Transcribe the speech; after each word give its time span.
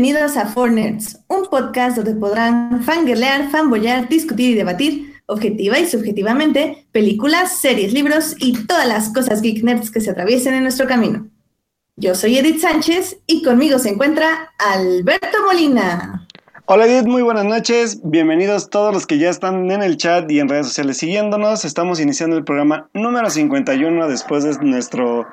Bienvenidos 0.00 0.36
a 0.36 0.46
Four 0.46 0.70
Nerds, 0.70 1.18
un 1.26 1.46
podcast 1.46 1.96
donde 1.96 2.14
podrán 2.14 2.84
fangirlear, 2.84 3.50
fanboyar, 3.50 4.08
discutir 4.08 4.50
y 4.50 4.54
debatir, 4.54 5.12
objetiva 5.26 5.76
y 5.80 5.88
subjetivamente, 5.88 6.86
películas, 6.92 7.58
series, 7.60 7.92
libros 7.92 8.36
y 8.38 8.64
todas 8.64 8.86
las 8.86 9.12
cosas 9.12 9.42
geek 9.42 9.64
nerds 9.64 9.90
que 9.90 10.00
se 10.00 10.12
atraviesen 10.12 10.54
en 10.54 10.62
nuestro 10.62 10.86
camino. 10.86 11.26
Yo 11.96 12.14
soy 12.14 12.38
Edith 12.38 12.60
Sánchez 12.60 13.18
y 13.26 13.42
conmigo 13.42 13.80
se 13.80 13.88
encuentra 13.88 14.52
Alberto 14.60 15.38
Molina. 15.44 16.28
Hola 16.66 16.86
Edith, 16.86 17.08
muy 17.08 17.22
buenas 17.22 17.46
noches. 17.46 18.00
Bienvenidos 18.04 18.70
todos 18.70 18.94
los 18.94 19.04
que 19.04 19.18
ya 19.18 19.30
están 19.30 19.68
en 19.68 19.82
el 19.82 19.96
chat 19.96 20.30
y 20.30 20.38
en 20.38 20.48
redes 20.48 20.68
sociales 20.68 20.98
siguiéndonos. 20.98 21.64
Estamos 21.64 21.98
iniciando 21.98 22.36
el 22.36 22.44
programa 22.44 22.88
número 22.94 23.28
51 23.28 24.06
después 24.06 24.44
de 24.44 24.64
nuestro 24.64 25.26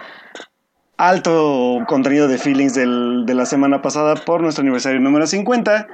alto 0.97 1.79
contenido 1.87 2.27
de 2.27 2.37
feelings 2.37 2.73
del, 2.73 3.25
de 3.25 3.33
la 3.33 3.45
semana 3.45 3.81
pasada 3.81 4.15
por 4.15 4.41
nuestro 4.41 4.61
aniversario 4.61 4.99
número 4.99 5.27
50. 5.27 5.87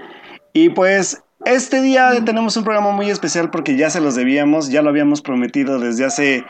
Y 0.54 0.70
pues 0.70 1.24
este 1.46 1.82
día 1.82 2.12
tenemos 2.24 2.56
un 2.58 2.64
programa 2.64 2.92
muy 2.92 3.10
especial 3.10 3.50
porque 3.50 3.76
ya 3.76 3.90
se 3.90 4.02
los 4.02 4.16
debíamos, 4.16 4.70
ya 4.70 4.82
lo 4.82 4.90
habíamos 4.90 5.22
prometido 5.22 5.80
desde 5.80 6.06
hace 6.06 6.46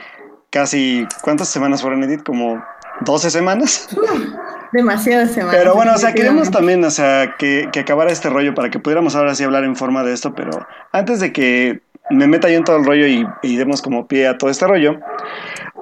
casi, 0.49 1.07
¿cuántas 1.21 1.47
semanas 1.47 1.81
fueron, 1.81 2.03
Edith? 2.03 2.23
Como 2.23 2.63
12 3.01 3.29
semanas. 3.29 3.89
Demasiadas 4.73 5.31
semanas. 5.31 5.55
Pero 5.57 5.75
bueno, 5.75 5.93
o 5.93 5.97
sea, 5.97 6.13
queremos 6.13 6.49
también, 6.49 6.83
o 6.83 6.91
sea, 6.91 7.35
que, 7.37 7.67
que 7.73 7.81
acabara 7.81 8.11
este 8.11 8.29
rollo 8.29 8.53
para 8.53 8.69
que 8.69 8.79
pudiéramos 8.79 9.15
ahora 9.15 9.35
sí 9.35 9.43
hablar 9.43 9.65
en 9.65 9.75
forma 9.75 10.03
de 10.03 10.13
esto, 10.13 10.33
pero 10.33 10.65
antes 10.93 11.19
de 11.19 11.33
que 11.33 11.81
me 12.09 12.27
meta 12.27 12.49
yo 12.49 12.57
en 12.57 12.63
todo 12.63 12.77
el 12.77 12.85
rollo 12.85 13.05
y, 13.05 13.27
y 13.41 13.57
demos 13.57 13.81
como 13.81 14.07
pie 14.07 14.27
a 14.27 14.37
todo 14.37 14.49
este 14.49 14.65
rollo, 14.67 14.99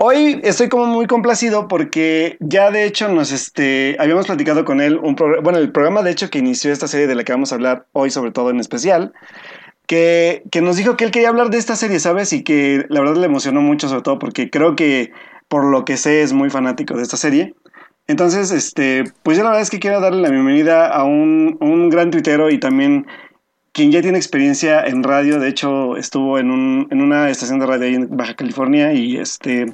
Hoy 0.02 0.40
estoy 0.44 0.70
como 0.70 0.86
muy 0.86 1.08
complacido 1.08 1.68
porque 1.68 2.38
ya 2.40 2.72
de 2.72 2.86
hecho 2.86 3.10
nos 3.10 3.34
este 3.34 3.98
habíamos 4.00 4.28
platicado 4.28 4.64
con 4.64 4.80
él 4.80 4.98
un 4.98 5.18
bueno, 5.44 5.58
el 5.58 5.74
programa 5.74 6.04
de 6.04 6.12
hecho 6.12 6.30
que 6.30 6.40
inició 6.40 6.72
esta 6.72 6.88
serie 6.88 7.06
de 7.06 7.16
la 7.16 7.26
que 7.26 7.34
vamos 7.34 7.52
a 7.52 7.56
hablar 7.56 7.86
hoy 7.92 8.10
sobre 8.10 8.32
todo 8.32 8.50
en 8.50 8.62
especial, 8.62 9.12
que, 9.88 10.44
que 10.52 10.62
nos 10.62 10.78
dijo 10.78 10.96
que 10.96 11.04
él 11.04 11.12
quería 11.12 11.28
hablar 11.28 11.50
de 11.50 11.58
esta 11.58 11.76
serie, 11.76 12.00
¿sabes? 12.00 12.32
Y 12.32 12.44
que 12.44 12.86
la 12.88 13.02
verdad 13.02 13.18
le 13.18 13.26
emocionó 13.26 13.60
mucho 13.60 13.90
sobre 13.90 14.04
todo 14.04 14.20
porque 14.20 14.50
creo 14.50 14.78
que 14.78 15.12
por 15.50 15.66
lo 15.66 15.84
que 15.84 15.98
sé 15.98 16.22
es 16.22 16.32
muy 16.32 16.50
fanático 16.50 16.96
de 16.96 17.04
esta 17.04 17.18
serie. 17.18 17.54
Entonces, 18.08 18.52
este, 18.52 19.04
pues 19.24 19.38
yo 19.38 19.44
la 19.44 19.50
verdad 19.50 19.64
es 19.64 19.70
que 19.70 19.80
quiero 19.80 20.00
darle 20.00 20.22
la 20.22 20.30
bienvenida 20.30 20.88
a 20.88 21.04
un, 21.04 21.58
un 21.60 21.90
gran 21.90 22.10
tuitero 22.10 22.50
y 22.50 22.58
también 22.58 23.06
quien 23.80 23.94
ya 23.94 24.02
tiene 24.02 24.18
experiencia 24.18 24.86
en 24.86 25.04
radio, 25.04 25.40
de 25.40 25.48
hecho 25.48 25.96
estuvo 25.96 26.38
en, 26.38 26.52
un, 26.52 26.90
en 26.92 27.00
una 27.00 27.30
estación 27.30 27.60
de 27.60 27.66
radio 27.66 27.86
ahí 27.86 27.96
en 27.96 28.18
Baja 28.18 28.34
California 28.34 28.92
y 28.92 29.16
este 29.16 29.74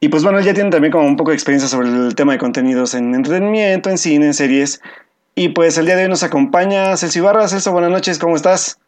y 0.00 0.08
pues 0.08 0.22
bueno, 0.22 0.38
él 0.38 0.44
ya 0.46 0.54
tiene 0.54 0.70
también 0.70 0.90
como 0.90 1.06
un 1.06 1.18
poco 1.18 1.30
de 1.30 1.34
experiencia 1.34 1.68
sobre 1.68 1.88
el 1.88 2.14
tema 2.14 2.32
de 2.32 2.38
contenidos 2.38 2.94
en 2.94 3.14
entretenimiento, 3.14 3.90
en 3.90 3.98
cine, 3.98 4.24
en 4.24 4.32
series. 4.32 4.80
Y 5.34 5.50
pues 5.50 5.76
el 5.76 5.84
día 5.84 5.96
de 5.96 6.04
hoy 6.04 6.08
nos 6.08 6.22
acompaña 6.22 6.96
Celso 6.96 7.18
Ibarra. 7.18 7.46
Celso, 7.46 7.72
buenas 7.72 7.90
noches, 7.90 8.18
¿cómo 8.18 8.36
estás? 8.36 8.78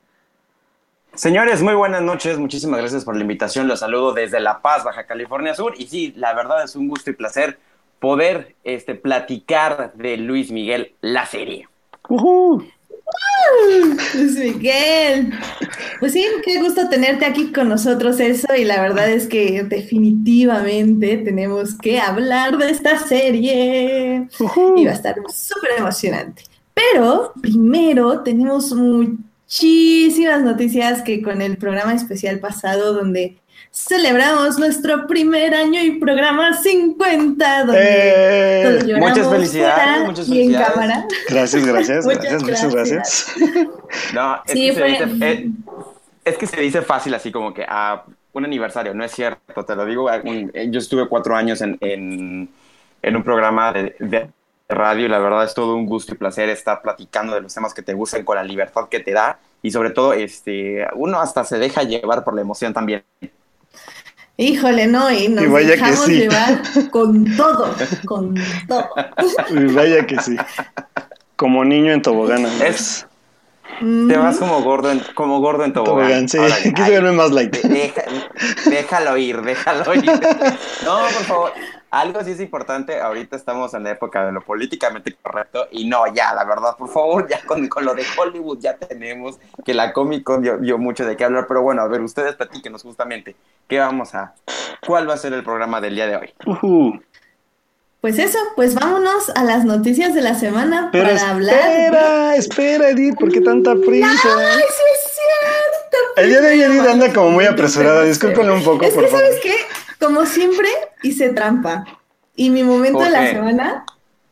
Señores, 1.13 1.61
muy 1.61 1.75
buenas 1.75 2.01
noches. 2.01 2.39
Muchísimas 2.39 2.81
gracias 2.81 3.05
por 3.05 3.15
la 3.15 3.21
invitación. 3.21 3.69
Los 3.69 3.81
saludo 3.81 4.15
desde 4.15 4.41
La 4.41 4.63
Paz, 4.63 4.83
Baja 4.83 5.05
California 5.05 5.55
Sur. 5.55 5.75
Y 5.77 5.89
sí, 5.89 6.15
la 6.17 6.33
verdad 6.33 6.65
es 6.65 6.75
un 6.75 6.89
gusto 6.89 7.11
y 7.11 7.13
placer 7.13 7.59
poder 8.01 8.55
este, 8.65 8.95
platicar 8.95 9.93
de 9.93 10.17
Luis 10.17 10.51
Miguel, 10.51 10.95
la 11.03 11.27
serie. 11.27 11.69
Uh 12.09 12.63
Luis 14.15 14.37
Miguel. 14.37 15.33
Pues 16.01 16.13
sí, 16.13 16.25
qué 16.45 16.59
gusto 16.59 16.89
tenerte 16.89 17.25
aquí 17.25 17.53
con 17.53 17.69
nosotros, 17.69 18.19
eso, 18.21 18.49
y 18.57 18.65
la 18.65 18.81
verdad 18.81 19.11
es 19.11 19.27
que 19.27 19.63
definitivamente 19.63 21.19
tenemos 21.19 21.75
que 21.77 22.01
hablar 22.01 22.59
de 22.59 22.71
esta 22.71 22.99
serie. 22.99 24.29
Y 24.77 24.85
va 24.85 24.91
a 24.91 24.95
estar 24.95 25.17
súper 25.33 25.71
emocionante. 25.79 26.43
Pero 26.75 27.33
primero 27.41 28.21
tenemos 28.21 28.73
muchísimas 28.73 30.43
noticias 30.43 31.03
que 31.03 31.23
con 31.23 31.43
el 31.43 31.57
programa 31.57 31.95
especial 31.95 32.41
pasado, 32.41 32.95
donde 32.95 33.37
celebramos 33.71 34.59
nuestro 34.59 35.07
primer 35.07 35.55
año 35.55 35.83
y 35.83 35.93
programa 35.93 36.55
50, 36.55 37.65
donde 37.65 37.81
eh, 37.81 38.97
muchas 38.99 39.29
felicidades, 39.29 40.05
muchas 40.05 40.29
y 40.29 40.43
en 40.43 40.53
cámara. 40.55 41.07
Gracias, 41.29 41.65
gracias, 41.65 42.07
gracias, 42.07 42.43
muchas 42.43 42.75
gracias. 42.75 43.35
No, 44.15 44.43
es, 44.47 44.53
que 44.53 44.75
se 44.75 44.85
dice, 44.85 45.05
eh, 45.21 45.51
es, 46.25 46.39
que 46.39 46.47
se 46.47 46.61
dice, 46.61 46.83
fácil 46.83 47.15
así 47.15 47.31
como 47.31 47.53
que 47.53 47.63
a 47.63 47.93
ah, 47.93 48.05
un 48.33 48.45
aniversario, 48.45 48.95
no 48.95 49.05
es 49.05 49.13
cierto, 49.13 49.65
te 49.65 49.77
lo 49.77 49.85
digo, 49.85 50.11
eh, 50.11 50.69
yo 50.71 50.79
estuve 50.79 51.07
cuatro 51.09 51.37
años 51.37 51.61
en, 51.61 51.77
en, 51.81 52.49
en 53.03 53.17
un 53.17 53.23
programa 53.23 53.73
de, 53.73 53.95
de 53.99 54.31
radio 54.69 55.07
y 55.07 55.09
la 55.09 55.19
verdad 55.19 55.45
es 55.45 55.55
todo 55.55 55.75
un 55.77 55.87
gusto 55.87 56.15
y 56.15 56.17
placer 56.17 56.49
estar 56.49 56.83
platicando 56.83 57.35
de 57.35 57.43
los 57.43 57.55
temas 57.55 57.75
que 57.75 57.83
te 57.83 57.95
gustan 57.95 58.25
con 58.25 58.37
la 58.37 58.45
libertad 58.45 58.89
que 58.89 59.01
te 59.01 59.13
da 59.13 59.39
y 59.63 59.71
sobre 59.71 59.91
todo 59.91 60.13
este 60.13 60.87
uno 60.95 61.21
hasta 61.21 61.45
se 61.45 61.59
deja 61.59 61.83
llevar 61.83 62.25
por 62.25 62.35
la 62.35 62.41
emoción 62.41 62.73
también. 62.73 63.05
Híjole, 64.37 64.87
no, 64.87 65.11
y 65.11 65.29
nos 65.29 65.67
dejamos 65.67 66.09
llevar 66.09 66.63
con 66.91 67.37
todo, 67.37 67.75
con 68.07 68.35
todo. 68.67 68.89
Y 69.51 69.73
vaya 69.73 70.07
que 70.07 70.19
sí. 70.21 70.37
Como 71.37 71.65
niño 71.65 71.93
en 71.93 72.03
tobogán. 72.03 72.47
Es, 72.65 73.07
te 73.81 74.17
vas 74.17 74.39
como 74.39 74.63
gordo 74.63 74.91
en, 74.91 75.01
como 75.15 75.41
gordo 75.41 75.65
en 75.65 75.73
tobogán. 75.73 76.29
sí. 76.29 76.39
Quise 76.75 76.91
verme 76.91 77.13
más 77.13 77.31
light. 77.31 77.57
déjalo 78.67 79.17
ir, 79.17 79.43
déjalo 79.43 79.95
ir. 79.95 80.05
No, 80.85 80.99
por 81.01 81.25
favor 81.25 81.53
algo 81.93 82.25
sí 82.25 82.31
es 82.31 82.41
importante, 82.41 82.99
ahorita 82.99 83.37
estamos 83.37 83.75
en 83.75 83.85
la 83.85 83.91
época 83.91 84.25
de 84.25 84.33
lo 84.33 84.41
políticamente 84.41 85.15
correcto 85.15 85.69
y 85.71 85.87
no, 85.87 86.03
ya, 86.15 86.33
la 86.35 86.43
verdad, 86.43 86.75
por 86.79 86.89
favor, 86.89 87.29
ya 87.29 87.45
con, 87.45 87.69
con 87.69 87.85
lo 87.85 87.95
de 87.95 88.03
Hollywood 88.17 88.59
ya 88.61 88.79
tenemos 88.79 89.39
que 89.63 89.75
la 89.75 89.93
Comic 89.93 90.25
Con 90.25 90.43
dio, 90.43 90.79
mucho 90.79 91.05
de 91.05 91.19
qué 91.19 91.25
hablar, 91.25 91.45
pero 91.47 91.61
bueno, 91.61 91.83
a 91.83 91.89
ver, 91.89 92.01
ustedes 92.01 92.35
platíquenos 92.35 92.83
justamente, 92.83 93.37
¿qué 93.69 93.79
vamos 93.79 94.15
a, 94.15 94.35
cuál 94.87 95.07
va 95.07 95.13
a 95.13 95.19
ser 95.19 95.35
el 95.35 95.45
programa 95.45 95.83
del 95.83 95.95
día 95.95 96.07
de 96.07 96.17
hoy? 96.17 97.03
Pues 98.01 98.19
eso, 98.19 98.39
pues 98.57 98.75
vámonos 98.75 99.31
a 99.37 99.45
las 99.45 99.67
noticias 99.67 100.15
de 100.15 100.23
la 100.23 100.35
semana 100.35 100.89
pero 100.91 101.11
para 101.11 101.31
hablar. 101.31 101.55
Espera, 101.55 102.37
espera, 102.37 102.89
Edith, 102.89 103.19
¿por 103.19 103.31
qué 103.31 103.43
tanta 103.43 103.75
prisa? 103.75 104.09
Ay, 104.39 104.57
sí 104.57 104.83
es 104.95 105.13
cierto. 105.13 105.99
El 106.17 106.29
día 106.31 106.41
de 106.41 106.49
hoy 106.49 106.63
Edith 106.63 106.89
anda 106.89 107.13
como 107.13 107.33
muy 107.33 107.45
apresurada, 107.45 108.03
discúlpale 108.05 108.51
un 108.51 108.65
poco, 108.65 108.87
es 108.87 108.95
por 108.95 109.05
que, 109.05 109.11
favor. 109.11 109.27
¿sabes 109.27 109.41
qué? 109.43 109.55
Como 110.03 110.27
siempre, 110.27 110.67
hice 111.05 111.29
trampa. 111.29 111.85
Y 112.35 112.51
mi 112.51 112.65
momento 112.65 113.01
de 113.01 113.11
la 113.11 113.31
semana 113.31 113.85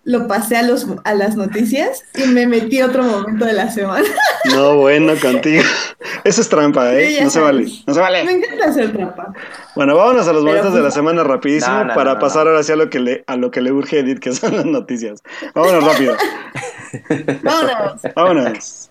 lo 0.02 0.26
pasé 0.26 0.56
a, 0.56 0.62
los, 0.62 0.86
a 1.04 1.14
las 1.14 1.36
noticias 1.36 2.02
y 2.16 2.26
me 2.26 2.48
metí 2.48 2.82
otro 2.82 3.04
momento 3.04 3.44
de 3.44 3.52
la 3.52 3.70
semana. 3.70 4.08
No, 4.46 4.78
bueno, 4.78 5.12
contigo. 5.20 5.62
Eso 6.24 6.40
es 6.40 6.48
trampa, 6.48 6.92
¿eh? 6.94 7.20
No 7.22 7.30
se 7.30 7.38
vale. 7.38 7.66
No 7.86 7.94
se 7.94 8.00
vale. 8.00 8.24
Me 8.24 8.32
encanta 8.32 8.64
hacer 8.64 8.92
trampa. 8.92 9.32
Bueno, 9.76 9.94
vámonos 9.96 10.26
a 10.26 10.32
los 10.32 10.42
momentos 10.42 10.74
de 10.74 10.80
la 10.80 10.90
semana 10.90 11.22
rapidísimo 11.22 11.86
para 11.94 12.18
pasar 12.18 12.48
ahora 12.48 12.64
sí 12.64 12.72
a 12.72 12.76
lo 12.76 12.90
que 12.90 12.98
le, 12.98 13.22
a 13.28 13.36
lo 13.36 13.52
que 13.52 13.60
le 13.60 13.70
urge 13.70 14.00
Edith, 14.00 14.18
que 14.18 14.32
son 14.32 14.56
las 14.56 14.64
noticias. 14.64 15.22
Vámonos 15.54 15.84
rápido. 15.84 16.16
Vámonos. 17.44 18.02
Vámonos. 18.16 18.90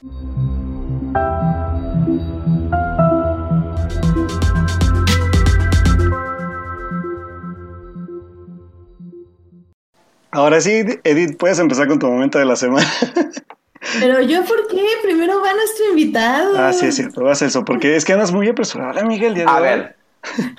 Ahora 10.31 10.61
sí, 10.61 10.83
Edith, 11.03 11.37
puedes 11.37 11.59
empezar 11.59 11.87
con 11.87 11.99
tu 11.99 12.07
momento 12.07 12.37
de 12.39 12.45
la 12.45 12.55
semana. 12.55 12.87
Pero 13.99 14.21
yo, 14.21 14.43
¿por 14.43 14.67
qué? 14.67 14.85
Primero 15.01 15.41
va 15.41 15.53
nuestro 15.53 15.89
invitado. 15.89 16.57
Ah, 16.57 16.73
sí, 16.73 16.87
es 16.87 16.95
cierto, 16.95 17.23
vas 17.23 17.41
eso, 17.41 17.63
porque 17.63 17.95
es 17.95 18.05
que 18.05 18.13
andas 18.13 18.31
muy 18.31 18.47
apresurada, 18.49 19.03
Miguel. 19.03 19.33
Día 19.33 19.45
de 19.45 19.49
a 19.49 19.59
ver. 19.59 19.99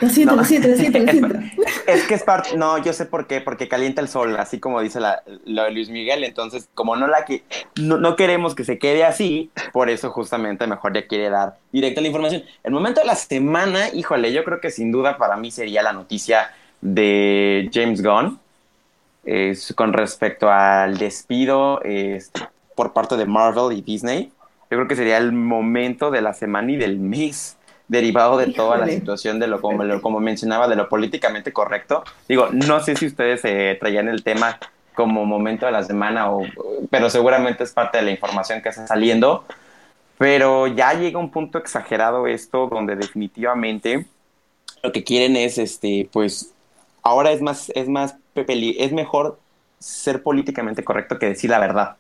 Lo 0.01 0.09
siento, 0.09 0.37
lo 0.37 0.45
siento, 0.45 0.69
lo 0.69 0.77
siento, 0.77 0.99
lo 1.01 1.11
siento. 1.13 1.39
Es 1.87 2.05
que 2.05 2.15
es 2.15 2.23
parte, 2.23 2.57
no, 2.57 2.79
yo 2.79 2.95
sé 2.95 3.05
por 3.05 3.27
qué, 3.27 3.43
porque 3.43 3.69
calienta 3.69 4.01
el 4.01 4.09
sol, 4.09 4.37
así 4.37 4.59
como 4.59 4.81
dice 4.81 5.01
la, 5.01 5.23
lo 5.45 5.65
de 5.65 5.71
Luis 5.71 5.91
Miguel, 5.91 6.25
entonces 6.25 6.71
como 6.75 6.97
no 6.97 7.07
la 7.07 7.27
que 7.27 7.45
no, 7.77 7.99
no, 7.99 8.17
queremos 8.17 8.55
que 8.55 8.65
se 8.65 8.79
quede 8.79 9.05
así, 9.05 9.51
por 9.73 9.91
eso 9.91 10.11
justamente 10.11 10.67
mejor 10.67 10.95
ya 10.95 11.07
quiere 11.07 11.29
dar 11.29 11.59
directa 11.73 12.01
la 12.01 12.07
información. 12.07 12.43
El 12.65 12.73
momento 12.73 13.03
de 13.03 13.07
la 13.07 13.17
semana, 13.17 13.91
híjole, 13.93 14.33
yo 14.33 14.45
creo 14.45 14.61
que 14.61 14.71
sin 14.71 14.91
duda 14.91 15.19
para 15.19 15.37
mí 15.37 15.51
sería 15.51 15.83
la 15.83 15.93
noticia 15.93 16.53
de 16.81 17.69
James 17.73 18.03
Gunn, 18.03 18.41
con 19.75 19.93
respecto 19.93 20.51
al 20.51 20.99
despido 20.99 21.81
por 22.75 22.93
parte 22.93 23.17
de 23.17 23.27
Marvel 23.27 23.77
y 23.77 23.83
Disney. 23.83 24.33
Yo 24.71 24.77
creo 24.77 24.89
que 24.89 24.97
sería 24.97 25.19
el 25.19 25.33
momento 25.33 26.11
de 26.11 26.23
la 26.23 26.33
semana 26.33 26.71
y 26.73 26.77
del 26.77 26.99
mes 26.99 27.57
derivado 27.89 28.39
de 28.39 28.53
toda 28.53 28.79
la 28.79 28.87
situación 28.87 29.41
de 29.41 29.49
lo 29.49 29.61
como, 29.61 29.83
como 30.01 30.21
mencionaba, 30.21 30.69
de 30.69 30.77
lo 30.77 30.89
políticamente 30.89 31.53
correcto. 31.53 32.05
Digo, 32.29 32.49
no 32.53 32.79
sé 32.79 32.95
si 32.95 33.07
ustedes 33.07 33.45
eh, 33.45 33.77
traían 33.81 34.09
el 34.09 34.23
tema 34.23 34.61
como 34.95 35.27
momento 35.27 35.67
de 35.67 35.73
la 35.73 35.83
semana, 35.83 36.31
o, 36.31 36.43
pero 36.89 37.11
seguramente 37.11 37.65
es 37.65 37.73
parte 37.73 37.99
de 37.99 38.05
la 38.05 38.13
información 38.13 38.63
que 38.63 38.69
está 38.69 38.87
saliendo. 38.87 39.45
Pero 40.19 40.69
ya 40.69 40.93
llega 40.95 41.19
un 41.19 41.31
punto 41.31 41.59
exagerado 41.59 42.29
esto 42.29 42.69
donde 42.69 42.95
definitivamente 42.95 44.07
lo 44.85 44.93
que 44.93 45.03
quieren 45.03 45.35
es, 45.35 45.59
este, 45.59 46.09
pues, 46.13 46.53
ahora 47.03 47.33
es 47.33 47.43
más, 47.43 47.73
es 47.75 47.89
más 47.89 48.15
es 48.49 48.93
mejor 48.93 49.39
ser 49.79 50.23
políticamente 50.23 50.85
correcto 50.85 51.19
que 51.19 51.27
decir 51.27 51.51
la 51.51 51.59
verdad. 51.59 51.97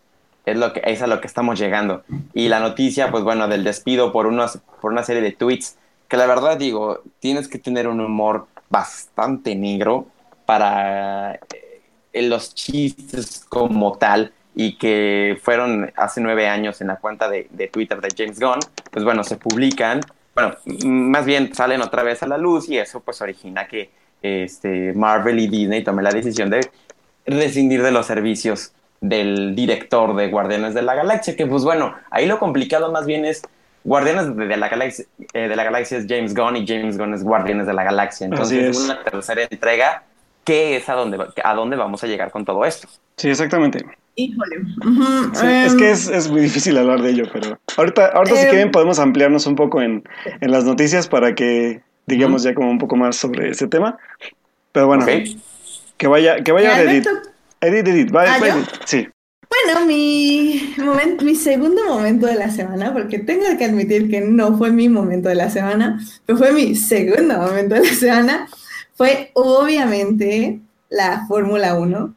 Es, 0.46 0.56
lo 0.56 0.72
que, 0.72 0.82
es 0.84 1.02
a 1.02 1.06
lo 1.06 1.20
que 1.20 1.26
estamos 1.26 1.58
llegando. 1.58 2.02
Y 2.34 2.48
la 2.48 2.60
noticia, 2.60 3.10
pues 3.10 3.24
bueno, 3.24 3.48
del 3.48 3.64
despido 3.64 4.12
por, 4.12 4.26
unos, 4.26 4.58
por 4.80 4.92
una 4.92 5.02
serie 5.02 5.22
de 5.22 5.32
tweets, 5.32 5.76
que 6.08 6.16
la 6.16 6.26
verdad 6.26 6.56
digo, 6.56 7.02
tienes 7.20 7.48
que 7.48 7.58
tener 7.58 7.88
un 7.88 8.00
humor 8.00 8.46
bastante 8.68 9.54
negro 9.54 10.06
para 10.46 11.34
eh, 11.34 12.22
los 12.22 12.54
chistes 12.54 13.44
como 13.48 13.96
tal 13.98 14.32
y 14.54 14.76
que 14.76 15.38
fueron 15.42 15.92
hace 15.96 16.20
nueve 16.20 16.48
años 16.48 16.80
en 16.80 16.88
la 16.88 16.96
cuenta 16.96 17.28
de, 17.28 17.46
de, 17.50 17.68
Twitter 17.68 18.00
de 18.00 18.08
James 18.16 18.40
Gunn, 18.40 18.58
pues 18.90 19.04
bueno, 19.04 19.22
se 19.22 19.36
publican, 19.36 20.00
bueno, 20.34 20.56
más 20.84 21.24
bien 21.24 21.54
salen 21.54 21.82
otra 21.82 22.02
vez 22.02 22.22
a 22.22 22.26
la 22.26 22.38
luz 22.38 22.68
y 22.68 22.78
eso 22.78 23.00
pues 23.00 23.20
origina 23.20 23.68
que 23.68 23.90
este, 24.22 24.92
Marvel 24.94 25.38
y 25.38 25.48
Disney 25.48 25.82
tomen 25.82 26.04
la 26.04 26.12
decisión 26.12 26.50
de 26.50 26.60
rescindir 27.26 27.82
de 27.82 27.90
los 27.90 28.06
servicios 28.06 28.72
del 29.00 29.54
director 29.54 30.14
de 30.14 30.28
Guardianes 30.28 30.74
de 30.74 30.82
la 30.82 30.94
Galaxia, 30.94 31.36
que 31.36 31.46
pues 31.46 31.64
bueno, 31.64 31.94
ahí 32.10 32.26
lo 32.26 32.38
complicado 32.38 32.92
más 32.92 33.06
bien 33.06 33.24
es 33.24 33.42
Guardianes 33.84 34.36
de 34.36 34.56
la 34.56 34.68
Galaxia, 34.68 35.06
eh, 35.32 35.48
de 35.48 35.56
la 35.56 35.64
Galaxia 35.64 35.98
es 35.98 36.06
James 36.06 36.34
Gunn 36.34 36.56
y 36.56 36.66
James 36.66 36.98
Gunn 36.98 37.14
es 37.14 37.22
Guardianes 37.22 37.66
de 37.66 37.72
la 37.72 37.82
Galaxia. 37.82 38.26
Entonces, 38.26 38.76
es. 38.76 38.78
una 38.78 39.02
tercera 39.02 39.42
entrega, 39.50 40.02
¿qué 40.44 40.76
es 40.76 40.88
a 40.88 40.94
dónde, 40.94 41.18
a 41.42 41.54
dónde 41.54 41.76
vamos 41.76 42.04
a 42.04 42.06
llegar 42.06 42.30
con 42.30 42.44
todo 42.44 42.64
esto? 42.64 42.88
Sí, 43.16 43.30
exactamente. 43.30 43.84
Híjole. 44.16 44.56
sí, 45.32 45.46
es 45.46 45.74
que 45.76 45.90
es, 45.90 46.08
es, 46.08 46.30
muy 46.30 46.42
difícil 46.42 46.76
hablar 46.76 47.00
de 47.00 47.10
ello, 47.10 47.24
pero 47.32 47.58
ahorita, 47.76 48.08
ahorita 48.08 48.36
si 48.36 48.42
em, 48.42 48.50
quieren 48.50 48.70
podemos 48.70 48.98
ampliarnos 48.98 49.46
un 49.46 49.54
poco 49.54 49.80
en, 49.80 50.04
en, 50.40 50.50
las 50.50 50.64
noticias 50.64 51.08
para 51.08 51.34
que 51.34 51.80
digamos 52.14 52.42
ya 52.42 52.54
como 52.54 52.70
un 52.70 52.78
poco 52.78 52.96
más 52.96 53.16
sobre 53.16 53.50
ese 53.50 53.66
tema. 53.66 53.98
Pero 54.72 54.86
bueno, 54.86 55.06
que 55.96 56.06
vaya, 56.06 56.42
que 56.42 56.52
vaya 56.52 56.82
Edith. 56.82 57.06
Edith, 57.60 57.88
Edith, 57.88 58.10
vaya, 58.10 58.34
¿Ah, 58.34 58.48
Edith. 58.48 58.68
Sí. 58.84 59.08
Bueno, 59.48 59.84
mi, 59.84 60.74
momento, 60.78 61.24
mi 61.24 61.34
segundo 61.34 61.84
momento 61.86 62.26
de 62.26 62.36
la 62.36 62.50
semana, 62.50 62.92
porque 62.92 63.18
tengo 63.18 63.44
que 63.58 63.64
admitir 63.64 64.08
que 64.08 64.20
no 64.20 64.56
fue 64.56 64.70
mi 64.70 64.88
momento 64.88 65.28
de 65.28 65.34
la 65.34 65.50
semana, 65.50 65.98
pero 66.24 66.38
fue 66.38 66.52
mi 66.52 66.76
segundo 66.76 67.36
momento 67.36 67.74
de 67.74 67.82
la 67.82 67.94
semana, 67.94 68.48
fue 68.94 69.30
obviamente 69.34 70.60
la 70.88 71.26
Fórmula 71.26 71.74
1, 71.74 72.14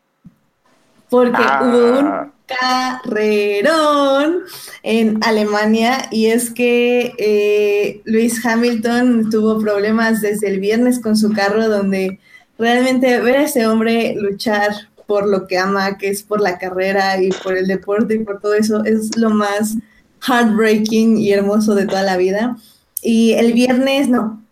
porque 1.09 1.41
ah. 1.43 1.61
hubo 1.63 1.99
un 1.99 2.32
carrerón 2.59 4.43
en 4.83 5.19
Alemania 5.23 6.07
y 6.11 6.27
es 6.27 6.51
que 6.51 7.13
eh, 7.17 8.01
Luis 8.05 8.45
Hamilton 8.45 9.29
tuvo 9.29 9.59
problemas 9.59 10.21
desde 10.21 10.47
el 10.49 10.59
viernes 10.59 10.99
con 10.99 11.15
su 11.15 11.31
carro 11.31 11.67
donde 11.69 12.19
realmente 12.57 13.19
ver 13.19 13.37
a 13.37 13.43
ese 13.43 13.67
hombre 13.67 14.15
luchar 14.17 14.71
por 15.07 15.27
lo 15.27 15.47
que 15.47 15.57
ama, 15.57 15.97
que 15.97 16.09
es 16.09 16.23
por 16.23 16.41
la 16.41 16.57
carrera 16.57 17.21
y 17.21 17.29
por 17.29 17.57
el 17.57 17.67
deporte 17.67 18.15
y 18.15 18.19
por 18.19 18.39
todo 18.39 18.53
eso, 18.53 18.83
es 18.85 19.15
lo 19.17 19.29
más 19.29 19.75
heartbreaking 20.21 21.17
y 21.17 21.31
hermoso 21.31 21.75
de 21.75 21.85
toda 21.85 22.03
la 22.03 22.17
vida. 22.17 22.57
Y 23.01 23.33
el 23.33 23.53
viernes, 23.53 24.07
no, 24.07 24.42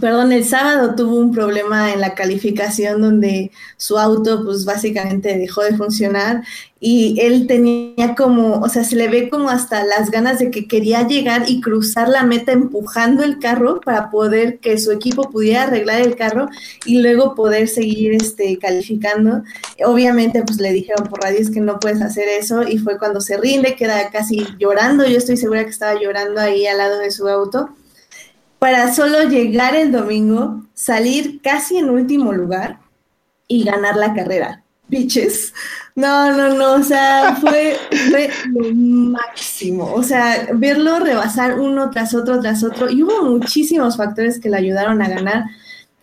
perdón, 0.00 0.32
el 0.32 0.44
sábado 0.44 0.94
tuvo 0.94 1.16
un 1.16 1.32
problema 1.32 1.92
en 1.92 2.00
la 2.00 2.14
calificación 2.14 3.00
donde 3.00 3.50
su 3.76 3.98
auto 3.98 4.44
pues 4.44 4.64
básicamente 4.64 5.36
dejó 5.36 5.62
de 5.62 5.76
funcionar 5.76 6.42
y 6.80 7.18
él 7.20 7.46
tenía 7.46 8.14
como, 8.14 8.60
o 8.60 8.68
sea, 8.68 8.84
se 8.84 8.94
le 8.96 9.08
ve 9.08 9.28
como 9.28 9.50
hasta 9.50 9.84
las 9.84 10.10
ganas 10.10 10.38
de 10.38 10.50
que 10.50 10.68
quería 10.68 11.06
llegar 11.06 11.44
y 11.48 11.60
cruzar 11.60 12.08
la 12.08 12.22
meta 12.22 12.52
empujando 12.52 13.24
el 13.24 13.38
carro 13.38 13.80
para 13.80 14.10
poder 14.10 14.58
que 14.58 14.78
su 14.78 14.92
equipo 14.92 15.30
pudiera 15.30 15.64
arreglar 15.64 16.00
el 16.00 16.16
carro 16.16 16.48
y 16.84 17.00
luego 17.00 17.34
poder 17.34 17.68
seguir 17.68 18.12
este 18.12 18.58
calificando. 18.58 19.42
Obviamente 19.84 20.42
pues 20.42 20.58
le 20.60 20.72
dijeron 20.72 21.08
por 21.08 21.20
radio 21.22 21.38
que 21.52 21.60
no 21.60 21.78
puedes 21.78 22.02
hacer 22.02 22.28
eso 22.28 22.62
y 22.62 22.78
fue 22.78 22.98
cuando 22.98 23.20
se 23.20 23.36
rinde, 23.36 23.76
queda 23.76 24.10
casi 24.10 24.46
llorando, 24.58 25.06
yo 25.06 25.18
estoy 25.18 25.36
segura 25.36 25.64
que 25.64 25.70
estaba 25.70 26.00
llorando 26.00 26.40
ahí 26.40 26.66
al 26.66 26.78
lado 26.78 26.98
de 26.98 27.10
su 27.10 27.28
auto 27.28 27.70
para 28.58 28.92
solo 28.92 29.24
llegar 29.24 29.74
el 29.74 29.92
domingo, 29.92 30.64
salir 30.74 31.40
casi 31.42 31.78
en 31.78 31.90
último 31.90 32.32
lugar 32.32 32.80
y 33.46 33.64
ganar 33.64 33.96
la 33.96 34.14
carrera. 34.14 34.64
Bitches. 34.88 35.52
No, 35.94 36.32
no, 36.32 36.54
no, 36.54 36.74
o 36.74 36.82
sea, 36.82 37.36
fue, 37.40 37.76
lo 38.46 38.74
máximo. 38.74 39.92
O 39.92 40.02
sea, 40.02 40.48
verlo 40.54 40.98
rebasar 40.98 41.58
uno 41.58 41.90
tras 41.90 42.14
otro, 42.14 42.40
tras 42.40 42.64
otro. 42.64 42.90
Y 42.90 43.02
hubo 43.02 43.22
muchísimos 43.22 43.96
factores 43.96 44.40
que 44.40 44.48
le 44.48 44.56
ayudaron 44.56 45.02
a 45.02 45.08
ganar, 45.08 45.44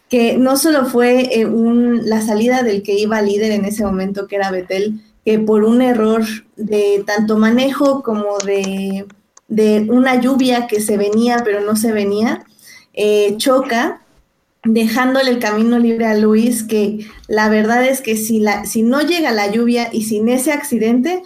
que 0.09 0.37
no 0.37 0.57
solo 0.57 0.85
fue 0.85 1.39
eh, 1.39 1.45
un, 1.45 2.07
la 2.07 2.21
salida 2.21 2.61
del 2.61 2.83
que 2.83 2.93
iba 2.93 3.21
líder 3.21 3.51
en 3.51 3.65
ese 3.65 3.83
momento, 3.83 4.27
que 4.27 4.35
era 4.35 4.51
Betel, 4.51 5.01
que 5.25 5.39
por 5.39 5.63
un 5.63 5.81
error 5.81 6.23
de 6.55 7.03
tanto 7.05 7.37
manejo 7.37 8.03
como 8.03 8.37
de 8.39 9.07
de 9.47 9.87
una 9.89 10.19
lluvia 10.19 10.67
que 10.67 10.81
se 10.81 10.97
venía 10.97 11.41
pero 11.43 11.61
no 11.61 11.75
se 11.75 11.91
venía, 11.91 12.43
eh, 12.93 13.35
choca, 13.37 14.01
dejándole 14.63 15.29
el 15.29 15.39
camino 15.39 15.77
libre 15.77 16.07
a 16.07 16.17
Luis, 16.17 16.63
que 16.63 17.05
la 17.27 17.49
verdad 17.49 17.85
es 17.85 18.01
que 18.01 18.15
si, 18.15 18.39
la, 18.39 18.65
si 18.65 18.81
no 18.81 19.01
llega 19.01 19.31
la 19.31 19.51
lluvia 19.51 19.89
y 19.91 20.03
sin 20.03 20.27
ese 20.27 20.51
accidente, 20.51 21.21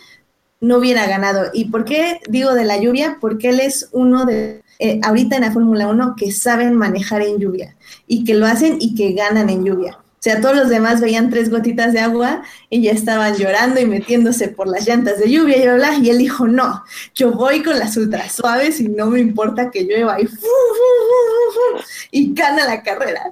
no 0.61 0.77
hubiera 0.77 1.07
ganado. 1.07 1.49
¿Y 1.53 1.65
por 1.65 1.85
qué 1.85 2.19
digo 2.29 2.53
de 2.53 2.65
la 2.65 2.77
lluvia? 2.77 3.17
Porque 3.21 3.49
él 3.49 3.61
es 3.61 3.89
uno 3.93 4.25
de, 4.25 4.61
eh, 4.79 4.99
ahorita 5.03 5.37
en 5.37 5.43
la 5.43 5.51
Fórmula 5.51 5.87
1, 5.87 6.15
que 6.17 6.31
saben 6.31 6.75
manejar 6.75 7.21
en 7.21 7.39
lluvia 7.39 7.75
y 8.07 8.25
que 8.25 8.33
lo 8.33 8.45
hacen 8.45 8.77
y 8.79 8.95
que 8.95 9.13
ganan 9.13 9.49
en 9.49 9.63
lluvia. 9.63 9.99
O 10.19 10.21
sea, 10.21 10.41
todos 10.41 10.53
los 10.53 10.67
demás 10.67 10.99
veían 10.99 11.29
tres 11.29 11.49
gotitas 11.49 11.93
de 11.93 12.01
agua 12.01 12.41
y 12.69 12.81
ya 12.81 12.91
estaban 12.91 13.37
llorando 13.37 13.79
y 13.79 13.85
metiéndose 13.85 14.49
por 14.49 14.67
las 14.67 14.85
llantas 14.85 15.17
de 15.17 15.31
lluvia 15.31 15.55
y 15.55 15.77
bla, 15.77 15.95
y 15.95 16.09
él 16.09 16.17
dijo, 16.17 16.45
no, 16.45 16.83
yo 17.15 17.31
voy 17.31 17.63
con 17.63 17.79
las 17.79 17.95
ultra 17.95 18.27
suaves 18.27 18.81
y 18.81 18.89
no 18.89 19.05
me 19.05 19.21
importa 19.21 19.71
que 19.71 19.85
llueva 19.85 20.19
y, 20.19 20.27
y 22.11 22.33
gana 22.33 22.65
la 22.65 22.83
carrera. 22.83 23.31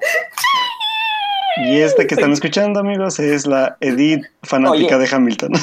Y 1.57 1.79
este 1.79 2.07
que 2.07 2.15
están 2.15 2.31
escuchando, 2.31 2.79
amigos, 2.79 3.19
es 3.19 3.45
la 3.45 3.75
Edith 3.81 4.23
fanática 4.43 4.97
de 4.97 5.09
Hamilton. 5.11 5.51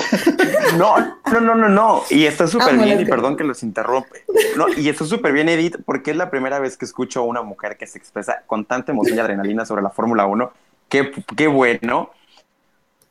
No, 0.79 0.99
no, 1.31 1.41
no, 1.41 1.55
no, 1.55 1.69
no. 1.69 2.03
Y 2.11 2.25
está 2.25 2.49
súper 2.49 2.77
bien, 2.77 3.01
y 3.01 3.05
perdón 3.05 3.37
que 3.37 3.45
los 3.45 3.63
interrumpe. 3.63 4.25
No, 4.57 4.67
y 4.77 4.89
está 4.89 5.05
súper 5.05 5.33
bien, 5.33 5.49
Edith, 5.49 5.77
porque 5.87 6.11
es 6.11 6.17
la 6.17 6.31
primera 6.31 6.59
vez 6.59 6.77
que 6.77 6.85
escucho 6.85 7.21
a 7.21 7.23
una 7.23 7.43
mujer 7.43 7.77
que 7.77 7.87
se 7.87 7.97
expresa 7.97 8.43
con 8.47 8.65
tanta 8.65 8.91
emoción 8.91 9.17
y 9.17 9.21
adrenalina 9.21 9.65
sobre 9.65 9.83
la 9.83 9.91
Fórmula 9.91 10.27
1 10.27 10.53
Qué, 11.37 11.49
bueno. 11.49 12.11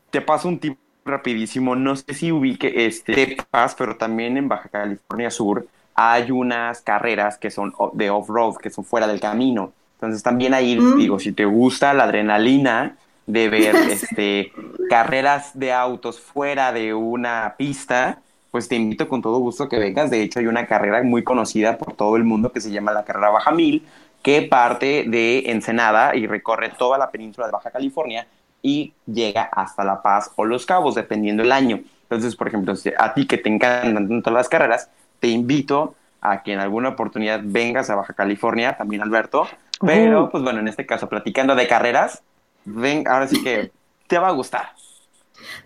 Te 0.10 0.22
paso 0.22 0.48
un 0.48 0.60
tip 0.60 0.78
rapidísimo. 1.04 1.76
No 1.76 1.96
sé 1.96 2.14
si 2.14 2.32
ubique 2.32 2.86
este 2.86 3.38
Paz, 3.50 3.76
pero 3.78 3.98
también 3.98 4.38
en 4.38 4.48
Baja 4.48 4.70
California 4.70 5.30
Sur 5.30 5.68
hay 5.96 6.32
unas 6.32 6.82
carreras 6.82 7.38
que 7.38 7.52
son 7.52 7.74
de 7.94 8.10
off-road, 8.10 8.58
que 8.58 8.70
son 8.70 8.86
fuera 8.86 9.08
del 9.08 9.20
camino. 9.20 9.74
Entonces 9.96 10.24
también 10.24 10.54
ahí, 10.54 10.80
mm. 10.80 10.98
digo, 10.98 11.20
si 11.20 11.34
te 11.34 11.46
gusta 11.46 11.94
la 11.94 12.06
adrenalina 12.06 12.98
de 13.26 13.50
ver 13.50 13.76
este, 13.90 14.52
carreras 14.90 15.58
de 15.58 15.74
autos 15.74 16.20
fuera 16.20 16.72
de 16.72 16.94
una 16.94 17.56
pista, 17.58 18.22
pues 18.52 18.68
te 18.68 18.76
invito 18.76 19.10
con 19.10 19.22
todo 19.22 19.40
gusto 19.40 19.68
que 19.68 19.80
vengas. 19.80 20.10
De 20.10 20.22
hecho, 20.22 20.40
hay 20.40 20.48
una 20.48 20.68
carrera 20.68 21.04
muy 21.04 21.24
conocida 21.24 21.78
por 21.78 21.94
todo 21.94 22.16
el 22.18 22.24
mundo 22.24 22.52
que 22.52 22.62
se 22.62 22.72
llama 22.72 22.92
la 22.92 23.04
carrera 23.04 23.30
Baja 23.30 23.52
Mil, 23.52 23.84
que 24.24 24.42
parte 24.42 25.06
de 25.08 25.52
Ensenada 25.52 26.16
y 26.16 26.26
recorre 26.26 26.70
toda 26.70 26.98
la 26.98 27.12
península 27.12 27.46
de 27.46 27.52
Baja 27.52 27.70
California 27.70 28.26
y 28.62 28.94
llega 29.06 29.44
hasta 29.44 29.84
La 29.84 30.02
Paz 30.02 30.32
o 30.38 30.46
Los 30.46 30.66
Cabos, 30.66 30.96
dependiendo 30.96 31.44
del 31.44 31.52
año. 31.52 31.82
Entonces, 32.04 32.36
por 32.36 32.48
ejemplo, 32.48 32.74
a 32.98 33.14
ti 33.14 33.28
que 33.28 33.38
te 33.38 33.50
encantan 33.50 34.08
tanto 34.08 34.32
las 34.32 34.48
carreras, 34.48 34.90
te 35.20 35.28
invito 35.28 35.96
a 36.22 36.42
que 36.42 36.54
en 36.54 36.60
alguna 36.60 36.90
oportunidad 36.90 37.42
vengas 37.44 37.90
a 37.90 37.96
Baja 37.96 38.14
California, 38.14 38.78
también 38.78 39.02
Alberto. 39.02 39.48
Pero, 39.86 40.30
pues 40.30 40.42
bueno, 40.42 40.62
en 40.62 40.70
este 40.70 40.86
caso, 40.86 41.10
platicando 41.10 41.54
de 41.56 41.68
carreras, 41.68 42.24
ven, 42.64 43.06
ahora 43.08 43.28
sí 43.28 43.44
que 43.44 43.72
te 44.08 44.18
va 44.18 44.30
a 44.30 44.32
gustar. 44.32 44.72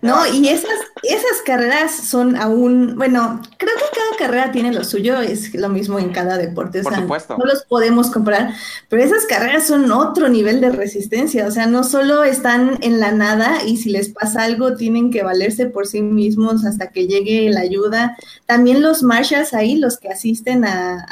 No, 0.02 0.26
y 0.32 0.50
esas, 0.50 0.80
esas 1.04 1.42
carreras 1.46 1.92
son 1.92 2.36
aún, 2.36 2.96
bueno, 2.98 3.42
creo 3.58 3.74
que 3.76 3.98
cada 3.98 4.18
carrera 4.18 4.52
tiene 4.52 4.72
lo 4.72 4.84
suyo, 4.84 5.20
es 5.22 5.54
lo 5.56 5.70
mismo 5.70 6.00
en 6.00 6.12
cada 6.12 6.38
deporte, 6.38 6.84
Por 6.84 6.96
supuesto. 6.96 7.36
no 7.38 7.46
los 7.46 7.64
podemos 7.64 8.12
comparar, 8.12 8.54
pero 8.90 9.04
esas 9.04 9.26
carreras 9.26 9.66
son 9.66 9.92
otro 9.92 10.30
nivel 10.30 10.62
de 10.62 10.70
resistencia, 10.70 11.48
o 11.48 11.52
sea, 11.52 11.66
no 11.66 11.84
solo 11.84 12.24
están 12.24 12.78
en 12.82 13.00
la 13.00 13.12
nada 13.12 13.64
y 13.66 13.78
si 13.78 13.90
les 13.90 14.10
pasa 14.10 14.44
algo 14.44 14.76
tienen 14.76 15.12
que 15.12 15.24
valerse 15.24 15.66
por 15.66 15.88
sí 15.88 16.02
mismos 16.02 16.66
hasta 16.66 16.92
que 16.92 17.08
llegue 17.08 17.50
la 17.50 17.62
ayuda, 17.62 18.16
también 18.46 18.82
los 18.82 19.04
marshals 19.04 19.54
ahí, 19.54 19.78
los 19.78 19.98
que 19.98 20.10
asisten 20.10 20.64
a, 20.66 21.06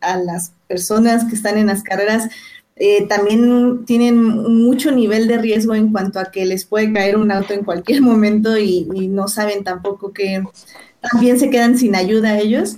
a 0.00 0.16
las 0.16 0.52
personas 0.66 1.24
que 1.26 1.34
están 1.34 1.58
en 1.58 1.66
las 1.66 1.82
carreras, 1.82 2.28
eh, 2.76 3.06
también 3.06 3.84
tienen 3.84 4.16
mucho 4.16 4.90
nivel 4.90 5.28
de 5.28 5.38
riesgo 5.38 5.74
en 5.74 5.92
cuanto 5.92 6.18
a 6.18 6.30
que 6.30 6.46
les 6.46 6.64
puede 6.64 6.92
caer 6.92 7.16
un 7.16 7.30
auto 7.30 7.52
en 7.54 7.64
cualquier 7.64 8.02
momento 8.02 8.56
y, 8.58 8.84
no 9.08 9.28
saben 9.28 9.64
tampoco 9.64 10.12
que 10.12 10.42
también 11.00 11.38
se 11.38 11.50
quedan 11.50 11.78
sin 11.78 11.94
ayuda 11.94 12.38
ellos. 12.38 12.76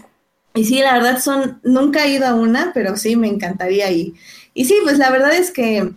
Y 0.55 0.65
sí, 0.65 0.81
la 0.81 0.95
verdad 0.95 1.21
son, 1.21 1.61
nunca 1.65 2.05
he 2.05 2.13
ido 2.13 2.27
a 2.27 2.35
una, 2.35 2.73
pero 2.75 2.97
sí 2.97 3.17
me 3.17 3.29
encantaría 3.29 3.91
ir. 3.91 4.15
Y 4.55 4.67
sí, 4.67 4.77
pues 4.85 4.99
la 4.99 5.11
verdad 5.11 5.35
es 5.35 5.51
que 5.51 5.91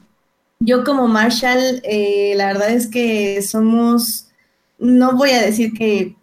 yo 0.60 0.84
como 0.84 1.08
Marshall, 1.08 1.82
eh, 1.84 2.34
la 2.36 2.48
verdad 2.48 2.72
es 2.72 2.88
que 2.88 3.42
somos 3.44 4.27
no 4.80 5.16
voy 5.16 5.32
a 5.32 5.42
decir 5.42 5.74
que 5.74 6.16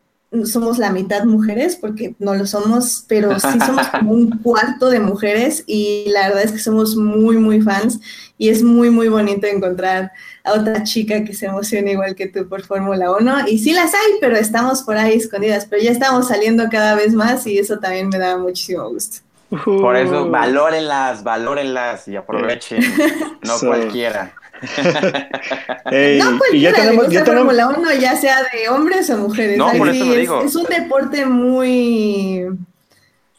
somos 0.45 0.79
la 0.79 0.91
mitad 0.91 1.25
mujeres, 1.25 1.77
porque 1.77 2.15
no 2.19 2.35
lo 2.35 2.47
somos, 2.47 3.05
pero 3.09 3.39
sí 3.39 3.59
somos 3.65 3.87
como 3.89 4.13
un 4.13 4.31
cuarto 4.43 4.91
de 4.91 5.01
mujeres 5.01 5.65
y 5.67 6.07
la 6.09 6.29
verdad 6.29 6.45
es 6.45 6.53
que 6.53 6.59
somos 6.59 6.97
muy, 6.97 7.37
muy 7.39 7.61
fans 7.61 8.01
y 8.37 8.49
es 8.49 8.63
muy, 8.63 8.91
muy 8.91 9.09
bonito 9.09 9.47
encontrar 9.47 10.13
a 10.43 10.53
otra 10.53 10.83
chica 10.83 11.25
que 11.25 11.35
se 11.35 11.47
emociona 11.47 11.91
igual 11.91 12.15
que 12.15 12.29
tú 12.29 12.49
por 12.49 12.63
Fórmula 12.63 13.11
1. 13.13 13.49
Y 13.49 13.59
sí 13.59 13.73
las 13.73 13.95
hay, 13.95 14.13
pero 14.21 14.37
estamos 14.37 14.83
por 14.83 14.97
ahí 14.97 15.15
escondidas, 15.15 15.67
pero 15.67 15.83
ya 15.83 15.91
estamos 15.91 16.29
saliendo 16.29 16.65
cada 16.71 16.95
vez 16.95 17.15
más 17.15 17.47
y 17.47 17.59
eso 17.59 17.79
también 17.79 18.09
me 18.09 18.19
da 18.19 18.37
muchísimo 18.37 18.89
gusto. 18.89 19.19
Por 19.65 19.97
eso, 19.97 20.29
valórenlas, 20.31 21.23
valórenlas 21.23 22.09
y 22.09 22.17
aprovechen, 22.17 22.81
no 23.43 23.59
cualquiera. 23.61 24.35
no 26.23 26.39
cualquiera, 26.39 26.77
ya 26.77 26.83
tenemos, 26.83 27.09
ya 27.09 27.25
Fórmula 27.25 27.69
1, 27.69 27.95
ya 28.01 28.17
sea 28.17 28.39
de 28.53 28.69
hombres 28.69 29.09
o 29.11 29.19
mujeres. 29.19 29.59
No, 29.59 29.73
por 29.73 29.89
eso 29.89 30.05
lo 30.05 30.15
digo. 30.15 30.43
Es, 30.43 30.55
un 30.57 30.65
deporte 30.65 31.27
muy 31.27 32.47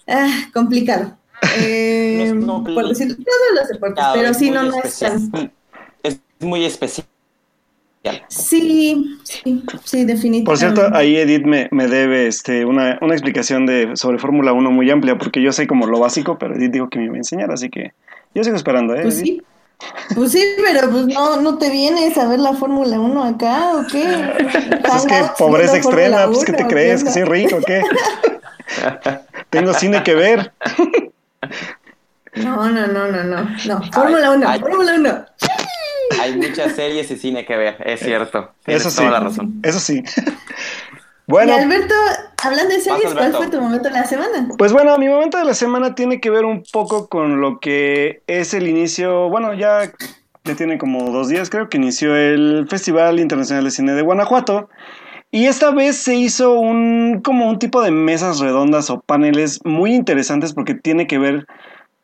ah, 0.08 0.48
complicado. 0.54 1.18
Eh, 1.58 2.34
por 2.44 2.66
todos 2.66 2.96
los 2.96 3.68
deportes, 3.68 4.04
pero 4.16 4.34
sí, 4.34 4.50
no, 4.50 4.64
no 4.64 4.82
es 4.84 4.98
tan... 4.98 5.52
Es 6.02 6.20
muy 6.40 6.66
especial. 6.66 7.06
Sí, 8.28 9.20
sí, 9.24 9.64
sí, 9.84 10.06
definitivamente. 10.06 10.46
Por 10.46 10.58
cierto, 10.58 10.88
ahí 10.94 11.16
Edith 11.18 11.46
me, 11.46 11.68
me 11.72 11.88
debe 11.88 12.28
este, 12.28 12.66
una, 12.66 12.98
una 13.02 13.14
explicación 13.14 13.66
de, 13.66 13.96
sobre 13.96 14.18
Fórmula 14.20 14.54
1 14.54 14.72
muy 14.72 14.90
amplia, 14.90 15.18
porque 15.18 15.42
yo 15.42 15.52
sé 15.52 15.68
como 15.68 15.88
lo 15.88 16.00
básico, 16.00 16.38
pero 16.38 16.56
Edith 16.56 16.72
dijo 16.72 16.90
que 16.90 17.00
me 17.00 17.06
iba 17.06 17.16
a 17.16 17.18
enseñar, 17.18 17.52
así 17.52 17.70
que 17.70 17.94
yo 18.34 18.44
sigo 18.44 18.56
esperando, 18.56 18.96
¿eh? 18.96 19.02
Pues 19.02 19.20
sí. 19.20 19.42
Pues 20.16 20.32
sí, 20.32 20.44
pero 20.64 20.90
pues 20.90 21.06
no, 21.08 21.42
no 21.42 21.58
te 21.58 21.70
vienes 21.70 22.18
a 22.18 22.28
ver 22.28 22.40
la 22.40 22.54
Fórmula 22.54 23.00
1 23.00 23.24
acá, 23.24 23.74
¿o 23.76 23.86
qué? 23.92 24.06
Pues 24.82 24.96
es 25.04 25.06
que 25.06 25.26
pobreza 25.38 25.78
extrema, 25.78 26.28
pues 26.28 26.46
que 26.46 26.54
te 26.54 26.66
crees, 26.68 27.04
que 27.04 27.12
soy 27.12 27.24
rico, 27.24 27.58
¿o 27.58 27.62
qué? 27.62 27.82
Tengo 29.50 29.74
cine 29.74 30.04
que 30.04 30.16
ver. 30.16 30.54
No, 32.36 32.70
no, 32.70 32.88
no, 32.88 33.08
no, 33.08 33.24
no. 33.24 33.50
No, 33.66 33.92
Fórmula 33.92 34.32
1, 34.32 34.60
Fórmula 34.60 34.94
1. 34.96 35.26
Hay 36.22 36.36
muchas 36.36 36.76
series 36.76 37.10
y 37.12 37.18
cine 37.18 37.46
que 37.46 37.56
ver, 37.56 37.78
es 37.86 38.00
cierto. 38.00 38.54
Tienes 38.64 38.86
eso 38.86 38.96
toda 39.02 39.12
la 39.12 39.20
razón. 39.22 39.60
Eso 39.64 39.80
sí. 39.80 40.04
Bueno. 41.28 41.54
Y 41.54 41.56
Alberto, 41.56 41.96
hablando 42.44 42.74
de 42.74 42.82
series, 42.82 43.14
¿cuál 43.14 43.34
fue 43.34 43.48
tu 43.48 43.60
momento 43.60 43.90
de 43.90 43.96
la 43.96 44.06
semana? 44.06 44.48
Pues 44.58 44.72
bueno, 44.72 44.98
mi 44.98 45.08
momento 45.08 45.38
de 45.38 45.46
la 45.46 45.54
semana 45.54 45.96
tiene 45.96 46.20
que 46.20 46.30
ver 46.30 46.46
un 46.46 46.64
poco 46.72 47.08
con 47.08 47.42
lo 47.42 47.60
que 47.60 48.22
es 48.28 48.54
el 48.54 48.68
inicio, 48.68 49.30
bueno, 49.30 49.54
ya, 49.54 49.92
ya 50.44 50.56
tiene 50.56 50.78
como 50.78 51.10
dos 51.12 51.28
días, 51.30 51.50
creo 51.50 51.70
que 51.70 51.78
inició 51.78 52.16
el 52.16 52.68
Festival 52.70 53.20
Internacional 53.20 53.64
de 53.64 53.72
Cine 53.72 53.94
de 53.94 54.04
Guanajuato. 54.04 54.70
Y 55.32 55.48
esta 55.48 55.72
vez 55.72 55.98
se 55.98 56.16
hizo 56.16 56.54
un 56.54 57.22
como 57.22 57.50
un 57.50 57.60
tipo 57.60 57.82
de 57.82 57.92
mesas 57.92 58.40
redondas 58.40 58.90
o 58.90 59.02
paneles 59.02 59.60
muy 59.66 59.94
interesantes 59.94 60.54
porque 60.54 60.76
tiene 60.76 61.08
que 61.08 61.18
ver 61.18 61.46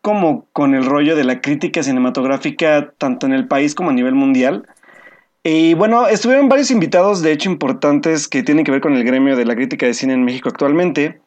como 0.01 0.47
con 0.51 0.73
el 0.73 0.85
rollo 0.85 1.15
de 1.15 1.23
la 1.23 1.39
crítica 1.39 1.83
cinematográfica 1.83 2.91
tanto 2.97 3.27
en 3.27 3.33
el 3.33 3.47
país 3.47 3.75
como 3.75 3.91
a 3.91 3.93
nivel 3.93 4.15
mundial. 4.15 4.67
Y 5.43 5.73
bueno, 5.73 6.07
estuvieron 6.07 6.49
varios 6.49 6.69
invitados, 6.69 7.21
de 7.21 7.31
hecho, 7.31 7.49
importantes 7.49 8.27
que 8.27 8.43
tienen 8.43 8.63
que 8.63 8.71
ver 8.71 8.81
con 8.81 8.93
el 8.93 9.03
gremio 9.03 9.35
de 9.35 9.45
la 9.45 9.55
crítica 9.55 9.87
de 9.87 9.95
cine 9.95 10.13
en 10.13 10.23
México 10.23 10.49
actualmente. 10.49 11.19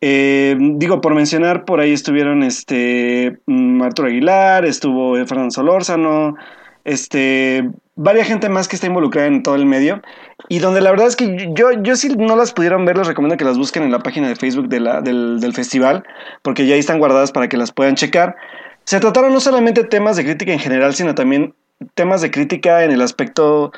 Eh, 0.00 0.56
digo, 0.58 1.00
por 1.00 1.14
mencionar, 1.14 1.64
por 1.64 1.80
ahí 1.80 1.92
estuvieron 1.92 2.44
este 2.44 3.38
mm, 3.46 3.82
Arturo 3.82 4.08
Aguilar, 4.08 4.64
estuvo 4.64 5.16
Fernando 5.26 5.50
Solórzano, 5.50 6.36
este, 6.84 7.68
varias 7.96 8.28
gente 8.28 8.48
más 8.48 8.68
que 8.68 8.76
está 8.76 8.86
involucrada 8.86 9.26
en 9.26 9.42
todo 9.42 9.56
el 9.56 9.66
medio. 9.66 10.00
Y 10.48 10.60
donde 10.60 10.80
la 10.80 10.92
verdad 10.92 11.08
es 11.08 11.16
que 11.16 11.50
yo, 11.52 11.72
yo 11.82 11.96
si 11.96 12.10
no 12.10 12.36
las 12.36 12.52
pudieron 12.52 12.84
ver, 12.84 12.96
les 12.96 13.08
recomiendo 13.08 13.36
que 13.36 13.44
las 13.44 13.58
busquen 13.58 13.82
en 13.82 13.90
la 13.90 13.98
página 13.98 14.28
de 14.28 14.36
Facebook 14.36 14.68
del, 14.68 15.40
del 15.40 15.52
festival, 15.54 16.04
porque 16.42 16.66
ya 16.66 16.74
ahí 16.74 16.80
están 16.80 17.00
guardadas 17.00 17.32
para 17.32 17.48
que 17.48 17.56
las 17.56 17.72
puedan 17.72 17.96
checar. 17.96 18.36
Se 18.84 19.00
trataron 19.00 19.32
no 19.32 19.40
solamente 19.40 19.82
temas 19.82 20.16
de 20.16 20.22
crítica 20.22 20.52
en 20.52 20.60
general, 20.60 20.94
sino 20.94 21.16
también 21.16 21.52
temas 21.94 22.22
de 22.22 22.30
crítica 22.30 22.84
en 22.84 22.90
el 22.90 23.02
aspecto 23.02 23.72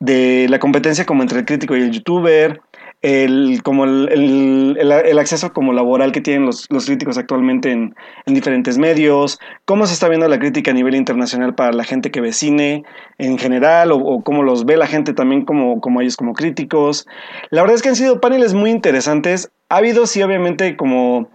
de 0.00 0.46
la 0.48 0.58
competencia 0.58 1.06
como 1.06 1.22
entre 1.22 1.40
el 1.40 1.44
crítico 1.44 1.76
y 1.76 1.82
el 1.82 1.90
youtuber, 1.90 2.60
el, 3.04 3.62
como 3.62 3.84
el, 3.84 4.76
el, 4.78 5.18
acceso 5.18 5.52
como 5.52 5.74
laboral 5.74 6.10
que 6.10 6.22
tienen 6.22 6.46
los, 6.46 6.66
los 6.70 6.86
críticos 6.86 7.18
actualmente 7.18 7.70
en, 7.70 7.94
en, 8.24 8.34
diferentes 8.34 8.78
medios, 8.78 9.38
cómo 9.66 9.86
se 9.86 9.92
está 9.92 10.08
viendo 10.08 10.26
la 10.26 10.38
crítica 10.38 10.70
a 10.70 10.74
nivel 10.74 10.94
internacional 10.94 11.54
para 11.54 11.72
la 11.72 11.84
gente 11.84 12.10
que 12.10 12.22
ve 12.22 12.32
cine 12.32 12.82
en 13.18 13.36
general, 13.36 13.92
o, 13.92 13.98
o, 13.98 14.22
cómo 14.22 14.42
los 14.42 14.64
ve 14.64 14.78
la 14.78 14.86
gente 14.86 15.12
también 15.12 15.44
como, 15.44 15.82
como 15.82 16.00
ellos 16.00 16.16
como 16.16 16.32
críticos. 16.32 17.06
La 17.50 17.60
verdad 17.60 17.76
es 17.76 17.82
que 17.82 17.90
han 17.90 17.96
sido 17.96 18.22
paneles 18.22 18.54
muy 18.54 18.70
interesantes. 18.70 19.50
Ha 19.68 19.76
habido, 19.76 20.06
sí, 20.06 20.22
obviamente, 20.22 20.74
como, 20.74 21.28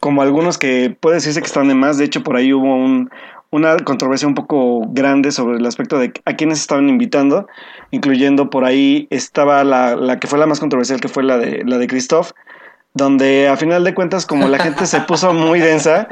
como 0.00 0.20
algunos 0.20 0.58
que 0.58 0.94
puede 1.00 1.16
decirse 1.16 1.40
que 1.40 1.46
están 1.46 1.68
de 1.68 1.74
más. 1.74 1.96
De 1.96 2.04
hecho, 2.04 2.22
por 2.22 2.36
ahí 2.36 2.52
hubo 2.52 2.74
un, 2.74 3.10
una 3.50 3.76
controversia 3.78 4.28
un 4.28 4.34
poco 4.34 4.82
grande 4.88 5.32
sobre 5.32 5.56
el 5.56 5.66
aspecto 5.66 5.98
de 5.98 6.12
a 6.24 6.36
quiénes 6.36 6.60
estaban 6.60 6.88
invitando, 6.88 7.46
incluyendo 7.90 8.50
por 8.50 8.64
ahí 8.64 9.06
estaba 9.10 9.64
la, 9.64 9.96
la, 9.96 10.18
que 10.18 10.26
fue 10.26 10.38
la 10.38 10.46
más 10.46 10.60
controversial, 10.60 11.00
que 11.00 11.08
fue 11.08 11.22
la 11.22 11.38
de, 11.38 11.64
la 11.64 11.78
de 11.78 11.86
Christoph, 11.86 12.32
donde 12.94 13.48
a 13.48 13.56
final 13.56 13.84
de 13.84 13.94
cuentas 13.94 14.26
como 14.26 14.48
la 14.48 14.58
gente 14.58 14.86
se 14.86 15.00
puso 15.02 15.32
muy 15.32 15.60
densa, 15.60 16.08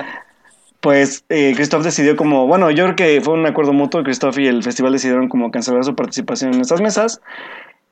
pues 0.81 1.25
eh, 1.29 1.53
Christoph 1.55 1.83
decidió 1.83 2.17
como, 2.17 2.47
bueno, 2.47 2.71
yo 2.71 2.85
creo 2.85 2.97
que 2.97 3.21
fue 3.21 3.35
un 3.35 3.45
acuerdo 3.45 3.73
mutuo, 3.73 4.03
Christoph 4.03 4.39
y 4.39 4.47
el 4.47 4.63
festival 4.63 4.93
decidieron 4.93 5.29
como 5.29 5.51
cancelar 5.51 5.85
su 5.85 5.95
participación 5.95 6.55
en 6.55 6.61
estas 6.61 6.81
mesas, 6.81 7.21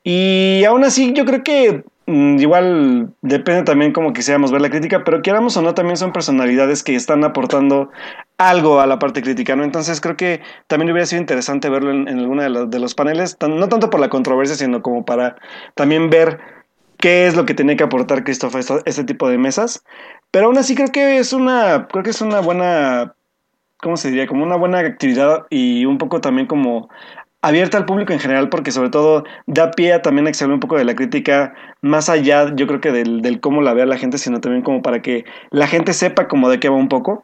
y 0.03 0.63
aún 0.67 0.83
así 0.83 1.13
yo 1.13 1.25
creo 1.25 1.43
que 1.43 1.83
igual 2.07 3.13
depende 3.21 3.63
también 3.63 3.91
como 3.91 4.13
quisiéramos 4.13 4.51
ver 4.51 4.61
la 4.61 4.69
crítica, 4.69 5.03
pero 5.03 5.21
quieramos 5.21 5.57
o 5.57 5.61
no, 5.61 5.73
también 5.73 5.97
son 5.97 6.13
personalidades 6.13 6.83
que 6.83 6.95
están 6.95 7.23
aportando 7.23 7.89
algo 8.37 8.79
a 8.79 8.85
la 8.85 8.99
parte 8.99 9.21
crítica, 9.21 9.55
¿no? 9.55 9.63
Entonces 9.63 10.01
creo 10.01 10.15
que 10.15 10.41
también 10.67 10.91
hubiera 10.91 11.05
sido 11.07 11.21
interesante 11.21 11.69
verlo 11.69 11.91
en, 11.91 12.07
en 12.07 12.19
alguno 12.19 12.67
de, 12.67 12.79
los 12.79 12.93
paneles, 12.93 13.37
no 13.41 13.69
tanto 13.69 13.89
por 13.89 13.99
la 13.99 14.09
controversia, 14.09 14.55
sino 14.55 14.81
como 14.81 15.03
para 15.03 15.35
también 15.73 16.09
ver 16.09 16.39
qué 16.97 17.27
es 17.27 17.35
lo 17.35 17.45
que 17.45 17.53
tenía 17.53 17.75
que 17.75 17.83
aportar 17.83 18.23
Christopher 18.23 18.63
a 18.69 18.81
este 18.85 19.03
tipo 19.03 19.27
de 19.27 19.37
mesas. 19.37 19.83
Pero 20.31 20.47
aún 20.47 20.57
así 20.57 20.75
creo 20.75 20.91
que 20.91 21.17
es 21.17 21.33
una, 21.33 21.87
creo 21.87 22.03
que 22.03 22.11
es 22.11 22.21
una 22.21 22.39
buena, 22.39 23.15
¿cómo 23.77 23.97
se 23.97 24.09
diría? 24.09 24.27
Como 24.27 24.43
una 24.43 24.57
buena 24.57 24.79
actividad 24.79 25.45
y 25.49 25.85
un 25.85 25.97
poco 25.97 26.21
también 26.21 26.45
como 26.47 26.89
abierta 27.45 27.77
al 27.77 27.85
público 27.85 28.11
en 28.11 28.19
general, 28.19 28.49
porque 28.49 28.71
sobre 28.71 28.89
todo 28.89 29.23
da 29.45 29.71
pie 29.71 29.93
a 29.93 30.01
también 30.01 30.27
a 30.27 30.31
que 30.31 30.33
se 30.35 30.43
hable 30.43 30.55
un 30.55 30.59
poco 30.59 30.77
de 30.77 30.85
la 30.85 30.95
crítica, 30.95 31.53
más 31.81 32.09
allá, 32.09 32.53
yo 32.55 32.65
creo 32.65 32.81
que 32.81 32.91
del, 32.91 33.21
del, 33.21 33.39
cómo 33.39 33.61
la 33.61 33.73
vea 33.73 33.85
la 33.85 33.97
gente, 33.97 34.17
sino 34.17 34.41
también 34.41 34.63
como 34.63 34.81
para 34.81 35.01
que 35.01 35.25
la 35.51 35.67
gente 35.67 35.93
sepa 35.93 36.27
como 36.27 36.49
de 36.49 36.59
qué 36.59 36.69
va 36.69 36.75
un 36.75 36.89
poco. 36.89 37.23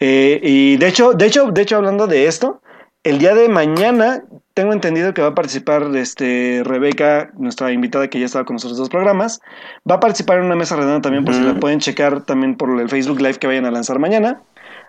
Eh, 0.00 0.40
y 0.42 0.76
de 0.76 0.88
hecho, 0.88 1.12
de 1.12 1.26
hecho, 1.26 1.50
de 1.50 1.62
hecho, 1.62 1.76
hablando 1.76 2.06
de 2.06 2.26
esto, 2.26 2.60
el 3.04 3.18
día 3.18 3.34
de 3.34 3.48
mañana 3.48 4.22
tengo 4.52 4.72
entendido 4.72 5.14
que 5.14 5.22
va 5.22 5.28
a 5.28 5.34
participar 5.34 5.84
este, 5.94 6.62
Rebeca, 6.64 7.30
nuestra 7.38 7.72
invitada 7.72 8.08
que 8.08 8.20
ya 8.20 8.26
estaba 8.26 8.44
con 8.44 8.54
nosotros 8.54 8.76
dos 8.76 8.90
programas, 8.90 9.40
va 9.88 9.94
a 9.94 10.00
participar 10.00 10.38
en 10.38 10.44
una 10.44 10.56
mesa 10.56 10.76
redonda 10.76 11.00
también, 11.00 11.24
por 11.24 11.32
si 11.32 11.40
la 11.40 11.54
pueden 11.54 11.78
checar 11.78 12.22
también 12.22 12.56
por 12.56 12.78
el 12.80 12.88
Facebook 12.88 13.20
Live 13.20 13.38
que 13.38 13.46
vayan 13.46 13.64
a 13.64 13.70
lanzar 13.70 13.98
mañana. 13.98 14.42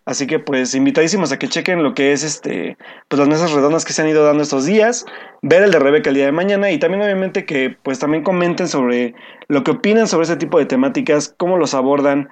Así 0.10 0.26
que 0.26 0.40
pues 0.40 0.74
invitadísimos 0.74 1.32
a 1.32 1.38
que 1.38 1.48
chequen 1.48 1.84
lo 1.84 1.94
que 1.94 2.14
es 2.14 2.24
este 2.24 2.80
pues 3.08 3.20
las 3.20 3.28
mesas 3.28 3.52
redondas 3.52 3.86
que 3.86 3.94
se 3.94 4.02
han 4.02 4.10
ido 4.10 4.26
dando 4.26 4.42
estos 4.42 4.66
días, 4.66 5.06
ver 5.44 5.62
el 5.62 5.70
de 5.70 5.78
Rebeca 5.78 6.10
el 6.10 6.16
día 6.16 6.26
de 6.26 6.32
mañana 6.32 6.72
y 6.72 6.80
también 6.80 7.04
obviamente 7.04 7.46
que 7.46 7.78
pues 7.84 8.00
también 8.00 8.24
comenten 8.24 8.68
sobre 8.68 9.14
lo 9.50 9.64
que 9.64 9.70
opinan 9.70 10.08
sobre 10.08 10.24
este 10.24 10.38
tipo 10.38 10.58
de 10.58 10.66
temáticas, 10.66 11.36
cómo 11.38 11.58
los 11.58 11.76
abordan, 11.76 12.28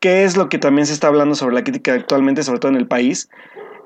qué 0.00 0.24
es 0.24 0.36
lo 0.36 0.48
que 0.48 0.58
también 0.58 0.84
se 0.84 0.94
está 0.94 1.06
hablando 1.06 1.36
sobre 1.36 1.54
la 1.54 1.62
crítica 1.62 1.94
actualmente, 1.94 2.42
sobre 2.42 2.58
todo 2.58 2.72
en 2.72 2.78
el 2.78 2.88
país. 2.88 3.30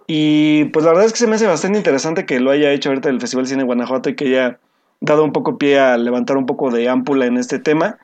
Y 0.07 0.65
pues 0.73 0.87
la 0.87 0.93
verdad 0.93 1.05
es 1.05 1.13
que 1.13 1.19
se 1.19 1.27
me 1.27 1.35
hace 1.35 1.47
bastante 1.47 1.77
interesante 1.77 2.25
que 2.25 2.41
lo 2.41 2.51
haya 2.51 2.73
hecho 2.73 2.89
ahorita 2.89 3.11
el 3.11 3.21
Festival 3.21 3.45
de 3.45 3.51
Cine 3.51 3.63
de 3.65 3.67
Guanajuato 3.67 4.09
y 4.09 4.17
que 4.17 4.29
haya 4.29 4.61
dado 5.01 5.23
un 5.23 5.35
poco 5.35 5.59
pie 5.59 5.79
a 5.79 5.99
levantar 5.99 6.39
un 6.39 6.47
poco 6.47 6.71
de 6.71 6.89
ámpula 6.89 7.27
en 7.27 7.37
este 7.37 7.59
tema 7.59 7.99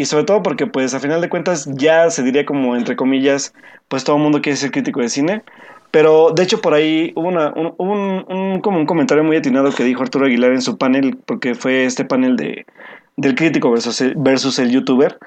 y 0.00 0.06
sobre 0.06 0.24
todo 0.24 0.42
porque 0.42 0.66
pues 0.66 0.94
a 0.94 1.00
final 1.00 1.20
de 1.20 1.28
cuentas 1.28 1.68
ya 1.74 2.08
se 2.10 2.22
diría 2.22 2.46
como 2.46 2.74
entre 2.74 2.96
comillas 2.96 3.52
pues 3.88 4.04
todo 4.04 4.16
el 4.16 4.22
mundo 4.22 4.40
quiere 4.40 4.56
ser 4.56 4.70
crítico 4.70 5.00
de 5.00 5.08
cine 5.10 5.42
pero 5.90 6.30
de 6.30 6.42
hecho 6.42 6.60
por 6.60 6.72
ahí 6.72 7.12
hubo, 7.16 7.28
una, 7.28 7.52
un, 7.52 8.24
un, 8.28 8.60
como 8.60 8.78
un 8.78 8.86
comentario 8.86 9.24
muy 9.24 9.36
atinado 9.36 9.72
que 9.72 9.84
dijo 9.84 10.02
Arturo 10.02 10.26
Aguilar 10.26 10.52
en 10.52 10.62
su 10.62 10.78
panel 10.78 11.18
porque 11.26 11.54
fue 11.54 11.84
este 11.84 12.04
panel 12.04 12.36
de 12.36 12.64
del 13.16 13.34
crítico 13.34 13.70
versus 13.70 14.00
el, 14.00 14.14
versus 14.16 14.58
el 14.58 14.70
youtuber 14.70 15.18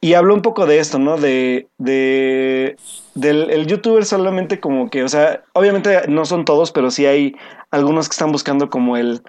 y 0.00 0.14
habló 0.14 0.34
un 0.34 0.42
poco 0.42 0.66
de 0.66 0.78
esto, 0.78 0.98
¿no? 0.98 1.16
De, 1.16 1.68
de 1.78 2.76
del 3.14 3.50
el 3.50 3.66
youtuber 3.66 4.04
solamente 4.04 4.60
como 4.60 4.88
que, 4.88 5.02
o 5.02 5.08
sea, 5.08 5.42
obviamente 5.52 6.02
no 6.08 6.24
son 6.24 6.44
todos, 6.44 6.70
pero 6.70 6.90
sí 6.90 7.06
hay 7.06 7.34
algunos 7.70 8.08
que 8.08 8.12
están 8.12 8.32
buscando 8.32 8.70
como 8.70 8.96
el 8.96 9.22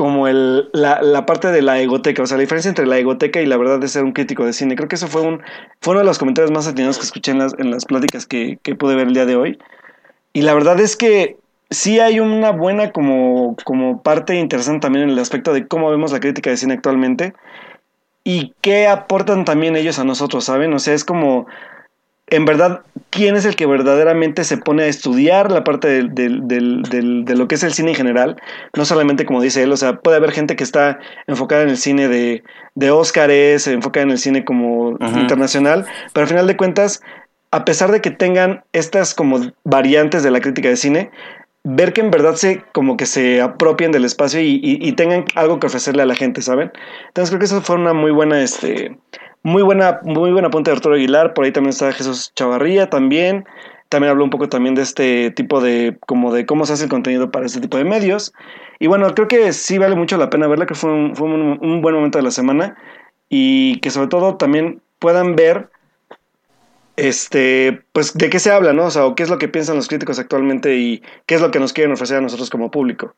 como 0.00 0.28
el, 0.28 0.70
la, 0.72 1.02
la, 1.02 1.26
parte 1.26 1.52
de 1.52 1.60
la 1.60 1.78
egoteca, 1.78 2.22
o 2.22 2.26
sea, 2.26 2.38
la 2.38 2.40
diferencia 2.40 2.70
entre 2.70 2.86
la 2.86 2.96
egoteca 2.96 3.42
y 3.42 3.44
la 3.44 3.58
verdad 3.58 3.78
de 3.78 3.86
ser 3.86 4.02
un 4.02 4.12
crítico 4.12 4.46
de 4.46 4.54
cine. 4.54 4.74
Creo 4.74 4.88
que 4.88 4.94
eso 4.94 5.08
fue, 5.08 5.20
un, 5.20 5.42
fue 5.82 5.92
uno 5.92 5.98
de 5.98 6.06
los 6.06 6.18
comentarios 6.18 6.50
más 6.50 6.66
atinados 6.66 6.96
que 6.96 7.04
escuché 7.04 7.32
en 7.32 7.38
las, 7.38 7.52
en 7.58 7.70
las 7.70 7.84
pláticas 7.84 8.24
que, 8.24 8.58
que 8.62 8.74
pude 8.74 8.94
ver 8.94 9.08
el 9.08 9.12
día 9.12 9.26
de 9.26 9.36
hoy. 9.36 9.58
Y 10.32 10.40
la 10.40 10.54
verdad 10.54 10.80
es 10.80 10.96
que 10.96 11.36
sí 11.68 12.00
hay 12.00 12.18
una 12.18 12.50
buena 12.50 12.92
como, 12.92 13.54
como 13.62 14.02
parte 14.02 14.36
interesante 14.36 14.80
también 14.80 15.04
en 15.04 15.10
el 15.10 15.18
aspecto 15.18 15.52
de 15.52 15.66
cómo 15.66 15.90
vemos 15.90 16.12
la 16.12 16.20
crítica 16.20 16.48
de 16.48 16.56
cine 16.56 16.72
actualmente 16.72 17.34
y 18.24 18.54
qué 18.62 18.86
aportan 18.86 19.44
también 19.44 19.76
ellos 19.76 19.98
a 19.98 20.04
nosotros, 20.04 20.44
¿saben? 20.44 20.72
O 20.72 20.78
sea, 20.78 20.94
es 20.94 21.04
como, 21.04 21.46
en 22.30 22.44
verdad, 22.44 22.82
¿quién 23.10 23.36
es 23.36 23.44
el 23.44 23.56
que 23.56 23.66
verdaderamente 23.66 24.44
se 24.44 24.56
pone 24.56 24.84
a 24.84 24.86
estudiar 24.86 25.50
la 25.50 25.64
parte 25.64 25.88
del, 25.88 26.14
del, 26.14 26.46
del, 26.46 27.24
de 27.24 27.36
lo 27.36 27.48
que 27.48 27.56
es 27.56 27.62
el 27.62 27.72
cine 27.72 27.90
en 27.90 27.96
general? 27.96 28.36
No 28.76 28.84
solamente 28.84 29.26
como 29.26 29.42
dice 29.42 29.62
él, 29.62 29.72
o 29.72 29.76
sea, 29.76 30.00
puede 30.00 30.16
haber 30.16 30.32
gente 30.32 30.56
que 30.56 30.64
está 30.64 30.98
enfocada 31.26 31.62
en 31.62 31.70
el 31.70 31.76
cine 31.76 32.08
de, 32.08 32.42
de 32.74 32.90
Óscares, 32.90 33.66
enfocada 33.66 34.04
en 34.04 34.10
el 34.12 34.18
cine 34.18 34.44
como 34.44 34.96
internacional, 35.00 35.86
pero 36.12 36.22
al 36.22 36.28
final 36.28 36.46
de 36.46 36.56
cuentas, 36.56 37.02
a 37.50 37.64
pesar 37.64 37.90
de 37.90 38.00
que 38.00 38.10
tengan 38.10 38.62
estas 38.72 39.14
como 39.14 39.40
variantes 39.64 40.22
de 40.22 40.30
la 40.30 40.40
crítica 40.40 40.68
de 40.68 40.76
cine, 40.76 41.10
ver 41.64 41.92
que 41.92 42.00
en 42.00 42.10
verdad 42.10 42.36
se 42.36 42.62
como 42.72 42.96
que 42.96 43.06
se 43.06 43.40
apropien 43.40 43.92
del 43.92 44.04
espacio 44.04 44.40
y, 44.40 44.92
tengan 44.92 45.24
algo 45.34 45.58
que 45.58 45.66
ofrecerle 45.66 46.02
a 46.02 46.06
la 46.06 46.14
gente, 46.14 46.42
¿saben? 46.42 46.72
Entonces 47.08 47.30
creo 47.30 47.38
que 47.38 47.46
eso 47.46 47.60
fue 47.60 47.76
una 47.76 47.92
muy 47.92 48.10
buena, 48.10 48.40
este, 48.42 48.96
muy 49.42 49.62
buena, 49.62 50.00
muy 50.02 50.32
buena 50.32 50.50
punta 50.50 50.70
de 50.70 50.76
Arturo 50.76 50.94
Aguilar, 50.94 51.34
por 51.34 51.44
ahí 51.44 51.52
también 51.52 51.70
está 51.70 51.92
Jesús 51.92 52.32
Chavarría 52.34 52.90
también, 52.90 53.46
también 53.88 54.10
habló 54.10 54.24
un 54.24 54.30
poco 54.30 54.48
también 54.48 54.74
de 54.74 54.82
este 54.82 55.30
tipo 55.30 55.60
de, 55.60 55.96
como 56.06 56.32
de 56.32 56.46
cómo 56.46 56.66
se 56.66 56.74
hace 56.74 56.84
el 56.84 56.90
contenido 56.90 57.30
para 57.30 57.46
este 57.46 57.60
tipo 57.60 57.76
de 57.76 57.84
medios, 57.84 58.32
y 58.78 58.86
bueno, 58.86 59.12
creo 59.14 59.28
que 59.28 59.52
sí 59.52 59.78
vale 59.78 59.96
mucho 59.96 60.16
la 60.16 60.30
pena 60.30 60.46
verla, 60.46 60.66
que 60.66 60.74
fue 60.74 60.92
un, 60.92 61.14
un 61.60 61.82
buen 61.82 61.94
momento 61.94 62.18
de 62.18 62.24
la 62.24 62.30
semana, 62.30 62.76
y 63.28 63.78
que 63.80 63.90
sobre 63.90 64.08
todo 64.08 64.36
también 64.36 64.82
puedan 64.98 65.36
ver 65.36 65.70
este, 67.00 67.82
pues 67.92 68.12
de 68.14 68.28
qué 68.28 68.38
se 68.38 68.52
habla, 68.52 68.72
¿no? 68.72 68.86
O 68.86 68.90
sea, 68.90 69.06
o 69.06 69.14
qué 69.14 69.22
es 69.22 69.30
lo 69.30 69.38
que 69.38 69.48
piensan 69.48 69.76
los 69.76 69.88
críticos 69.88 70.18
actualmente 70.18 70.76
y 70.76 71.02
qué 71.26 71.36
es 71.36 71.40
lo 71.40 71.50
que 71.50 71.58
nos 71.58 71.72
quieren 71.72 71.92
ofrecer 71.92 72.18
a 72.18 72.20
nosotros 72.20 72.50
como 72.50 72.70
público. 72.70 73.14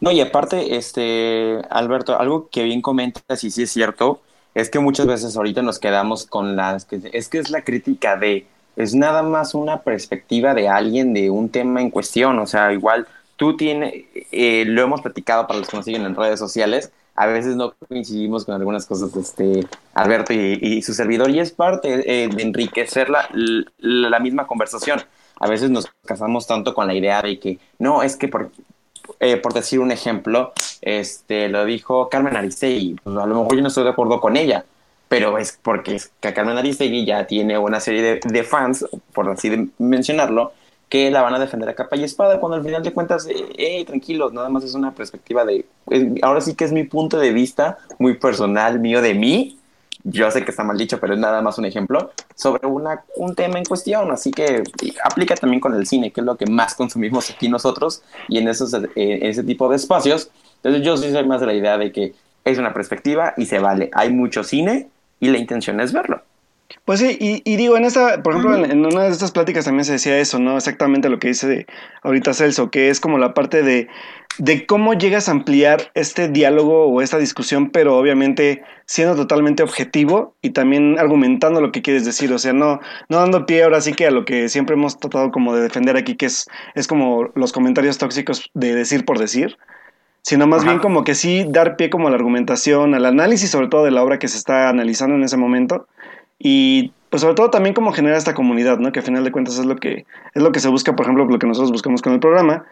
No, 0.00 0.10
y 0.12 0.20
aparte, 0.20 0.76
este, 0.76 1.62
Alberto, 1.70 2.20
algo 2.20 2.48
que 2.50 2.64
bien 2.64 2.82
comentas 2.82 3.42
y 3.42 3.50
sí 3.50 3.62
es 3.62 3.70
cierto, 3.70 4.20
es 4.54 4.70
que 4.70 4.78
muchas 4.78 5.06
veces 5.06 5.36
ahorita 5.36 5.62
nos 5.62 5.78
quedamos 5.78 6.26
con 6.26 6.56
las 6.56 6.84
que 6.84 7.00
es 7.12 7.28
que 7.28 7.38
es 7.38 7.50
la 7.50 7.62
crítica 7.62 8.16
de 8.16 8.46
es 8.76 8.94
nada 8.94 9.22
más 9.22 9.54
una 9.54 9.82
perspectiva 9.82 10.54
de 10.54 10.68
alguien 10.68 11.12
de 11.12 11.30
un 11.30 11.48
tema 11.48 11.80
en 11.80 11.90
cuestión, 11.90 12.38
o 12.38 12.46
sea, 12.46 12.72
igual 12.72 13.08
tú 13.36 13.56
tienes, 13.56 13.92
eh, 14.30 14.64
lo 14.66 14.82
hemos 14.82 15.00
platicado 15.00 15.46
para 15.46 15.58
los 15.58 15.68
que 15.68 15.76
nos 15.76 15.84
siguen 15.84 16.04
en 16.04 16.14
redes 16.14 16.38
sociales, 16.38 16.92
a 17.16 17.26
veces 17.26 17.56
no 17.56 17.74
coincidimos 17.88 18.44
con 18.44 18.54
algunas 18.54 18.86
cosas 18.86 19.12
de 19.12 19.20
este 19.20 19.66
Alberto 19.94 20.32
y, 20.32 20.80
su 20.82 20.94
servidor 20.94 21.30
y 21.30 21.40
es 21.40 21.50
parte 21.50 21.88
eh, 22.06 22.28
de 22.28 22.42
enriquecer 22.42 23.10
la, 23.10 23.28
la, 23.78 24.20
misma 24.20 24.46
conversación. 24.46 25.02
A 25.40 25.48
veces 25.48 25.70
nos 25.70 25.86
casamos 26.06 26.46
tanto 26.46 26.74
con 26.74 26.86
la 26.86 26.94
idea 26.94 27.20
de 27.20 27.40
que 27.40 27.58
no, 27.80 28.04
es 28.04 28.16
que 28.16 28.28
por, 28.28 28.52
eh, 29.20 29.36
por 29.36 29.54
decir 29.54 29.80
un 29.80 29.90
ejemplo, 29.90 30.52
este 30.80 31.48
lo 31.48 31.64
dijo 31.64 32.08
Carmen 32.08 32.36
Aristegui, 32.36 32.96
pues 33.02 33.16
a 33.16 33.26
lo 33.26 33.34
mejor 33.34 33.56
yo 33.56 33.62
no 33.62 33.68
estoy 33.68 33.84
de 33.84 33.90
acuerdo 33.90 34.20
con 34.20 34.36
ella, 34.36 34.64
pero 35.08 35.38
es 35.38 35.58
porque 35.62 36.00
Carmen 36.20 36.58
Aristegui 36.58 37.04
ya 37.04 37.26
tiene 37.26 37.58
una 37.58 37.80
serie 37.80 38.02
de, 38.02 38.20
de 38.22 38.42
fans, 38.44 38.86
por 39.12 39.28
así 39.30 39.72
mencionarlo, 39.78 40.52
que 40.88 41.10
la 41.10 41.22
van 41.22 41.34
a 41.34 41.38
defender 41.38 41.68
a 41.68 41.74
capa 41.74 41.96
y 41.96 42.04
espada, 42.04 42.40
cuando 42.40 42.56
al 42.56 42.64
final 42.64 42.82
de 42.82 42.92
cuentas, 42.92 43.26
eh, 43.26 43.34
eh, 43.56 43.84
tranquilos, 43.84 44.32
nada 44.32 44.48
más 44.48 44.64
es 44.64 44.74
una 44.74 44.92
perspectiva 44.92 45.44
de, 45.44 45.66
ahora 46.22 46.40
sí 46.40 46.54
que 46.54 46.64
es 46.64 46.72
mi 46.72 46.84
punto 46.84 47.18
de 47.18 47.32
vista 47.32 47.78
muy 47.98 48.14
personal, 48.14 48.80
mío 48.80 49.02
de 49.02 49.14
mí, 49.14 49.58
yo 50.04 50.30
sé 50.30 50.44
que 50.44 50.50
está 50.50 50.64
mal 50.64 50.78
dicho, 50.78 50.98
pero 51.00 51.14
es 51.14 51.20
nada 51.20 51.42
más 51.42 51.58
un 51.58 51.64
ejemplo, 51.64 52.12
sobre 52.34 52.66
una, 52.66 53.04
un 53.16 53.34
tema 53.34 53.58
en 53.58 53.64
cuestión, 53.64 54.10
así 54.10 54.30
que 54.30 54.62
aplica 55.04 55.34
también 55.34 55.60
con 55.60 55.74
el 55.74 55.86
cine, 55.86 56.12
que 56.12 56.20
es 56.20 56.26
lo 56.26 56.36
que 56.36 56.46
más 56.46 56.74
consumimos 56.74 57.30
aquí 57.30 57.48
nosotros, 57.48 58.02
y 58.28 58.38
en 58.38 58.48
esos, 58.48 58.72
eh, 58.74 58.88
ese 58.94 59.42
tipo 59.42 59.68
de 59.68 59.76
espacios, 59.76 60.30
entonces 60.56 60.82
yo 60.82 60.96
sí 60.96 61.10
soy 61.10 61.26
más 61.26 61.40
de 61.40 61.46
la 61.46 61.54
idea 61.54 61.78
de 61.78 61.92
que 61.92 62.14
es 62.44 62.58
una 62.58 62.72
perspectiva 62.72 63.34
y 63.36 63.46
se 63.46 63.58
vale, 63.58 63.90
hay 63.92 64.10
mucho 64.10 64.44
cine 64.44 64.88
y 65.20 65.28
la 65.28 65.38
intención 65.38 65.80
es 65.80 65.92
verlo. 65.92 66.22
Pues 66.84 67.00
sí, 67.00 67.16
y, 67.18 67.56
digo, 67.56 67.76
en 67.76 67.84
esta, 67.84 68.22
por 68.22 68.34
ejemplo, 68.34 68.56
en, 68.56 68.84
una 68.84 69.04
de 69.04 69.10
estas 69.10 69.32
pláticas 69.32 69.64
también 69.64 69.86
se 69.86 69.92
decía 69.92 70.18
eso, 70.18 70.38
¿no? 70.38 70.56
Exactamente 70.56 71.08
lo 71.08 71.18
que 71.18 71.28
dice 71.28 71.66
ahorita 72.02 72.34
Celso, 72.34 72.70
que 72.70 72.90
es 72.90 73.00
como 73.00 73.18
la 73.18 73.32
parte 73.32 73.62
de, 73.62 73.88
de 74.38 74.66
cómo 74.66 74.92
llegas 74.92 75.28
a 75.28 75.32
ampliar 75.32 75.90
este 75.94 76.28
diálogo 76.28 76.86
o 76.86 77.00
esta 77.00 77.18
discusión, 77.18 77.70
pero 77.70 77.96
obviamente 77.96 78.62
siendo 78.84 79.16
totalmente 79.16 79.62
objetivo 79.62 80.34
y 80.42 80.50
también 80.50 80.98
argumentando 80.98 81.60
lo 81.60 81.72
que 81.72 81.82
quieres 81.82 82.04
decir, 82.04 82.32
o 82.32 82.38
sea, 82.38 82.52
no, 82.52 82.80
no 83.08 83.18
dando 83.18 83.46
pie 83.46 83.62
ahora 83.62 83.80
sí 83.80 83.94
que 83.94 84.06
a 84.06 84.10
lo 84.10 84.24
que 84.24 84.48
siempre 84.48 84.74
hemos 84.74 84.98
tratado 84.98 85.30
como 85.30 85.54
de 85.54 85.62
defender 85.62 85.96
aquí, 85.96 86.16
que 86.16 86.26
es, 86.26 86.46
es 86.74 86.86
como 86.86 87.30
los 87.34 87.52
comentarios 87.52 87.98
tóxicos 87.98 88.50
de 88.54 88.74
decir 88.74 89.04
por 89.06 89.18
decir, 89.18 89.56
sino 90.22 90.46
más 90.46 90.64
bien 90.64 90.78
como 90.78 91.04
que 91.04 91.14
sí 91.14 91.46
dar 91.48 91.76
pie 91.76 91.88
como 91.88 92.08
a 92.08 92.10
la 92.10 92.16
argumentación, 92.16 92.94
al 92.94 93.06
análisis 93.06 93.50
sobre 93.50 93.68
todo 93.68 93.84
de 93.84 93.90
la 93.90 94.02
obra 94.02 94.18
que 94.18 94.28
se 94.28 94.36
está 94.36 94.68
analizando 94.68 95.16
en 95.16 95.24
ese 95.24 95.36
momento 95.36 95.86
y 96.38 96.92
pues 97.10 97.22
sobre 97.22 97.34
todo 97.34 97.50
también 97.50 97.74
como 97.74 97.92
generar 97.92 98.18
esta 98.18 98.34
comunidad, 98.34 98.78
¿no? 98.78 98.92
Que 98.92 99.00
a 99.00 99.02
final 99.02 99.24
de 99.24 99.32
cuentas 99.32 99.58
es 99.58 99.66
lo 99.66 99.76
que 99.76 100.04
es 100.34 100.42
lo 100.42 100.52
que 100.52 100.60
se 100.60 100.68
busca, 100.68 100.94
por 100.94 101.06
ejemplo, 101.06 101.24
lo 101.24 101.38
que 101.38 101.46
nosotros 101.46 101.72
buscamos 101.72 102.02
con 102.02 102.12
el 102.12 102.20
programa. 102.20 102.64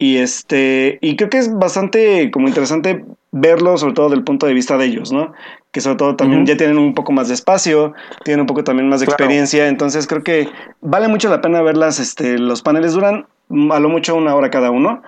Y 0.00 0.18
este 0.18 0.98
y 1.00 1.16
creo 1.16 1.28
que 1.28 1.38
es 1.38 1.52
bastante 1.52 2.30
como 2.30 2.46
interesante 2.46 3.04
verlo 3.32 3.76
sobre 3.76 3.94
todo 3.94 4.10
del 4.10 4.22
punto 4.22 4.46
de 4.46 4.54
vista 4.54 4.76
de 4.76 4.84
ellos, 4.84 5.10
¿no? 5.10 5.32
Que 5.72 5.80
sobre 5.80 5.96
todo 5.96 6.16
también 6.16 6.46
ya 6.46 6.56
tienen 6.56 6.78
un 6.78 6.94
poco 6.94 7.12
más 7.12 7.28
de 7.28 7.34
espacio, 7.34 7.94
tienen 8.24 8.42
un 8.42 8.46
poco 8.46 8.62
también 8.62 8.88
más 8.88 9.00
de 9.00 9.06
experiencia, 9.06 9.66
entonces 9.66 10.06
creo 10.06 10.22
que 10.22 10.48
vale 10.80 11.08
mucho 11.08 11.28
la 11.28 11.40
pena 11.40 11.62
verlas 11.62 11.98
este 11.98 12.38
los 12.38 12.62
paneles 12.62 12.92
duran 12.92 13.26
a 13.70 13.80
lo 13.80 13.88
mucho 13.88 14.14
una 14.14 14.34
hora 14.34 14.50
cada 14.50 14.70
uno. 14.70 15.02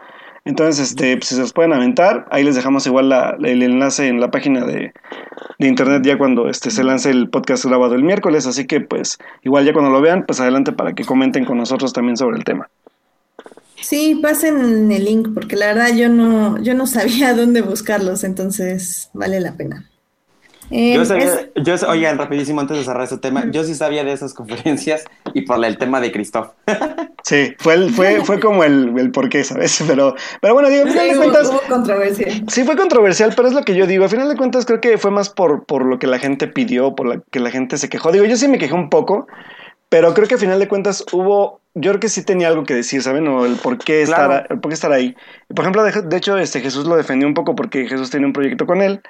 Entonces, 0.44 0.90
este, 0.90 1.16
pues, 1.16 1.28
si 1.28 1.34
se 1.34 1.40
los 1.40 1.52
pueden 1.52 1.72
aventar, 1.72 2.26
ahí 2.30 2.44
les 2.44 2.54
dejamos 2.54 2.86
igual 2.86 3.12
el 3.44 3.62
enlace 3.62 4.08
en 4.08 4.20
la 4.20 4.30
página 4.30 4.64
de, 4.64 4.92
internet 5.58 6.02
ya 6.04 6.16
cuando 6.16 6.48
este, 6.48 6.70
se 6.70 6.82
lance 6.82 7.10
el 7.10 7.28
podcast 7.28 7.66
grabado 7.66 7.94
el 7.94 8.02
miércoles. 8.02 8.46
Así 8.46 8.66
que, 8.66 8.80
pues, 8.80 9.18
igual 9.42 9.64
ya 9.66 9.72
cuando 9.72 9.90
lo 9.90 10.00
vean, 10.00 10.24
pues 10.26 10.40
adelante 10.40 10.72
para 10.72 10.94
que 10.94 11.04
comenten 11.04 11.44
con 11.44 11.58
nosotros 11.58 11.92
también 11.92 12.16
sobre 12.16 12.38
el 12.38 12.44
tema. 12.44 12.70
Sí, 13.80 14.18
pasen 14.22 14.90
el 14.92 15.04
link, 15.04 15.28
porque 15.34 15.56
la 15.56 15.66
verdad 15.66 15.94
yo 15.94 16.08
no, 16.08 16.58
yo 16.62 16.74
no 16.74 16.86
sabía 16.86 17.34
dónde 17.36 17.62
buscarlos, 17.62 18.24
entonces 18.24 19.10
vale 19.12 19.40
la 19.40 19.52
pena. 19.52 19.89
Eh, 20.70 20.94
yo 20.94 21.04
sabía, 21.04 21.48
yo, 21.56 21.74
oigan, 21.88 22.16
rapidísimo 22.16 22.60
antes 22.60 22.78
de 22.78 22.84
cerrar 22.84 23.02
ese 23.02 23.18
tema, 23.18 23.44
yo 23.50 23.64
sí 23.64 23.74
sabía 23.74 24.04
de 24.04 24.12
esas 24.12 24.34
conferencias 24.34 25.04
y 25.34 25.42
por 25.42 25.64
el 25.64 25.78
tema 25.78 26.00
de 26.00 26.12
Christoph. 26.12 26.50
Sí, 27.22 27.54
fue, 27.58 27.90
fue, 27.90 28.24
fue 28.24 28.40
como 28.40 28.64
el, 28.64 28.98
el 28.98 29.10
porqué, 29.10 29.44
¿sabes? 29.44 29.84
Pero, 29.86 30.14
pero 30.40 30.54
bueno, 30.54 30.70
digo, 30.70 30.84
al 30.84 30.90
final 30.90 31.08
de 31.10 31.16
cuentas. 31.16 31.50
controversial. 31.68 32.44
Sí, 32.48 32.64
fue 32.64 32.76
controversial, 32.76 33.32
pero 33.36 33.48
es 33.48 33.54
lo 33.54 33.62
que 33.62 33.74
yo 33.74 33.86
digo. 33.86 34.04
Al 34.04 34.10
final 34.10 34.28
de 34.28 34.36
cuentas, 34.36 34.64
creo 34.64 34.80
que 34.80 34.96
fue 34.96 35.10
más 35.10 35.28
por, 35.28 35.64
por 35.64 35.84
lo 35.84 35.98
que 35.98 36.06
la 36.06 36.18
gente 36.18 36.48
pidió, 36.48 36.94
por 36.94 37.06
lo 37.06 37.22
que 37.30 37.40
la 37.40 37.50
gente 37.50 37.76
se 37.76 37.88
quejó. 37.88 38.10
Digo, 38.10 38.24
yo 38.24 38.36
sí 38.36 38.48
me 38.48 38.58
quejé 38.58 38.74
un 38.74 38.88
poco, 38.88 39.26
pero 39.88 40.14
creo 40.14 40.28
que 40.28 40.34
al 40.34 40.40
final 40.40 40.58
de 40.58 40.68
cuentas 40.68 41.04
hubo. 41.12 41.60
Yo 41.74 41.90
creo 41.92 42.00
que 42.00 42.08
sí 42.08 42.24
tenía 42.24 42.48
algo 42.48 42.64
que 42.64 42.74
decir, 42.74 43.02
¿saben? 43.02 43.28
O 43.28 43.46
el 43.46 43.56
por 43.56 43.78
qué, 43.78 44.02
estar, 44.02 44.46
el 44.50 44.58
por 44.58 44.70
qué 44.70 44.74
estar 44.74 44.90
ahí. 44.90 45.14
Por 45.54 45.60
ejemplo, 45.64 45.84
de, 45.84 46.02
de 46.02 46.16
hecho, 46.16 46.36
este 46.36 46.60
Jesús 46.60 46.86
lo 46.86 46.96
defendió 46.96 47.28
un 47.28 47.34
poco 47.34 47.54
porque 47.54 47.86
Jesús 47.86 48.10
tenía 48.10 48.26
un 48.26 48.32
proyecto 48.32 48.66
con 48.66 48.82
él. 48.82 49.02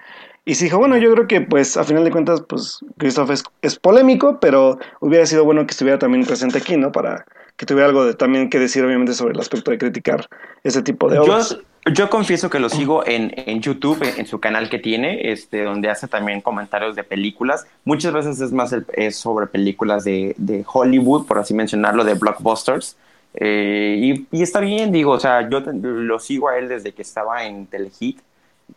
Y 0.44 0.54
se 0.54 0.64
dijo, 0.64 0.78
bueno, 0.78 0.96
yo 0.96 1.12
creo 1.12 1.26
que 1.26 1.40
pues 1.42 1.76
a 1.76 1.84
final 1.84 2.04
de 2.04 2.10
cuentas, 2.10 2.42
pues 2.48 2.80
Christoph 2.96 3.30
es, 3.30 3.44
es, 3.62 3.78
polémico, 3.78 4.38
pero 4.40 4.78
hubiera 5.00 5.26
sido 5.26 5.44
bueno 5.44 5.66
que 5.66 5.72
estuviera 5.72 5.98
también 5.98 6.24
presente 6.24 6.58
aquí, 6.58 6.76
¿no? 6.76 6.92
Para 6.92 7.26
que 7.56 7.66
tuviera 7.66 7.88
algo 7.88 8.06
de, 8.06 8.14
también 8.14 8.48
que 8.48 8.58
decir, 8.58 8.82
obviamente, 8.84 9.12
sobre 9.12 9.34
el 9.34 9.40
aspecto 9.40 9.70
de 9.70 9.78
criticar 9.78 10.28
ese 10.64 10.82
tipo 10.82 11.10
de 11.10 11.18
obras. 11.18 11.58
Yo, 11.84 11.92
yo 11.92 12.10
confieso 12.10 12.48
que 12.48 12.58
lo 12.58 12.70
sigo 12.70 13.06
en, 13.06 13.32
en 13.36 13.60
YouTube, 13.60 14.02
en, 14.02 14.26
su 14.26 14.40
canal 14.40 14.70
que 14.70 14.78
tiene, 14.78 15.30
este, 15.30 15.64
donde 15.64 15.90
hace 15.90 16.08
también 16.08 16.40
comentarios 16.40 16.96
de 16.96 17.04
películas. 17.04 17.66
Muchas 17.84 18.14
veces 18.14 18.40
es 18.40 18.50
más 18.50 18.74
es 18.94 19.16
sobre 19.16 19.46
películas 19.46 20.04
de, 20.04 20.34
de 20.38 20.64
Hollywood, 20.66 21.26
por 21.26 21.38
así 21.38 21.52
mencionarlo, 21.52 22.02
de 22.02 22.14
blockbusters. 22.14 22.96
Eh, 23.34 23.96
y, 23.98 24.26
y, 24.32 24.42
está 24.42 24.60
bien, 24.60 24.90
digo, 24.90 25.12
o 25.12 25.20
sea, 25.20 25.48
yo 25.48 25.60
lo 25.60 26.18
sigo 26.18 26.48
a 26.48 26.56
él 26.56 26.68
desde 26.68 26.92
que 26.92 27.02
estaba 27.02 27.44
en 27.44 27.66
Telehit 27.66 28.20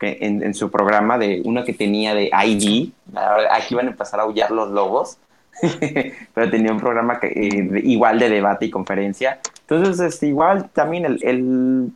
en, 0.01 0.53
su 0.53 0.69
programa 0.71 1.17
de 1.17 1.41
uno 1.45 1.63
que 1.63 1.73
tenía 1.73 2.13
de 2.13 2.29
ID. 2.31 2.89
Aquí 3.51 3.75
van 3.75 3.87
a 3.87 3.91
empezar 3.91 4.19
a 4.19 4.23
aullar 4.23 4.51
los 4.51 4.71
lobos. 4.71 5.17
pero 6.33 6.49
tenía 6.49 6.71
un 6.71 6.79
programa 6.79 7.19
que, 7.19 7.27
eh, 7.27 7.81
igual 7.83 8.17
de 8.17 8.29
debate 8.29 8.65
y 8.65 8.71
conferencia. 8.71 9.39
Entonces, 9.61 9.99
este, 9.99 10.27
igual 10.27 10.69
también 10.71 11.05
el, 11.05 11.19
el, 11.21 11.91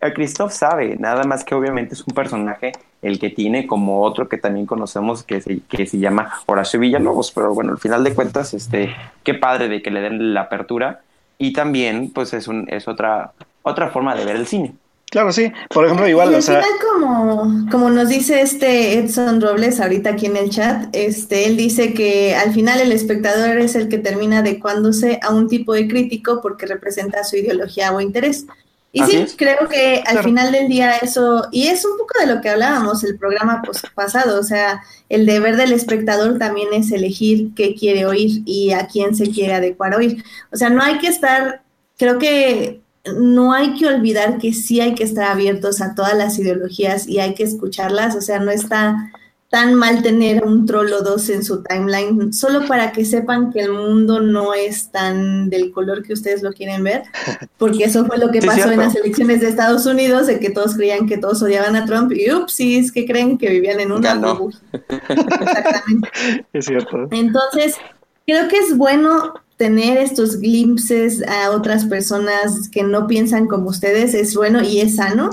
el 0.00 0.12
Christoph 0.12 0.50
sabe, 0.50 0.96
nada 0.96 1.22
más 1.24 1.44
que 1.44 1.54
obviamente 1.54 1.94
es 1.94 2.04
un 2.04 2.14
personaje 2.14 2.72
el 3.02 3.18
que 3.18 3.30
tiene 3.30 3.66
como 3.66 4.02
otro 4.02 4.28
que 4.28 4.38
también 4.38 4.66
conocemos 4.66 5.22
que 5.22 5.40
se, 5.40 5.60
que 5.60 5.86
se 5.86 5.98
llama 5.98 6.32
Horacio 6.46 6.80
Villalobos, 6.80 7.32
pero 7.32 7.54
bueno, 7.54 7.72
al 7.72 7.78
final 7.78 8.04
de 8.04 8.14
cuentas, 8.14 8.52
este, 8.54 8.94
qué 9.22 9.34
padre 9.34 9.68
de 9.68 9.82
que 9.82 9.90
le 9.90 10.00
den 10.00 10.34
la 10.34 10.42
apertura 10.42 11.00
y 11.38 11.52
también 11.52 12.10
pues 12.12 12.34
es, 12.34 12.48
un, 12.48 12.66
es 12.68 12.88
otra, 12.88 13.32
otra 13.62 13.88
forma 13.88 14.14
de 14.14 14.24
ver 14.24 14.36
el 14.36 14.46
cine. 14.46 14.74
Claro, 15.10 15.32
sí. 15.32 15.52
Por 15.70 15.84
ejemplo, 15.84 16.06
igual, 16.08 16.30
y 16.32 16.36
o 16.36 16.42
sea, 16.42 16.62
como, 16.92 17.66
como 17.70 17.90
nos 17.90 18.08
dice 18.08 18.42
este 18.42 18.94
Edson 18.98 19.40
Robles 19.40 19.80
ahorita 19.80 20.10
aquí 20.10 20.26
en 20.26 20.36
el 20.36 20.50
chat, 20.50 20.88
este, 20.92 21.46
él 21.46 21.56
dice 21.56 21.92
que 21.94 22.36
al 22.36 22.52
final 22.54 22.80
el 22.80 22.92
espectador 22.92 23.58
es 23.58 23.74
el 23.74 23.88
que 23.88 23.98
termina 23.98 24.38
adecuándose 24.38 25.18
a 25.22 25.30
un 25.34 25.48
tipo 25.48 25.72
de 25.74 25.88
crítico 25.88 26.40
porque 26.40 26.66
representa 26.66 27.24
su 27.24 27.36
ideología 27.36 27.92
o 27.92 28.00
interés. 28.00 28.46
Y 28.92 29.02
Así 29.02 29.12
sí, 29.12 29.18
es. 29.18 29.34
creo 29.36 29.68
que 29.68 29.96
al 30.06 30.12
Claro. 30.14 30.22
final 30.24 30.52
del 30.52 30.68
día 30.68 30.96
eso, 30.98 31.46
y 31.50 31.66
es 31.68 31.84
un 31.84 31.96
poco 31.98 32.18
de 32.20 32.26
lo 32.32 32.40
que 32.40 32.48
hablábamos 32.48 33.02
el 33.04 33.18
programa 33.18 33.62
pasado, 33.94 34.38
o 34.38 34.42
sea, 34.44 34.80
el 35.08 35.26
deber 35.26 35.56
del 35.56 35.72
espectador 35.72 36.38
también 36.38 36.68
es 36.72 36.90
elegir 36.92 37.50
qué 37.56 37.74
quiere 37.74 38.06
oír 38.06 38.42
y 38.46 38.72
a 38.72 38.86
quién 38.86 39.14
se 39.16 39.30
quiere 39.30 39.54
adecuar 39.54 39.94
a 39.94 39.96
oír. 39.98 40.24
O 40.52 40.56
sea, 40.56 40.70
no 40.70 40.82
hay 40.82 40.98
que 40.98 41.06
estar, 41.08 41.62
creo 41.98 42.18
que 42.18 42.80
no 43.04 43.52
hay 43.52 43.74
que 43.74 43.86
olvidar 43.86 44.38
que 44.38 44.52
sí 44.52 44.80
hay 44.80 44.94
que 44.94 45.04
estar 45.04 45.24
abiertos 45.24 45.80
a 45.80 45.94
todas 45.94 46.16
las 46.16 46.38
ideologías 46.38 47.08
y 47.08 47.20
hay 47.20 47.34
que 47.34 47.44
escucharlas, 47.44 48.14
o 48.14 48.20
sea, 48.20 48.38
no 48.38 48.50
está 48.50 49.10
tan 49.50 49.74
mal 49.74 50.00
tener 50.02 50.44
un 50.44 50.64
troll 50.64 50.92
o 50.92 51.02
dos 51.02 51.28
en 51.28 51.44
su 51.44 51.64
timeline, 51.64 52.32
solo 52.32 52.66
para 52.68 52.92
que 52.92 53.04
sepan 53.04 53.52
que 53.52 53.60
el 53.62 53.72
mundo 53.72 54.20
no 54.20 54.54
es 54.54 54.92
tan 54.92 55.50
del 55.50 55.72
color 55.72 56.04
que 56.04 56.12
ustedes 56.12 56.42
lo 56.42 56.52
quieren 56.52 56.84
ver, 56.84 57.02
porque 57.58 57.84
eso 57.84 58.06
fue 58.06 58.16
lo 58.18 58.30
que 58.30 58.40
Sí, 58.40 58.46
pasó 58.46 58.70
en 58.70 58.78
las 58.78 58.94
elecciones 58.94 59.40
de 59.40 59.48
Estados 59.48 59.86
Unidos, 59.86 60.28
de 60.28 60.38
que 60.38 60.50
todos 60.50 60.76
creían 60.76 61.08
que 61.08 61.18
todos 61.18 61.42
odiaban 61.42 61.74
a 61.74 61.84
Trump 61.84 62.12
y 62.12 62.32
upsis, 62.32 62.92
que 62.92 63.06
creen 63.06 63.38
que 63.38 63.50
vivían 63.50 63.80
en 63.80 63.90
una 63.90 64.14
burbuja. 64.14 64.60
Exactamente. 64.72 66.10
es 66.52 66.64
cierto. 66.66 67.08
Entonces, 67.10 67.74
creo 68.24 68.46
que 68.46 68.58
es 68.58 68.76
bueno 68.76 69.34
tener 69.60 69.98
estos 69.98 70.38
glimpses 70.38 71.22
a 71.28 71.50
otras 71.50 71.84
personas 71.84 72.70
que 72.70 72.82
no 72.82 73.06
piensan 73.06 73.46
como 73.46 73.68
ustedes, 73.68 74.14
es 74.14 74.34
bueno 74.34 74.62
y 74.62 74.80
es 74.80 74.96
sano, 74.96 75.28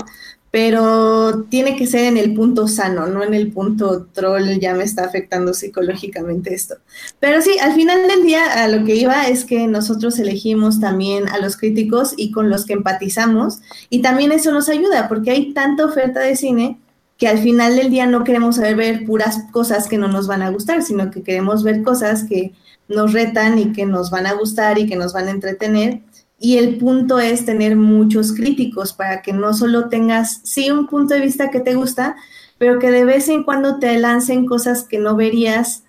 pero 0.50 1.44
tiene 1.44 1.76
que 1.76 1.86
ser 1.86 2.04
en 2.04 2.18
el 2.18 2.34
punto 2.34 2.68
sano, 2.68 3.06
no 3.06 3.24
en 3.24 3.32
el 3.32 3.50
punto 3.50 4.06
troll, 4.12 4.58
ya 4.60 4.74
me 4.74 4.84
está 4.84 5.06
afectando 5.06 5.54
psicológicamente 5.54 6.52
esto. 6.52 6.74
Pero 7.18 7.40
sí, 7.40 7.58
al 7.58 7.72
final 7.72 8.06
del 8.06 8.22
día 8.22 8.64
a 8.64 8.68
lo 8.68 8.84
que 8.84 8.96
iba 8.96 9.28
es 9.28 9.46
que 9.46 9.66
nosotros 9.66 10.18
elegimos 10.18 10.78
también 10.78 11.26
a 11.30 11.38
los 11.38 11.56
críticos 11.56 12.12
y 12.18 12.30
con 12.30 12.50
los 12.50 12.66
que 12.66 12.74
empatizamos, 12.74 13.60
y 13.88 14.02
también 14.02 14.30
eso 14.32 14.52
nos 14.52 14.68
ayuda, 14.68 15.08
porque 15.08 15.30
hay 15.30 15.54
tanta 15.54 15.86
oferta 15.86 16.20
de 16.20 16.36
cine 16.36 16.78
que 17.16 17.28
al 17.28 17.38
final 17.38 17.76
del 17.76 17.88
día 17.88 18.04
no 18.04 18.24
queremos 18.24 18.56
saber 18.56 18.76
ver 18.76 19.06
puras 19.06 19.44
cosas 19.52 19.88
que 19.88 19.96
no 19.96 20.08
nos 20.08 20.26
van 20.26 20.42
a 20.42 20.50
gustar, 20.50 20.82
sino 20.82 21.10
que 21.10 21.22
queremos 21.22 21.62
ver 21.62 21.82
cosas 21.82 22.24
que 22.24 22.52
nos 22.88 23.12
retan 23.12 23.58
y 23.58 23.72
que 23.72 23.86
nos 23.86 24.10
van 24.10 24.26
a 24.26 24.32
gustar 24.34 24.78
y 24.78 24.86
que 24.86 24.96
nos 24.96 25.12
van 25.12 25.28
a 25.28 25.30
entretener. 25.32 26.00
Y 26.38 26.58
el 26.58 26.78
punto 26.78 27.18
es 27.18 27.44
tener 27.44 27.76
muchos 27.76 28.32
críticos 28.32 28.92
para 28.92 29.22
que 29.22 29.32
no 29.32 29.52
solo 29.54 29.88
tengas, 29.88 30.40
sí, 30.44 30.70
un 30.70 30.86
punto 30.88 31.14
de 31.14 31.20
vista 31.20 31.50
que 31.50 31.60
te 31.60 31.74
gusta, 31.74 32.16
pero 32.58 32.78
que 32.78 32.90
de 32.90 33.04
vez 33.04 33.28
en 33.28 33.42
cuando 33.44 33.78
te 33.78 33.98
lancen 33.98 34.46
cosas 34.46 34.84
que 34.84 34.98
no 34.98 35.16
verías 35.16 35.84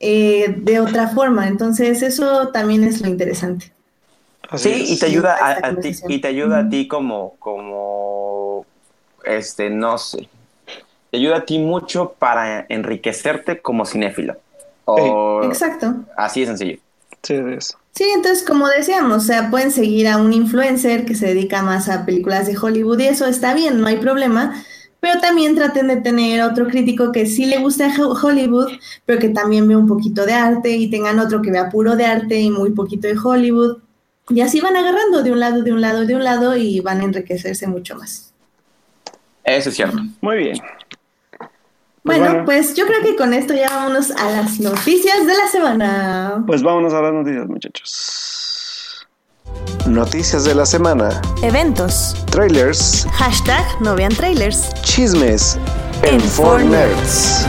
eh, 0.00 0.54
de 0.58 0.80
otra 0.80 1.08
forma. 1.08 1.48
Entonces, 1.48 2.02
eso 2.02 2.48
también 2.50 2.84
es 2.84 3.00
lo 3.00 3.08
interesante. 3.08 3.72
Así 4.48 4.72
Sí, 4.72 4.72
es. 4.72 4.88
y 4.88 4.98
te 4.98 5.06
ayuda 5.06 5.36
a, 5.40 5.68
a 5.68 5.80
ti, 5.80 6.00
y 6.08 6.20
te 6.20 6.28
ayuda 6.28 6.60
a 6.60 6.68
ti 6.68 6.88
como, 6.88 7.36
como, 7.38 8.66
este, 9.24 9.70
no 9.70 9.98
sé, 9.98 10.30
te 11.10 11.18
ayuda 11.18 11.38
a 11.38 11.46
ti 11.46 11.58
mucho 11.58 12.14
para 12.18 12.66
enriquecerte 12.68 13.62
como 13.62 13.86
cinéfilo. 13.86 14.38
O 14.90 15.42
Exacto. 15.44 15.94
así 16.16 16.40
de 16.40 16.46
sencillo. 16.46 16.78
Sí, 17.22 17.34
es. 17.34 17.76
Sí, 17.94 18.04
entonces 18.14 18.44
como 18.46 18.68
decíamos, 18.68 19.24
o 19.24 19.26
sea, 19.26 19.50
pueden 19.50 19.70
seguir 19.72 20.06
a 20.08 20.18
un 20.18 20.32
influencer 20.32 21.04
que 21.04 21.14
se 21.16 21.26
dedica 21.26 21.62
más 21.62 21.88
a 21.88 22.06
películas 22.06 22.46
de 22.46 22.56
Hollywood 22.56 23.00
y 23.00 23.06
eso 23.08 23.26
está 23.26 23.54
bien, 23.54 23.80
no 23.80 23.88
hay 23.88 23.96
problema, 23.96 24.62
pero 25.00 25.20
también 25.20 25.56
traten 25.56 25.88
de 25.88 25.96
tener 25.96 26.42
otro 26.42 26.68
crítico 26.68 27.10
que 27.10 27.26
sí 27.26 27.44
le 27.46 27.58
guste 27.58 27.86
Ho- 28.00 28.12
Hollywood, 28.22 28.68
pero 29.04 29.18
que 29.18 29.30
también 29.30 29.66
vea 29.66 29.78
un 29.78 29.88
poquito 29.88 30.24
de 30.26 30.32
arte 30.34 30.70
y 30.76 30.90
tengan 30.90 31.18
otro 31.18 31.42
que 31.42 31.50
vea 31.50 31.68
puro 31.70 31.96
de 31.96 32.06
arte 32.06 32.38
y 32.40 32.50
muy 32.50 32.70
poquito 32.70 33.08
de 33.08 33.18
Hollywood. 33.18 33.78
Y 34.30 34.42
así 34.42 34.60
van 34.60 34.76
agarrando 34.76 35.22
de 35.22 35.32
un 35.32 35.40
lado, 35.40 35.62
de 35.62 35.72
un 35.72 35.80
lado, 35.80 36.04
de 36.06 36.14
un 36.14 36.22
lado 36.24 36.56
y 36.56 36.80
van 36.80 37.00
a 37.00 37.04
enriquecerse 37.04 37.66
mucho 37.66 37.96
más. 37.96 38.32
Eso 39.44 39.70
es 39.70 39.76
cierto. 39.76 39.98
Muy 40.20 40.36
bien. 40.36 40.58
Pues 42.08 42.20
Bueno, 42.20 42.32
bueno. 42.32 42.44
pues 42.46 42.74
yo 42.74 42.86
creo 42.86 43.02
que 43.02 43.16
con 43.16 43.34
esto 43.34 43.52
ya 43.52 43.68
vámonos 43.68 44.10
a 44.12 44.30
las 44.30 44.58
noticias 44.60 45.26
de 45.26 45.34
la 45.34 45.46
semana. 45.46 46.42
Pues 46.46 46.62
vámonos 46.62 46.94
a 46.94 47.02
las 47.02 47.12
noticias, 47.12 47.46
muchachos. 47.46 49.06
Noticias 49.86 50.44
de 50.46 50.54
la 50.54 50.64
semana. 50.64 51.20
Eventos. 51.42 52.16
Trailers. 52.30 53.06
Hashtag 53.12 53.62
no 53.82 53.94
vean 53.94 54.14
trailers. 54.14 54.72
Chismes. 54.80 55.58
En 56.02 56.14
En 56.14 56.20
For 56.22 56.62
4Nerds. 56.62 57.46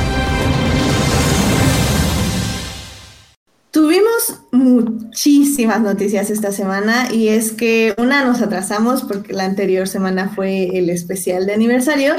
Tuvimos 3.71 4.41
muchísimas 4.51 5.79
noticias 5.79 6.29
esta 6.29 6.51
semana 6.51 7.07
y 7.13 7.29
es 7.29 7.53
que 7.53 7.93
una 7.97 8.25
nos 8.25 8.41
atrasamos 8.41 9.03
porque 9.03 9.31
la 9.31 9.45
anterior 9.45 9.87
semana 9.87 10.29
fue 10.35 10.77
el 10.77 10.89
especial 10.89 11.45
de 11.45 11.53
aniversario 11.53 12.15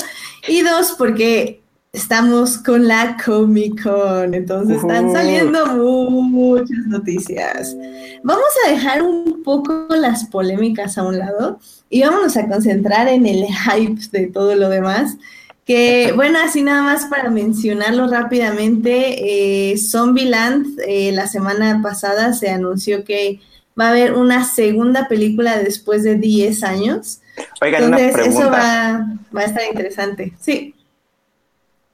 y 0.48 0.62
dos 0.62 0.94
porque 0.96 1.60
estamos 1.92 2.58
con 2.58 2.86
la 2.86 3.16
Comic 3.24 3.82
Con, 3.82 4.34
entonces 4.34 4.76
están 4.78 5.12
saliendo 5.12 5.66
muchas 5.66 6.86
noticias. 6.86 7.76
Vamos 8.22 8.44
a 8.64 8.70
dejar 8.70 9.02
un 9.02 9.42
poco 9.42 9.86
las 9.90 10.24
polémicas 10.24 10.98
a 10.98 11.02
un 11.02 11.18
lado 11.18 11.58
y 11.88 12.02
vámonos 12.02 12.36
a 12.36 12.46
concentrar 12.48 13.08
en 13.08 13.26
el 13.26 13.44
hype 13.46 14.00
de 14.12 14.28
todo 14.28 14.54
lo 14.54 14.68
demás. 14.68 15.16
Que 15.64 16.12
bueno, 16.14 16.38
así 16.42 16.62
nada 16.62 16.82
más 16.82 17.06
para 17.06 17.30
mencionarlo 17.30 18.08
rápidamente, 18.08 19.72
eh, 19.72 19.78
Zombieland 19.78 20.80
eh, 20.86 21.12
la 21.12 21.28
semana 21.28 21.80
pasada 21.82 22.32
se 22.32 22.50
anunció 22.50 23.04
que 23.04 23.40
va 23.78 23.86
a 23.86 23.90
haber 23.90 24.14
una 24.14 24.44
segunda 24.44 25.06
película 25.06 25.58
después 25.58 26.02
de 26.02 26.16
10 26.16 26.64
años. 26.64 27.20
Oigan, 27.62 27.84
una 27.84 28.00
Entonces, 28.00 28.26
eso 28.26 28.38
pregunta. 28.38 28.50
va, 28.50 29.16
va 29.36 29.40
a 29.42 29.44
estar 29.44 29.62
interesante. 29.70 30.32
Sí. 30.40 30.74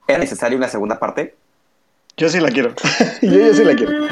¿Es 0.06 0.18
necesaria 0.18 0.56
una 0.56 0.68
segunda 0.68 0.98
parte? 0.98 1.34
Yo 2.16 2.28
sí 2.28 2.40
la 2.40 2.50
quiero. 2.50 2.74
yo, 3.22 3.30
yo 3.30 3.54
sí 3.54 3.64
la 3.64 3.74
quiero. 3.74 4.04
Mm, 4.04 4.08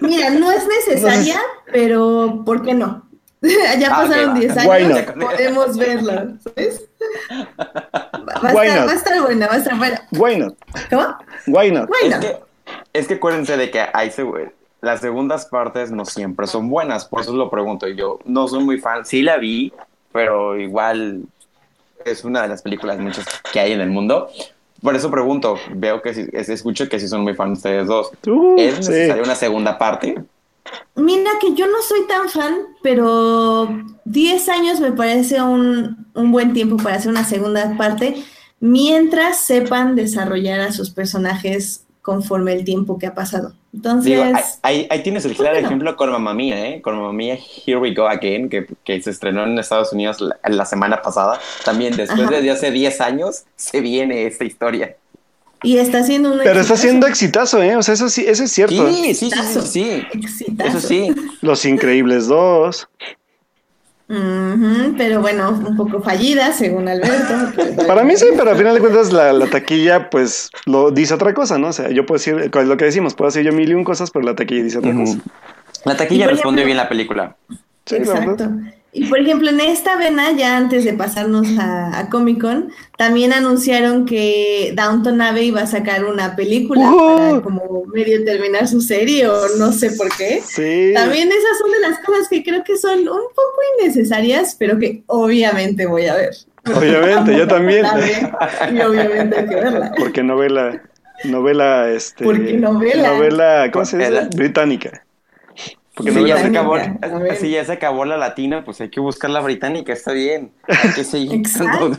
Mira, 0.00 0.30
no 0.30 0.50
es 0.50 0.64
necesaria, 0.66 1.40
pero 1.72 2.42
¿por 2.44 2.62
qué 2.62 2.74
no? 2.74 3.06
ya 3.42 3.88
Ah, 3.88 4.02
pasaron 4.02 4.34
va. 4.34 4.38
10 4.40 4.54
Why 4.66 4.70
años, 4.84 5.00
podemos 5.20 5.76
verla, 5.78 6.28
¿sabes? 6.42 6.84
Va, 7.30 8.52
Why 8.52 8.66
estar, 8.66 8.80
not? 8.80 8.88
va 8.88 8.92
a 8.92 8.94
estar 8.96 9.20
buena, 9.20 9.46
va 9.46 9.54
a 9.54 9.58
estar 9.58 9.76
buena. 9.78 10.02
Why 10.12 10.36
not? 10.38 10.54
¿Cómo? 10.90 11.16
Why 11.46 11.70
not? 11.70 11.88
Why 11.90 12.08
Es 12.08 12.10
not? 12.10 12.20
que, 12.20 12.36
es 12.92 13.08
que 13.08 13.14
acuérdense 13.14 13.56
de 13.56 13.70
que 13.70 13.84
hay 13.92 14.10
las 14.80 15.00
segundas 15.00 15.46
partes 15.46 15.90
no 15.90 16.04
siempre 16.04 16.46
son 16.46 16.68
buenas, 16.68 17.04
por 17.04 17.20
eso 17.20 17.32
lo 17.32 17.50
pregunto. 17.50 17.88
Yo 17.88 18.18
no 18.24 18.48
soy 18.48 18.64
muy 18.64 18.78
fan, 18.78 19.04
sí 19.04 19.22
la 19.22 19.36
vi, 19.36 19.72
pero 20.12 20.56
igual 20.58 21.22
es 22.04 22.24
una 22.24 22.42
de 22.42 22.48
las 22.48 22.62
películas 22.62 22.98
muchas 22.98 23.26
que 23.52 23.60
hay 23.60 23.72
en 23.72 23.80
el 23.80 23.90
mundo. 23.90 24.28
Por 24.82 24.94
eso 24.94 25.10
pregunto, 25.10 25.56
veo 25.74 26.00
que 26.02 26.14
sí, 26.14 26.26
es- 26.32 26.48
escucho 26.48 26.88
que 26.88 27.00
sí 27.00 27.08
son 27.08 27.22
muy 27.22 27.34
fans 27.34 27.58
ustedes 27.58 27.86
dos. 27.86 28.10
Uh, 28.26 28.56
¿Es 28.58 28.74
sí. 28.84 28.90
necesaria 28.92 29.22
una 29.22 29.34
segunda 29.34 29.76
parte? 29.78 30.22
Mira 30.94 31.30
que 31.40 31.54
yo 31.54 31.66
no 31.66 31.80
soy 31.82 32.06
tan 32.06 32.28
fan, 32.28 32.58
pero 32.82 33.68
10 34.04 34.48
años 34.50 34.80
me 34.80 34.92
parece 34.92 35.40
un, 35.42 36.06
un 36.14 36.30
buen 36.32 36.52
tiempo 36.52 36.76
para 36.76 36.96
hacer 36.96 37.10
una 37.10 37.24
segunda 37.24 37.74
parte, 37.76 38.22
mientras 38.60 39.40
sepan 39.40 39.96
desarrollar 39.96 40.60
a 40.60 40.72
sus 40.72 40.90
personajes 40.90 41.84
conforme 42.02 42.52
el 42.52 42.64
tiempo 42.64 42.98
que 42.98 43.06
ha 43.06 43.14
pasado. 43.14 43.52
Entonces, 43.74 44.04
Digo, 44.06 44.24
ahí, 44.62 44.86
ahí- 44.90 45.02
tienes 45.02 45.24
el 45.26 45.32
¿por 45.34 45.44
claro 45.44 45.58
ejemplo 45.58 45.94
con 45.96 46.10
Mamma 46.10 46.32
Mía, 46.32 46.66
¿eh? 46.68 46.80
Con 46.80 46.96
Mamma 46.96 47.12
Mía 47.12 47.38
Here 47.66 47.78
We 47.78 47.92
Go 47.94 48.08
Again, 48.08 48.48
que, 48.48 48.66
que 48.84 49.00
se 49.02 49.10
estrenó 49.10 49.44
en 49.44 49.58
Estados 49.58 49.92
Unidos 49.92 50.20
la, 50.20 50.38
la 50.48 50.64
semana 50.64 51.02
pasada. 51.02 51.38
También 51.64 51.94
después 51.96 52.20
Ajá. 52.28 52.40
de 52.40 52.50
hace 52.50 52.70
10 52.70 53.00
años 53.02 53.44
se 53.56 53.80
viene 53.82 54.26
esta 54.26 54.44
historia. 54.44 54.96
y 55.62 55.76
está 55.78 55.98
haciendo 55.98 56.30
un 56.32 56.38
Pero 56.38 56.60
está 56.60 56.74
exitazo. 56.74 56.82
siendo 56.82 57.06
exitazo, 57.08 57.62
¿eh? 57.62 57.76
O 57.76 57.82
sea, 57.82 57.94
eso 57.94 58.08
sí, 58.08 58.24
eso 58.26 58.44
es 58.44 58.52
cierto. 58.52 58.88
Sí, 58.88 59.14
sí, 59.14 59.30
sí, 59.30 59.30
sí, 59.30 59.60
sí. 59.66 60.02
Exitazo. 60.14 60.78
Eso 60.78 60.88
sí. 60.88 61.14
Los 61.42 61.64
Increíbles 61.66 62.26
2. 62.28 62.88
Pero 64.08 65.20
bueno, 65.20 65.50
un 65.50 65.76
poco 65.76 66.00
fallida, 66.00 66.52
según 66.52 66.88
Alberto. 66.88 67.52
Para 67.86 68.04
mí 68.04 68.16
sí, 68.16 68.26
pero 68.36 68.50
al 68.50 68.56
final 68.56 68.74
de 68.74 68.80
cuentas 68.80 69.12
la, 69.12 69.32
la 69.34 69.46
taquilla 69.46 70.08
pues 70.08 70.50
lo 70.64 70.90
dice 70.90 71.14
otra 71.14 71.34
cosa, 71.34 71.58
¿no? 71.58 71.68
O 71.68 71.72
sea, 71.72 71.90
yo 71.90 72.06
puedo 72.06 72.18
decir, 72.18 72.50
con 72.50 72.68
lo 72.68 72.76
que 72.78 72.86
decimos, 72.86 73.14
puedo 73.14 73.28
decir 73.30 73.44
yo 73.44 73.52
mil 73.52 73.68
y 73.68 73.74
un 73.74 73.84
cosas, 73.84 74.10
pero 74.10 74.24
la 74.24 74.34
taquilla 74.34 74.64
dice 74.64 74.78
otra 74.78 74.94
cosa. 74.94 75.18
La 75.84 75.96
taquilla 75.96 76.26
respondió 76.26 76.64
bien 76.64 76.78
la 76.78 76.88
película. 76.88 77.36
Sí, 77.84 77.96
Exacto. 77.96 78.50
Y 78.92 79.04
por 79.04 79.18
ejemplo, 79.18 79.50
en 79.50 79.60
esta 79.60 79.96
vena, 79.96 80.32
ya 80.32 80.56
antes 80.56 80.84
de 80.84 80.94
pasarnos 80.94 81.46
a, 81.58 82.08
Comic 82.10 82.40
Con, 82.40 82.72
también 82.96 83.32
anunciaron 83.34 84.06
que 84.06 84.72
Downton 84.74 85.20
Abbey 85.20 85.48
iba 85.48 85.60
a 85.60 85.66
sacar 85.66 86.06
una 86.06 86.34
película 86.36 86.90
para 86.90 87.40
como 87.42 87.84
medio 87.92 88.24
terminar 88.24 88.66
su 88.66 88.80
serie 88.80 89.28
o 89.28 89.56
no 89.58 89.72
sé 89.72 89.90
por 89.92 90.08
qué. 90.16 90.42
Sí. 90.44 90.92
También 90.94 91.28
esas 91.28 91.58
son 91.60 91.70
de 91.70 91.80
las 91.80 91.98
cosas 92.00 92.28
que 92.28 92.42
creo 92.42 92.64
que 92.64 92.78
son 92.78 93.00
un 93.00 93.06
poco 93.06 93.58
innecesarias, 93.78 94.56
pero 94.58 94.78
que 94.78 95.02
obviamente 95.06 95.86
voy 95.86 96.06
a 96.06 96.14
ver. 96.14 96.34
Obviamente, 96.74 97.36
yo 97.36 97.46
también. 97.48 97.84
Y 98.72 98.80
obviamente 98.80 99.38
hay 99.38 99.48
que 99.48 99.54
verla. 99.54 99.92
Porque 99.98 100.22
novela, 100.22 100.82
novela, 101.24 101.90
este. 101.90 102.24
Porque 102.24 102.54
novela. 102.54 103.12
Novela, 103.12 103.70
¿cómo 103.70 103.84
se 103.84 103.98
dice? 103.98 104.28
Británica. 104.34 105.04
Porque 105.98 106.12
si, 106.12 106.24
ya 106.26 106.36
se 106.38 106.46
acabó, 106.46 106.76
si 107.40 107.50
ya 107.50 107.64
se 107.64 107.72
acabó 107.72 108.04
la 108.04 108.16
latina, 108.16 108.64
pues 108.64 108.80
hay 108.80 108.88
que 108.88 109.00
buscar 109.00 109.30
la 109.30 109.40
británica, 109.40 109.92
está 109.92 110.12
bien. 110.12 110.52
Hay 110.68 110.92
que 110.94 111.02
seguir. 111.02 111.34
Exacto. 111.34 111.90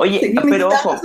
Oye, 0.00 0.34
pero 0.42 0.70
ojo. 0.70 0.96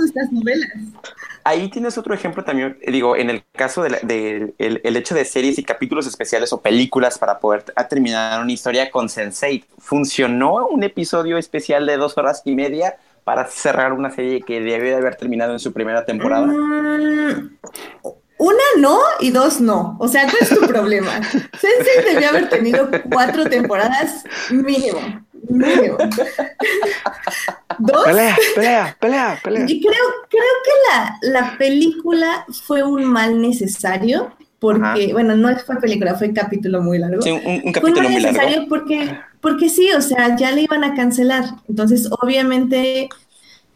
Ahí 1.44 1.68
tienes 1.70 1.96
otro 1.96 2.12
ejemplo 2.12 2.42
también, 2.42 2.76
digo, 2.88 3.14
en 3.14 3.30
el 3.30 3.44
caso 3.52 3.84
del 3.84 3.98
de, 4.02 4.52
el, 4.58 4.96
hecho 4.96 5.14
de 5.14 5.24
series 5.24 5.60
y 5.60 5.62
capítulos 5.62 6.08
especiales 6.08 6.52
o 6.52 6.60
películas 6.60 7.20
para 7.20 7.38
poder 7.38 7.62
terminar 7.88 8.42
una 8.42 8.50
historia 8.50 8.90
con 8.90 9.06
Sense8. 9.06 9.64
¿Funcionó 9.78 10.66
un 10.66 10.82
episodio 10.82 11.38
especial 11.38 11.86
de 11.86 11.98
dos 11.98 12.18
horas 12.18 12.42
y 12.44 12.56
media 12.56 12.96
para 13.22 13.46
cerrar 13.46 13.92
una 13.92 14.10
serie 14.10 14.42
que 14.42 14.60
debe 14.60 14.90
de 14.90 14.96
haber 14.96 15.14
terminado 15.14 15.52
en 15.52 15.60
su 15.60 15.72
primera 15.72 16.04
temporada? 16.04 16.48
Mm, 16.48 17.58
una 18.40 18.64
no 18.78 18.98
y 19.20 19.30
dos 19.30 19.60
no. 19.60 19.96
O 20.00 20.08
sea, 20.08 20.24
¿cuál 20.24 20.38
es 20.40 20.48
tu 20.48 20.66
problema? 20.66 21.20
Sensei 21.30 22.04
debió 22.12 22.30
haber 22.30 22.48
tenido 22.48 22.88
cuatro 23.10 23.44
temporadas 23.44 24.24
mínimo. 24.50 24.98
Mínimo. 25.48 25.98
¿Dos? 27.78 28.04
Pelea, 28.04 28.36
pelea, 28.54 28.96
pelea, 28.98 29.40
pelea. 29.44 29.64
Y 29.68 29.80
creo, 29.80 30.04
creo 30.28 30.54
que 30.64 30.70
la, 30.90 31.18
la 31.22 31.58
película 31.58 32.46
fue 32.66 32.82
un 32.82 33.04
mal 33.04 33.40
necesario 33.42 34.32
porque, 34.58 35.12
bueno, 35.12 35.36
no 35.36 35.54
fue 35.58 35.76
película, 35.76 36.14
fue 36.14 36.32
capítulo 36.32 36.82
muy 36.82 36.98
largo. 36.98 37.22
Sí, 37.22 37.30
un, 37.30 37.72
capítulo 37.72 38.08
fue 38.08 38.10
muy 38.10 38.22
necesario 38.22 38.66
Porque, 38.68 39.18
porque 39.40 39.68
sí, 39.68 39.90
o 39.92 40.02
sea, 40.02 40.36
ya 40.36 40.50
le 40.52 40.62
iban 40.62 40.84
a 40.84 40.94
cancelar. 40.94 41.44
Entonces, 41.68 42.08
obviamente, 42.22 43.08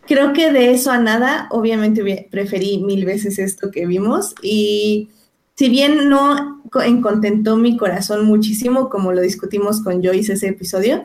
creo 0.06 0.32
que 0.32 0.52
de 0.52 0.72
eso 0.72 0.90
a 0.90 0.98
nada, 0.98 1.48
obviamente 1.50 2.28
preferí 2.30 2.78
mil 2.78 3.04
veces 3.04 3.38
esto 3.38 3.70
que 3.70 3.86
vimos 3.86 4.34
y 4.42 5.08
si 5.56 5.68
bien 5.68 6.08
no 6.08 6.62
encontentó 6.84 7.56
mi 7.56 7.76
corazón 7.76 8.24
muchísimo, 8.24 8.88
como 8.90 9.12
lo 9.12 9.20
discutimos 9.20 9.82
con 9.82 10.02
Joyce 10.02 10.32
ese 10.32 10.48
episodio, 10.48 11.04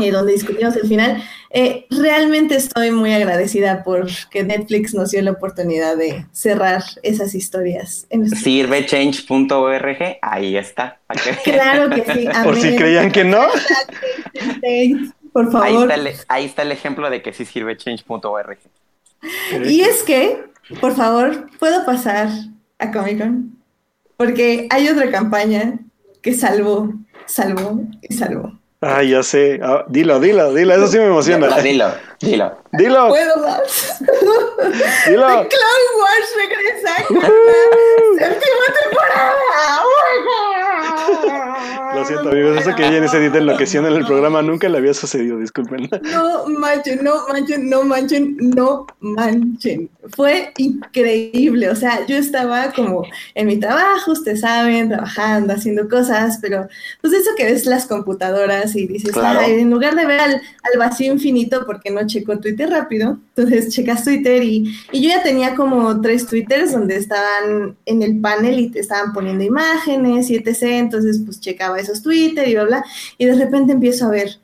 eh, 0.00 0.10
donde 0.10 0.32
discutimos 0.32 0.76
el 0.76 0.88
final, 0.88 1.22
eh, 1.50 1.86
realmente 1.90 2.56
estoy 2.56 2.90
muy 2.90 3.12
agradecida 3.12 3.84
por 3.84 4.08
que 4.30 4.42
Netflix 4.42 4.94
nos 4.94 5.10
dio 5.10 5.22
la 5.22 5.32
oportunidad 5.32 5.96
de 5.96 6.26
cerrar 6.32 6.82
esas 7.02 7.34
historias. 7.34 8.06
Sirvechange.org, 8.36 10.18
ahí 10.22 10.56
está. 10.56 11.00
Claro 11.44 11.90
que 11.90 12.04
sí. 12.12 12.28
Por 12.44 12.56
si 12.56 12.76
creían 12.76 13.12
que 13.12 13.24
no. 13.24 13.42
por 15.34 15.50
favor. 15.50 15.92
Ahí 16.28 16.44
está, 16.46 16.62
el, 16.62 16.70
ejemplo 16.70 17.10
de 17.10 17.20
que 17.20 17.32
sí 17.32 17.44
sirve 17.44 17.76
change.org. 17.76 18.58
Y 19.64 19.80
es 19.80 20.04
que, 20.04 20.44
por 20.80 20.94
favor, 20.94 21.50
¿puedo 21.58 21.84
pasar 21.84 22.28
a 22.78 22.92
Comic 22.92 23.18
Con? 23.18 23.58
Porque 24.16 24.68
hay 24.70 24.88
otra 24.88 25.10
campaña 25.10 25.80
que 26.22 26.34
salvó, 26.34 26.92
salvó 27.26 27.80
y 28.00 28.14
salvó. 28.14 28.52
Ah, 28.80 29.02
ya 29.02 29.24
sé. 29.24 29.58
Ah, 29.60 29.84
dilo, 29.88 30.20
dilo, 30.20 30.54
dilo. 30.54 30.72
Eso 30.74 30.86
sí 30.86 30.98
me 30.98 31.06
emociona. 31.06 31.48
Dilo, 31.60 31.92
dilo. 32.20 32.56
Dilo. 32.70 33.08
¿Puedo 33.08 33.36
más? 33.38 33.98
Dilo. 35.08 35.26
The 35.26 35.48
Cloud 35.48 35.90
Wars 35.98 36.28
regresa. 36.36 36.96
Séptima 38.18 38.66
temporada. 38.82 39.34
Lo 41.94 42.04
siento, 42.04 42.28
amigos. 42.30 42.60
Eso 42.60 42.74
que 42.74 42.86
ella 42.86 43.04
ese 43.04 43.20
día 43.20 43.30
enloqueciendo 43.34 43.88
en 43.88 43.96
el 43.96 44.06
programa 44.06 44.42
nunca 44.42 44.68
le 44.68 44.78
había 44.78 44.94
sucedido. 44.94 45.38
Disculpen. 45.38 45.88
No 46.02 46.46
manchen, 46.48 47.02
no 47.02 47.26
manchen, 47.28 47.68
no 47.70 47.84
manchen, 47.84 48.36
no 48.38 48.86
manchen. 49.00 49.90
Fue 50.14 50.52
increíble. 50.58 51.70
O 51.70 51.76
sea, 51.76 52.06
yo 52.06 52.16
estaba 52.16 52.72
como 52.72 53.04
en 53.34 53.46
mi 53.46 53.58
trabajo, 53.58 54.12
ustedes 54.12 54.40
saben, 54.40 54.88
trabajando, 54.88 55.54
haciendo 55.54 55.88
cosas, 55.88 56.38
pero 56.40 56.68
pues 57.00 57.12
eso 57.12 57.30
que 57.36 57.44
ves 57.44 57.66
las 57.66 57.86
computadoras 57.86 58.74
y 58.76 58.86
dices, 58.86 59.12
en 59.46 59.70
lugar 59.70 59.94
de 59.94 60.06
ver 60.06 60.20
al, 60.20 60.40
vacío 60.78 61.12
infinito, 61.12 61.64
porque 61.66 61.90
no 61.90 62.06
checo 62.06 62.38
Twitter 62.38 62.68
rápido, 62.68 63.18
entonces 63.34 63.72
checas 63.72 64.02
Twitter 64.04 64.42
y, 64.42 64.74
y, 64.90 65.02
yo 65.02 65.10
ya 65.10 65.22
tenía 65.22 65.54
como 65.54 66.00
tres 66.00 66.26
Twitters 66.26 66.72
donde 66.72 66.96
estaban 66.96 67.76
en 67.86 68.02
el 68.02 68.20
panel 68.20 68.58
y 68.58 68.70
te 68.70 68.80
estaban 68.80 69.12
poniendo 69.12 69.44
imágenes 69.44 70.30
y 70.30 70.36
etc. 70.36 70.62
Entonces, 70.62 71.20
pues 71.24 71.40
checaba 71.40 71.78
esos 71.84 72.02
Twitter 72.02 72.48
y 72.48 72.54
bla, 72.54 72.64
bla, 72.64 72.84
y 73.18 73.26
de 73.26 73.34
repente 73.34 73.72
empiezo 73.72 74.06
a 74.06 74.10
ver, 74.10 74.38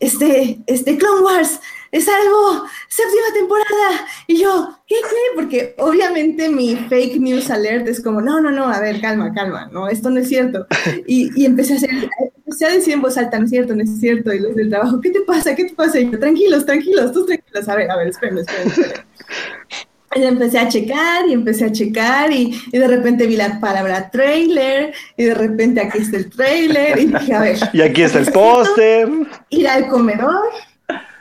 este, 0.00 0.58
este 0.66 0.98
Clone 0.98 1.22
Wars, 1.22 1.60
es 1.94 2.08
algo, 2.08 2.64
séptima 2.88 3.32
temporada. 3.32 4.06
Y 4.26 4.42
yo, 4.42 4.80
¿qué 4.84 4.96
qué? 4.96 5.16
Porque 5.36 5.74
obviamente 5.78 6.48
mi 6.48 6.74
fake 6.74 7.20
news 7.20 7.50
alert 7.50 7.86
es 7.86 8.02
como, 8.02 8.20
no, 8.20 8.40
no, 8.40 8.50
no, 8.50 8.68
a 8.68 8.80
ver, 8.80 9.00
calma, 9.00 9.32
calma, 9.32 9.70
no, 9.72 9.88
esto 9.88 10.10
no 10.10 10.18
es 10.18 10.28
cierto. 10.28 10.66
Y, 11.06 11.30
y 11.40 11.46
empecé 11.46 11.74
a 11.74 11.76
hacer, 11.76 11.90
empecé 12.38 12.66
a 12.66 12.70
decir 12.70 12.94
en 12.94 13.02
voz 13.02 13.16
alta, 13.16 13.38
no 13.38 13.44
es 13.44 13.50
cierto, 13.50 13.76
no 13.76 13.82
es 13.84 14.00
cierto. 14.00 14.32
Y 14.32 14.40
los 14.40 14.56
del 14.56 14.70
trabajo, 14.70 15.00
¿qué 15.00 15.10
te 15.10 15.20
pasa? 15.20 15.54
¿Qué 15.54 15.66
te 15.66 15.74
pasa? 15.74 16.00
Y 16.00 16.10
yo, 16.10 16.18
tranquilos, 16.18 16.66
tranquilos, 16.66 17.12
tú 17.12 17.24
tranquilos. 17.26 17.68
A 17.68 17.76
ver, 17.76 17.88
a 17.88 17.96
ver, 17.96 18.08
esperen, 18.08 18.38
esperen, 18.38 18.68
esperen. 18.68 19.06
Y 20.14 20.22
empecé 20.22 20.58
a 20.58 20.68
checar 20.68 21.28
y 21.28 21.32
empecé 21.32 21.64
a 21.64 21.72
checar 21.72 22.30
y, 22.32 22.60
y, 22.72 22.78
de 22.78 22.86
repente 22.86 23.26
vi 23.26 23.36
la 23.36 23.58
palabra 23.58 24.10
trailer 24.10 24.94
y 25.16 25.24
de 25.24 25.34
repente 25.34 25.80
aquí 25.80 25.98
está 25.98 26.16
el 26.18 26.30
trailer 26.30 26.98
y 26.98 27.06
dije, 27.06 27.34
a 27.34 27.40
ver. 27.40 27.58
Y 27.72 27.80
aquí 27.80 28.02
está 28.02 28.20
el 28.20 28.30
póster. 28.30 29.08
Ir 29.50 29.68
al 29.68 29.88
comedor 29.88 30.44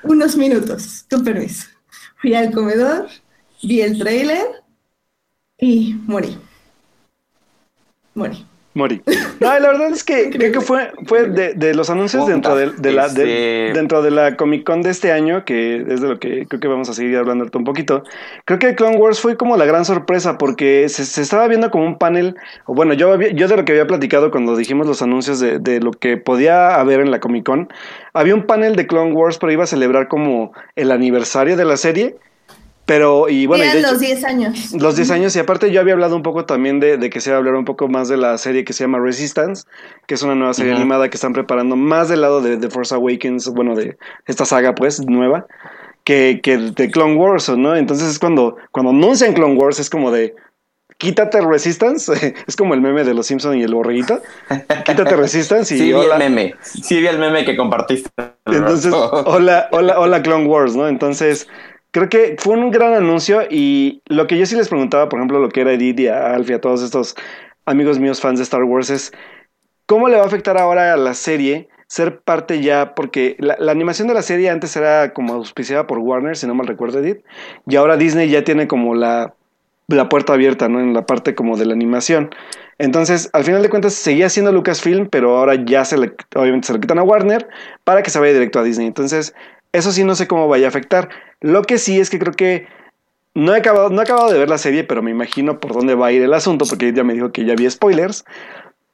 unos 0.03 0.35
minutos, 0.35 1.05
con 1.09 1.23
permiso. 1.23 1.67
Fui 2.17 2.35
al 2.35 2.51
comedor, 2.51 3.07
vi 3.61 3.81
el 3.81 3.97
trailer 3.97 4.63
y 5.57 5.95
morí. 6.05 6.37
Morí. 8.13 8.45
Morí. 8.75 9.01
No, 9.39 9.47
la 9.59 9.67
verdad 9.67 9.91
es 9.91 10.03
que 10.03 10.31
creo 10.31 10.51
que 10.51 10.61
fue, 10.61 10.91
fue 11.05 11.27
de, 11.27 11.73
los 11.75 11.89
anuncios 11.89 12.25
dentro 12.25 12.55
de, 12.55 12.91
la 12.91 13.05
este 13.05 13.71
dentro 13.73 14.01
de 14.01 14.09
la 14.09 14.35
Comic 14.35 14.63
Con 14.63 14.81
de 14.81 14.89
este 14.89 15.11
año, 15.11 15.45
que 15.45 15.85
es 15.87 16.01
de 16.01 16.07
lo 16.07 16.19
que 16.19 16.47
creo 16.47 16.59
que 16.59 16.67
vamos 16.67 16.89
a 16.89 16.93
seguir 16.93 17.17
hablando 17.17 17.45
un 17.53 17.63
poquito. 17.63 18.03
Creo 18.45 18.57
que 18.57 18.73
Clone 18.73 18.97
Wars 18.97 19.19
fue 19.19 19.37
como 19.37 19.57
la 19.57 19.65
gran 19.65 19.85
sorpresa, 19.85 20.37
porque 20.37 20.89
se, 20.89 21.21
estaba 21.21 21.47
viendo 21.47 21.69
como 21.69 21.85
un 21.85 21.99
panel, 21.99 22.35
o 22.65 22.73
bueno, 22.73 22.93
yo, 22.93 23.19
yo 23.19 23.47
de 23.47 23.57
lo 23.57 23.65
que 23.65 23.73
había 23.73 23.85
platicado 23.85 24.31
cuando 24.31 24.55
dijimos 24.55 24.87
los 24.87 25.01
anuncios 25.01 25.39
de, 25.39 25.59
de 25.59 25.79
lo 25.79 25.91
que 25.91 26.17
podía 26.17 26.75
haber 26.79 26.99
en 26.99 27.11
la 27.11 27.19
Comic 27.19 27.45
Con, 27.45 27.69
había 28.13 28.33
un 28.33 28.47
panel 28.47 28.75
de 28.75 28.87
Clone 28.87 29.13
Wars, 29.13 29.37
pero 29.37 29.51
iba 29.51 29.65
a 29.65 29.67
celebrar 29.67 30.07
como 30.07 30.53
el 30.75 30.91
aniversario 30.91 31.57
de 31.57 31.65
la 31.65 31.77
serie 31.77 32.15
pero, 32.85 33.29
y 33.29 33.45
bueno. 33.45 33.63
Y 33.63 33.81
los 33.81 33.99
10 33.99 34.23
años. 34.25 34.73
Los 34.73 34.95
10 34.97 35.11
años, 35.11 35.35
y 35.35 35.39
aparte 35.39 35.71
yo 35.71 35.79
había 35.79 35.93
hablado 35.93 36.15
un 36.15 36.23
poco 36.23 36.45
también 36.45 36.79
de, 36.79 37.09
que 37.09 37.21
se 37.21 37.29
va 37.29 37.37
a 37.37 37.39
hablar 37.39 37.55
un 37.55 37.65
poco 37.65 37.87
más 37.87 38.09
de 38.09 38.17
la 38.17 38.37
serie 38.37 38.65
que 38.65 38.73
se 38.73 38.83
llama 38.83 38.99
Resistance, 38.99 39.63
que 40.05 40.15
es 40.15 40.23
una 40.23 40.35
nueva 40.35 40.53
serie 40.53 40.73
animada 40.73 41.09
que 41.09 41.15
están 41.15 41.33
preparando 41.33 41.75
más 41.75 42.09
del 42.09 42.21
lado 42.21 42.41
de, 42.41 42.57
The 42.57 42.69
Force 42.69 42.93
Awakens, 42.93 43.47
bueno, 43.49 43.75
de 43.75 43.97
esta 44.25 44.43
saga, 44.43 44.75
pues, 44.75 45.05
nueva, 45.05 45.47
que, 46.03 46.41
que 46.43 46.57
de 46.57 46.91
Clone 46.91 47.15
Wars, 47.15 47.49
¿no? 47.49 47.75
Entonces 47.75 48.09
es 48.09 48.19
cuando, 48.19 48.57
cuando 48.71 48.91
anuncian 48.91 49.33
Clone 49.33 49.55
Wars, 49.55 49.79
es 49.79 49.89
como 49.89 50.11
de. 50.11 50.35
Quítate 50.97 51.41
Resistance, 51.41 52.35
es 52.47 52.55
como 52.55 52.73
el 52.73 52.81
meme 52.81 53.03
de 53.03 53.13
los 53.13 53.27
Simpsons 53.27 53.57
y 53.57 53.63
el 53.63 53.73
borreguito. 53.73 54.21
Quítate 54.85 55.15
Resistance 55.15 55.73
y. 55.75 55.77
Sí, 55.79 55.93
vi 55.93 55.99
el 55.99 56.17
meme. 56.17 56.55
Sí, 56.61 56.99
vi 56.99 57.07
el 57.07 57.17
meme 57.17 57.45
que 57.45 57.55
compartiste. 57.55 58.09
Entonces, 58.45 58.93
hola, 58.93 59.69
hola, 59.71 59.99
hola, 59.99 60.21
Clone 60.21 60.45
Wars, 60.45 60.75
¿no? 60.75 60.87
Entonces, 60.87 61.47
creo 61.93 62.09
que 62.09 62.35
fue 62.39 62.57
un 62.57 62.71
gran 62.71 62.93
anuncio 62.93 63.43
y 63.49 64.01
lo 64.07 64.27
que 64.27 64.37
yo 64.37 64.45
sí 64.45 64.55
les 64.55 64.67
preguntaba, 64.67 65.07
por 65.07 65.19
ejemplo, 65.19 65.39
lo 65.39 65.49
que 65.49 65.61
era 65.61 65.73
Edith 65.73 65.99
y 65.99 66.07
a 66.07 66.33
Alfie, 66.33 66.55
a 66.55 66.61
todos 66.61 66.81
estos 66.81 67.15
amigos 67.65 67.99
míos 67.99 68.19
fans 68.19 68.39
de 68.39 68.43
Star 68.43 68.63
Wars 68.63 68.89
es, 68.89 69.13
¿cómo 69.85 70.09
le 70.09 70.17
va 70.17 70.23
a 70.23 70.25
afectar 70.25 70.57
ahora 70.57 70.93
a 70.93 70.97
la 70.97 71.13
serie 71.13 71.69
ser 71.87 72.19
parte 72.19 72.61
ya? 72.61 72.95
Porque 72.95 73.37
la, 73.39 73.71
animación 73.71 74.07
de 74.07 74.15
la 74.15 74.23
serie 74.23 74.49
antes 74.49 74.75
era 74.75 75.13
como 75.13 75.33
auspiciada 75.33 75.85
por 75.85 75.99
Warner, 75.99 76.35
si 76.35 76.47
no 76.47 76.55
mal 76.55 76.65
recuerdo 76.65 76.99
Edith, 76.99 77.23
y 77.67 77.75
ahora 77.75 77.95
Disney 77.95 78.27
ya 78.27 78.43
tiene 78.43 78.67
como 78.67 78.95
la, 78.95 79.35
la 79.87 80.09
puerta 80.09 80.33
abierta, 80.33 80.67
¿no? 80.67 80.79
En 80.79 80.95
la 80.95 81.05
parte 81.05 81.35
como 81.35 81.57
de 81.57 81.67
la 81.67 81.73
animación. 81.73 82.31
Entonces, 82.79 83.29
al 83.33 83.43
final 83.43 83.61
de 83.61 83.69
cuentas, 83.69 83.93
seguía 83.93 84.29
siendo 84.29 84.51
Lucasfilm, 84.51 85.09
pero 85.09 85.37
ahora 85.37 85.63
ya 85.63 85.85
se 85.85 85.99
le, 85.99 86.15
obviamente 86.35 86.65
se 86.65 86.73
le 86.73 86.79
quitan 86.79 86.97
a 86.97 87.03
Warner 87.03 87.47
para 87.83 88.01
que 88.01 88.09
se 88.09 88.19
vaya 88.19 88.33
directo 88.33 88.59
a 88.59 88.63
Disney. 88.63 88.87
Entonces, 88.87 89.35
eso 89.73 89.91
sí 89.91 90.03
no 90.03 90.15
sé 90.15 90.27
cómo 90.27 90.47
vaya 90.47 90.67
a 90.67 90.69
afectar. 90.69 91.09
Lo 91.43 91.61
que 91.61 91.77
sí 91.77 91.99
es 91.99 92.09
que 92.09 92.17
creo 92.17 92.33
que 92.33 92.65
no 93.35 93.53
he 93.53 93.57
acabado, 93.59 93.89
no 93.91 93.99
he 94.01 94.03
acabado 94.03 94.31
de 94.31 94.39
ver 94.39 94.49
la 94.49 94.57
serie, 94.57 94.83
pero 94.83 95.03
me 95.03 95.11
imagino 95.11 95.59
por 95.59 95.73
dónde 95.73 95.93
va 95.93 96.07
a 96.07 96.11
ir 96.11 96.23
el 96.23 96.33
asunto, 96.33 96.65
porque 96.67 96.91
ya 96.93 97.03
me 97.03 97.13
dijo 97.13 97.31
que 97.31 97.45
ya 97.45 97.53
vi 97.55 97.69
spoilers. 97.69 98.25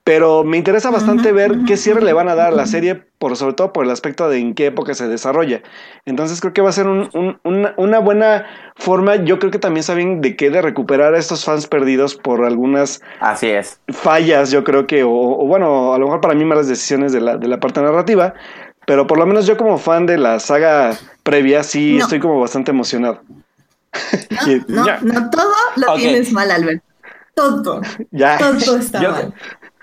pero 0.06 0.44
me 0.44 0.58
interesa 0.58 0.90
bastante 0.90 1.32
ver 1.32 1.52
qué 1.68 1.78
cierre 1.78 2.02
le 2.02 2.14
van 2.14 2.30
a 2.30 2.36
dar 2.36 2.48
a 2.48 2.56
la 2.56 2.66
serie, 2.66 2.96
por, 3.20 3.36
sobre 3.36 3.54
todo 3.54 3.72
por 3.74 3.86
el 3.86 3.92
aspecto 3.92 4.28
de 4.28 4.40
en 4.40 4.56
qué 4.56 4.66
época 4.68 4.96
se 4.96 5.08
desarrolla. 5.08 5.62
Entonces 6.06 6.42
creo 6.42 6.52
que 6.54 6.62
va 6.62 6.70
a 6.70 6.72
ser 6.74 6.88
un- 6.88 7.10
un- 7.14 7.40
una, 7.44 7.76
una 7.78 8.00
buena 8.00 8.46
forma, 8.76 9.18
yo 9.18 9.38
creo 9.38 9.52
que 9.52 9.60
también 9.60 9.84
saben 9.84 10.22
de 10.22 10.36
qué, 10.36 10.50
de 10.50 10.64
recuperar 10.64 11.14
a 11.14 11.20
estos 11.20 11.46
fans 11.46 11.68
perdidos 11.68 12.16
por 12.16 12.44
algunas 12.44 13.02
Así 13.20 13.48
es. 13.50 13.80
fallas, 13.90 14.50
yo 14.50 14.64
creo 14.64 14.88
que, 14.88 15.04
o, 15.04 15.12
o 15.12 15.46
bueno, 15.46 15.94
a 15.94 16.00
lo 16.00 16.06
mejor 16.06 16.22
para 16.22 16.34
mí 16.34 16.44
malas 16.44 16.68
decisiones 16.68 17.12
de 17.14 17.22
la, 17.22 17.38
de 17.38 17.48
la 17.48 17.60
parte 17.60 17.80
narrativa, 17.82 18.34
pero 18.90 19.06
por 19.06 19.20
lo 19.20 19.28
menos 19.28 19.46
yo 19.46 19.56
como 19.56 19.78
fan 19.78 20.08
de 20.08 20.18
la 20.18 20.40
saga 20.40 20.98
previa 21.22 21.62
sí 21.62 21.98
No. 22.00 22.06
estoy 22.06 22.20
como 22.20 22.40
bastante 22.40 22.72
emocionado. 22.72 23.22
Y- 24.48 24.62
No, 24.68 24.84
no, 25.02 25.30
todo 25.30 25.54
lo 25.76 25.92
Ok. 25.94 26.00
tienes 26.00 26.32
mal, 26.32 26.50
Albert. 26.50 26.82
Todo. 27.36 27.82
ya. 28.10 28.40
Todo 28.40 28.78
está 28.78 29.00
Yo, 29.00 29.12
mal. 29.12 29.34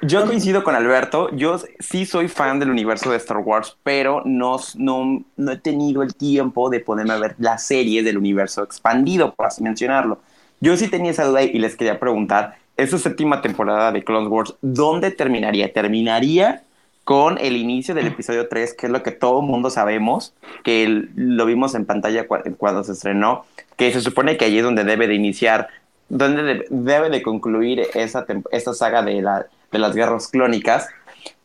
yo 0.02 0.26
coincido 0.26 0.64
con 0.64 0.74
Alberto. 0.74 1.30
Yo 1.36 1.60
sí 1.78 2.04
soy 2.04 2.26
fan 2.26 2.58
del 2.58 2.68
universo 2.70 3.12
de 3.12 3.16
Star 3.18 3.38
Wars, 3.38 3.76
pero 3.84 4.22
no, 4.24 4.56
no, 4.74 5.22
no 5.36 5.52
he 5.52 5.56
tenido 5.56 6.02
el 6.02 6.16
tiempo 6.16 6.68
de 6.68 6.80
ponerme 6.80 7.12
a 7.12 7.18
ver 7.18 7.36
las 7.38 7.62
series 7.64 8.04
del 8.04 8.18
universo 8.18 8.64
expandido, 8.64 9.34
por 9.36 9.46
así 9.46 9.62
mencionarlo. 9.62 10.18
Yo 10.60 10.76
sí 10.76 10.88
tenía 10.88 11.12
esa 11.12 11.24
duda 11.26 11.42
y 11.42 11.56
les 11.60 11.76
quería 11.76 12.00
preguntar, 12.00 12.56
esta 12.76 12.98
séptima 12.98 13.40
temporada 13.40 13.92
de 13.92 14.02
Clone 14.02 14.26
Wars, 14.28 14.56
¿dónde 14.62 15.12
terminaría? 15.12 15.72
¿Terminaría 15.72 16.64
con 17.06 17.38
el 17.38 17.56
inicio 17.56 17.94
del 17.94 18.08
episodio 18.08 18.48
3, 18.48 18.74
que 18.74 18.86
es 18.86 18.92
lo 18.92 19.04
que 19.04 19.12
todo 19.12 19.40
mundo 19.40 19.70
sabemos, 19.70 20.34
que 20.64 20.82
el- 20.82 21.10
lo 21.14 21.46
vimos 21.46 21.76
en 21.76 21.86
pantalla 21.86 22.26
cua- 22.26 22.42
cuando 22.56 22.82
se 22.82 22.92
estrenó, 22.92 23.44
que 23.76 23.92
se 23.92 24.00
supone 24.00 24.36
que 24.36 24.46
allí 24.46 24.58
es 24.58 24.64
donde 24.64 24.82
debe 24.82 25.06
de 25.06 25.14
iniciar, 25.14 25.68
donde 26.08 26.42
de- 26.42 26.66
debe 26.68 27.08
de 27.08 27.22
concluir 27.22 27.86
esa 27.94 28.26
esta 28.50 28.74
saga 28.74 29.02
de, 29.04 29.22
la, 29.22 29.46
de 29.70 29.78
las 29.78 29.94
guerras 29.94 30.26
clónicas. 30.26 30.88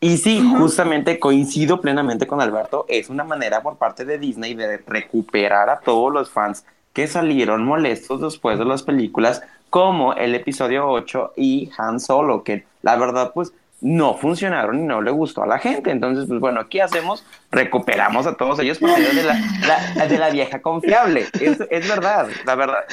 Y 0.00 0.16
sí, 0.16 0.42
justamente 0.58 1.20
coincido 1.20 1.80
plenamente 1.80 2.26
con 2.26 2.40
Alberto, 2.40 2.84
es 2.88 3.08
una 3.08 3.22
manera 3.22 3.62
por 3.62 3.76
parte 3.76 4.04
de 4.04 4.18
Disney 4.18 4.54
de 4.54 4.78
recuperar 4.78 5.70
a 5.70 5.78
todos 5.78 6.12
los 6.12 6.28
fans 6.28 6.64
que 6.92 7.06
salieron 7.06 7.64
molestos 7.64 8.20
después 8.20 8.58
de 8.58 8.64
las 8.64 8.82
películas, 8.82 9.42
como 9.70 10.12
el 10.14 10.34
episodio 10.34 10.88
8 10.88 11.32
y 11.36 11.70
Han 11.78 12.00
Solo, 12.00 12.42
que 12.42 12.64
la 12.82 12.96
verdad 12.96 13.30
pues 13.32 13.52
no 13.82 14.16
funcionaron 14.16 14.78
y 14.78 14.82
no 14.82 15.02
le 15.02 15.10
gustó 15.10 15.42
a 15.42 15.46
la 15.46 15.58
gente. 15.58 15.90
Entonces, 15.90 16.24
pues 16.28 16.40
bueno, 16.40 16.68
¿qué 16.70 16.80
hacemos? 16.82 17.24
Recuperamos 17.50 18.26
a 18.26 18.34
todos 18.34 18.58
ellos 18.60 18.78
por 18.78 18.90
medio 18.90 19.12
de 19.12 19.22
la, 19.24 19.38
la- 19.96 20.06
de 20.06 20.18
la 20.18 20.30
vieja 20.30 20.62
confiable. 20.62 21.26
Es, 21.40 21.58
es 21.70 21.88
verdad, 21.88 22.28
la 22.46 22.54
verdad. 22.54 22.84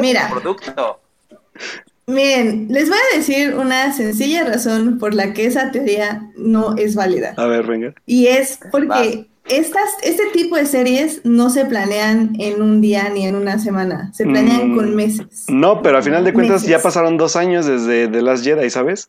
Mira. 0.00 0.28
producto. 0.30 1.00
Miren, 2.08 2.68
les 2.70 2.88
voy 2.88 2.98
a 3.12 3.16
decir 3.16 3.54
una 3.56 3.92
sencilla 3.92 4.44
razón 4.44 4.98
por 4.98 5.12
la 5.14 5.32
que 5.32 5.46
esa 5.46 5.70
teoría 5.72 6.22
no 6.36 6.76
es 6.76 6.94
válida. 6.94 7.34
A 7.36 7.46
ver, 7.46 7.66
venga. 7.66 7.94
Y 8.06 8.28
es 8.28 8.60
porque 8.70 9.26
estas, 9.48 9.88
este 10.02 10.22
tipo 10.32 10.54
de 10.56 10.66
series 10.66 11.20
no 11.24 11.50
se 11.50 11.64
planean 11.64 12.36
en 12.38 12.62
un 12.62 12.80
día 12.80 13.08
ni 13.08 13.26
en 13.26 13.34
una 13.34 13.58
semana, 13.58 14.12
se 14.14 14.24
planean 14.24 14.72
Mm. 14.72 14.76
con 14.76 14.94
meses. 14.94 15.46
No, 15.48 15.82
pero 15.82 15.98
a 15.98 16.02
final 16.02 16.24
de 16.24 16.32
cuentas 16.32 16.62
Meses. 16.62 16.68
ya 16.68 16.80
pasaron 16.80 17.16
dos 17.16 17.34
años 17.34 17.66
desde 17.66 18.06
The 18.06 18.22
Last 18.22 18.44
Jedi, 18.44 18.70
¿sabes? 18.70 19.08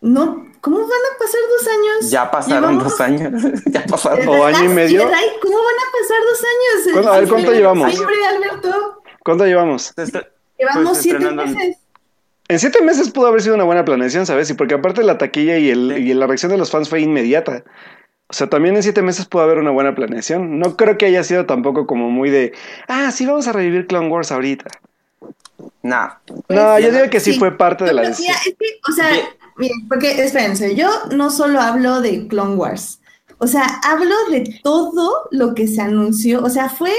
No, 0.00 0.46
¿cómo 0.60 0.78
van 0.78 0.88
a 0.88 1.18
pasar 1.18 1.40
dos 1.58 1.68
años? 1.68 2.10
Ya 2.10 2.30
pasaron 2.30 2.60
Llevamos 2.78 2.84
dos 2.84 3.00
años. 3.00 3.42
ya 3.66 3.84
pasaron. 3.84 4.18
desde 4.20 4.30
¿O 4.30 4.44
año 4.44 4.64
y 4.64 4.68
medio? 4.68 5.02
¿Cómo 5.02 5.10
van 5.56 5.74
a 5.74 5.92
pasar 5.92 6.18
dos 6.30 6.40
años? 6.44 6.92
¿Cuánto- 6.92 7.12
a 7.12 7.18
ver, 7.18 7.28
¿cuánto 7.28 7.52
llevamos? 7.52 7.92
Siempre, 7.94 8.14
Alberto. 8.26 9.02
¿Cuánto 9.24 9.44
llevamos? 9.46 9.92
Llevamos 10.58 10.84
Pues, 10.90 10.98
siete 11.02 11.30
meses. 11.30 11.76
En 12.50 12.58
siete 12.58 12.80
meses 12.82 13.10
pudo 13.10 13.26
haber 13.26 13.42
sido 13.42 13.54
una 13.56 13.64
buena 13.64 13.84
planeación, 13.84 14.24
¿sabes? 14.24 14.48
Y 14.50 14.54
porque 14.54 14.74
aparte 14.74 15.02
la 15.02 15.18
taquilla 15.18 15.58
y, 15.58 15.68
el, 15.70 15.92
Sí. 15.96 16.02
y 16.02 16.14
la 16.14 16.26
reacción 16.26 16.50
de 16.50 16.56
los 16.58 16.70
fans 16.70 16.88
fue 16.88 17.00
inmediata. 17.00 17.62
O 18.28 18.32
sea, 18.32 18.48
también 18.48 18.76
en 18.76 18.82
siete 18.82 19.02
meses 19.02 19.26
pudo 19.26 19.42
haber 19.42 19.58
una 19.58 19.70
buena 19.70 19.94
planeación. 19.94 20.58
No 20.58 20.76
creo 20.76 20.96
que 20.96 21.06
haya 21.06 21.24
sido 21.24 21.44
tampoco 21.44 21.86
como 21.86 22.08
muy 22.10 22.30
de, 22.30 22.52
ah, 22.86 23.10
sí, 23.10 23.26
vamos 23.26 23.48
a 23.48 23.52
revivir 23.52 23.86
Clone 23.86 24.08
Wars 24.08 24.32
ahorita. 24.32 24.66
Nah. 25.82 26.08
No, 26.48 26.78
yo 26.78 26.88
Pues, 26.88 26.92
digo 26.94 27.10
que 27.10 27.20
sí, 27.20 27.32
sí. 27.34 27.38
fue 27.38 27.56
parte 27.56 27.84
de 27.84 27.92
la 27.92 28.02
decisión. 28.02 28.34
es 28.36 28.54
que, 28.58 28.80
o 28.90 28.92
sea. 28.94 29.10
Porque 29.88 30.22
espérense, 30.22 30.74
yo 30.74 30.88
no 31.14 31.30
solo 31.30 31.60
hablo 31.60 32.00
de 32.00 32.26
Clone 32.28 32.56
Wars, 32.56 33.00
o 33.38 33.46
sea, 33.46 33.64
hablo 33.84 34.14
de 34.30 34.60
todo 34.62 35.28
lo 35.30 35.54
que 35.54 35.66
se 35.68 35.80
anunció, 35.80 36.42
o 36.42 36.50
sea, 36.50 36.68
fue, 36.68 36.92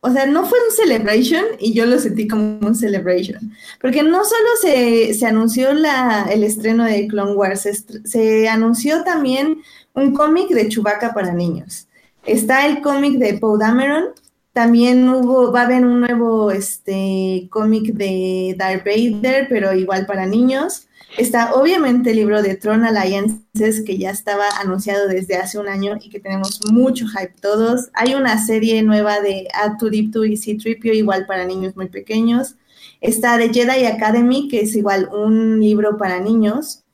o 0.00 0.10
sea, 0.10 0.26
no 0.26 0.44
fue 0.44 0.58
un 0.68 0.74
celebration 0.74 1.44
y 1.58 1.72
yo 1.72 1.86
lo 1.86 1.98
sentí 1.98 2.28
como 2.28 2.58
un 2.60 2.74
celebration, 2.74 3.52
porque 3.80 4.02
no 4.02 4.24
solo 4.24 4.48
se, 4.60 5.14
se 5.14 5.26
anunció 5.26 5.72
la, 5.72 6.26
el 6.30 6.44
estreno 6.44 6.84
de 6.84 7.08
Clone 7.08 7.32
Wars, 7.32 7.62
se, 7.62 7.74
se 8.06 8.48
anunció 8.48 9.02
también 9.04 9.62
un 9.94 10.14
cómic 10.14 10.48
de 10.50 10.68
Chewbacca 10.68 11.12
para 11.12 11.32
niños. 11.32 11.86
Está 12.26 12.66
el 12.66 12.82
cómic 12.82 13.18
de 13.18 13.38
Poe 13.38 13.58
Dameron, 13.58 14.12
también 14.58 15.08
hubo, 15.08 15.52
va 15.52 15.60
a 15.60 15.64
haber 15.66 15.86
un 15.86 16.00
nuevo 16.00 16.50
este, 16.50 17.46
cómic 17.48 17.92
de 17.94 18.56
Darth 18.58 18.84
Vader, 18.84 19.46
pero 19.48 19.72
igual 19.72 20.04
para 20.04 20.26
niños. 20.26 20.87
Está 21.16 21.54
obviamente 21.54 22.10
el 22.10 22.16
libro 22.16 22.42
de 22.42 22.54
Tron 22.56 22.84
Alliances, 22.84 23.82
que 23.84 23.98
ya 23.98 24.10
estaba 24.10 24.44
anunciado 24.60 25.08
desde 25.08 25.36
hace 25.36 25.58
un 25.58 25.68
año 25.68 25.96
y 26.00 26.10
que 26.10 26.20
tenemos 26.20 26.60
mucho 26.70 27.06
hype 27.06 27.34
todos. 27.40 27.88
Hay 27.94 28.14
una 28.14 28.44
serie 28.44 28.82
nueva 28.82 29.20
de 29.20 29.48
R2D2 29.54 30.30
y 30.30 30.36
C-3PO, 30.36 30.94
igual 30.94 31.26
para 31.26 31.44
niños 31.44 31.74
muy 31.76 31.88
pequeños. 31.88 32.56
Está 33.00 33.38
The 33.38 33.52
Jedi 33.52 33.86
Academy, 33.86 34.48
que 34.48 34.60
es 34.60 34.76
igual 34.76 35.08
un 35.12 35.60
libro 35.60 35.96
para 35.96 36.20
niños. 36.20 36.84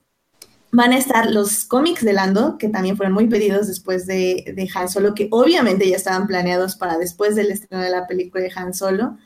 Van 0.70 0.92
a 0.92 0.98
estar 0.98 1.31
los 1.31 1.64
cómics 1.64 2.05
de 2.05 2.12
Lando, 2.12 2.57
que 2.57 2.68
también 2.68 2.96
fueron 2.96 3.14
muy 3.14 3.29
pedidos 3.29 3.66
después 3.66 4.07
de, 4.07 4.55
de 4.57 4.68
Han 4.74 4.88
Solo, 4.88 5.14
que 5.14 5.29
obviamente 5.31 5.88
ya 5.88 5.96
estaban 5.96 6.27
planeados 6.27 6.77
para 6.77 6.98
después 6.98 7.35
del 7.37 7.50
estreno 7.50 7.83
de 7.83 7.90
la 7.90 8.07
película 8.07 8.42
de 8.42 8.53
Han 8.55 8.74
Solo. 8.74 9.16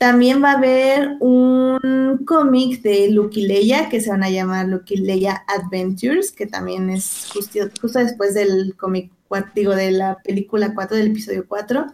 También 0.00 0.42
va 0.42 0.52
a 0.52 0.56
haber 0.56 1.18
un 1.20 2.24
cómic 2.26 2.80
de 2.80 3.10
Luke 3.10 3.38
y 3.38 3.46
Leia, 3.46 3.90
que 3.90 4.00
se 4.00 4.08
van 4.08 4.22
a 4.22 4.30
llamar 4.30 4.66
Luke 4.66 4.94
y 4.94 4.96
Leia 4.96 5.44
Adventures, 5.46 6.32
que 6.32 6.46
también 6.46 6.88
es 6.88 7.28
justo, 7.34 7.98
después 7.98 8.32
del 8.32 8.74
cómic, 8.78 9.12
digo, 9.54 9.76
de 9.76 9.90
la 9.90 10.16
película 10.24 10.72
4, 10.74 10.96
del 10.96 11.08
episodio 11.08 11.44
4. 11.46 11.84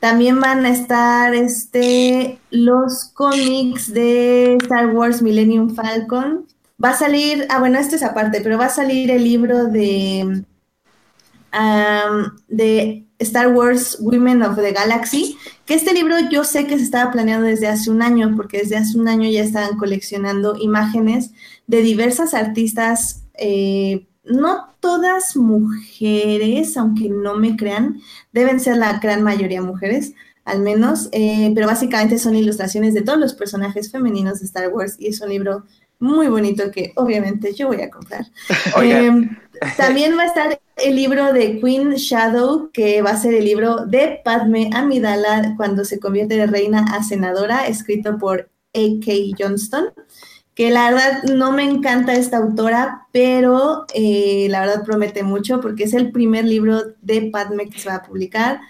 También 0.00 0.40
van 0.40 0.66
a 0.66 0.70
estar 0.70 1.36
este, 1.36 2.40
los 2.50 3.12
cómics 3.14 3.94
de 3.94 4.56
Star 4.62 4.88
Wars 4.88 5.22
Millennium 5.22 5.72
Falcon. 5.72 6.48
Va 6.84 6.90
a 6.90 6.98
salir, 6.98 7.46
ah, 7.48 7.60
bueno, 7.60 7.78
este 7.78 7.94
es 7.94 8.02
aparte, 8.02 8.40
pero 8.40 8.58
va 8.58 8.66
a 8.66 8.70
salir 8.70 9.12
el 9.12 9.22
libro 9.22 9.66
de, 9.66 10.42
de 12.48 13.05
Star 13.18 13.48
Wars 13.48 13.96
Women 14.00 14.42
of 14.42 14.56
the 14.56 14.72
Galaxy, 14.72 15.36
que 15.64 15.74
este 15.74 15.92
libro 15.94 16.16
yo 16.30 16.44
sé 16.44 16.66
que 16.66 16.76
se 16.76 16.84
estaba 16.84 17.10
planeando 17.10 17.46
desde 17.46 17.68
hace 17.68 17.90
un 17.90 18.02
año, 18.02 18.34
porque 18.36 18.58
desde 18.58 18.76
hace 18.76 18.98
un 18.98 19.08
año 19.08 19.28
ya 19.28 19.42
estaban 19.42 19.76
coleccionando 19.78 20.56
imágenes 20.58 21.30
de 21.66 21.82
diversas 21.82 22.34
artistas, 22.34 23.22
eh, 23.34 24.06
no 24.24 24.74
todas 24.80 25.36
mujeres, 25.36 26.76
aunque 26.76 27.08
no 27.08 27.36
me 27.36 27.56
crean, 27.56 28.00
deben 28.32 28.60
ser 28.60 28.76
la 28.76 28.98
gran 28.98 29.22
mayoría 29.22 29.62
mujeres, 29.62 30.14
al 30.44 30.60
menos, 30.60 31.08
eh, 31.12 31.50
pero 31.54 31.66
básicamente 31.66 32.18
son 32.18 32.36
ilustraciones 32.36 32.94
de 32.94 33.02
todos 33.02 33.18
los 33.18 33.34
personajes 33.34 33.90
femeninos 33.90 34.40
de 34.40 34.46
Star 34.46 34.72
Wars 34.72 34.96
y 34.98 35.08
es 35.08 35.20
un 35.20 35.30
libro 35.30 35.64
muy 35.98 36.28
bonito 36.28 36.70
que 36.70 36.92
obviamente 36.96 37.54
yo 37.54 37.68
voy 37.68 37.82
a 37.82 37.90
comprar. 37.90 38.26
Eh, 38.82 39.10
también 39.76 40.16
va 40.16 40.22
a 40.22 40.26
estar 40.26 40.60
el 40.76 40.94
libro 40.94 41.32
de 41.32 41.58
Queen 41.58 41.94
Shadow, 41.94 42.70
que 42.70 43.00
va 43.00 43.10
a 43.10 43.16
ser 43.16 43.34
el 43.34 43.44
libro 43.44 43.86
de 43.86 44.20
Padme 44.24 44.70
Amidala 44.74 45.54
cuando 45.56 45.84
se 45.84 45.98
convierte 45.98 46.36
de 46.36 46.46
reina 46.46 46.84
a 46.92 47.02
senadora, 47.02 47.66
escrito 47.66 48.18
por 48.18 48.50
A.K. 48.74 49.12
Johnston, 49.38 49.86
que 50.54 50.70
la 50.70 50.90
verdad 50.90 51.22
no 51.24 51.52
me 51.52 51.64
encanta 51.64 52.14
esta 52.14 52.36
autora, 52.36 53.06
pero 53.10 53.86
eh, 53.94 54.48
la 54.50 54.60
verdad 54.60 54.84
promete 54.84 55.22
mucho 55.22 55.60
porque 55.60 55.84
es 55.84 55.94
el 55.94 56.12
primer 56.12 56.44
libro 56.44 56.82
de 57.00 57.30
Padme 57.32 57.68
que 57.68 57.78
se 57.78 57.88
va 57.88 57.96
a 57.96 58.02
publicar. 58.02 58.60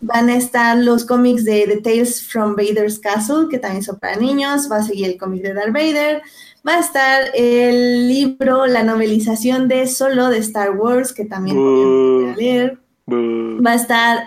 Van 0.00 0.28
a 0.30 0.36
estar 0.36 0.76
los 0.76 1.04
cómics 1.04 1.44
de 1.44 1.64
The 1.68 1.80
Tales 1.80 2.26
from 2.26 2.56
Vader's 2.56 2.98
Castle, 2.98 3.46
que 3.48 3.58
también 3.58 3.84
son 3.84 4.00
para 4.00 4.16
niños. 4.16 4.68
Va 4.70 4.78
a 4.78 4.82
seguir 4.82 5.06
el 5.06 5.16
cómic 5.16 5.42
de 5.42 5.54
Darth 5.54 5.72
Vader. 5.72 6.22
Va 6.66 6.76
a 6.76 6.80
estar 6.80 7.30
el 7.34 8.06
libro, 8.06 8.66
la 8.66 8.84
novelización 8.84 9.66
de 9.66 9.88
Solo 9.88 10.28
de 10.28 10.38
Star 10.38 10.70
Wars, 10.70 11.12
que 11.12 11.24
también 11.24 11.56
voy 11.56 12.30
a 12.30 12.36
leer. 12.36 12.78
Va 13.10 13.72
a 13.72 13.74
estar 13.74 14.24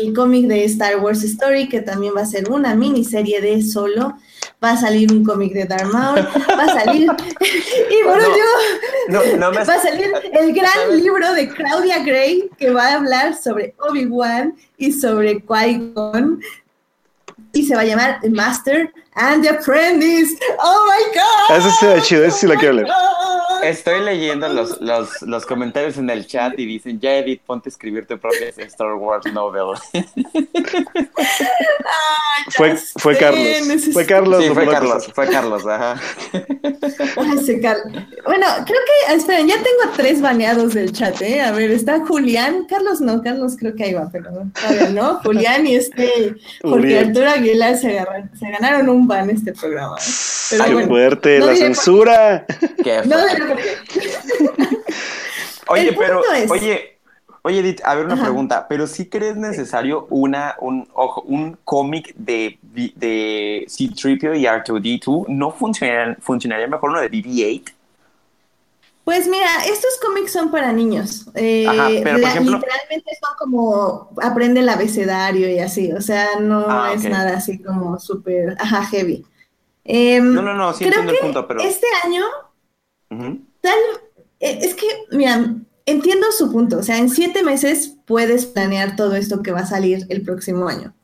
el 0.00 0.14
cómic 0.14 0.46
de 0.46 0.64
Star 0.64 0.98
Wars 0.98 1.22
Story, 1.22 1.68
que 1.68 1.82
también 1.82 2.14
va 2.16 2.22
a 2.22 2.26
ser 2.26 2.50
una 2.50 2.74
miniserie 2.74 3.40
de 3.42 3.62
Solo. 3.62 4.14
Va 4.62 4.70
a 4.70 4.76
salir 4.78 5.12
un 5.12 5.24
cómic 5.24 5.52
de 5.52 5.66
Darth 5.66 5.92
Maul. 5.92 6.20
Va 6.58 6.64
a 6.64 6.84
salir. 6.84 7.02
y 7.40 8.04
por 8.04 8.16
No, 8.16 8.28
último, 8.28 8.46
No, 9.08 9.20
no 9.36 9.50
me 9.50 9.64
va 9.64 9.74
a 9.74 9.78
salir 9.78 10.10
el 10.32 10.54
gran 10.54 10.96
libro 10.96 11.34
de 11.34 11.48
Claudia 11.48 12.02
Gray, 12.02 12.48
que 12.58 12.70
va 12.70 12.88
a 12.88 12.94
hablar 12.94 13.36
sobre 13.36 13.74
Obi-Wan 13.78 14.56
y 14.78 14.92
sobre 14.92 15.44
Qui-Gon. 15.44 16.40
Y 17.54 17.64
se 17.64 17.74
va 17.74 17.82
a 17.82 17.84
llamar 17.84 18.20
Master 18.30 18.92
and 19.14 19.42
the 19.42 19.50
Apprentice. 19.50 20.36
¡Oh 20.58 20.86
my 20.86 21.04
God! 21.14 21.70
Sí 21.80 21.86
era 21.86 22.02
chido, 22.02 22.24
ese 22.24 22.38
sí 22.38 22.46
lo 22.46 22.54
quiero 22.56 22.74
leer. 22.74 22.88
Oh 22.90 23.43
Estoy 23.62 24.00
leyendo 24.00 24.48
los, 24.48 24.80
los, 24.80 25.22
los 25.22 25.46
comentarios 25.46 25.96
en 25.98 26.10
el 26.10 26.26
chat 26.26 26.58
y 26.58 26.66
dicen, 26.66 27.00
ya 27.00 27.16
Edith, 27.18 27.40
ponte 27.46 27.68
a 27.68 27.70
escribir 27.70 28.06
tu 28.06 28.18
propia 28.18 28.48
Star 28.58 28.94
Wars 28.94 29.24
novel. 29.32 29.78
Fue, 32.56 32.76
fue 32.96 33.14
sé, 33.14 33.20
Carlos. 33.20 33.84
Fue 33.92 34.06
Carlos. 34.06 34.44
Sí, 34.44 34.50
fue 34.50 34.66
Carlos, 34.66 35.06
fue 35.14 35.28
Carlos, 35.28 35.66
ajá. 35.66 36.00
Ay, 36.32 37.60
cal- 37.60 38.08
Bueno, 38.26 38.46
creo 38.66 38.80
que, 39.08 39.14
esperen, 39.14 39.48
ya 39.48 39.54
tengo 39.56 39.92
tres 39.96 40.20
baneados 40.20 40.74
del 40.74 40.92
chat, 40.92 41.20
¿eh? 41.22 41.40
A 41.40 41.52
ver, 41.52 41.70
está 41.70 42.00
Julián, 42.04 42.66
Carlos 42.68 43.00
no, 43.00 43.22
Carlos 43.22 43.56
creo 43.58 43.74
que 43.74 43.84
ahí 43.84 43.94
va, 43.94 44.08
pero 44.12 44.30
no, 44.30 44.50
todavía 44.52 44.90
no. 44.90 45.20
Julián 45.24 45.66
y 45.66 45.76
este 45.76 46.34
Jorge. 46.62 46.98
Arturo 46.98 47.30
Aguilar 47.30 47.76
se, 47.76 47.98
agarran- 47.98 48.30
se 48.38 48.50
ganaron 48.50 48.88
un 48.88 49.06
ban 49.06 49.30
este 49.30 49.52
programa. 49.52 49.96
¿eh? 49.98 50.02
Pero 50.50 50.64
Qué 50.64 50.72
bueno, 50.74 50.88
fuerte, 50.88 51.38
no 51.38 51.46
la 51.46 51.52
diré 51.52 51.64
censura. 51.66 52.46
Qué 52.82 53.00
No 53.06 53.16
diré. 53.26 53.53
Oye, 55.68 55.88
El 55.88 55.96
pero, 55.96 56.22
es- 56.34 56.50
oye, 56.50 56.98
oye, 57.42 57.58
Edith, 57.60 57.80
a 57.84 57.94
ver 57.94 58.04
una 58.04 58.14
Ajá. 58.14 58.24
pregunta, 58.24 58.66
pero 58.68 58.86
sí 58.86 59.08
crees 59.08 59.36
necesario 59.36 60.06
una, 60.10 60.56
un, 60.60 60.86
ojo, 60.92 61.22
un 61.22 61.56
cómic 61.64 62.14
de, 62.16 62.58
de 62.62 63.64
C-3PO 63.68 64.34
y 64.38 64.44
R2D2, 64.46 65.28
¿no 65.28 65.50
funcionaría, 65.52 66.16
funcionaría 66.20 66.66
mejor 66.68 66.90
uno 66.90 67.00
de 67.00 67.10
BB-8? 67.10 67.72
Pues 69.04 69.26
mira, 69.28 69.46
estos 69.66 69.98
cómics 70.02 70.32
son 70.32 70.50
para 70.50 70.72
niños. 70.72 71.26
Eh, 71.34 71.66
Ajá, 71.68 71.90
pero, 72.02 72.20
por 72.20 72.28
ejemplo- 72.30 72.56
literalmente 72.56 73.10
son 73.22 73.36
como 73.38 74.08
aprende 74.22 74.60
el 74.60 74.68
abecedario 74.68 75.48
y 75.50 75.58
así, 75.58 75.92
o 75.92 76.00
sea, 76.00 76.38
no 76.40 76.64
Ah, 76.68 76.92
es 76.94 77.04
ok. 77.04 77.10
nada 77.10 77.36
así 77.36 77.62
como 77.62 77.98
súper, 78.00 78.56
ajá, 78.58 78.84
heavy. 78.86 79.26
Em, 79.84 80.32
No, 80.32 80.40
no, 80.40 80.54
no, 80.54 80.72
sí 80.72 80.84
creo 80.84 81.00
entiendo 81.00 81.12
el 81.12 81.18
que 81.18 81.22
punto, 81.24 81.46
pero... 81.46 81.60
este 81.62 81.86
año 82.02 82.24
Ujú. 83.10 83.40
Tal, 83.64 83.78
eh, 84.40 84.58
es 84.60 84.74
que, 84.74 84.84
mira, 85.10 85.56
entiendo 85.86 86.26
su 86.32 86.52
punto. 86.52 86.80
O 86.80 86.82
sea, 86.82 86.98
en 86.98 87.08
siete 87.08 87.42
meses 87.42 87.96
puedes 88.04 88.44
planear 88.44 88.94
todo 88.94 89.14
esto 89.14 89.42
que 89.42 89.52
va 89.52 89.60
a 89.60 89.66
salir 89.66 90.04
el 90.10 90.20
próximo 90.20 90.68
año. 90.68 90.94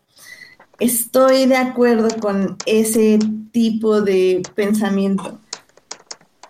Estoy 0.79 1.47
de 1.47 1.57
acuerdo 1.57 2.09
con 2.21 2.59
ese 2.67 3.19
tipo 3.51 4.03
de 4.03 4.43
pensamiento. 4.55 5.41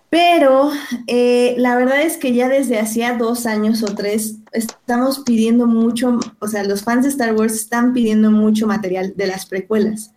Pero 0.09 0.71
eh, 1.07 1.55
la 1.57 1.77
verdad 1.77 2.01
es 2.01 2.17
que 2.17 2.33
ya 2.33 2.49
desde 2.49 2.77
hacía 2.77 3.17
dos 3.17 3.45
años 3.45 3.81
o 3.81 3.95
tres 3.95 4.35
estamos 4.51 5.19
pidiendo 5.19 5.65
mucho, 5.65 6.19
o 6.39 6.47
sea, 6.49 6.65
los 6.65 6.83
fans 6.83 7.03
de 7.03 7.09
Star 7.09 7.33
Wars 7.35 7.53
están 7.53 7.93
pidiendo 7.93 8.31
mucho 8.31 8.67
material 8.67 9.13
de 9.15 9.27
las 9.27 9.45
precuelas. 9.45 10.11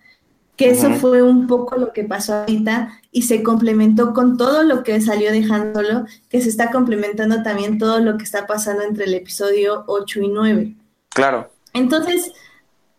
Que 0.56 0.70
eso 0.70 0.90
fue 0.94 1.22
un 1.22 1.46
poco 1.48 1.76
lo 1.76 1.92
que 1.92 2.04
pasó 2.04 2.34
ahorita 2.34 3.00
y 3.10 3.22
se 3.22 3.42
complementó 3.42 4.14
con 4.14 4.36
todo 4.36 4.62
lo 4.62 4.84
que 4.84 5.00
salió 5.00 5.32
de 5.32 5.44
Han 5.50 5.74
Solo, 5.74 6.04
que 6.28 6.40
se 6.40 6.48
está 6.48 6.70
complementando 6.70 7.42
también 7.42 7.78
todo 7.78 7.98
lo 7.98 8.16
que 8.16 8.24
está 8.24 8.46
pasando 8.46 8.82
entre 8.82 9.04
el 9.06 9.14
episodio 9.14 9.84
8 9.88 10.20
y 10.20 10.28
9. 10.28 10.74
Claro. 11.08 11.50
Entonces, 11.72 12.32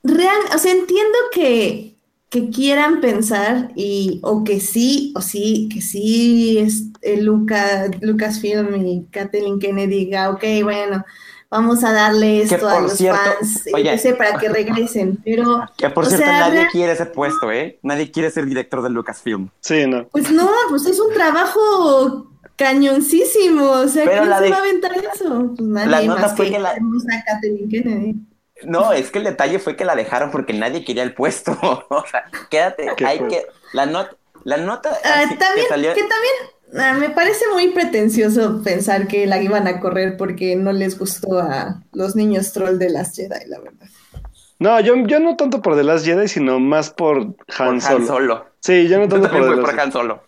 real, 0.04 0.38
o 0.54 0.58
sea, 0.58 0.72
entiendo 0.74 1.18
que, 1.32 1.96
que 2.30 2.50
quieran 2.50 3.00
pensar 3.00 3.72
y, 3.76 4.20
o 4.24 4.44
que 4.44 4.60
sí, 4.60 5.14
o 5.16 5.22
sí, 5.22 5.70
que 5.74 5.82
sí, 5.82 6.58
es, 6.58 6.84
eh, 7.02 7.22
Luca, 7.22 7.90
Lucasfilm 8.02 8.86
y 8.86 9.06
Kathleen 9.12 9.60
Kennedy 9.60 10.06
diga, 10.06 10.30
ok, 10.30 10.44
bueno, 10.64 11.06
vamos 11.56 11.84
a 11.84 11.92
darle 11.92 12.46
Que 12.48 12.56
esto 12.56 12.68
a 12.70 12.74
por 12.74 12.82
los 12.84 12.94
cierto, 12.94 13.20
fans, 13.40 13.64
oye. 13.74 14.14
para 14.18 14.38
que 14.38 14.50
regresen, 14.60 15.18
pero 15.24 15.66
Que 15.78 15.90
por 15.90 16.06
O 16.06 16.08
cierto, 16.08 16.26
sea, 16.26 16.40
nadie 16.50 16.68
quiere 16.72 16.94
ese 16.94 17.06
puesto, 17.06 17.52
¿eh? 17.52 17.80
Nadie 17.82 18.12
quiere 18.12 18.30
ser 18.32 18.46
director 18.46 18.82
de 18.84 18.90
Lucasfilm. 18.90 19.50
Sí, 19.62 19.86
no. 19.88 20.08
pues 20.10 20.32
no, 20.32 20.50
pues 20.70 20.86
es 20.86 21.00
un 21.00 21.14
trabajo 21.14 22.28
cañoncísimo, 22.56 23.70
o 23.70 23.88
sea, 23.88 24.06
Pero 24.06 24.20
¿quién 24.22 24.30
la 24.30 24.38
se 24.38 24.44
de- 24.46 24.50
va 24.52 24.56
a 24.58 24.60
aventar 24.60 24.92
eso? 24.98 25.52
Pues 25.56 25.62
nadie 25.70 25.90
La 25.90 26.02
nota 26.04 26.22
más 26.22 26.36
fue 26.36 26.46
que, 26.48 26.52
que 26.54 26.60
la- 26.60 26.76
Kennedy. 27.70 28.16
No, 28.64 28.94
es 28.94 29.12
que 29.12 29.18
el 29.20 29.26
detalle 29.26 29.60
fue 29.60 29.76
que 29.76 29.84
la 29.84 29.96
dejaron 29.96 30.32
porque 30.32 30.54
nadie 30.54 30.86
quería 30.86 31.04
el 31.04 31.14
puesto. 31.14 31.52
o 31.90 32.06
sea, 32.10 32.24
quédate, 32.50 32.88
Qué 32.96 33.06
hay 33.06 33.20
que. 33.28 33.46
La 33.74 33.86
nota. 33.86 34.16
La 34.46 34.58
nota 34.58 34.92
Ah, 35.04 35.22
así 35.22 35.30
que 35.30 35.36
también, 35.38 35.68
salió- 35.68 35.94
que 35.96 36.02
también 36.02 36.34
ah, 36.44 36.50
me 36.72 37.10
parece 37.10 37.46
muy 37.54 37.70
pretencioso 37.70 38.62
pensar 38.64 39.08
que 39.08 39.28
la 39.28 39.42
iban 39.42 39.68
a 39.68 39.80
correr 39.80 40.18
porque 40.18 40.56
no 40.56 40.72
les 40.72 40.98
gustó 40.98 41.40
a 41.40 41.82
los 41.94 42.16
niños 42.16 42.52
troll 42.54 42.78
de 42.78 42.90
las 42.90 43.16
Jedi, 43.16 43.48
la 43.48 43.60
verdad. 43.60 43.88
No, 44.58 44.80
yo, 44.80 44.96
yo 45.06 45.20
no 45.20 45.36
tanto 45.36 45.62
por 45.62 45.76
The 45.76 45.84
Last 45.84 46.06
Jedi, 46.06 46.28
sino 46.28 46.60
más 46.60 46.90
por 46.90 47.36
por 47.36 47.46
Han 47.58 47.68
Han 47.76 47.82
Solo. 47.82 48.08
Solo. 48.08 48.46
Sí, 48.60 48.88
yo 48.88 48.98
no 48.98 49.04
Yo 49.04 49.10
tanto 49.10 49.30
por 49.30 49.40
también 49.40 49.56
The 49.56 49.62
por 49.62 49.80
Han 49.80 49.92
Solo. 49.92 50.24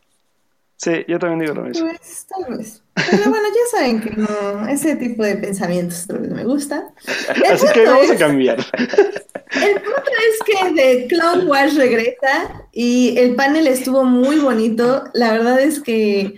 Sí, 0.75 1.05
yo 1.07 1.17
también 1.17 1.39
digo 1.39 1.53
lo 1.53 1.63
mismo. 1.63 1.87
Pues 1.87 2.27
tal 2.27 2.57
vez. 2.57 2.83
Pero 3.11 3.29
bueno, 3.29 3.47
ya 3.47 3.77
saben 3.77 4.01
que 4.01 4.09
no, 4.15 4.67
ese 4.67 4.95
tipo 4.95 5.23
de 5.23 5.35
pensamientos 5.35 6.07
vez 6.07 6.29
me 6.31 6.43
gusta. 6.43 6.87
El 7.35 7.43
Así 7.53 7.65
que 7.73 7.85
vamos 7.85 8.09
a 8.09 8.13
es- 8.13 8.19
cambiar. 8.19 8.57
El 8.57 9.73
punto 9.75 10.11
es 10.29 10.43
que 10.45 10.73
The 10.75 11.07
Clone 11.07 11.45
Wars 11.45 11.75
regresa 11.75 12.65
y 12.73 13.17
el 13.17 13.35
panel 13.35 13.67
estuvo 13.67 14.03
muy 14.03 14.37
bonito. 14.39 15.03
La 15.13 15.31
verdad 15.31 15.59
es 15.59 15.79
que 15.79 16.35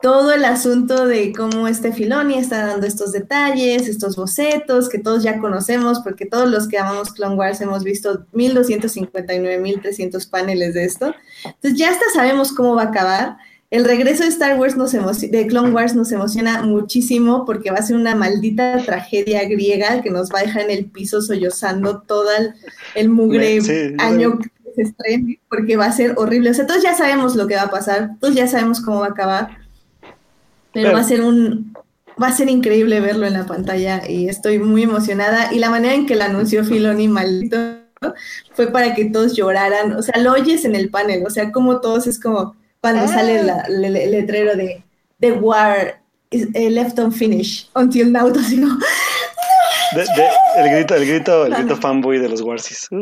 todo 0.00 0.32
el 0.32 0.44
asunto 0.44 1.06
de 1.06 1.32
cómo 1.32 1.68
este 1.68 1.92
Filoni 1.92 2.38
está 2.38 2.66
dando 2.66 2.86
estos 2.86 3.12
detalles, 3.12 3.88
estos 3.88 4.14
bocetos 4.16 4.88
que 4.88 4.98
todos 4.98 5.22
ya 5.22 5.38
conocemos, 5.38 6.00
porque 6.00 6.26
todos 6.26 6.48
los 6.50 6.68
que 6.68 6.78
amamos 6.78 7.12
Clone 7.12 7.34
Wars 7.36 7.60
hemos 7.60 7.82
visto 7.82 8.26
1259, 8.32 9.58
1300 9.58 10.26
paneles 10.26 10.74
de 10.74 10.84
esto. 10.84 11.14
Entonces 11.44 11.78
ya 11.78 11.90
hasta 11.90 12.04
sabemos 12.14 12.52
cómo 12.52 12.74
va 12.74 12.82
a 12.82 12.86
acabar. 12.86 13.36
El 13.70 13.84
regreso 13.84 14.22
de 14.22 14.28
Star 14.28 14.58
Wars 14.58 14.76
nos 14.76 14.92
de 14.92 15.46
Clone 15.48 15.72
Wars 15.72 15.94
nos 15.94 16.12
emociona 16.12 16.62
muchísimo 16.62 17.44
porque 17.44 17.70
va 17.72 17.78
a 17.78 17.82
ser 17.82 17.96
una 17.96 18.14
maldita 18.14 18.78
tragedia 18.84 19.44
griega 19.48 20.02
que 20.02 20.10
nos 20.10 20.30
va 20.32 20.38
a 20.38 20.42
dejar 20.42 20.62
en 20.62 20.70
el 20.70 20.84
piso 20.86 21.20
sollozando 21.20 22.02
todo 22.02 22.28
el, 22.38 22.54
el 22.94 23.08
mugre 23.08 23.60
Sí, 23.60 23.94
año 23.98 24.38
que 24.38 24.50
se 24.76 24.82
estrene 24.82 25.40
porque 25.48 25.76
va 25.76 25.86
a 25.86 25.92
ser 25.92 26.14
horrible. 26.16 26.50
O 26.50 26.54
sea, 26.54 26.66
todos 26.66 26.82
ya 26.82 26.94
sabemos 26.94 27.34
lo 27.34 27.48
que 27.48 27.56
va 27.56 27.62
a 27.62 27.70
pasar, 27.70 28.10
todos 28.20 28.34
ya 28.36 28.46
sabemos 28.46 28.80
cómo 28.80 29.00
va 29.00 29.06
a 29.06 29.10
acabar, 29.10 29.48
pero 30.72 30.88
Pero- 30.88 30.92
va 30.92 31.00
a 31.00 31.04
ser 31.04 31.22
un 31.22 31.74
va 32.22 32.28
a 32.28 32.32
ser 32.32 32.48
increíble 32.48 33.00
verlo 33.00 33.26
en 33.26 33.34
la 33.34 33.44
pantalla 33.44 34.08
y 34.08 34.28
estoy 34.28 34.58
muy 34.58 34.84
emocionada. 34.84 35.52
Y 35.52 35.58
la 35.58 35.68
manera 35.70 35.92
en 35.94 36.06
que 36.06 36.16
lo 36.16 36.24
anunció 36.24 36.64
Filoni 36.64 37.08
maldito 37.08 37.58
fue 38.54 38.68
para 38.68 38.94
que 38.94 39.06
todos 39.06 39.34
lloraran, 39.36 39.92
o 39.92 40.02
sea, 40.02 40.18
lo 40.22 40.32
oyes 40.32 40.64
en 40.64 40.76
el 40.76 40.88
panel, 40.88 41.24
o 41.26 41.30
sea, 41.30 41.52
como 41.52 41.80
todos 41.80 42.06
es 42.06 42.18
como 42.20 42.54
cuando 42.94 43.12
sale 43.12 43.42
la- 43.42 43.64
le- 43.68 43.90
le- 43.90 44.04
el 44.04 44.10
letrero 44.12 44.54
de 44.56 44.82
The 45.20 45.32
War 45.32 46.00
is 46.30 46.48
eh, 46.54 46.70
left 46.70 46.98
unfinished 46.98 47.68
until 47.74 48.12
now, 48.12 48.28
así 48.38 48.60
como, 48.60 48.78
De- 49.94 50.02
de- 50.02 50.60
el 50.62 50.70
grito, 50.74 50.94
el 50.94 51.06
grito, 51.06 51.46
el 51.46 51.54
grito 51.54 51.74
no. 51.74 51.80
fanboy 51.80 52.18
de 52.18 52.28
los 52.28 52.42
Warsis. 52.42 52.88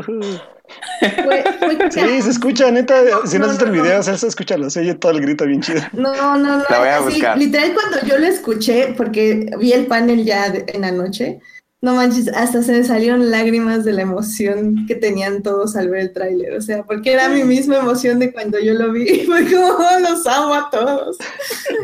Fue- 1.01 1.45
fue 1.59 1.91
Sí, 1.91 2.23
se 2.23 2.31
escucha, 2.31 2.71
neta. 2.71 2.95
Si 3.27 3.39
no 3.39 3.47
No, 3.47 3.47
has 3.47 3.51
visto 3.53 3.65
el 3.67 3.73
no, 3.73 3.77
no. 3.77 3.83
video, 3.83 4.03
Celso, 4.03 4.27
escúchalo. 4.27 4.71
Se 4.71 4.81
oye 4.81 4.95
todo 4.95 5.13
el 5.13 5.21
grito 5.21 5.45
bien 5.45 5.61
chido. 5.61 5.83
No, 5.93 6.13
no, 6.39 6.59
no. 6.59 6.65
La 6.71 6.79
voy 6.79 6.89
a 6.89 6.97
así, 6.99 7.05
buscar. 7.17 7.37
literal, 7.39 7.75
cuando 7.75 8.07
yo 8.07 8.17
lo 8.19 8.27
escuché, 8.27 8.95
porque 8.97 9.51
vi 9.59 9.73
el 9.73 9.87
panel 9.87 10.25
ya 10.25 10.49
de- 10.49 10.65
en 10.69 10.81
la 10.81 10.91
noche, 10.91 11.39
no 11.85 11.95
manches, 11.95 12.29
hasta 12.29 12.63
se 12.63 12.73
me 12.73 12.83
salieron 12.85 13.31
lágrimas 13.31 13.85
de 13.85 13.93
la 13.93 14.03
emoción 14.03 14.87
que 14.87 14.95
tenían 14.95 15.43
todos 15.43 15.77
al 15.77 15.89
ver 15.91 16.01
el 16.01 16.13
tráiler. 16.13 16.55
O 16.55 16.61
sea, 16.63 16.83
porque 16.83 17.13
era 17.13 17.29
mi 17.29 17.45
misma 17.45 17.77
emoción 17.79 18.19
de 18.19 18.33
cuando 18.33 18.59
yo 18.59 18.75
lo 18.75 18.91
vi. 18.91 19.03
Y 19.09 19.21
fue 19.27 19.45
como, 19.45 19.67
"Oh, 19.69 19.99
los 20.01 20.27
amo 20.27 20.55
a 20.55 20.71
todos. 20.71 21.17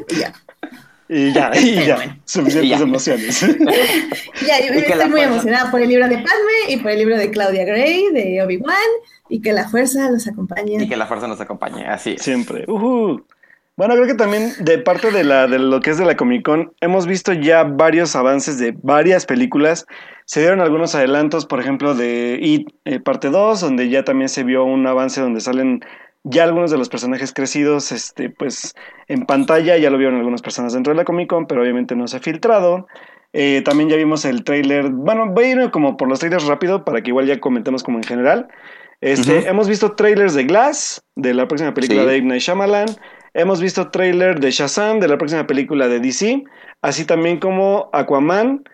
Y 0.09 0.15
ya, 0.21 0.33
Y 1.09 1.33
ya, 1.33 1.51
y 1.55 1.87
ya. 1.87 1.97
bueno. 1.97 2.17
Suficientes 2.25 2.71
ya. 2.79 2.85
emociones. 2.85 3.41
Ya, 4.47 4.59
yo 4.67 4.73
estoy 4.73 4.99
muy 5.11 5.11
fuerza- 5.21 5.23
emocionada 5.33 5.71
por 5.71 5.81
el 5.83 5.89
libro 5.91 6.09
de 6.09 6.17
Padme 6.17 6.57
y 6.69 6.77
por 6.79 6.91
el 6.93 6.99
libro 6.99 7.19
de 7.19 7.31
Claudia 7.31 7.65
Gray, 7.65 8.07
de 8.13 8.43
Obi-Wan, 8.43 8.75
y 9.29 9.41
que 9.43 9.53
la 9.53 9.69
fuerza 9.69 10.11
los 10.11 10.27
acompañe. 10.27 10.83
Y 10.83 10.89
que 10.89 10.97
la 10.97 11.07
fuerza 11.07 11.29
nos 11.29 11.41
acompañe, 11.41 11.87
así 11.87 12.13
es. 12.13 12.23
Siempre. 12.23 12.65
Ujú. 12.67 13.23
Bueno, 13.77 13.95
creo 13.95 14.07
que 14.07 14.15
también 14.15 14.53
de 14.61 14.79
parte 14.79 15.11
de, 15.11 15.25
la, 15.25 15.47
de 15.47 15.59
lo 15.59 15.81
que 15.81 15.91
es 15.91 15.99
de 15.99 16.05
la 16.05 16.17
Comic 16.17 16.45
Con, 16.45 16.73
hemos 16.81 17.07
visto 17.07 17.33
ya 17.33 17.65
varios 17.65 18.15
avances 18.15 18.59
de 18.59 18.75
varias 18.83 19.25
películas. 19.25 19.87
Se 20.27 20.41
dieron 20.41 20.61
algunos 20.61 20.95
adelantos, 20.95 21.47
por 21.47 21.61
ejemplo, 21.61 21.95
de 21.95 22.39
It 22.43 22.69
eh, 22.85 23.01
parte 23.01 23.31
2, 23.31 23.61
donde 23.61 23.89
ya 23.89 24.05
también 24.05 24.29
se 24.29 24.45
vio 24.45 24.65
un 24.65 24.87
avance 24.87 25.21
donde 25.21 25.41
salen 25.41 25.81
ya 26.25 26.45
algunos 26.45 26.71
de 26.71 26.77
los 26.77 26.91
personajes 26.91 27.33
crecidos, 27.33 27.93
este, 27.93 28.29
pues 28.29 28.75
en 29.09 29.25
pantalla, 29.25 29.79
ya 29.79 29.89
lo 29.89 29.97
vieron 29.97 30.17
algunas 30.17 30.43
personas 30.43 30.75
dentro 30.75 30.93
de 30.93 30.99
la 30.99 31.05
Comic 31.05 31.31
Con, 31.31 31.47
pero 31.47 31.63
obviamente 31.63 31.97
no 31.97 32.07
se 32.07 32.19
ha 32.19 32.21
filtrado. 32.21 32.87
Eh, 33.33 33.63
también 33.65 33.89
ya 33.89 33.97
vimos 33.97 34.25
el 34.27 34.45
tráiler, 34.45 34.91
bueno, 34.91 35.31
voy 35.31 35.45
a 35.45 35.51
ir 35.53 35.71
como 35.71 35.97
por 35.97 36.09
los 36.09 36.19
trailers 36.19 36.45
rápido 36.47 36.85
para 36.85 37.01
que 37.01 37.11
igual 37.11 37.27
ya 37.27 37.41
comentemos 37.41 37.83
como 37.83 37.97
en 37.97 38.05
general. 38.05 38.49
Este. 39.01 39.49
Hemos 39.49 39.67
visto 39.67 39.93
trailers 39.93 40.35
de 40.35 40.45
Glass, 40.45 41.03
de 41.17 41.33
la 41.33 41.49
próxima 41.49 41.73
película 41.73 42.03
Sí. 42.03 42.09
de 42.09 42.23
Night 42.23 42.43
Shyamalan. 42.43 42.87
Hemos 43.35 43.61
visto 43.61 43.91
trailer 43.91 44.41
de 44.41 44.51
Shazam, 44.51 44.99
de 45.01 45.09
la 45.09 45.19
próxima 45.19 45.47
película 45.47 45.89
de 45.89 46.01
DC. 46.01 46.45
Así 46.83 47.05
también 47.05 47.39
como 47.39 47.89
Aquaman. 47.93 48.65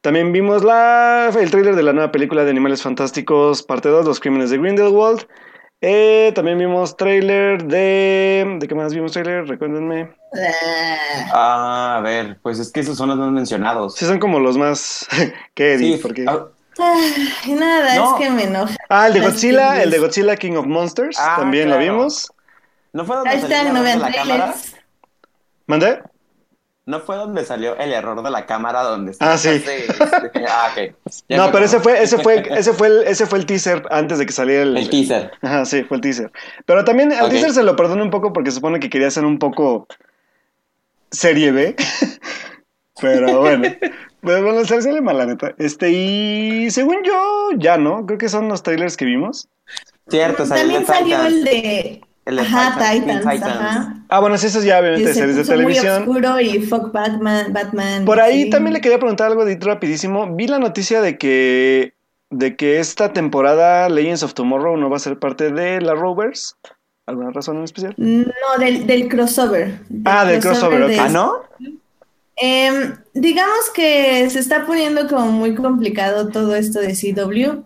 También 0.00 0.32
vimos 0.32 0.62
la, 0.62 1.30
el 1.38 1.50
trailer 1.50 1.74
de 1.76 1.82
la 1.82 1.92
nueva 1.92 2.12
película 2.12 2.44
de 2.44 2.50
Animales 2.50 2.82
Fantásticos, 2.82 3.62
parte 3.62 3.88
2, 3.88 4.04
Los 4.04 4.20
Crímenes 4.20 4.50
de 4.50 4.58
Grindelwald. 4.58 5.26
Eh, 5.80 6.32
también 6.34 6.58
vimos 6.58 6.96
trailer 6.96 7.64
de... 7.64 8.56
¿De 8.58 8.68
qué 8.68 8.74
más 8.74 8.94
vimos 8.94 9.12
trailer? 9.12 9.46
Recuérdenme. 9.46 10.10
Ah, 10.34 10.96
Ah, 11.32 11.96
a 11.98 12.00
ver, 12.00 12.38
pues 12.42 12.58
es 12.58 12.70
que 12.72 12.80
esos 12.80 12.96
son 12.96 13.08
los 13.10 13.18
más 13.18 13.30
mencionados. 13.30 13.94
Sí, 13.96 14.04
son 14.04 14.18
como 14.18 14.40
los 14.40 14.56
más... 14.56 15.06
¿Qué, 15.54 15.74
Edith? 15.74 15.96
Sí, 15.96 16.02
¿Por 16.02 16.14
qué? 16.14 16.24
ah, 16.28 16.46
ay, 16.78 17.52
nada, 17.54 17.96
No. 17.96 18.16
es 18.18 18.22
que 18.24 18.30
me 18.30 18.44
enoja. 18.44 18.76
Ah, 18.88 19.06
el 19.08 19.14
de 19.14 19.20
Godzilla, 19.20 19.82
el 19.82 19.90
de. 19.90 19.98
Godzilla 19.98 20.36
King 20.36 20.52
of 20.56 20.66
Monsters, 20.66 21.16
Ah, 21.20 21.36
también 21.38 21.70
lo 21.70 21.78
vimos. 21.78 22.30
¿No 22.94 23.04
fue 23.04 23.16
donde 23.16 23.30
salió 23.32 23.48
Hashtag 23.48 23.66
el 23.66 23.72
no 23.74 23.86
error 23.86 23.92
de 23.92 24.10
la 24.10 24.12
cámara? 24.16 24.54
¿Mandé? 25.66 26.02
¿No 26.86 27.00
fue 27.00 27.16
donde 27.16 27.44
salió 27.44 27.76
el 27.78 27.92
error 27.92 28.22
de 28.22 28.30
la 28.30 28.44
cámara 28.46 28.82
donde 28.82 29.16
Ah, 29.20 29.36
sí. 29.38 29.48
este, 29.48 29.86
ah, 30.48 30.68
ok. 30.70 30.94
Ya 31.28 31.36
No, 31.38 31.50
pero 31.50 31.64
ese 31.64 31.80
fue, 31.80 32.02
ese 32.02 32.18
fue, 32.18 32.42
ese 32.50 32.72
fue 32.74 32.88
el, 32.88 33.02
ese 33.04 33.26
fue 33.26 33.38
el 33.38 33.46
teaser 33.46 33.82
antes 33.90 34.18
de 34.18 34.26
que 34.26 34.32
saliera 34.32 34.62
el, 34.62 34.76
el 34.76 34.88
teaser. 34.90 35.32
Ajá, 35.42 35.64
sí, 35.64 35.82
fue 35.84 35.96
el 35.96 36.00
teaser. 36.02 36.30
Pero 36.66 36.84
también 36.84 37.12
al 37.12 37.24
Ok. 37.26 37.30
teaser 37.30 37.52
se 37.52 37.62
lo 37.62 37.74
perdono 37.74 38.02
un 38.04 38.10
poco 38.10 38.32
porque 38.32 38.50
supone 38.50 38.80
que 38.80 38.90
quería 38.90 39.08
hacer 39.08 39.24
un 39.24 39.38
poco 39.38 39.86
serie 41.10 41.52
B. 41.52 41.74
Pero 43.00 43.40
bueno. 43.40 43.68
Pues 44.20 44.42
bueno, 44.42 44.64
se 44.64 44.80
sale 44.80 45.00
mal, 45.00 45.18
la 45.18 45.26
neta. 45.26 45.54
Este, 45.58 45.90
y 45.90 46.70
según 46.70 47.02
yo, 47.02 47.50
ya, 47.58 47.76
¿no? 47.76 48.06
Creo 48.06 48.18
que 48.18 48.28
son 48.28 48.48
los 48.48 48.62
trailers 48.62 48.96
que 48.96 49.04
vimos. 49.04 49.48
Cierto, 50.08 50.46
salió 50.46 50.62
También 50.64 50.86
salió 50.86 51.26
el 51.26 51.44
de. 51.44 52.00
El 52.26 52.36
de 52.36 52.42
Ajá, 52.42 52.72
Titans, 52.78 53.20
Titans, 53.20 53.42
ajá. 53.42 53.96
Ah, 54.08 54.20
bueno, 54.20 54.38
sí, 54.38 54.46
eso 54.46 54.58
es 54.58 54.64
ya, 54.64 54.80
obviamente, 54.80 55.08
se 55.08 55.14
series 55.20 55.36
de 55.36 55.42
puso 55.42 55.52
muy 55.54 55.60
televisión. 55.74 56.02
oscuro 56.02 56.40
y 56.40 56.60
fuck 56.62 56.90
Batman, 56.92 57.52
Batman. 57.52 58.04
Por 58.06 58.18
ahí 58.20 58.44
sí. 58.44 58.50
también 58.50 58.72
le 58.72 58.80
quería 58.80 58.98
preguntar 58.98 59.30
algo 59.30 59.44
de 59.44 59.58
rapidísimo. 59.60 60.34
Vi 60.34 60.46
la 60.46 60.58
noticia 60.58 61.00
de 61.02 61.18
que 61.18 61.94
de 62.30 62.56
que 62.56 62.80
esta 62.80 63.12
temporada 63.12 63.88
Legends 63.88 64.22
of 64.22 64.34
Tomorrow 64.34 64.76
no 64.76 64.88
va 64.90 64.96
a 64.96 65.00
ser 65.00 65.18
parte 65.18 65.52
de 65.52 65.80
la 65.80 65.94
Rovers. 65.94 66.56
¿Alguna 67.06 67.30
razón 67.30 67.58
en 67.58 67.64
especial? 67.64 67.94
No, 67.98 68.24
del, 68.58 68.86
del 68.86 69.08
crossover. 69.08 69.80
Ah, 70.06 70.24
del 70.24 70.40
crossover, 70.40 70.82
ok. 70.84 70.88
de- 70.88 70.98
Ah, 70.98 71.08
¿no? 71.10 71.34
Em, 72.36 72.96
digamos 73.12 73.70
que 73.74 74.28
se 74.30 74.38
está 74.40 74.66
poniendo 74.66 75.06
como 75.08 75.26
muy 75.30 75.54
complicado 75.54 76.28
todo 76.30 76.56
esto 76.56 76.80
de 76.80 76.94
CW. 76.94 77.62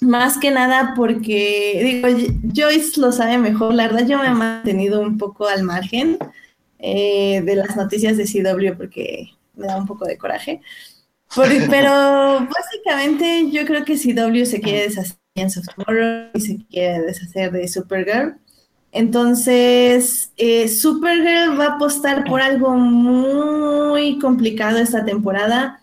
Más 0.00 0.38
que 0.38 0.50
nada 0.50 0.94
porque, 0.96 2.00
digo, 2.02 2.08
Joyce 2.54 3.00
lo 3.00 3.12
sabe 3.12 3.36
mejor. 3.38 3.74
La 3.74 3.86
verdad, 3.88 4.06
yo 4.06 4.18
me 4.18 4.28
he 4.28 4.30
mantenido 4.30 5.00
un 5.00 5.18
poco 5.18 5.46
al 5.46 5.62
margen 5.62 6.18
eh, 6.78 7.42
de 7.44 7.56
las 7.56 7.76
noticias 7.76 8.16
de 8.16 8.24
CW 8.24 8.76
porque 8.76 9.28
me 9.54 9.66
da 9.66 9.76
un 9.76 9.86
poco 9.86 10.06
de 10.06 10.16
coraje. 10.16 10.62
Por- 11.34 11.48
pero 11.70 12.48
básicamente 12.48 13.50
yo 13.50 13.64
creo 13.66 13.84
que 13.84 13.96
CW 13.98 14.44
se 14.46 14.60
quiere 14.60 14.82
deshacer 14.88 15.18
de 15.34 15.46
Tomorrow 15.76 16.30
y 16.34 16.40
se 16.40 16.56
quiere 16.66 17.02
deshacer 17.02 17.52
de 17.52 17.68
Supergirl. 17.68 18.36
Entonces, 18.92 20.32
eh, 20.36 20.66
Supergirl 20.66 21.60
va 21.60 21.66
a 21.66 21.74
apostar 21.74 22.24
por 22.24 22.40
algo 22.40 22.74
muy 22.74 24.18
complicado 24.18 24.78
esta 24.78 25.04
temporada. 25.04 25.80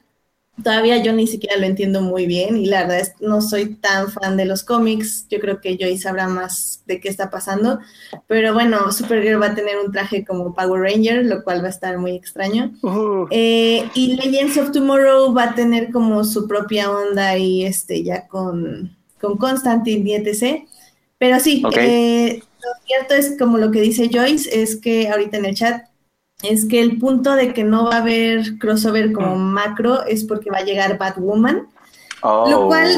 Todavía 0.64 0.98
yo 1.04 1.14
ni 1.14 1.28
siquiera 1.28 1.58
lo 1.58 1.66
entiendo 1.66 2.02
muy 2.02 2.26
bien 2.26 2.58
y 2.58 2.66
la 2.66 2.82
verdad 2.82 3.00
es 3.00 3.14
no 3.20 3.42
soy 3.42 3.76
tan 3.76 4.10
fan 4.12 4.38
de 4.38 4.46
los 4.46 4.64
cómics. 4.64 5.28
Yo 5.30 5.40
creo 5.40 5.62
que 5.62 5.78
Joy 5.78 5.98
sabrá 5.98 6.28
más 6.28 6.82
de 6.88 7.00
qué 7.00 7.10
está 7.10 7.30
pasando. 7.30 7.80
Pero 8.28 8.54
bueno, 8.54 8.92
Supergirl 8.92 9.42
va 9.42 9.48
a 9.48 9.56
tener 9.56 9.78
un 9.78 9.92
traje 9.92 10.26
como 10.26 10.54
Power 10.56 10.82
Ranger, 10.82 11.26
lo 11.26 11.44
cual 11.44 11.62
va 11.64 11.68
a 11.68 11.70
estar 11.72 11.98
muy 12.00 12.12
extraño. 12.16 12.74
Uh, 12.82 13.28
Eh, 13.30 13.92
y 13.94 14.16
Legends 14.16 14.58
of 14.58 14.72
Tomorrow 14.72 15.34
va 15.34 15.44
a 15.46 15.56
tener 15.56 15.92
como 15.92 16.24
su 16.24 16.48
propia 16.48 16.90
onda 16.92 17.38
y 17.38 17.64
este 17.66 18.04
ya 18.04 18.28
con, 18.28 18.98
con 19.20 19.38
Constantine 19.38 20.10
y 20.10 20.14
etc. 20.16 20.68
Pero 21.18 21.40
sí, 21.40 21.64
eh, 21.78 22.40
lo 22.64 22.70
cierto 22.86 23.16
es 23.16 23.38
como 23.38 23.58
lo 23.58 23.72
que 23.72 23.82
dice 23.82 24.10
Joyce, 24.12 24.62
es 24.62 24.76
que 24.78 25.10
ahorita 25.10 25.38
en 25.38 25.46
el 25.46 25.56
chat, 25.56 25.87
es 26.44 26.66
que 26.66 26.80
el 26.82 26.98
punto 27.00 27.36
de 27.36 27.54
que 27.54 27.64
no 27.64 27.86
va 27.86 27.96
a 27.96 28.02
haber 28.02 28.58
crossover 28.60 29.12
como 29.12 29.36
macro 29.36 30.06
es 30.06 30.24
porque 30.24 30.52
va 30.52 30.60
a 30.60 30.64
llegar 30.66 30.98
Batwoman, 30.98 31.68
Oh. 32.24 32.50
lo 32.50 32.66
cual 32.68 32.90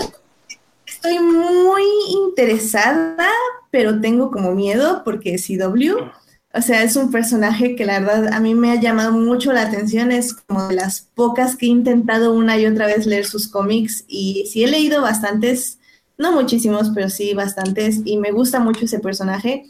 estoy 0.86 1.20
muy 1.20 1.84
interesada, 2.10 3.30
pero 3.70 4.00
tengo 4.00 4.32
como 4.32 4.54
miedo 4.54 5.02
porque 5.04 5.38
CW, 5.38 6.10
o 6.54 6.62
sea, 6.62 6.84
es 6.84 6.96
un 6.96 7.12
personaje 7.12 7.76
que 7.76 7.86
la 7.86 8.00
verdad 8.00 8.34
a 8.34 8.40
mí 8.40 8.56
me 8.56 8.72
ha 8.72 8.76
llamado 8.76 9.12
mucho 9.12 9.52
la 9.54 9.64
atención, 9.64 10.12
es 10.12 10.34
como 10.34 10.68
de 10.70 10.76
las 10.76 11.02
pocas 11.02 11.56
que 11.56 11.66
he 11.66 11.70
intentado 11.70 12.34
una 12.34 12.58
y 12.58 12.66
otra 12.66 12.88
vez 12.88 13.06
leer 13.06 13.26
sus 13.26 13.48
cómics 13.50 14.06
y 14.08 14.48
sí 14.52 14.64
he 14.64 14.68
leído 14.68 15.02
bastantes, 15.02 15.80
no 16.18 16.32
muchísimos, 16.32 16.92
pero 16.96 17.10
sí 17.10 17.34
bastantes 17.34 18.02
y 18.06 18.18
me 18.18 18.32
gusta 18.32 18.60
mucho 18.60 18.86
ese 18.86 19.00
personaje, 19.00 19.66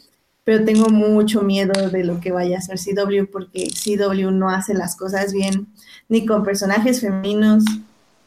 pero 0.50 0.64
tengo 0.64 0.88
mucho 0.88 1.42
miedo 1.42 1.90
de 1.90 2.02
lo 2.02 2.18
que 2.18 2.32
vaya 2.32 2.58
a 2.58 2.60
ser 2.60 2.76
CW 2.76 3.30
porque 3.30 3.68
CW 3.68 4.32
no 4.32 4.50
hace 4.50 4.74
las 4.74 4.96
cosas 4.96 5.32
bien, 5.32 5.68
ni 6.08 6.26
con 6.26 6.42
personajes 6.42 7.00
femeninos, 7.00 7.62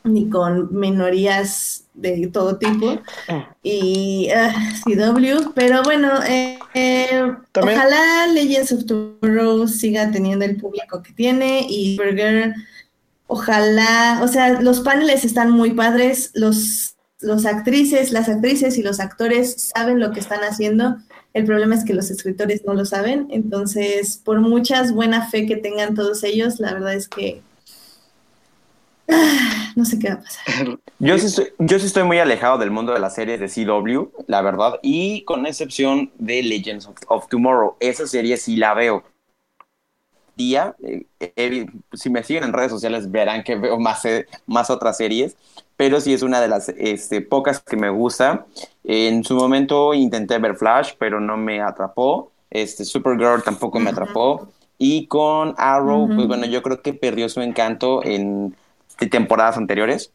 ni 0.05 0.30
con 0.30 0.69
minorías 0.74 1.84
de 1.93 2.30
todo 2.32 2.55
tipo. 2.55 2.97
Y 3.61 4.30
ah, 4.30 4.55
CW, 4.86 5.51
pero 5.53 5.84
bueno, 5.84 6.24
eh, 6.26 6.57
eh, 6.74 7.30
ojalá 7.61 8.28
Legends 8.28 8.71
of 8.71 8.86
Tomorrow 8.86 9.67
siga 9.67 10.09
teniendo 10.09 10.45
el 10.45 10.55
público 10.55 11.03
que 11.03 11.11
tiene 11.11 11.65
y 11.67 11.97
Burger, 11.97 12.53
ojalá, 13.28 14.21
o 14.24 14.30
sea, 14.30 14.61
los 14.61 14.80
paneles 14.80 15.26
están 15.26 15.51
muy 15.51 15.71
padres, 15.71 16.32
los, 16.36 16.95
los 17.19 17.45
actrices, 17.45 18.13
las 18.13 18.30
actrices 18.30 18.78
y 18.78 18.82
los 18.82 19.01
actores 19.01 19.71
saben 19.76 19.99
lo 19.99 20.13
que 20.13 20.21
están 20.21 20.39
haciendo. 20.45 20.99
El 21.34 21.45
problema 21.45 21.73
es 21.73 21.84
que 21.84 21.95
los 21.95 22.11
escritores 22.11 22.63
no 22.63 22.75
lo 22.75 22.86
saben, 22.86 23.27
entonces 23.31 24.21
por 24.23 24.39
muchas 24.39 24.93
buena 24.93 25.27
fe 25.27 25.47
que 25.47 25.55
tengan 25.55 25.95
todos 25.95 26.23
ellos, 26.23 26.59
la 26.59 26.73
verdad 26.73 26.93
es 26.93 27.07
que 27.09 27.41
ah, 29.09 29.71
no 29.75 29.84
sé 29.84 29.97
qué 29.97 30.09
va 30.09 30.15
a 30.15 30.21
pasar. 30.21 30.79
Yo 30.99 31.17
sí, 31.17 31.25
estoy, 31.25 31.47
yo 31.57 31.77
estoy 31.77 32.03
muy 32.03 32.19
alejado 32.19 32.57
del 32.59 32.71
mundo 32.71 32.93
de 32.93 32.99
las 32.99 33.15
series 33.15 33.39
de 33.39 33.49
CW, 33.49 34.09
la 34.27 34.41
verdad, 34.41 34.79
y 34.81 35.23
con 35.23 35.45
excepción 35.45 36.11
de 36.17 36.43
Legends 36.43 36.86
of, 36.86 36.95
of 37.07 37.27
Tomorrow, 37.27 37.75
esa 37.79 38.07
serie 38.07 38.38
sí 38.38 38.55
la 38.55 38.73
veo. 38.73 39.03
Día, 40.36 40.75
eh, 40.84 41.05
eh, 41.19 41.67
si 41.93 42.09
me 42.09 42.23
siguen 42.23 42.45
en 42.45 42.53
redes 42.53 42.71
sociales 42.71 43.11
verán 43.11 43.43
que 43.43 43.55
veo 43.55 43.77
más, 43.79 44.05
eh, 44.05 44.25
más 44.47 44.69
otras 44.69 44.97
series, 44.97 45.36
pero 45.84 45.99
sí 45.99 46.13
es 46.13 46.21
una 46.21 46.39
de 46.39 46.47
las 46.47 46.69
este, 46.69 47.19
pocas 47.19 47.59
que 47.59 47.75
me 47.75 47.89
gusta. 47.89 48.45
En 48.86 49.25
su 49.25 49.36
momento 49.36 49.93
intenté 49.93 50.38
ver 50.39 50.55
Flash, 50.55 50.93
pero 50.97 51.19
no 51.19 51.36
me 51.36 51.59
atrapó. 51.61 52.31
Este, 52.49 52.86
Supergirl 52.86 53.43
tampoco 53.43 53.81
me 53.81 53.89
atrapó. 53.89 54.47
Y 54.77 55.07
con 55.07 55.53
Arrow, 55.57 56.13
pues 56.13 56.25
Ujú. 56.25 56.27
bueno, 56.29 56.45
yo 56.45 56.61
creo 56.63 56.81
que 56.81 56.93
perdió 56.93 57.27
su 57.27 57.41
encanto 57.41 58.01
en 58.05 58.55
temporadas 59.11 59.57
anteriores. 59.57 60.13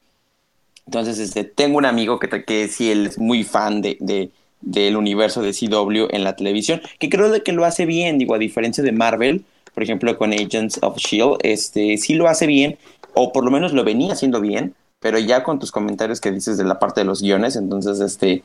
Entonces, 0.86 1.18
este, 1.18 1.44
tengo 1.44 1.78
un 1.78 1.84
amigo 1.84 2.18
que, 2.18 2.28
que 2.44 2.68
sí, 2.68 2.90
él 2.90 3.06
es 3.06 3.18
muy 3.18 3.44
fan 3.44 3.82
de, 3.82 3.98
de- 4.00 4.30
del 4.62 4.96
universo 4.96 5.42
de 5.42 5.52
CW 5.52 6.08
en 6.10 6.24
la 6.24 6.34
televisión, 6.36 6.80
que 6.98 7.10
creo 7.10 7.30
de 7.30 7.42
que 7.42 7.52
lo 7.52 7.64
hace 7.66 7.86
bien, 7.86 8.18
digo, 8.18 8.34
a 8.34 8.38
diferencia 8.38 8.82
de 8.82 8.92
Marvel, 8.92 9.44
por 9.74 9.82
ejemplo, 9.84 10.16
con 10.18 10.32
Agents 10.32 10.78
of 10.82 10.96
S.H.I.E.L.D., 10.96 11.38
este, 11.52 11.98
sí 11.98 12.14
lo 12.14 12.28
hace 12.28 12.46
bien, 12.46 12.78
o 13.14 13.32
por 13.32 13.44
lo 13.44 13.50
menos 13.50 13.72
lo 13.72 13.84
venía 13.84 14.12
haciendo 14.14 14.40
bien, 14.40 14.74
pero 15.00 15.18
ya 15.18 15.42
con 15.44 15.58
tus 15.58 15.72
comentarios 15.72 16.20
que 16.20 16.32
dices 16.32 16.58
de 16.58 16.64
la 16.64 16.78
parte 16.78 17.00
de 17.02 17.06
los 17.06 17.22
guiones, 17.22 17.56
entonces, 17.56 18.00
este, 18.00 18.42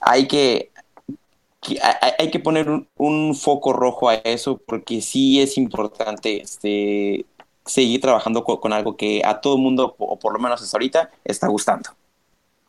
hay 0.00 0.28
que, 0.28 0.70
que- 1.62 1.78
hay, 1.82 2.12
hay 2.18 2.30
que 2.30 2.40
poner 2.40 2.70
un, 2.70 2.88
un 2.96 3.34
foco 3.34 3.72
rojo 3.72 4.08
a 4.08 4.14
eso, 4.16 4.58
porque 4.66 5.00
sí 5.02 5.40
es 5.40 5.58
importante, 5.58 6.40
este, 6.42 7.26
seguir 7.66 8.00
trabajando 8.00 8.44
co- 8.44 8.60
con, 8.60 8.72
algo 8.72 8.96
que 8.96 9.22
a 9.24 9.40
todo 9.40 9.56
el 9.56 9.62
mundo, 9.62 9.94
o 9.98 10.18
por 10.18 10.32
lo 10.32 10.38
menos 10.40 10.62
hasta 10.62 10.76
ahorita, 10.76 11.10
está 11.24 11.48
gustando. 11.48 11.90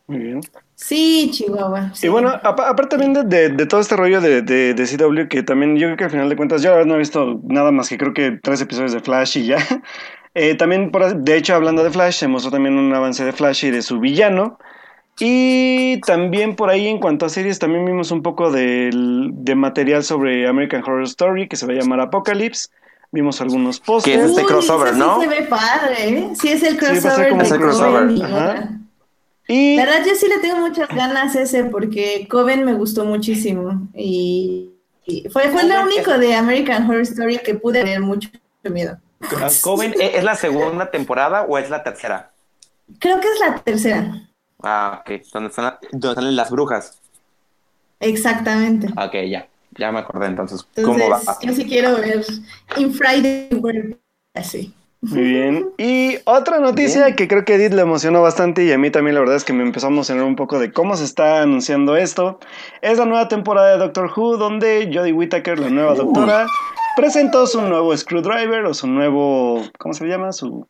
muy 0.08 0.20
bien. 0.20 0.42
Sí, 0.76 1.30
Chihuahua. 1.34 1.92
Y 2.02 2.08
bueno, 2.08 2.30
apa- 2.30 2.70
aparte 2.70 2.98
también 2.98 3.14
de, 3.14 3.24
de- 3.24 3.50
de 3.50 3.66
todo 3.68 3.80
este 3.82 3.96
rollo 3.96 4.22
de, 4.22 4.42
de, 4.42 4.74
de 4.74 4.88
CW, 4.88 5.28
que 5.28 5.44
también 5.44 5.76
yo 5.78 5.88
creo 5.88 5.98
que 5.98 6.04
al 6.06 6.10
final 6.12 6.30
de 6.30 6.36
cuentas, 6.38 6.62
yo 6.64 6.84
no 6.86 6.96
he 6.96 6.98
visto 6.98 7.40
nada 7.44 7.72
más 7.72 7.90
que 7.90 7.98
creo 7.98 8.14
que 8.14 8.40
tres 8.42 8.62
episodios 8.62 8.94
de 8.94 9.02
Flash 9.02 9.38
y 9.38 9.46
ya. 9.48 9.58
Eh, 10.42 10.56
también, 10.56 10.90
por, 10.90 11.14
de 11.16 11.36
hecho, 11.36 11.54
hablando 11.54 11.84
de 11.84 11.92
Flash, 11.92 12.14
se 12.20 12.28
mostró 12.30 12.50
también 12.50 12.78
un 12.78 12.94
avance 12.94 13.26
de 13.26 13.34
Flash 13.34 13.66
y 13.66 13.72
de 13.72 13.82
su 13.82 14.00
villano. 14.00 14.58
Y 15.20 16.00
también 16.02 16.56
por 16.56 16.70
ahí, 16.70 16.88
en 16.88 17.00
cuanto 17.00 17.26
a 17.26 17.30
series, 17.30 17.60
también 17.60 17.84
vimos 17.86 18.10
un 18.12 18.24
poco 18.24 18.50
del- 18.50 19.32
de, 19.34 19.56
material 19.56 20.02
sobre 20.06 20.48
American 20.48 20.82
Horror 20.82 21.04
Story, 21.04 21.50
que 21.50 21.58
se 21.58 21.66
va 21.66 21.74
a 21.74 21.76
llamar 21.76 22.00
Apocalypse. 22.00 22.70
Vimos 23.12 23.42
algunos 23.42 23.82
Que 24.06 24.14
es 24.14 24.22
este 24.22 24.42
Uy, 24.42 24.48
crossover, 24.48 24.90
ese 24.90 25.00
¿no? 25.00 25.20
Sí 25.20 25.28
se 25.28 25.42
ve 25.42 25.48
padre, 25.48 25.96
¿eh? 26.08 26.30
Sí 26.40 26.48
es 26.48 26.64
el 26.64 26.78
va 26.78 26.88
a 26.88 26.94
ser 26.94 27.02
crossover. 27.02 27.30
como 27.32 27.44
de 27.44 27.52
un 27.52 27.60
crossover. 27.60 28.12
Y 28.12 28.22
Ajá. 28.22 28.36
otra. 28.36 28.70
Y 29.50 29.76
La 29.76 29.86
verdad, 29.86 30.06
yo 30.08 30.16
sí 30.16 30.28
le 30.30 30.38
tengo 30.38 30.58
muchas 30.58 30.88
ganas 30.90 31.36
a 31.36 31.42
ese 31.42 31.66
porque 31.66 32.28
Coven 32.30 32.64
me 32.64 32.76
gustó 32.76 33.04
muchísimo 33.04 33.90
y, 33.94 34.70
y 35.06 35.28
fue, 35.30 35.50
fue 35.50 35.64
lo 35.64 35.82
único 35.84 36.18
de 36.18 36.36
American 36.36 36.88
Horror 36.90 37.02
Story 37.02 37.40
que 37.40 37.56
pude 37.56 37.80
tener 37.82 38.00
mucho 38.00 38.30
miedo. 38.72 39.00
¿Coven 39.62 39.94
¿e- 40.00 40.18
es 40.18 40.24
la 40.24 40.36
segunda 40.36 40.90
temporada 40.92 41.44
o 41.44 41.58
es 41.58 41.70
la 41.70 41.84
tercera? 41.84 42.32
Creo 43.00 43.20
que 43.20 43.28
es 43.28 43.40
la 43.40 43.60
tercera, 43.60 44.30
Ah, 44.62 45.02
ok. 45.02 45.22
¿Dónde 45.32 45.50
están, 45.50 45.78
dónde 45.92 46.16
salen 46.16 46.36
las 46.36 46.52
brujas? 46.52 47.00
exactamente. 48.00 48.88
Ok, 48.98 49.14
ya. 49.30 49.48
ya 49.78 49.92
me 49.92 50.00
acordé 50.00 50.28
entonces. 50.28 50.66
¿Cómo 50.84 51.10
va? 51.10 51.20
yo 51.42 51.54
sí 51.54 51.66
quiero 51.66 51.98
ver 51.98 52.24
In 52.78 52.94
Friday 52.94 53.50
así. 54.34 54.74
Muy 55.02 55.22
bien. 55.22 55.70
Y 55.78 56.18
otra 56.26 56.60
noticia 56.60 57.06
Bien. 57.06 57.16
que 57.16 57.28
creo 57.30 57.46
que 57.46 57.54
a 57.54 57.56
Edith 57.56 57.72
le 57.74 57.82
emocionó 57.84 58.22
bastante 58.22 58.66
y 58.66 58.72
a 58.74 58.78
mí 58.78 58.92
también 58.92 59.16
la 59.16 59.22
verdad 59.22 59.38
es 59.38 59.46
que 59.46 59.54
me 59.54 59.64
empezó 59.64 59.88
a 59.88 59.90
emocionar 59.92 60.26
un 60.26 60.36
poco 60.36 60.60
de 60.60 60.74
cómo 60.74 60.98
se 60.98 61.06
está 61.06 61.42
anunciando 61.42 61.96
esto. 61.96 62.40
Es 62.82 62.98
la 62.98 63.06
nueva 63.06 63.30
temporada 63.30 63.72
de 63.72 63.78
Doctor 63.78 64.12
Who 64.14 64.36
donde 64.38 64.90
Jodie 64.94 65.14
Whittaker, 65.14 65.58
la 65.58 65.70
nueva 65.70 65.96
doctora, 65.96 66.48
presentó 66.98 67.48
su 67.48 67.62
nuevo 67.62 67.96
screwdriver 67.96 68.66
o 68.66 68.74
su 68.74 68.88
nuevo... 68.88 69.62
¿Cómo 69.78 69.94
se 69.94 70.06
llama? 70.06 70.34
Su... 70.34 70.68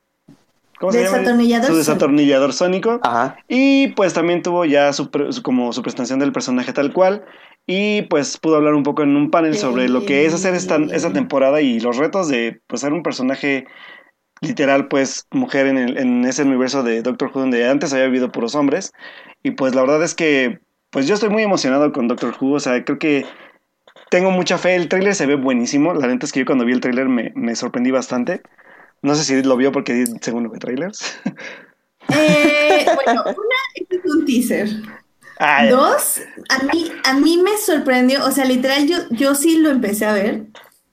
¿Cómo 0.79 0.91
se 0.91 1.03
llama? 1.03 1.17
Desatornillador 1.17 1.67
Su 1.71 1.75
desatornillador 1.75 2.53
sónico. 2.53 2.99
Ajá. 3.01 3.35
Y 3.47 3.87
pues 3.89 4.13
también 4.13 4.43
tuvo 4.43 4.63
ya 4.63 4.93
su, 4.93 5.09
pre- 5.09 5.31
su- 5.33 5.41
como 5.41 5.73
su 5.73 5.81
presentación 5.81 6.19
del 6.19 6.31
personaje 6.31 6.71
tal 6.71 6.93
cual. 6.93 7.25
Y 7.65 8.03
pues 8.03 8.37
pudo 8.37 8.55
hablar 8.57 8.75
un 8.75 8.83
poco 8.83 9.01
en 9.03 9.15
un 9.15 9.29
panel 9.31 9.57
sobre 9.57 9.89
lo 9.89 10.05
que 10.05 10.25
es 10.25 10.33
hacer 10.35 10.53
esta, 10.53 10.77
esta 10.91 11.11
temporada 11.11 11.61
y 11.61 11.79
los 11.79 11.97
retos 11.97 12.27
de 12.29 12.61
pues 12.67 12.81
ser 12.81 12.93
un 12.93 13.03
personaje 13.03 13.65
literal 14.41 14.87
pues 14.87 15.27
mujer 15.31 15.67
en, 15.67 15.77
el- 15.77 15.97
en 15.97 16.25
ese 16.25 16.43
universo 16.43 16.83
de 16.83 17.01
Doctor 17.01 17.31
Who 17.33 17.41
donde 17.41 17.67
antes 17.67 17.93
había 17.93 18.05
vivido 18.05 18.31
puros 18.31 18.55
hombres. 18.55 18.93
Y 19.43 19.51
pues 19.51 19.75
la 19.75 19.81
verdad 19.81 20.03
es 20.03 20.15
que 20.15 20.59
pues 20.91 21.07
yo 21.07 21.13
estoy 21.13 21.29
muy 21.29 21.43
emocionado 21.43 21.91
con 21.91 22.07
Doctor 22.07 22.35
Who. 22.39 22.53
O 22.55 22.59
sea, 22.59 22.83
creo 22.83 22.99
que 22.99 23.25
tengo 24.09 24.31
mucha 24.31 24.57
fe. 24.57 24.75
El 24.75 24.87
tráiler 24.89 25.15
se 25.15 25.25
ve 25.25 25.35
buenísimo. 25.35 25.93
La 25.93 26.07
neta 26.07 26.25
es 26.25 26.31
que 26.31 26.39
yo 26.41 26.45
cuando 26.45 26.65
vi 26.65 26.73
el 26.73 26.81
tráiler 26.81 27.07
me, 27.09 27.31
me 27.35 27.55
sorprendí 27.55 27.91
bastante. 27.91 28.41
No 29.01 29.15
sé 29.15 29.23
si 29.23 29.43
lo 29.43 29.55
vio 29.57 29.71
porque 29.71 30.05
según 30.21 30.43
lo 30.43 30.49
ve 30.49 30.59
trailers. 30.59 31.19
Eh, 32.11 32.85
bueno, 33.05 33.21
una, 33.23 33.55
este 33.75 33.97
es 33.97 34.05
un 34.05 34.25
teaser. 34.25 34.69
Dos, 35.69 36.21
a 36.49 36.63
mí, 36.73 36.91
a 37.03 37.13
mí 37.13 37.37
me 37.37 37.55
sorprendió, 37.57 38.25
o 38.25 38.31
sea, 38.31 38.45
literal, 38.45 38.87
yo, 38.87 38.97
yo 39.11 39.35
sí 39.35 39.57
lo 39.59 39.69
empecé 39.69 40.05
a 40.05 40.13
ver 40.13 40.45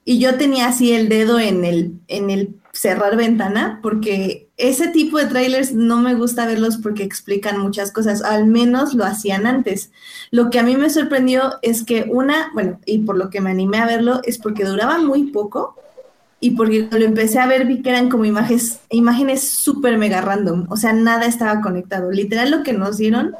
y 0.04 0.18
yo 0.20 0.36
tenía 0.36 0.66
así 0.68 0.92
el 0.92 1.08
dedo 1.08 1.40
en 1.40 1.64
el, 1.64 1.92
en 2.08 2.30
el 2.30 2.54
cerrar 2.76 3.16
ventana, 3.16 3.80
porque 3.82 4.50
ese 4.58 4.88
tipo 4.88 5.18
de 5.18 5.26
trailers 5.26 5.72
no 5.72 5.98
me 5.98 6.14
gusta 6.14 6.46
verlos 6.46 6.76
porque 6.76 7.02
explican 7.02 7.58
muchas 7.58 7.90
cosas, 7.90 8.22
al 8.22 8.46
menos 8.46 8.92
lo 8.94 9.04
hacían 9.04 9.46
antes. 9.46 9.90
Lo 10.30 10.50
que 10.50 10.58
a 10.58 10.62
mí 10.62 10.76
me 10.76 10.90
sorprendió 10.90 11.54
es 11.62 11.84
que 11.84 12.06
una, 12.08 12.50
bueno, 12.52 12.78
y 12.84 12.98
por 12.98 13.16
lo 13.16 13.30
que 13.30 13.40
me 13.40 13.50
animé 13.50 13.78
a 13.78 13.86
verlo, 13.86 14.20
es 14.24 14.38
porque 14.38 14.64
duraba 14.64 14.98
muy 14.98 15.30
poco 15.30 15.76
y 16.38 16.50
porque 16.50 16.86
lo 16.90 17.04
empecé 17.04 17.38
a 17.38 17.46
ver 17.46 17.66
vi 17.66 17.80
que 17.80 17.88
eran 17.88 18.10
como 18.10 18.26
imágenes, 18.26 18.80
imágenes 18.90 19.48
súper 19.48 19.96
mega 19.96 20.20
random, 20.20 20.66
o 20.68 20.76
sea, 20.76 20.92
nada 20.92 21.24
estaba 21.24 21.62
conectado. 21.62 22.10
Literal 22.10 22.50
lo 22.50 22.62
que 22.62 22.74
nos 22.74 22.98
dieron 22.98 23.34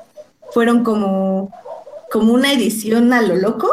fueron 0.51 0.83
como, 0.83 1.53
como 2.11 2.33
una 2.33 2.53
edición 2.53 3.13
a 3.13 3.21
lo 3.21 3.37
loco 3.37 3.69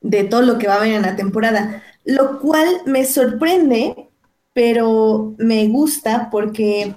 de 0.00 0.24
todo 0.24 0.42
lo 0.42 0.58
que 0.58 0.66
va 0.66 0.74
a 0.74 0.76
haber 0.78 0.92
en 0.92 1.02
la 1.02 1.16
temporada, 1.16 1.82
lo 2.04 2.40
cual 2.40 2.66
me 2.84 3.04
sorprende, 3.04 4.10
pero 4.54 5.34
me 5.36 5.66
gusta 5.68 6.30
porque 6.30 6.94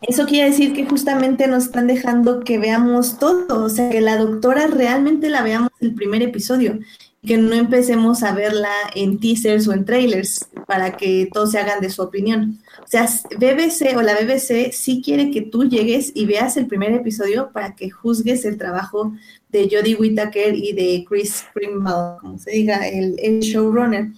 eso 0.00 0.26
quiere 0.26 0.50
decir 0.50 0.72
que 0.72 0.86
justamente 0.86 1.46
nos 1.46 1.64
están 1.64 1.86
dejando 1.86 2.40
que 2.40 2.58
veamos 2.58 3.18
todo, 3.18 3.64
o 3.64 3.68
sea, 3.68 3.90
que 3.90 4.00
la 4.00 4.16
doctora 4.16 4.66
realmente 4.66 5.30
la 5.30 5.42
veamos 5.42 5.70
el 5.80 5.94
primer 5.94 6.22
episodio, 6.22 6.78
que 7.24 7.36
no 7.38 7.54
empecemos 7.54 8.22
a 8.22 8.34
verla 8.34 8.72
en 8.94 9.18
teasers 9.18 9.68
o 9.68 9.72
en 9.72 9.84
trailers 9.84 10.48
para 10.66 10.96
que 10.96 11.28
todos 11.32 11.52
se 11.52 11.58
hagan 11.58 11.80
de 11.80 11.90
su 11.90 12.02
opinión. 12.02 12.60
O 12.82 12.86
sea, 12.86 13.08
BBC 13.38 13.96
o 13.96 14.02
la 14.02 14.14
BBC 14.14 14.72
sí 14.72 15.02
quiere 15.04 15.30
que 15.30 15.42
tú 15.42 15.64
llegues 15.64 16.12
y 16.14 16.24
veas 16.24 16.56
el 16.56 16.66
primer 16.66 16.92
episodio 16.92 17.50
para 17.52 17.74
que 17.74 17.90
juzgues 17.90 18.44
el 18.44 18.58
trabajo 18.58 19.12
de 19.48 19.68
Jodie 19.70 19.96
Whittaker 19.96 20.54
y 20.54 20.72
de 20.72 21.04
Chris 21.08 21.44
Primble, 21.52 22.18
como 22.20 22.38
se 22.38 22.52
diga, 22.52 22.86
el 22.86 23.40
showrunner. 23.40 24.12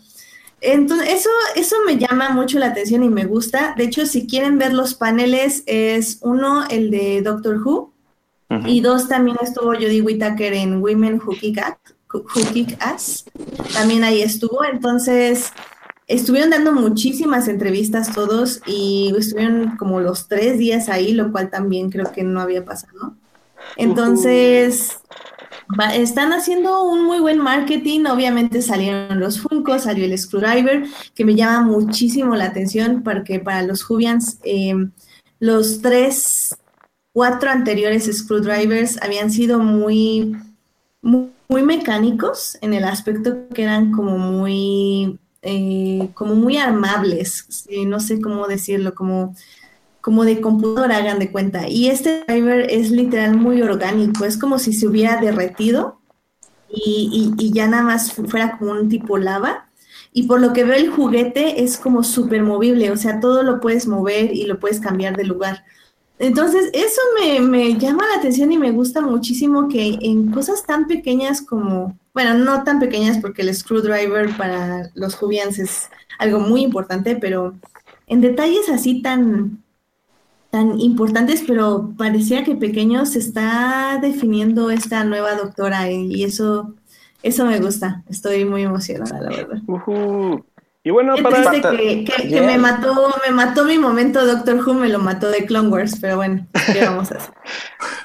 Entonces, 0.60 1.08
eso, 1.10 1.30
eso 1.54 1.76
me 1.86 1.98
llama 1.98 2.30
mucho 2.30 2.58
la 2.58 2.66
atención 2.66 3.02
y 3.04 3.08
me 3.08 3.24
gusta. 3.24 3.74
De 3.76 3.84
hecho, 3.84 4.06
si 4.06 4.26
quieren 4.26 4.58
ver 4.58 4.72
los 4.72 4.94
paneles, 4.94 5.62
es 5.66 6.18
uno, 6.22 6.64
el 6.68 6.90
de 6.90 7.22
Doctor 7.22 7.60
Who, 7.64 7.92
y 8.66 8.80
dos, 8.80 9.08
también 9.08 9.36
estuvo 9.42 9.74
Jodie 9.74 10.00
Whittaker 10.00 10.54
en 10.54 10.82
Women 10.82 11.20
Who 11.24 11.34
Kick, 11.38 11.60
Who 12.12 12.52
Kick 12.52 12.76
Ass. 12.80 13.26
También 13.74 14.04
ahí 14.04 14.22
estuvo. 14.22 14.64
Entonces, 14.64 15.52
estuvieron 16.06 16.50
dando 16.50 16.72
muchísimas 16.72 17.46
entrevistas 17.46 18.12
todos 18.14 18.62
y 18.66 19.12
estuvieron 19.16 19.76
como 19.76 20.00
los 20.00 20.28
tres 20.28 20.58
días 20.58 20.88
ahí, 20.88 21.12
lo 21.12 21.30
cual 21.30 21.50
también 21.50 21.90
creo 21.90 22.10
que 22.10 22.24
no 22.24 22.40
había 22.40 22.64
pasado. 22.64 23.14
Entonces, 23.76 24.98
están 25.94 26.32
haciendo 26.32 26.84
un 26.84 27.04
muy 27.04 27.20
buen 27.20 27.38
marketing. 27.38 28.06
Obviamente 28.06 28.62
salieron 28.62 29.20
los 29.20 29.40
Funko, 29.40 29.78
salió 29.78 30.04
el 30.04 30.18
Screwdriver, 30.18 30.84
que 31.14 31.24
me 31.24 31.34
llama 31.34 31.62
muchísimo 31.62 32.34
la 32.34 32.46
atención 32.46 33.02
porque 33.02 33.40
para 33.40 33.62
los 33.62 33.82
Jubians, 33.82 34.38
eh, 34.44 34.74
los 35.38 35.80
tres, 35.82 36.56
cuatro 37.12 37.50
anteriores 37.50 38.10
Screwdrivers 38.12 39.00
habían 39.02 39.30
sido 39.30 39.58
muy, 39.58 40.36
muy, 41.02 41.62
mecánicos 41.62 42.58
en 42.60 42.74
el 42.74 42.84
aspecto 42.84 43.48
que 43.54 43.62
eran 43.62 43.92
como 43.92 44.18
muy, 44.18 45.18
eh, 45.42 46.10
como 46.14 46.34
muy 46.34 46.56
armables. 46.56 47.46
sí, 47.48 47.84
no 47.86 48.00
sé 48.00 48.20
cómo 48.20 48.46
decirlo, 48.46 48.94
como 48.94 49.34
como 50.00 50.24
de 50.24 50.40
computadora, 50.40 50.98
hagan 50.98 51.18
de 51.18 51.30
cuenta. 51.32 51.68
Y 51.68 51.88
este 51.88 52.24
driver 52.26 52.70
es 52.70 52.90
literal 52.90 53.36
muy 53.36 53.62
orgánico, 53.62 54.24
es 54.24 54.38
como 54.38 54.58
si 54.58 54.72
se 54.72 54.86
hubiera 54.86 55.20
derretido 55.20 56.00
y, 56.68 57.34
ya 57.52 57.66
nada 57.66 57.82
más 57.82 58.12
fu- 58.12 58.26
fuera 58.26 58.58
como 58.58 58.72
un 58.72 58.88
tipo 58.88 59.18
lava. 59.18 59.68
Y 60.12 60.24
por 60.24 60.40
lo 60.40 60.52
que 60.52 60.64
veo 60.64 60.74
el 60.76 60.90
juguete 60.90 61.62
es 61.62 61.78
como 61.78 62.02
súper 62.02 62.42
movible, 62.42 62.90
o 62.90 62.96
sea, 62.96 63.20
todo 63.20 63.42
lo 63.42 63.60
puedes 63.60 63.86
mover 63.86 64.34
y 64.34 64.44
lo 64.46 64.58
puedes 64.58 64.80
cambiar 64.80 65.16
de 65.16 65.24
lugar. 65.24 65.64
Entonces, 66.18 66.70
eso 66.72 67.00
me, 67.20 67.40
me 67.40 67.78
llama 67.78 68.04
la 68.12 68.18
atención 68.18 68.50
y 68.52 68.58
me 68.58 68.72
gusta 68.72 69.00
muchísimo 69.00 69.68
que 69.68 69.98
en 70.02 70.30
cosas 70.32 70.64
tan 70.66 70.86
pequeñas 70.88 71.42
como, 71.42 71.96
bueno, 72.14 72.34
no 72.34 72.64
tan 72.64 72.80
pequeñas 72.80 73.18
porque 73.18 73.42
el 73.42 73.54
screwdriver 73.54 74.36
para 74.36 74.90
los 74.94 75.14
Jubians 75.14 75.58
es 75.60 75.88
algo 76.18 76.40
muy 76.40 76.62
importante, 76.62 77.16
pero 77.16 77.54
en 78.08 78.20
detalles 78.20 78.68
así 78.68 79.00
tan, 79.02 79.62
tan 80.50 80.80
importantes, 80.80 81.44
pero 81.46 81.92
parecía 81.98 82.44
que 82.44 82.54
pequeños 82.56 83.10
se 83.10 83.18
está 83.18 83.98
definiendo 84.00 84.70
esta 84.70 85.04
nueva 85.04 85.34
doctora 85.34 85.90
y 85.90 86.24
eso, 86.24 86.74
eso 87.22 87.44
me 87.44 87.60
gusta. 87.60 88.02
Estoy 88.08 88.44
muy 88.44 88.62
emocionada, 88.62 89.20
la 89.20 89.30
verdad. 89.36 89.58
Y 90.84 90.90
bueno, 90.90 91.16
Qué 91.16 91.22
para... 91.22 91.50
triste 91.50 91.68
que, 91.76 92.04
que- 92.04 92.22
que 92.22 92.28
Bien. 92.28 92.46
me 92.46 92.56
mató, 92.58 93.12
me 93.26 93.32
mató 93.34 93.64
mi 93.64 93.76
momento 93.78 94.24
Doctor 94.24 94.56
Who, 94.66 94.74
me 94.74 94.88
lo 94.88 94.98
mató 95.00 95.28
de 95.30 95.44
Clone 95.44 95.68
Wars, 95.68 95.98
pero 96.00 96.16
bueno, 96.16 96.46
¿qué 96.72 96.82
vamos 96.84 97.10
a 97.12 97.16
hacer? 97.16 97.30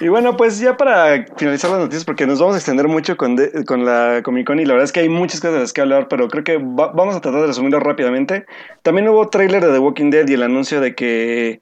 Y 0.00 0.08
bueno, 0.08 0.34
pues 0.36 0.58
ya 0.58 0.78
para 0.78 1.26
finalizar 1.36 1.70
las 1.70 1.80
noticias, 1.80 2.06
porque 2.06 2.26
nos 2.26 2.40
vamos 2.40 2.54
a 2.54 2.58
extender 2.58 2.88
mucho 2.88 3.18
con, 3.18 3.36
de- 3.36 3.64
con 3.66 3.84
la 3.84 4.22
Comic 4.24 4.46
Con 4.46 4.58
y 4.58 4.64
la 4.64 4.72
verdad 4.72 4.84
es 4.86 4.92
que 4.92 5.00
hay 5.00 5.10
muchas 5.10 5.40
cosas 5.40 5.54
de 5.54 5.60
las 5.60 5.72
que 5.74 5.82
hablar, 5.82 6.08
pero 6.08 6.28
creo 6.28 6.42
que 6.42 6.56
va- 6.56 6.92
vamos 6.92 7.14
a 7.16 7.20
tratar 7.20 7.42
de 7.42 7.46
resumirlo 7.48 7.80
rápidamente. 7.80 8.46
También 8.82 9.08
hubo 9.08 9.28
tráiler 9.28 9.62
de 9.64 9.70
The 9.72 9.78
Walking 9.78 10.10
Dead 10.10 10.26
y 10.26 10.32
el 10.34 10.42
anuncio 10.42 10.80
de 10.80 10.94
que 10.94 11.60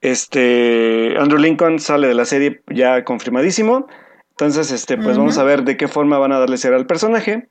este 0.00 1.14
Andrew 1.18 1.38
Lincoln 1.38 1.78
sale 1.78 2.08
de 2.08 2.14
la 2.14 2.24
serie 2.24 2.62
ya 2.68 3.04
confirmadísimo. 3.04 3.86
Entonces, 4.30 4.72
este, 4.72 4.96
pues 4.96 5.16
vamos 5.18 5.38
a 5.38 5.44
ver 5.44 5.62
de 5.64 5.76
qué 5.76 5.86
forma 5.86 6.18
van 6.18 6.32
a 6.32 6.38
darle 6.40 6.56
ser 6.56 6.74
al 6.74 6.86
personaje. 6.86 7.48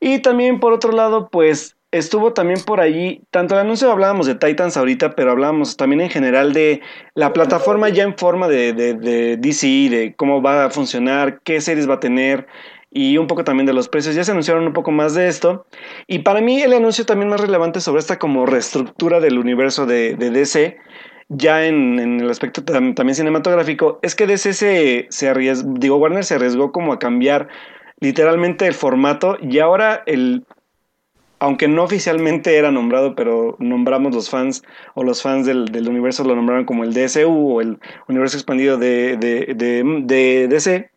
Y 0.00 0.18
también 0.20 0.60
por 0.60 0.72
otro 0.74 0.92
lado, 0.92 1.28
pues 1.30 1.77
estuvo 1.90 2.32
también 2.32 2.60
por 2.64 2.80
allí, 2.80 3.22
tanto 3.30 3.54
el 3.54 3.60
anuncio 3.60 3.90
hablábamos 3.90 4.26
de 4.26 4.34
Titans 4.34 4.76
ahorita, 4.76 5.14
pero 5.14 5.30
hablábamos 5.30 5.76
también 5.76 6.00
en 6.02 6.10
general 6.10 6.52
de 6.52 6.80
la 7.14 7.32
plataforma 7.32 7.88
ya 7.88 8.04
en 8.04 8.16
forma 8.16 8.48
de, 8.48 8.72
de, 8.72 8.94
de 8.94 9.36
DC, 9.38 9.66
de 9.90 10.14
cómo 10.16 10.42
va 10.42 10.66
a 10.66 10.70
funcionar, 10.70 11.40
qué 11.42 11.60
series 11.60 11.88
va 11.88 11.94
a 11.94 12.00
tener 12.00 12.46
y 12.90 13.18
un 13.18 13.26
poco 13.26 13.44
también 13.44 13.66
de 13.66 13.72
los 13.72 13.88
precios. 13.88 14.14
Ya 14.14 14.24
se 14.24 14.32
anunciaron 14.32 14.66
un 14.66 14.72
poco 14.72 14.90
más 14.90 15.14
de 15.14 15.28
esto. 15.28 15.66
Y 16.06 16.20
para 16.20 16.40
mí 16.40 16.62
el 16.62 16.72
anuncio 16.72 17.04
también 17.06 17.28
más 17.28 17.40
relevante 17.40 17.80
sobre 17.80 18.00
esta 18.00 18.18
como 18.18 18.46
reestructura 18.46 19.20
del 19.20 19.38
universo 19.38 19.86
de, 19.86 20.14
DC, 20.16 20.76
ya 21.28 21.66
en, 21.66 21.98
en 21.98 22.20
el 22.20 22.30
aspecto 22.30 22.62
tam- 22.62 22.94
también 22.94 23.14
cinematográfico, 23.14 23.98
es 24.02 24.14
que 24.14 24.26
DC 24.26 24.52
se, 24.54 25.06
se 25.10 25.28
arriesgó, 25.28 25.70
digo, 25.74 25.96
Warner 25.96 26.24
se 26.24 26.34
arriesgó 26.34 26.72
como 26.72 26.92
a 26.92 26.98
cambiar 26.98 27.48
literalmente 28.00 28.66
el 28.66 28.74
formato 28.74 29.36
y 29.42 29.58
ahora 29.58 30.02
el 30.06 30.44
aunque 31.40 31.68
no 31.68 31.84
oficialmente 31.84 32.56
era 32.56 32.70
nombrado, 32.70 33.14
pero 33.14 33.56
nombramos 33.58 34.14
los 34.14 34.30
fans 34.30 34.62
o 34.94 35.04
los 35.04 35.22
fans 35.22 35.46
del, 35.46 35.88
universo 35.88 36.24
lo 36.24 36.34
nombraron 36.34 36.64
como 36.64 36.84
el 36.84 36.92
DSU 36.94 37.28
o 37.28 37.60
el 37.60 37.78
universo 38.08 38.36
expandido 38.36 38.76
de, 38.76 39.16
de, 39.16 39.54
de, 39.54 39.84
de 40.04 40.48
DC. 40.48 40.90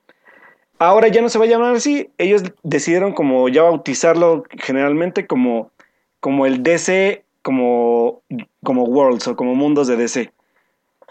Ahora 0.80 1.10
ya 1.10 1.22
no 1.22 1.30
se 1.30 1.38
va 1.38 1.46
a 1.46 1.48
llamar 1.48 1.76
así. 1.76 2.10
Ellos 2.18 2.44
decidieron 2.64 3.14
como 3.14 3.48
ya 3.50 3.62
bautizarlo 3.62 4.44
generalmente 4.58 5.28
como, 5.28 5.72
como 6.20 6.48
el 6.48 6.64
DC, 6.64 7.24
como, 7.44 8.24
como 8.64 8.86
Worlds 8.86 9.28
o 9.28 9.36
como 9.36 9.54
mundos 9.54 9.88
de 9.88 9.96
DC. 9.96 10.32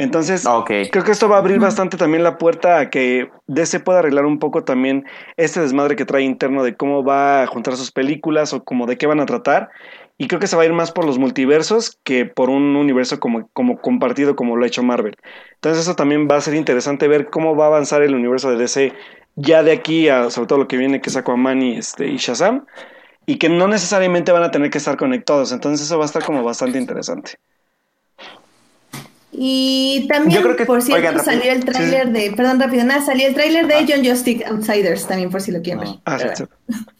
Entonces, 0.01 0.46
Ok. 0.46 0.70
creo 0.90 1.05
que 1.05 1.12
esto 1.12 1.28
va 1.28 1.36
a 1.36 1.38
abrir 1.40 1.59
bastante 1.59 1.98
también 1.98 2.22
la 2.24 2.38
puerta 2.38 2.78
a 2.78 2.88
que 2.88 3.30
DC 3.48 3.80
pueda 3.80 3.98
arreglar 3.98 4.24
un 4.24 4.38
poco 4.38 4.64
también 4.64 5.05
este 5.36 5.61
desmadre 5.61 5.94
que 5.94 6.07
trae 6.07 6.22
interno 6.22 6.62
de 6.62 6.74
cómo 6.74 7.05
va 7.05 7.42
a 7.42 7.46
juntar 7.46 7.76
sus 7.76 7.92
películas 7.92 8.55
o 8.55 8.64
como 8.64 8.86
de 8.86 8.96
qué 8.96 9.07
van 9.07 9.20
a 9.20 9.26
tratar. 9.26 9.68
Y 10.16 10.26
creo 10.26 10.40
que 10.40 10.46
se 10.46 10.57
va 10.57 10.62
a 10.62 10.66
ir 10.66 10.72
más 10.72 10.90
por 10.90 11.05
los 11.05 11.18
multiversos 11.18 11.98
que 12.03 12.24
por 12.24 12.48
un 12.48 12.76
universo 12.76 13.20
como, 13.20 13.48
como 13.53 13.78
compartido 13.80 14.36
como 14.36 14.57
lo 14.57 14.64
ha 14.64 14.68
hecho 14.68 14.82
Marvel. 14.82 15.16
Entonces 15.55 15.82
eso 15.82 15.96
también 15.96 16.28
va 16.30 16.36
a 16.36 16.40
ser 16.40 16.55
interesante 16.55 17.07
ver 17.07 17.28
cómo 17.28 17.55
va 17.55 17.64
a 17.64 17.68
avanzar 17.68 18.03
el 18.03 18.14
universo 18.14 18.51
de 18.51 18.57
DC 18.57 18.94
ya 19.36 19.62
de 19.62 19.72
aquí 19.72 20.09
a 20.09 20.30
sobre 20.30 20.46
todo 20.46 20.59
lo 20.59 20.68
que 20.68 20.78
viene 20.78 21.03
que 21.03 21.11
es 21.11 21.16
Aquaman 21.16 21.62
y, 21.62 21.76
este, 21.76 22.09
y 22.09 22.16
Shazam. 22.16 22.64
Y 23.26 23.36
que 23.36 23.51
no 23.51 23.68
necesariamente 23.68 24.32
van 24.32 24.42
a 24.42 24.51
tener 24.51 24.70
que 24.70 24.78
estar 24.78 24.96
conectados. 24.96 25.53
Entonces 25.53 25.86
eso 25.86 25.98
va 25.98 26.05
a 26.05 26.07
estar 26.07 26.24
como 26.24 26.42
bastante 26.42 26.78
interesante. 26.78 27.38
Y 29.43 30.07
también, 30.07 30.36
Yo 30.38 30.43
creo 30.43 30.55
que- 30.57 30.66
por 30.66 30.82
cierto, 30.82 31.09
oigan, 31.09 31.24
salió 31.24 31.51
el 31.51 31.64
tráiler 31.64 32.11
de, 32.11 32.30
perdón, 32.36 32.61
rápido, 32.61 32.84
nada, 32.84 33.01
salió 33.01 33.26
el 33.26 33.32
tráiler 33.32 33.66
de 33.66 33.74
Ah. 33.76 33.86
John 33.88 34.05
Justice 34.05 34.45
Outsiders 34.45 35.07
también, 35.07 35.30
por 35.30 35.41
si 35.41 35.51
lo 35.51 35.62
quieren 35.62 35.80
ver. 35.80 35.88
Ah, 36.05 36.18
sí. 36.18 36.45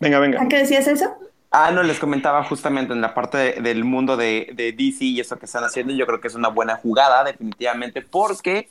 Venga, 0.01 0.19
venga. 0.21 0.41
¿A 0.41 0.49
qué 0.49 0.57
decías 0.57 0.87
eso? 0.87 1.15
Ah, 1.51 1.71
no, 1.71 1.83
les 1.83 1.99
comentaba 1.99 2.43
justamente 2.45 2.95
en 2.95 3.03
la 3.03 3.13
parte 3.13 3.37
de- 3.37 3.53
del 3.61 3.85
mundo 3.85 4.17
de, 4.17 4.49
de 4.55 4.73
DC 4.73 5.05
y 5.05 5.21
eso 5.21 5.39
que 5.39 5.45
están 5.45 5.65
haciendo, 5.65 5.93
yo 5.93 6.07
creo 6.07 6.19
que 6.23 6.29
es 6.29 6.35
una 6.35 6.49
buena 6.49 6.77
jugada, 6.77 7.25
definitivamente, 7.25 8.01
porque 8.01 8.69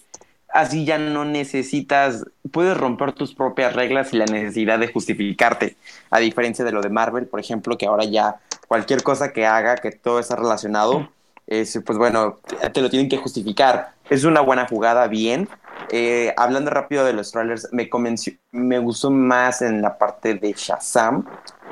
así 0.51 0.83
ya 0.83 0.97
no 0.97 1.23
necesitas, 1.23 2.25
puedes 2.51 2.75
romper 2.75 3.11
tus 3.11 3.35
propias 3.35 3.75
reglas 3.75 4.11
y 4.15 4.17
la 4.17 4.25
necesidad 4.25 4.79
de 4.79 4.87
justificarte, 4.91 5.75
a 6.09 6.17
diferencia 6.17 6.65
de 6.65 6.71
lo 6.71 6.81
de 6.81 6.89
Marvel, 6.89 7.27
por 7.27 7.39
ejemplo, 7.39 7.77
que 7.77 7.85
ahora 7.85 8.05
ya 8.05 8.37
cualquier 8.67 9.03
cosa 9.03 9.31
que 9.31 9.45
haga, 9.45 9.75
que 9.75 9.91
todo 9.91 10.19
está 10.19 10.35
relacionado, 10.35 11.07
es, 11.49 11.79
pues 11.85 11.97
bueno, 11.97 12.39
te 12.73 12.81
lo 12.81 12.89
tienen 12.89 13.09
que 13.09 13.17
justificar. 13.17 13.93
Es 14.09 14.23
una 14.23 14.41
buena 14.41 14.67
jugada, 14.67 15.07
bien. 15.07 15.49
Eh, 15.91 16.33
hablando 16.37 16.69
rápido 16.71 17.05
de 17.05 17.13
los 17.13 17.31
trailers, 17.31 17.67
me 17.71 17.89
convenció, 17.89 18.33
me 18.51 18.79
gustó 18.79 19.09
más 19.11 19.61
en 19.61 19.81
la 19.81 19.97
parte 19.97 20.35
de 20.35 20.53
Shazam, 20.55 21.25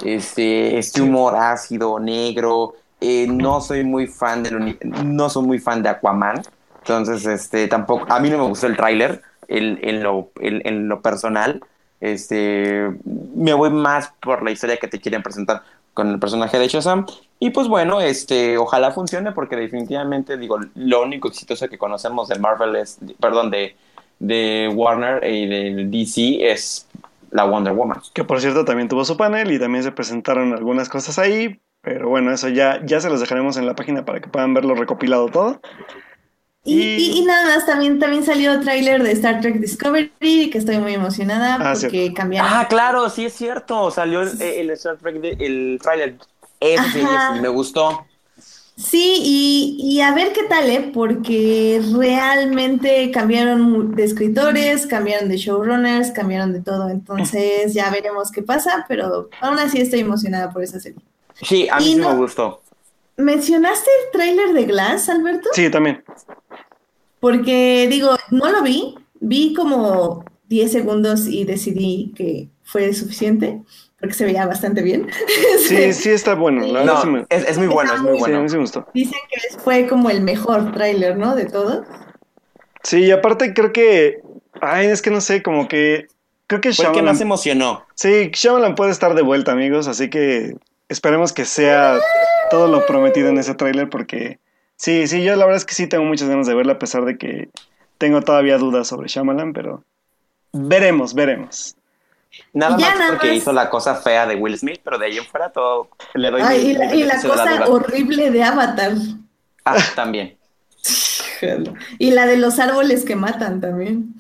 este, 0.04 0.78
este 0.78 1.02
humor 1.02 1.36
ácido, 1.36 2.00
negro. 2.00 2.76
eh, 3.00 3.28
no 3.30 3.62
soy 3.62 3.84
muy 3.84 4.08
fan 4.08 4.44
del 4.44 4.78
no 5.04 5.30
soy 5.30 5.46
muy 5.46 5.60
fan 5.60 5.84
de 5.84 5.90
Aquaman. 5.90 6.42
Entonces, 6.80 7.26
este, 7.26 7.68
tampoco, 7.68 8.06
a 8.12 8.20
mí 8.20 8.30
no 8.30 8.38
me 8.40 8.48
gustó 8.48 8.68
el 8.68 8.78
tráiler 8.78 9.22
en, 9.48 10.04
lo, 10.04 10.32
en, 10.40 10.62
en 10.66 10.88
lo 10.88 11.02
personal. 11.02 11.62
Este, 12.00 12.92
me 13.36 13.54
voy 13.54 13.72
más 13.72 14.14
por 14.22 14.44
la 14.44 14.52
historia 14.52 14.78
que 14.78 14.88
te 14.88 15.00
quieren 15.00 15.24
presentar 15.24 15.64
con 15.98 16.12
el 16.12 16.20
personaje 16.20 16.60
de 16.60 16.68
Shazam. 16.68 17.08
Y 17.39 17.50
pues 17.50 17.68
bueno, 17.68 18.02
este, 18.02 18.60
ojalá 18.60 18.91
funcione 18.91 19.32
porque 19.32 19.56
definitivamente, 19.56 20.38
digo, 20.38 20.60
lo 20.76 21.02
único 21.02 21.28
exitoso 21.28 21.68
que 21.68 21.80
conocemos 21.80 22.28
de 22.28 22.38
Marvel 22.38 22.76
es, 22.76 23.00
perdón, 23.20 23.50
de, 23.50 23.76
de 24.20 24.72
Warner 24.76 25.24
y 25.24 25.48
de 25.48 25.86
DC 25.86 26.52
es 26.52 26.88
la 27.32 27.45
Wonder 27.45 27.74
Woman. 27.74 28.00
Que 28.14 28.24
por 28.24 28.39
cierto 28.39 28.64
también 28.64 28.89
tuvo 28.89 29.06
su 29.06 29.18
panel 29.18 29.52
y 29.52 29.58
también 29.58 29.84
se 29.84 29.91
presentaron 29.91 30.54
algunas 30.54 30.88
cosas 30.88 31.18
ahí. 31.18 31.60
Pero 31.82 32.10
bueno, 32.10 32.32
eso 32.32 32.48
ya, 32.48 32.80
ya 32.86 33.02
se 33.02 33.10
los 33.10 33.20
dejaremos 33.20 33.58
en 33.58 33.66
la 33.66 33.74
página 33.74 34.06
para 34.06 34.20
que 34.20 34.30
puedan 34.30 34.54
verlo 34.54 34.76
recopilado 34.76 35.30
todo. 35.30 35.62
Y, 36.70 36.82
Y- 36.82 37.20
y- 37.20 37.26
nada 37.26 37.55
más, 37.55 37.65
también, 37.65 37.97
también 37.97 38.26
salió 38.26 38.59
tráiler 38.59 39.01
de 39.01 39.13
Star 39.13 39.39
Trek 39.39 39.55
Discovery, 39.59 40.49
que 40.51 40.57
estoy 40.57 40.78
muy 40.80 40.93
emocionada 40.93 41.55
Ah, 41.55 41.74
porque 41.80 42.13
cambiaron. 42.13 42.51
Ah, 42.53 42.68
claro, 42.68 43.09
sí 43.09 43.26
es 43.26 43.34
cierto. 43.34 43.89
Salió 43.89 44.22
el, 44.22 44.41
el 44.41 44.70
Star 44.72 44.97
Trek, 44.97 45.15
de- 45.22 45.38
el 45.39 45.80
trailer. 45.82 46.15
Ese 46.59 47.03
me 47.41 47.47
gustó. 47.47 48.05
Sí, 48.76 49.22
y, 49.24 49.78
y 49.82 50.01
a 50.01 50.13
ver 50.13 50.34
qué 50.34 50.43
tal, 50.43 50.70
¿eh? 50.70 50.91
Porque 50.93 51.82
realmente 51.97 53.09
cambiaron 53.11 53.95
de 53.95 54.03
escritores, 54.03 54.86
cambiaron 54.86 55.30
de 55.30 55.38
showrunners, 55.38 56.11
cambiaron 56.11 56.53
de 56.53 56.61
todo. 56.61 56.89
Entonces 56.89 57.74
ya 57.74 57.89
veremos 57.89 58.30
qué 58.32 58.43
pasa, 58.43 58.86
pero 58.88 59.30
aún 59.41 59.57
así 59.59 59.80
estoy 59.82 60.01
emocionada 60.01 60.51
por 60.51 60.63
esa 60.63 60.80
serie. 60.80 60.99
Sí, 61.41 61.68
a 61.72 61.78
mí 61.78 61.86
Y 61.86 61.93
sí 61.93 61.95
no- 61.95 62.09
me 62.11 62.15
gustó. 62.18 62.61
¿Mencionaste 63.20 63.89
el 64.05 64.11
tráiler 64.11 64.53
de 64.53 64.65
Glass, 64.65 65.09
Alberto? 65.09 65.49
Sí, 65.53 65.72
también. 65.72 66.03
Porque 67.20 67.88
digo, 67.89 68.15
no 68.32 68.51
lo 68.51 68.61
vi, 68.63 68.95
vi 69.20 69.53
como 69.53 70.24
10 70.49 70.72
segundos 70.72 71.28
y 71.28 71.43
decidí 71.43 72.13
que 72.15 72.49
fue 72.63 72.93
suficiente, 72.93 73.61
porque 73.99 74.13
se 74.13 74.26
veía 74.26 74.45
bastante 74.45 74.82
bien. 74.82 75.07
Sí, 75.68 75.93
sí 75.93 76.09
está 76.09 76.36
bueno. 76.36 76.65
La 76.68 76.82
sí 76.82 77.07
No, 77.07 77.11
me, 77.11 77.26
es, 77.30 77.47
es 77.47 77.57
muy 77.57 77.68
bueno, 77.68 77.93
es 77.93 78.01
muy 78.01 78.11
sí, 78.11 78.18
a 78.18 78.20
bueno. 78.20 78.41
mí 78.41 78.49
sí 78.49 78.55
me 78.55 78.61
gustó. 78.61 78.88
Dicen 78.93 79.20
que 79.32 79.57
fue 79.59 79.88
como 79.88 80.09
el 80.09 80.22
mejor 80.22 80.72
tráiler, 80.72 81.18
¿no? 81.18 81.36
De 81.36 81.45
todos. 81.45 81.86
Sí, 82.84 83.05
y 83.05 83.11
aparte 83.11 83.53
creo 83.53 83.74
que... 83.74 84.22
Ay, 84.61 84.88
es 84.88 85.01
que 85.01 85.11
no 85.11 85.22
sé, 85.22 85.43
como 85.43 85.68
que... 85.68 86.07
Creo 86.47 86.61
que 86.61 86.72
Fue 86.72 86.86
el 86.86 86.91
que 86.91 86.99
Shyamalan... 86.99 87.05
más 87.15 87.22
emocionó. 87.22 87.86
Sí, 87.95 88.30
Shyamalan 88.32 88.76
puede 88.76 88.91
estar 88.91 89.13
de 89.13 89.22
vuelta, 89.22 89.51
amigos, 89.51 89.88
así 89.89 90.09
que 90.09 90.55
esperemos 90.88 91.34
que 91.34 91.43
sea 91.43 91.99
todo 92.49 92.68
lo 92.68 92.86
prometido 92.86 93.28
en 93.28 93.38
ese 93.38 93.53
tráiler 93.55 93.89
porque 93.89 94.39
sí, 94.78 95.08
sí, 95.08 95.22
yo 95.24 95.36
la 95.36 95.44
verdad 95.46 95.58
es 95.58 95.66
que 95.66 95.74
sí 95.76 95.88
tengo 95.88 96.06
muchas 96.06 96.30
ganas 96.30 96.48
de 96.48 96.56
verla 96.56 96.74
a 96.74 96.80
pesar 96.80 97.04
de 97.04 97.18
que 97.18 97.50
tengo 97.98 98.22
todavía 98.22 98.58
dudas 98.58 98.88
sobre 98.88 99.10
Shyamalan, 99.10 99.52
pero 99.54 99.84
veremos, 100.54 101.14
veremos. 101.14 101.76
Nada 102.54 102.78
más 102.78 102.82
nada 102.98 103.10
porque 103.10 103.28
más. 103.28 103.36
hizo 103.38 103.52
la 103.52 103.70
cosa 103.70 103.96
fea 103.96 104.26
de 104.28 104.36
Will 104.36 104.58
Smith, 104.58 104.80
pero 104.84 104.98
de 105.00 105.08
ahí 105.08 105.18
en 105.18 105.26
fuera 105.26 105.50
todo 105.52 105.90
le 106.14 106.30
doy 106.32 106.42
Ay, 106.44 106.64
mi- 106.64 106.70
y 106.70 106.74
la, 106.74 106.86
y 106.96 107.04
la 107.04 107.16
beneficio 107.16 107.30
de 107.32 107.36
la 107.38 107.58
cosa 107.58 107.72
horrible 107.72 108.32
de 108.32 108.44
Avatar. 108.44 108.94
Ah, 109.66 109.78
también. 109.96 110.38
Y 112.00 112.12
la 112.12 112.26
de 112.26 112.38
los 112.38 112.58
árboles 112.60 113.04
que 113.06 113.16
matan 113.16 113.60
también. 113.62 114.14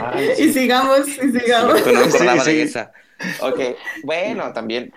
Ay, 0.00 0.30
sí. 0.36 0.42
Y 0.44 0.52
sigamos, 0.52 1.06
y 1.08 1.30
sigamos. 1.38 1.80
Cierto, 1.82 1.92
no 1.92 2.00
me 2.00 2.06
acordaba 2.06 2.44
Sí, 2.44 2.50
sí. 2.50 2.56
de 2.56 2.62
esa. 2.62 2.92
Ok, 3.40 3.60
bueno, 4.04 4.52
también 4.52 4.92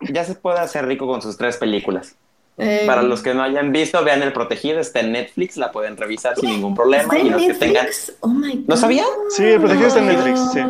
ya 0.00 0.24
se 0.24 0.34
puede 0.34 0.58
hacer 0.58 0.86
rico 0.86 1.06
con 1.06 1.22
sus 1.22 1.36
tres 1.36 1.56
películas. 1.56 2.16
Eh, 2.58 2.84
Para 2.86 3.02
los 3.02 3.22
que 3.22 3.32
no 3.34 3.42
hayan 3.42 3.72
visto, 3.72 4.04
vean 4.04 4.22
El 4.22 4.32
Protegido, 4.34 4.78
está 4.78 5.00
en 5.00 5.12
Netflix, 5.12 5.56
la 5.56 5.72
pueden 5.72 5.96
revisar 5.96 6.36
sin 6.36 6.50
ningún 6.50 6.74
problema. 6.74 7.02
¿está 7.04 7.18
Y 7.18 7.30
los 7.30 7.40
que 7.42 7.54
tengan. 7.54 7.86
Oh 8.20 8.28
my 8.28 8.52
God. 8.56 8.64
¿No 8.68 8.76
sabía? 8.76 9.04
Sí, 9.30 9.42
El 9.44 9.58
Protegido 9.60 9.86
está 9.88 10.00
en 10.00 10.06
Netflix, 10.06 10.40
sí. 10.52 10.60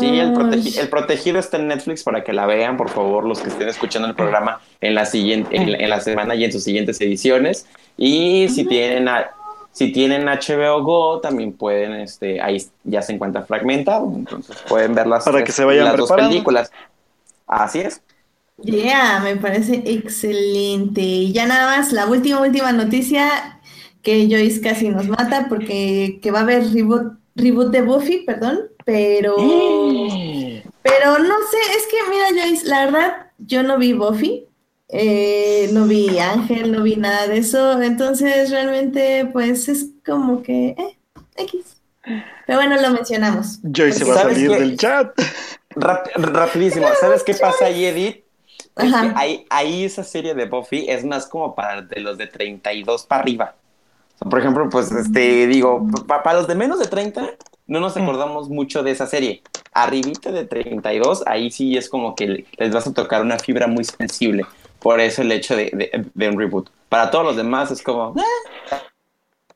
Sí, 0.00 0.18
el, 0.18 0.32
protegi- 0.32 0.78
el 0.80 0.88
Protegido 0.88 1.38
está 1.38 1.58
en 1.58 1.68
Netflix 1.68 2.02
para 2.02 2.24
que 2.24 2.32
la 2.32 2.46
vean, 2.46 2.76
por 2.78 2.88
favor, 2.88 3.24
los 3.24 3.40
que 3.40 3.48
estén 3.50 3.68
escuchando 3.68 4.08
el 4.08 4.14
programa 4.14 4.60
en 4.80 4.94
la 4.94 5.04
siguiente, 5.04 5.54
en, 5.54 5.72
la- 5.72 5.78
en 5.78 5.90
la 5.90 6.00
semana 6.00 6.34
y 6.34 6.44
en 6.44 6.52
sus 6.52 6.64
siguientes 6.64 6.98
ediciones. 7.02 7.66
Y 7.98 8.48
si 8.48 8.64
tienen 8.64 9.08
a- 9.08 9.30
si 9.70 9.92
tienen 9.92 10.26
HBO 10.28 10.82
Go, 10.82 11.20
también 11.20 11.52
pueden, 11.52 11.92
este, 11.92 12.40
ahí 12.40 12.56
ya 12.84 13.02
se 13.02 13.12
encuentra 13.12 13.42
fragmentado, 13.42 14.10
entonces 14.16 14.56
pueden 14.66 14.94
ver 14.94 15.06
las, 15.06 15.24
Para 15.24 15.36
tres- 15.38 15.46
que 15.46 15.52
se 15.52 15.64
vayan 15.64 15.84
las 15.84 15.96
dos 15.96 16.10
películas. 16.10 16.72
Así 17.46 17.80
es. 17.80 18.00
Yeah, 18.62 19.20
me 19.22 19.36
parece 19.36 19.82
excelente. 19.86 21.00
Y 21.00 21.32
ya 21.32 21.46
nada 21.46 21.76
más, 21.76 21.92
la 21.92 22.06
última, 22.06 22.40
última 22.40 22.72
noticia 22.72 23.60
que 24.02 24.28
Joyce 24.30 24.60
casi 24.60 24.88
nos 24.88 25.06
mata 25.08 25.46
porque 25.48 26.18
que 26.22 26.30
va 26.30 26.40
a 26.40 26.42
haber 26.42 26.64
reboot, 26.72 27.18
reboot 27.36 27.70
de 27.70 27.82
Buffy, 27.82 28.24
perdón, 28.26 28.60
pero, 28.84 29.36
pero 30.82 31.18
no 31.18 31.34
sé, 31.50 31.58
es 31.76 31.86
que 31.86 31.96
mira 32.10 32.42
Joyce, 32.42 32.66
la 32.66 32.84
verdad, 32.86 33.26
yo 33.38 33.62
no 33.62 33.78
vi 33.78 33.92
Buffy, 33.92 34.46
eh, 34.88 35.68
no 35.72 35.86
vi 35.86 36.18
Ángel, 36.18 36.72
no 36.72 36.82
vi 36.82 36.96
nada 36.96 37.26
de 37.28 37.38
eso, 37.38 37.80
entonces 37.82 38.50
realmente 38.50 39.28
pues 39.32 39.68
es 39.68 39.90
como 40.04 40.42
que, 40.42 40.70
eh, 40.70 40.98
X. 41.36 41.76
Pero 42.46 42.58
bueno, 42.58 42.80
lo 42.80 42.90
mencionamos. 42.90 43.60
Joy 43.62 43.92
se 43.92 44.04
va 44.04 44.14
a 44.14 44.18
¿Sabes 44.18 44.34
salir 44.34 44.50
qué? 44.50 44.60
del 44.60 44.76
chat. 44.78 45.12
Rap- 45.76 46.08
rapidísimo, 46.16 46.86
¿sabes 47.00 47.22
qué 47.22 47.34
pasa 47.34 47.66
ahí, 47.66 47.84
Edith? 47.84 48.24
Es 48.78 48.92
Ajá. 48.94 49.02
que 49.08 49.12
ahí, 49.16 49.46
ahí 49.50 49.84
esa 49.84 50.04
serie 50.04 50.34
de 50.34 50.46
Buffy 50.46 50.86
es 50.88 51.04
más 51.04 51.26
como 51.26 51.54
para 51.54 51.82
de 51.82 52.00
los 52.00 52.16
de 52.16 52.26
32 52.28 53.04
para 53.04 53.22
arriba. 53.22 53.54
O 54.14 54.18
sea, 54.18 54.28
por 54.30 54.38
ejemplo, 54.40 54.68
pues, 54.70 54.90
este, 54.92 55.46
digo, 55.46 55.86
pa- 56.06 56.22
para 56.22 56.38
los 56.38 56.48
de 56.48 56.54
menos 56.54 56.78
de 56.78 56.86
30, 56.86 57.30
no 57.66 57.80
nos 57.80 57.96
acordamos 57.96 58.48
mucho 58.48 58.82
de 58.82 58.92
esa 58.92 59.06
serie. 59.06 59.42
Arribita 59.72 60.32
de 60.32 60.44
32, 60.44 61.22
ahí 61.26 61.50
sí 61.50 61.76
es 61.76 61.88
como 61.88 62.14
que 62.14 62.26
le- 62.26 62.46
les 62.56 62.72
vas 62.72 62.86
a 62.86 62.94
tocar 62.94 63.20
una 63.22 63.38
fibra 63.38 63.66
muy 63.66 63.84
sensible. 63.84 64.46
Por 64.80 65.00
eso 65.00 65.22
el 65.22 65.32
hecho 65.32 65.56
de, 65.56 65.70
de- 65.72 66.06
de 66.14 66.28
un 66.28 66.38
reboot. 66.38 66.70
Para 66.88 67.10
todos 67.10 67.24
los 67.24 67.36
demás 67.36 67.70
es 67.70 67.82
como, 67.82 68.14
eh, 68.18 68.76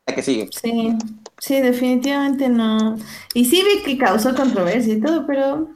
¿a 0.06 0.12
que 0.14 0.22
sigue? 0.22 0.48
Sí, 0.52 0.96
sí, 1.38 1.60
definitivamente 1.60 2.48
no. 2.48 2.96
Y 3.34 3.44
sí 3.44 3.62
vi 3.62 3.82
que 3.82 3.98
causó 3.98 4.34
controversia 4.34 4.94
y 4.94 5.00
todo, 5.00 5.26
pero, 5.26 5.68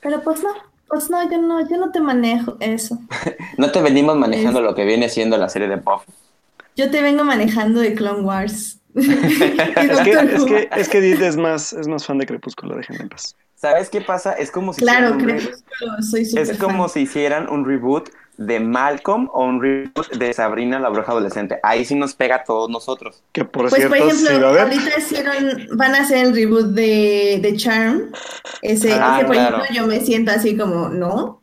pero 0.00 0.22
pues 0.22 0.42
no, 0.42 0.50
pues 0.88 1.10
no, 1.10 1.30
yo 1.30 1.38
no, 1.38 1.68
yo 1.68 1.76
no 1.76 1.90
te 1.92 2.00
manejo 2.00 2.56
eso. 2.60 2.98
No 3.58 3.70
te 3.72 3.82
venimos 3.82 4.16
manejando 4.16 4.60
lo 4.60 4.74
que 4.74 4.84
viene 4.84 5.08
siendo 5.08 5.36
la 5.36 5.48
serie 5.48 5.68
de 5.68 5.76
Buffy. 5.76 6.12
Yo 6.76 6.90
te 6.90 7.02
vengo 7.02 7.24
manejando 7.24 7.80
de 7.80 7.94
Clone 7.94 8.22
Wars. 8.22 8.78
Es 8.94 10.00
que, 10.00 10.12
es 10.12 10.44
que, 10.44 10.68
es 10.76 10.88
que 10.88 10.98
Edith 10.98 11.20
es 11.22 11.36
más, 11.36 11.72
es 11.72 11.88
más 11.88 12.06
fan 12.06 12.18
de 12.18 12.26
Crepúsculo, 12.26 12.76
déjenme 12.76 13.02
en 13.02 13.08
paz. 13.08 13.36
¿Sabes 13.56 13.90
qué 13.90 14.00
pasa? 14.00 14.32
Es 14.34 14.50
como 14.52 14.72
si 14.72 14.82
Claro, 14.82 15.16
hicieran 15.16 15.20
un 15.22 15.28
re- 15.28 15.36
Crepúsculo, 15.38 16.02
soy 16.02 16.24
súper 16.24 16.42
Es 16.50 16.58
como 16.58 16.84
fan. 16.84 16.88
si 16.90 17.00
hicieran 17.00 17.48
un 17.50 17.64
reboot 17.64 18.10
de 18.38 18.60
Malcolm 18.60 19.28
o 19.32 19.44
un 19.44 19.60
reboot 19.60 20.10
de 20.16 20.32
Sabrina 20.32 20.78
la 20.78 20.88
bruja 20.88 21.12
adolescente. 21.12 21.58
Ahí 21.62 21.84
sí 21.84 21.94
nos 21.96 22.14
pega 22.14 22.36
a 22.36 22.44
todos 22.44 22.70
nosotros. 22.70 23.22
Que 23.32 23.44
por 23.44 23.68
Pues 23.68 23.74
cierto, 23.74 23.96
por 23.98 24.08
ejemplo, 24.08 24.48
ahorita 24.60 24.98
hicieron, 24.98 25.66
van 25.76 25.94
a 25.94 25.98
hacer 26.02 26.18
el 26.24 26.34
reboot 26.34 26.68
de, 26.68 27.40
de 27.42 27.56
Charm. 27.56 28.12
Ese, 28.62 28.92
Ah, 28.94 29.16
ese, 29.18 29.26
por 29.26 29.34
claro. 29.34 29.56
ejemplo, 29.58 29.74
yo 29.82 29.86
me 29.86 30.00
siento 30.00 30.30
así 30.30 30.56
como, 30.56 30.88
¿no? 30.88 31.42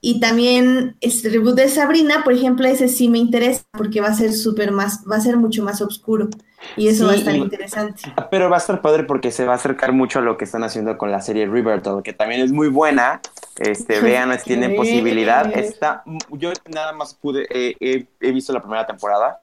Y 0.00 0.20
también 0.20 0.96
este 1.00 1.28
reboot 1.28 1.56
de 1.56 1.68
Sabrina, 1.68 2.22
por 2.22 2.32
ejemplo, 2.32 2.68
ese 2.68 2.86
sí 2.86 3.08
me 3.08 3.18
interesa 3.18 3.64
porque 3.76 4.00
va 4.00 4.06
a 4.06 4.14
ser 4.14 4.32
súper 4.32 4.70
más, 4.70 5.02
va 5.10 5.16
a 5.16 5.20
ser 5.20 5.36
mucho 5.36 5.64
más 5.64 5.82
oscuro. 5.82 6.28
Y 6.76 6.86
eso 6.86 7.06
va 7.06 7.12
a 7.12 7.16
estar 7.16 7.34
y- 7.34 7.38
interesante. 7.38 8.02
Pero 8.30 8.48
va 8.48 8.56
a 8.56 8.58
estar 8.60 8.80
padre 8.80 9.02
porque 9.02 9.32
se 9.32 9.44
va 9.44 9.52
a 9.54 9.56
acercar 9.56 9.92
mucho 9.92 10.20
a 10.20 10.22
lo 10.22 10.36
que 10.36 10.44
están 10.44 10.62
haciendo 10.62 10.96
con 10.98 11.10
la 11.10 11.20
serie 11.20 11.46
Riverdale, 11.46 12.02
que 12.04 12.12
también 12.12 12.40
es 12.42 12.52
muy 12.52 12.68
buena. 12.68 13.20
Este, 13.58 14.00
vean 14.00 14.36
si 14.38 14.44
tienen 14.44 14.76
posibilidad. 14.76 15.50
Está, 15.56 16.02
yo 16.30 16.52
nada 16.72 16.92
más 16.92 17.14
pude, 17.14 17.46
eh, 17.50 17.76
he- 17.80 18.06
he 18.20 18.32
visto 18.32 18.52
la 18.52 18.60
primera 18.60 18.86
temporada. 18.86 19.42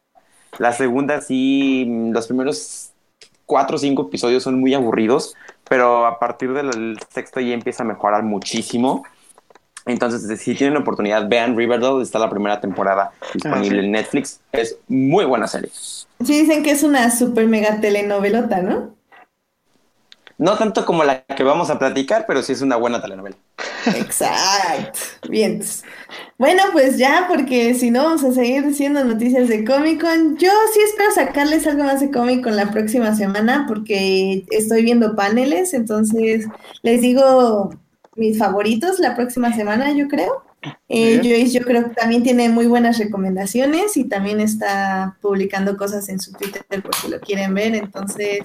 La 0.57 0.71
segunda 0.71 1.19
sí, 1.21 1.85
los 2.13 2.27
primeros 2.27 2.91
cuatro 3.45 3.75
o 3.75 3.79
cinco 3.79 4.03
episodios 4.03 4.43
son 4.43 4.59
muy 4.59 4.73
aburridos, 4.73 5.35
pero 5.67 6.05
a 6.05 6.17
partir 6.17 6.53
del 6.53 6.97
sexto 7.09 7.39
ya 7.41 7.53
empieza 7.53 7.83
a 7.83 7.85
mejorar 7.85 8.23
muchísimo. 8.23 9.03
Entonces, 9.85 10.39
si 10.41 10.55
tienen 10.55 10.73
la 10.73 10.79
oportunidad, 10.79 11.27
vean 11.27 11.55
Riverdale, 11.55 12.01
está 12.01 12.17
la 12.17 12.29
primera 12.29 12.59
temporada 12.59 13.11
disponible 13.33 13.79
Ah, 13.79 13.81
sí. 13.81 13.85
en 13.85 13.91
Netflix. 13.91 14.41
Es 14.51 14.77
muy 14.87 15.25
buena 15.25 15.47
serie. 15.47 15.69
Sí 15.73 16.39
dicen 16.39 16.63
que 16.63 16.71
es 16.71 16.81
una 16.81 17.11
súper 17.11 17.45
mega 17.47 17.79
telenovelota, 17.81 18.61
¿no? 18.63 18.95
No 20.37 20.57
tanto 20.57 20.85
como 20.85 21.03
la 21.03 21.21
que 21.23 21.43
vamos 21.43 21.69
a 21.69 21.77
platicar, 21.77 22.25
pero 22.27 22.41
sí 22.41 22.53
es 22.53 22.61
una 22.61 22.77
buena 22.77 23.01
telenovela. 23.01 23.37
Exacto. 23.95 24.99
Bien. 25.29 25.61
Bueno, 26.37 26.63
pues 26.71 26.97
ya, 26.97 27.25
porque 27.27 27.73
si 27.73 27.91
no 27.91 28.03
vamos 28.03 28.23
a 28.23 28.31
seguir 28.33 28.65
diciendo 28.65 29.03
noticias 29.03 29.47
de 29.47 29.63
Comic 29.63 30.01
Con. 30.01 30.37
Yo 30.37 30.51
sí 30.73 30.79
espero 30.87 31.11
sacarles 31.11 31.65
algo 31.67 31.83
más 31.83 31.99
de 31.99 32.11
Comic 32.11 32.43
Con 32.43 32.55
la 32.55 32.71
próxima 32.71 33.15
semana, 33.15 33.65
porque 33.67 34.45
estoy 34.49 34.83
viendo 34.83 35.15
paneles, 35.15 35.73
entonces 35.73 36.45
les 36.81 37.01
digo 37.01 37.71
mis 38.15 38.37
favoritos 38.37 38.99
la 38.99 39.15
próxima 39.15 39.53
semana, 39.53 39.91
yo 39.91 40.07
creo. 40.07 40.44
Eh. 40.89 41.19
Joyce, 41.23 41.51
yo 41.59 41.65
creo 41.65 41.89
que 41.89 41.95
también 41.95 42.23
tiene 42.23 42.49
muy 42.49 42.67
buenas 42.67 42.97
recomendaciones 42.97 43.97
y 43.97 44.05
también 44.05 44.39
está 44.39 45.17
publicando 45.21 45.77
cosas 45.77 46.09
en 46.09 46.19
su 46.19 46.31
Twitter 46.33 46.63
por 46.83 46.95
si 46.95 47.09
lo 47.09 47.19
quieren 47.19 47.53
ver. 47.53 47.75
Entonces, 47.75 48.39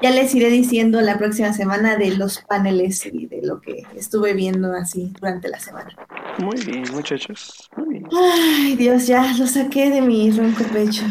ya 0.00 0.10
les 0.10 0.34
iré 0.34 0.48
diciendo 0.50 1.00
la 1.00 1.18
próxima 1.18 1.52
semana 1.52 1.96
de 1.96 2.16
los 2.16 2.40
paneles 2.40 3.04
y 3.06 3.26
de 3.26 3.40
lo 3.42 3.60
que 3.60 3.84
estuve 3.96 4.34
viendo 4.34 4.72
así 4.74 5.12
durante 5.20 5.48
la 5.48 5.58
semana. 5.60 5.94
Muy 6.38 6.60
bien, 6.64 6.84
muchachos. 6.92 7.70
Muy 7.76 7.88
bien. 8.00 8.08
Ay, 8.12 8.76
Dios, 8.76 9.06
ya 9.06 9.32
lo 9.38 9.46
saqué 9.46 9.90
de 9.90 10.00
mi 10.00 10.30
ronco 10.30 10.64
pecho. 10.72 11.04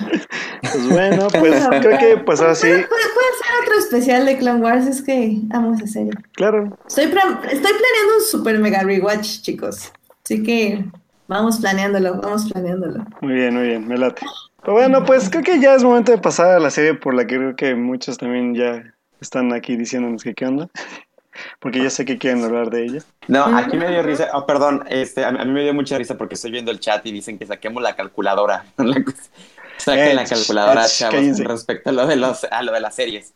Pues 0.62 0.90
bueno, 0.90 1.28
pues 1.40 1.68
creo 1.82 2.00
que 2.00 2.18
pues 2.26 2.40
ahora 2.42 2.56
sí, 2.56 2.68
Puede, 2.68 2.86
puede 2.88 2.88
ser 2.88 3.62
otro 3.64 3.80
especial 3.80 4.26
de 4.26 4.38
Clone 4.38 4.62
Wars, 4.62 4.88
es 4.88 5.02
que 5.02 5.40
amo 5.52 5.76
esa 5.76 5.88
serie. 5.88 6.12
claro. 6.34 6.78
Estoy, 6.88 7.06
estoy 7.06 7.14
planeando 7.52 8.16
un 8.20 8.24
super 8.30 8.60
mega 8.60 8.82
rewatch, 8.82 9.42
chicos. 9.42 9.92
Así 10.24 10.44
que 10.44 10.86
vamos 11.28 11.60
planeándolo, 11.60 12.20
vamos 12.22 12.50
planeándolo. 12.52 13.06
Muy 13.22 13.34
bien, 13.34 13.56
muy 13.56 13.68
bien, 13.68 13.88
me 13.88 13.98
late. 13.98 14.22
Pero 14.62 14.74
bueno, 14.74 15.04
pues 15.04 15.30
creo 15.30 15.44
que 15.44 15.60
ya 15.60 15.76
es 15.76 15.84
momento 15.84 16.12
de 16.12 16.18
pasar 16.18 16.52
a 16.52 16.60
la 16.60 16.70
serie 16.70 16.94
por 16.94 17.14
la 17.14 17.28
que 17.28 17.36
creo 17.36 17.56
que 17.56 17.76
muchos 17.76 18.18
también 18.18 18.56
ya 18.56 18.94
están 19.20 19.52
aquí 19.54 19.76
diciéndonos 19.76 20.24
que 20.24 20.34
qué 20.34 20.46
onda. 20.46 20.70
Porque 21.60 21.82
ya 21.82 21.90
sé 21.90 22.06
que 22.06 22.20
quieren 22.20 22.44
hablar 22.44 22.70
de 22.70 22.86
ella. 22.86 23.00
No, 23.28 23.46
aquí 23.58 23.76
me 23.76 23.90
dio 23.90 24.04
risa. 24.04 24.30
Oh, 24.34 24.46
perdón, 24.46 24.84
este, 24.88 25.26
a, 25.26 25.30
a 25.30 25.46
mí 25.46 25.52
me 25.52 25.64
dio 25.64 25.74
mucha 25.74 25.98
risa 25.98 26.16
porque 26.16 26.36
estoy 26.36 26.52
viendo 26.52 26.70
el 26.70 26.80
chat 26.80 27.04
y 27.08 27.12
dicen 27.12 27.40
que 27.40 27.48
saquemos 27.48 27.82
la 27.82 27.96
calculadora. 27.96 28.66
Saquen 29.78 30.16
la 30.16 30.26
calculadora, 30.26 30.86
eh, 30.86 30.90
chavos, 30.90 31.16
cállense. 31.16 31.44
respecto 31.44 31.90
a 31.90 31.94
lo 31.94 32.06
de 32.06 32.16
los, 32.18 32.44
a 32.44 32.62
lo 32.62 32.72
de 32.72 32.80
las 32.80 32.96
series. 32.96 33.34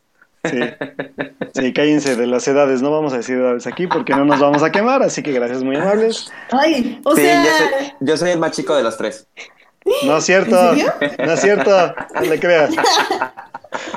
Sí. 0.49 0.59
Sí, 1.53 1.73
cállense 1.73 2.15
de 2.15 2.27
las 2.27 2.47
edades. 2.47 2.81
No 2.81 2.91
vamos 2.91 3.13
a 3.13 3.17
decir 3.17 3.37
edades 3.37 3.65
aquí 3.67 3.87
porque 3.87 4.13
no 4.13 4.25
nos 4.25 4.39
vamos 4.39 4.63
a 4.63 4.71
quemar. 4.71 5.01
Así 5.01 5.23
que 5.23 5.31
gracias, 5.31 5.63
muy 5.63 5.75
amables. 5.75 6.31
Ay, 6.51 7.01
o 7.03 7.15
sí, 7.15 7.21
sea, 7.21 7.43
yo 7.43 7.49
soy, 7.49 7.93
yo 7.99 8.17
soy 8.17 8.29
el 8.31 8.39
más 8.39 8.51
chico 8.51 8.75
de 8.75 8.83
los 8.83 8.97
tres. 8.97 9.27
No 10.03 10.17
es 10.17 10.25
cierto. 10.25 10.55
No 11.25 11.31
es 11.33 11.41
cierto. 11.41 11.95
No 12.13 12.21
le 12.21 12.39
creas. 12.39 12.71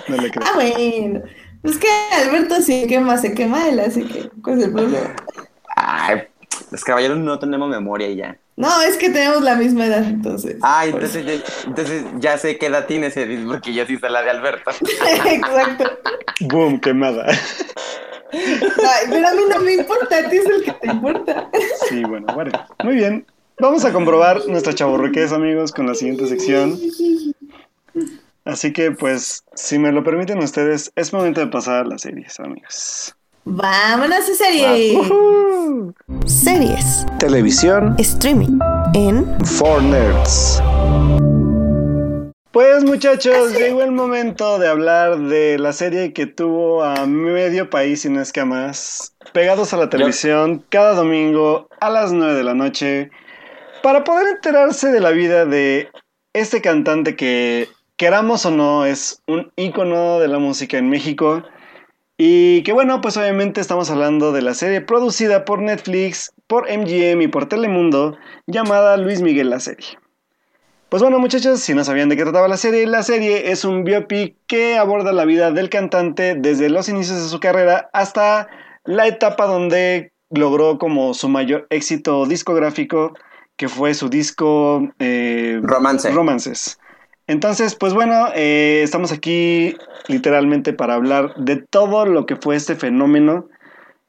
No 0.08 0.16
le 0.16 0.30
creas. 0.30 0.50
ah, 0.50 0.54
bueno. 0.54 1.22
Es 1.62 1.76
que 1.76 1.88
Alberto 2.24 2.56
si 2.62 2.86
quema, 2.86 3.18
se 3.18 3.34
quema 3.34 3.68
él, 3.68 3.80
así 3.80 4.04
que, 4.04 4.30
¿cuál 4.42 4.58
es 4.58 4.64
el 4.64 4.72
problema? 4.72 5.14
Ay, 5.76 6.22
los 6.70 6.82
caballeros 6.82 7.18
no 7.18 7.38
tenemos 7.38 7.68
memoria 7.68 8.08
y 8.08 8.16
ya. 8.16 8.38
No, 8.60 8.82
es 8.82 8.96
que 8.98 9.08
tenemos 9.10 9.42
la 9.42 9.54
misma 9.56 9.86
edad, 9.86 10.04
entonces. 10.04 10.56
Ay, 10.62 10.90
Por 10.92 11.02
entonces, 11.04 11.24
ya- 11.24 11.66
entonces 11.66 12.04
ya 12.18 12.38
sé 12.38 12.58
qué 12.58 12.66
edad 12.66 12.86
tienes, 12.86 13.16
Edith, 13.16 13.46
porque 13.46 13.72
yo 13.72 13.86
sí 13.86 13.96
sé 13.96 14.08
la 14.10 14.22
de 14.22 14.30
Alberto. 14.30 14.70
Exacto. 15.26 15.84
Boom, 16.40 16.78
quemada. 16.80 17.26
Ay, 18.32 19.06
pero 19.10 19.28
a 19.28 19.32
mí 19.34 19.40
no 19.48 19.58
me 19.60 19.74
importa, 19.74 20.18
a 20.18 20.28
ti 20.28 20.36
es 20.36 20.46
el 20.46 20.62
que 20.62 20.72
te 20.72 20.88
importa. 20.88 21.48
Sí, 21.88 22.02
bueno, 22.04 22.32
bueno. 22.34 22.52
Muy 22.84 22.94
bien. 22.94 23.26
Vamos 23.58 23.84
a 23.84 23.92
comprobar 23.92 24.46
nuestra 24.46 24.72
chaburruquez, 24.74 25.32
amigos, 25.32 25.72
con 25.72 25.86
la 25.86 25.94
siguiente 25.94 26.26
sección. 26.26 26.78
Así 28.44 28.72
que, 28.72 28.90
pues, 28.92 29.44
si 29.54 29.78
me 29.78 29.92
lo 29.92 30.02
permiten 30.02 30.38
ustedes, 30.38 30.92
es 30.96 31.12
momento 31.12 31.40
de 31.40 31.48
pasar 31.48 31.84
a 31.84 31.84
las 31.84 32.02
series, 32.02 32.38
amigos. 32.40 33.14
Vámonos 33.44 34.28
a 34.28 34.34
serie. 34.34 34.98
Ujú. 34.98 35.94
Series. 36.26 37.06
Televisión 37.18 37.94
Streaming. 37.98 38.58
En 38.92 39.26
for 39.46 39.82
Nerds. 39.82 40.62
Pues 42.52 42.84
muchachos, 42.84 43.54
llegó 43.56 43.82
el 43.82 43.92
momento 43.92 44.58
de 44.58 44.68
hablar 44.68 45.18
de 45.18 45.58
la 45.58 45.72
serie 45.72 46.12
que 46.12 46.26
tuvo 46.26 46.82
a 46.82 47.06
medio 47.06 47.70
país, 47.70 48.04
y 48.04 48.10
no 48.10 48.20
es 48.20 48.32
que 48.32 48.40
a 48.40 48.44
más, 48.44 49.14
pegados 49.32 49.72
a 49.72 49.78
la 49.78 49.88
televisión 49.88 50.62
cada 50.68 50.94
domingo 50.94 51.68
a 51.80 51.88
las 51.88 52.12
9 52.12 52.34
de 52.34 52.44
la 52.44 52.54
noche, 52.54 53.10
para 53.82 54.04
poder 54.04 54.26
enterarse 54.26 54.90
de 54.90 55.00
la 55.00 55.10
vida 55.10 55.46
de 55.46 55.88
este 56.34 56.60
cantante 56.60 57.16
que, 57.16 57.68
queramos 57.96 58.44
o 58.44 58.50
no, 58.50 58.84
es 58.84 59.22
un 59.26 59.50
ícono 59.56 60.18
de 60.18 60.28
la 60.28 60.38
música 60.38 60.76
en 60.76 60.90
México. 60.90 61.42
Y 62.22 62.62
que 62.64 62.74
bueno, 62.74 63.00
pues 63.00 63.16
obviamente 63.16 63.62
estamos 63.62 63.88
hablando 63.88 64.30
de 64.30 64.42
la 64.42 64.52
serie 64.52 64.82
producida 64.82 65.46
por 65.46 65.62
Netflix, 65.62 66.34
por 66.46 66.68
MGM 66.70 67.22
y 67.22 67.28
por 67.28 67.46
Telemundo, 67.46 68.18
llamada 68.46 68.98
Luis 68.98 69.22
Miguel 69.22 69.48
la 69.48 69.58
serie. 69.58 69.98
Pues 70.90 71.02
bueno 71.02 71.18
muchachos, 71.18 71.60
si 71.60 71.72
no 71.72 71.82
sabían 71.82 72.10
de 72.10 72.18
qué 72.18 72.24
trataba 72.24 72.46
la 72.46 72.58
serie, 72.58 72.86
la 72.86 73.02
serie 73.02 73.50
es 73.50 73.64
un 73.64 73.84
biopic 73.84 74.36
que 74.46 74.76
aborda 74.76 75.14
la 75.14 75.24
vida 75.24 75.50
del 75.50 75.70
cantante 75.70 76.34
desde 76.34 76.68
los 76.68 76.90
inicios 76.90 77.22
de 77.22 77.28
su 77.30 77.40
carrera 77.40 77.88
hasta 77.94 78.48
la 78.84 79.06
etapa 79.06 79.46
donde 79.46 80.12
logró 80.28 80.78
como 80.78 81.14
su 81.14 81.30
mayor 81.30 81.68
éxito 81.70 82.26
discográfico, 82.26 83.14
que 83.56 83.70
fue 83.70 83.94
su 83.94 84.10
disco 84.10 84.86
eh, 84.98 85.58
Romance. 85.62 86.10
Romances. 86.10 86.78
Entonces, 87.30 87.76
pues 87.76 87.94
bueno, 87.94 88.26
eh, 88.34 88.80
estamos 88.82 89.12
aquí 89.12 89.76
literalmente 90.08 90.72
para 90.72 90.94
hablar 90.94 91.32
de 91.36 91.56
todo 91.56 92.04
lo 92.04 92.26
que 92.26 92.34
fue 92.34 92.56
este 92.56 92.74
fenómeno, 92.74 93.46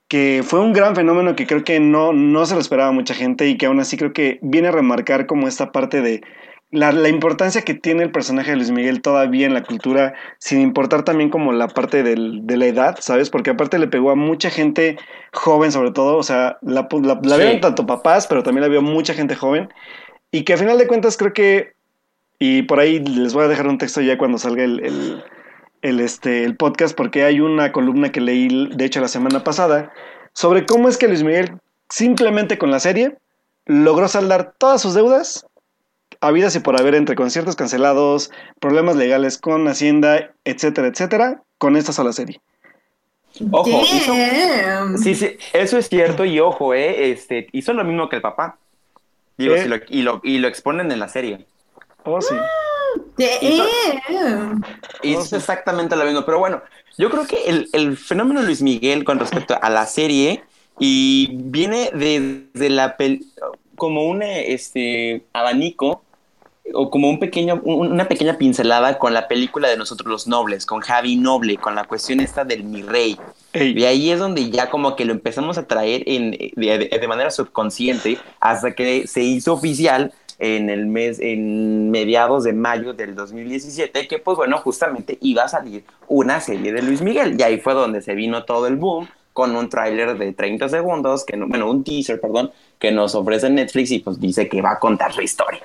que 0.08 0.42
fue 0.44 0.60
un 0.60 0.74
gran 0.74 0.96
fenómeno 0.96 1.36
que 1.36 1.46
creo 1.46 1.64
que 1.64 1.80
no, 1.80 2.14
no 2.14 2.48
se 2.48 2.56
lo 2.56 2.62
esperaba 2.62 2.92
mucha 2.92 3.14
gente 3.14 3.48
y 3.48 3.58
que 3.58 3.68
aún 3.68 3.80
así 3.80 3.96
creo 3.96 4.12
que 4.12 4.40
viene 4.42 4.70
a 4.70 4.72
remarcar 4.72 5.28
como 5.28 5.48
esta 5.48 5.72
parte 5.72 6.02
de 6.02 6.22
la, 6.72 6.92
la 6.92 7.10
importancia 7.10 7.62
que 7.62 7.76
tiene 7.76 8.02
el 8.02 8.12
personaje 8.12 8.50
de 8.50 8.56
Luis 8.58 8.72
Miguel 8.72 9.04
todavía 9.04 9.46
en 9.46 9.54
la 9.54 9.62
cultura, 9.62 10.16
sin 10.40 10.60
importar 10.60 11.04
también 11.04 11.30
como 11.30 11.52
la 11.54 11.68
parte 11.68 12.02
del- 12.02 12.48
de 12.48 12.58
la 12.58 12.66
edad, 12.66 12.98
¿sabes? 13.02 13.30
Porque 13.30 13.52
aparte 13.52 13.78
le 13.78 13.88
pegó 13.88 14.10
a 14.10 14.16
mucha 14.16 14.50
gente 14.50 14.98
joven 15.32 15.72
sobre 15.72 15.92
todo, 15.92 16.18
o 16.18 16.24
sea, 16.24 16.58
la, 16.64 16.88
la, 16.92 17.20
la 17.22 17.36
Sí. 17.36 17.42
vieron 17.44 17.62
tanto 17.62 17.86
papás, 17.86 18.26
pero 18.26 18.42
también 18.42 18.64
la 18.64 18.68
vio 18.70 18.82
mucha 18.82 19.14
gente 19.14 19.36
joven, 19.36 19.70
y 20.32 20.44
que 20.44 20.54
a 20.54 20.58
final 20.58 20.80
de 20.80 20.88
cuentas 20.88 21.18
creo 21.18 21.34
que 21.34 21.74
y 22.44 22.64
por 22.64 22.80
ahí 22.80 22.98
les 23.00 23.36
voy 23.36 23.44
a 23.46 23.48
dejar 23.48 23.68
un 23.68 23.78
texto 23.78 24.02
ya 24.02 24.18
cuando 24.18 24.40
salga 24.40 24.64
el, 24.64 24.84
el, 24.84 25.24
el, 25.84 26.00
este, 26.00 26.44
el 26.44 26.56
podcast, 26.56 26.98
porque 26.98 27.24
hay 27.24 27.40
una 27.40 27.72
columna 27.72 28.12
que 28.12 28.20
leí, 28.20 28.68
de 28.74 28.84
hecho, 28.84 29.00
la 29.00 29.08
semana 29.08 29.44
pasada, 29.44 29.94
sobre 30.34 30.66
cómo 30.66 30.90
es 30.90 30.98
que 30.98 31.08
Luis 31.08 31.22
Miguel, 31.22 31.52
simplemente 31.90 32.58
con 32.58 32.72
la 32.72 32.80
serie, 32.80 33.16
logró 33.68 34.08
saldar 34.08 34.54
todas 34.58 34.82
sus 34.82 34.96
deudas, 34.96 35.46
habidas 36.20 36.56
y 36.56 36.62
por 36.62 36.80
haber 36.82 36.96
entre 36.96 37.16
conciertos 37.16 37.56
cancelados, 37.56 38.32
problemas 38.60 38.96
legales 38.96 39.38
con 39.38 39.68
Hacienda, 39.68 40.32
etcétera, 40.44 40.88
etcétera, 40.88 41.44
con 41.60 41.76
esta 41.76 41.94
sola 41.94 42.12
serie. 42.12 42.42
Ojo, 43.52 43.70
hizo-. 43.70 44.98
Sí, 44.98 45.14
sí, 45.14 45.38
eso 45.54 45.78
es 45.78 45.88
cierto 45.90 46.26
y 46.26 46.40
ojo, 46.40 46.74
eh, 46.74 47.12
este, 47.12 47.48
hizo 47.52 47.72
lo 47.74 47.84
mismo 47.84 48.10
que 48.10 48.16
el 48.16 48.22
papá. 48.24 48.58
Digo, 49.38 49.54
¿Qué? 49.54 49.62
si 49.64 49.70
lo- 49.70 49.78
y, 49.88 50.02
lo, 50.02 50.22
y 50.24 50.40
lo 50.40 50.48
exponen 50.48 50.92
en 50.92 51.00
la 51.00 51.08
serie. 51.08 51.46
Oh, 52.04 52.22
sí. 52.22 52.36
Damn. 53.18 54.64
Hizo 55.04 55.24
sí. 55.24 55.36
exactamente 55.36 55.96
lo 55.96 56.06
mismo. 56.06 56.26
Pero 56.26 56.40
bueno, 56.40 56.62
yo 56.98 57.10
creo 57.10 57.26
que 57.26 57.46
el, 57.46 57.70
el 57.74 57.98
fenómeno 57.98 58.42
Luis 58.42 58.62
Miguel 58.62 59.04
con 59.04 59.20
respecto 59.20 59.58
a 59.62 59.70
la 59.70 59.86
serie 59.86 60.44
y 60.80 61.30
viene 61.34 61.92
desde 61.94 62.70
la 62.70 62.98
pel 62.98 63.26
como 63.76 64.06
un 64.06 64.22
este, 64.22 65.24
abanico 65.34 66.04
o 66.74 66.90
como 66.90 67.10
un 67.10 67.20
pequeño, 67.20 67.62
una 67.64 68.08
pequeña 68.08 68.38
pincelada 68.38 69.00
con 69.00 69.14
la 69.14 69.28
película 69.28 69.68
de 69.68 69.78
Nosotros 69.78 70.08
los 70.08 70.28
Nobles, 70.28 70.66
con 70.66 70.82
Javi 70.82 71.16
Noble, 71.16 71.58
con 71.58 71.76
la 71.76 71.86
cuestión 71.86 72.20
esta 72.20 72.46
del 72.46 72.64
mi 72.64 72.84
rey. 72.84 73.18
Y 73.54 73.84
ahí 73.84 74.12
es 74.12 74.20
donde 74.20 74.50
ya 74.50 74.70
como 74.70 74.96
que 74.96 75.04
lo 75.04 75.12
empezamos 75.12 75.58
a 75.58 75.68
traer 75.68 76.04
en, 76.06 76.32
de, 76.32 77.08
manera 77.08 77.32
subconsciente 77.32 78.20
hasta 78.40 78.74
que 78.74 79.08
se 79.08 79.22
hizo 79.22 79.54
oficial 79.54 80.14
en 80.44 80.72
el 80.72 80.88
mes, 80.88 81.20
en 81.20 81.92
mediados 81.92 82.44
de 82.44 82.54
mayo 82.54 82.94
del 82.94 83.14
2017, 83.14 84.08
que 84.08 84.18
pues 84.18 84.36
bueno, 84.36 84.58
justamente 84.58 85.20
iba 85.22 85.44
a 85.44 85.48
salir 85.48 85.84
una 86.08 86.42
serie 86.42 86.74
de 86.74 86.82
Luis 86.82 87.04
Miguel. 87.04 87.36
Y 87.40 87.44
ahí 87.44 87.60
fue 87.60 87.76
donde 87.76 88.02
se 88.02 88.16
vino 88.16 88.44
todo 88.44 88.66
el 88.66 88.76
boom 88.76 89.08
con 89.34 89.56
un 89.56 89.70
tráiler 89.70 90.18
de 90.18 90.34
30 90.34 90.68
segundos, 90.68 91.26
que 91.26 91.38
no, 91.38 91.48
bueno, 91.48 91.70
un 91.70 91.84
teaser, 91.84 92.20
perdón, 92.20 92.52
que 92.80 92.92
nos 92.92 93.14
ofrece 93.14 93.52
Netflix 93.52 93.92
y 93.92 94.00
pues 94.00 94.20
dice 94.20 94.50
que 94.50 94.64
va 94.64 94.72
a 94.72 94.80
contar 94.80 95.14
su 95.14 95.22
historia. 95.22 95.62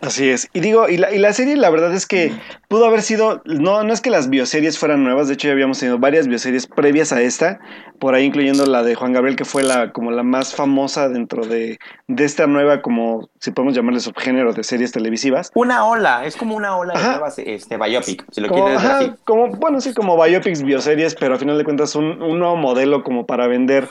Así 0.00 0.28
es. 0.28 0.48
Y 0.52 0.60
digo, 0.60 0.88
y 0.88 0.98
la, 0.98 1.12
y 1.14 1.18
la 1.18 1.32
serie 1.32 1.56
la 1.56 1.70
verdad 1.70 1.94
es 1.94 2.06
que 2.06 2.32
pudo 2.68 2.86
haber 2.86 3.02
sido, 3.02 3.42
no, 3.44 3.82
no 3.82 3.92
es 3.92 4.00
que 4.00 4.10
las 4.10 4.28
bioseries 4.28 4.78
fueran 4.78 5.04
nuevas, 5.04 5.28
de 5.28 5.34
hecho 5.34 5.48
ya 5.48 5.52
habíamos 5.52 5.78
tenido 5.78 5.98
varias 5.98 6.28
bioseries 6.28 6.66
previas 6.66 7.12
a 7.12 7.22
esta, 7.22 7.60
por 7.98 8.14
ahí 8.14 8.24
incluyendo 8.24 8.66
la 8.66 8.82
de 8.82 8.94
Juan 8.94 9.12
Gabriel, 9.12 9.36
que 9.36 9.44
fue 9.44 9.62
la 9.62 9.92
como 9.92 10.10
la 10.10 10.22
más 10.22 10.54
famosa 10.54 11.08
dentro 11.08 11.46
de, 11.46 11.78
de 12.08 12.24
esta 12.24 12.46
nueva, 12.46 12.82
como 12.82 13.28
si 13.40 13.50
podemos 13.52 13.74
llamarle 13.74 14.00
subgénero 14.00 14.52
de 14.52 14.64
series 14.64 14.92
televisivas. 14.92 15.50
Una 15.54 15.86
ola, 15.86 16.26
es 16.26 16.36
como 16.36 16.56
una 16.56 16.76
ola 16.76 16.94
de 16.94 17.08
nuevas 17.08 17.38
este, 17.38 17.76
biopic, 17.76 18.24
si 18.30 18.40
lo 18.40 18.48
quieres 18.48 18.72
decir 18.74 18.90
así. 18.90 19.12
Como, 19.24 19.48
bueno, 19.48 19.80
sí, 19.80 19.94
como 19.94 20.22
biopics, 20.22 20.62
bioseries, 20.62 21.14
pero 21.14 21.34
a 21.34 21.38
final 21.38 21.56
de 21.56 21.64
cuentas 21.64 21.94
un, 21.94 22.22
un 22.22 22.38
nuevo 22.38 22.56
modelo 22.56 23.02
como 23.02 23.26
para 23.26 23.46
vender 23.46 23.88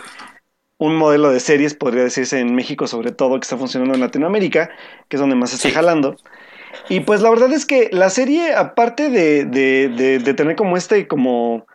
un 0.77 0.95
modelo 0.95 1.31
de 1.31 1.39
series, 1.39 1.73
podría 1.73 2.03
decirse 2.03 2.39
en 2.39 2.53
México 2.55 2.87
sobre 2.87 3.11
todo, 3.11 3.39
que 3.39 3.45
está 3.45 3.57
funcionando 3.57 3.93
en 3.93 4.01
Latinoamérica, 4.01 4.69
que 5.07 5.15
es 5.15 5.19
donde 5.19 5.35
más 5.35 5.51
se 5.51 5.55
está 5.55 5.69
jalando. 5.71 6.15
Y 6.89 7.01
pues 7.01 7.21
la 7.21 7.29
verdad 7.29 7.51
es 7.53 7.65
que 7.65 7.89
la 7.91 8.09
serie, 8.09 8.53
aparte 8.53 9.09
de, 9.09 9.45
de, 9.45 10.19
de, 10.19 10.33
tener 10.33 10.55
como 10.55 10.75
este, 10.75 11.07
como, 11.07 11.65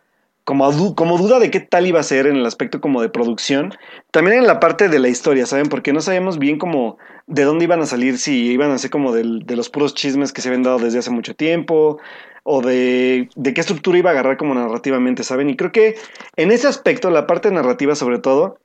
como, 0.45 0.95
como, 0.95 1.17
duda 1.17 1.39
de 1.39 1.51
qué 1.51 1.61
tal 1.61 1.87
iba 1.87 2.01
a 2.01 2.05
ser 2.05 2.27
en 2.27 2.37
el 2.37 2.45
aspecto 2.45 2.81
como 2.81 3.01
de 3.01 3.09
producción, 3.09 3.73
también 4.11 4.39
en 4.39 4.47
la 4.47 4.61
parte 4.61 4.89
de 4.89 4.99
la 4.99 5.09
historia, 5.09 5.47
¿saben? 5.47 5.69
Porque 5.69 5.93
no 5.95 6.03
sabíamos 6.03 6.39
bien 6.39 6.59
como 6.59 6.99
de 7.27 7.45
dónde 7.45 7.65
iban 7.65 7.81
a 7.81 7.87
salir, 7.87 8.19
si 8.19 8.53
iban 8.53 8.71
a 8.71 8.79
ser 8.79 8.91
como 8.91 9.13
de 9.13 9.57
los 9.57 9.71
puros 9.71 9.95
chismes 9.95 10.33
que 10.33 10.43
se 10.43 10.49
habían 10.49 10.63
dado 10.63 10.79
desde 10.79 10.99
hace 10.99 11.11
mucho 11.11 11.35
tiempo, 11.35 11.99
o 12.43 12.63
de, 12.63 13.29
de 13.37 13.55
qué 13.55 13.61
estructura 13.61 13.99
iba 13.99 14.11
a 14.11 14.13
agarrar 14.13 14.37
como 14.37 14.55
narrativamente, 14.55 15.25
¿saben? 15.25 15.51
Y 15.51 15.57
creo 15.57 15.73
que 15.73 15.97
en 16.37 16.51
ese 16.51 16.67
aspecto, 16.67 17.11
la 17.11 17.27
parte 17.27 17.51
narrativa 17.51 17.95
sobre 17.95 18.19
todo, 18.19 18.59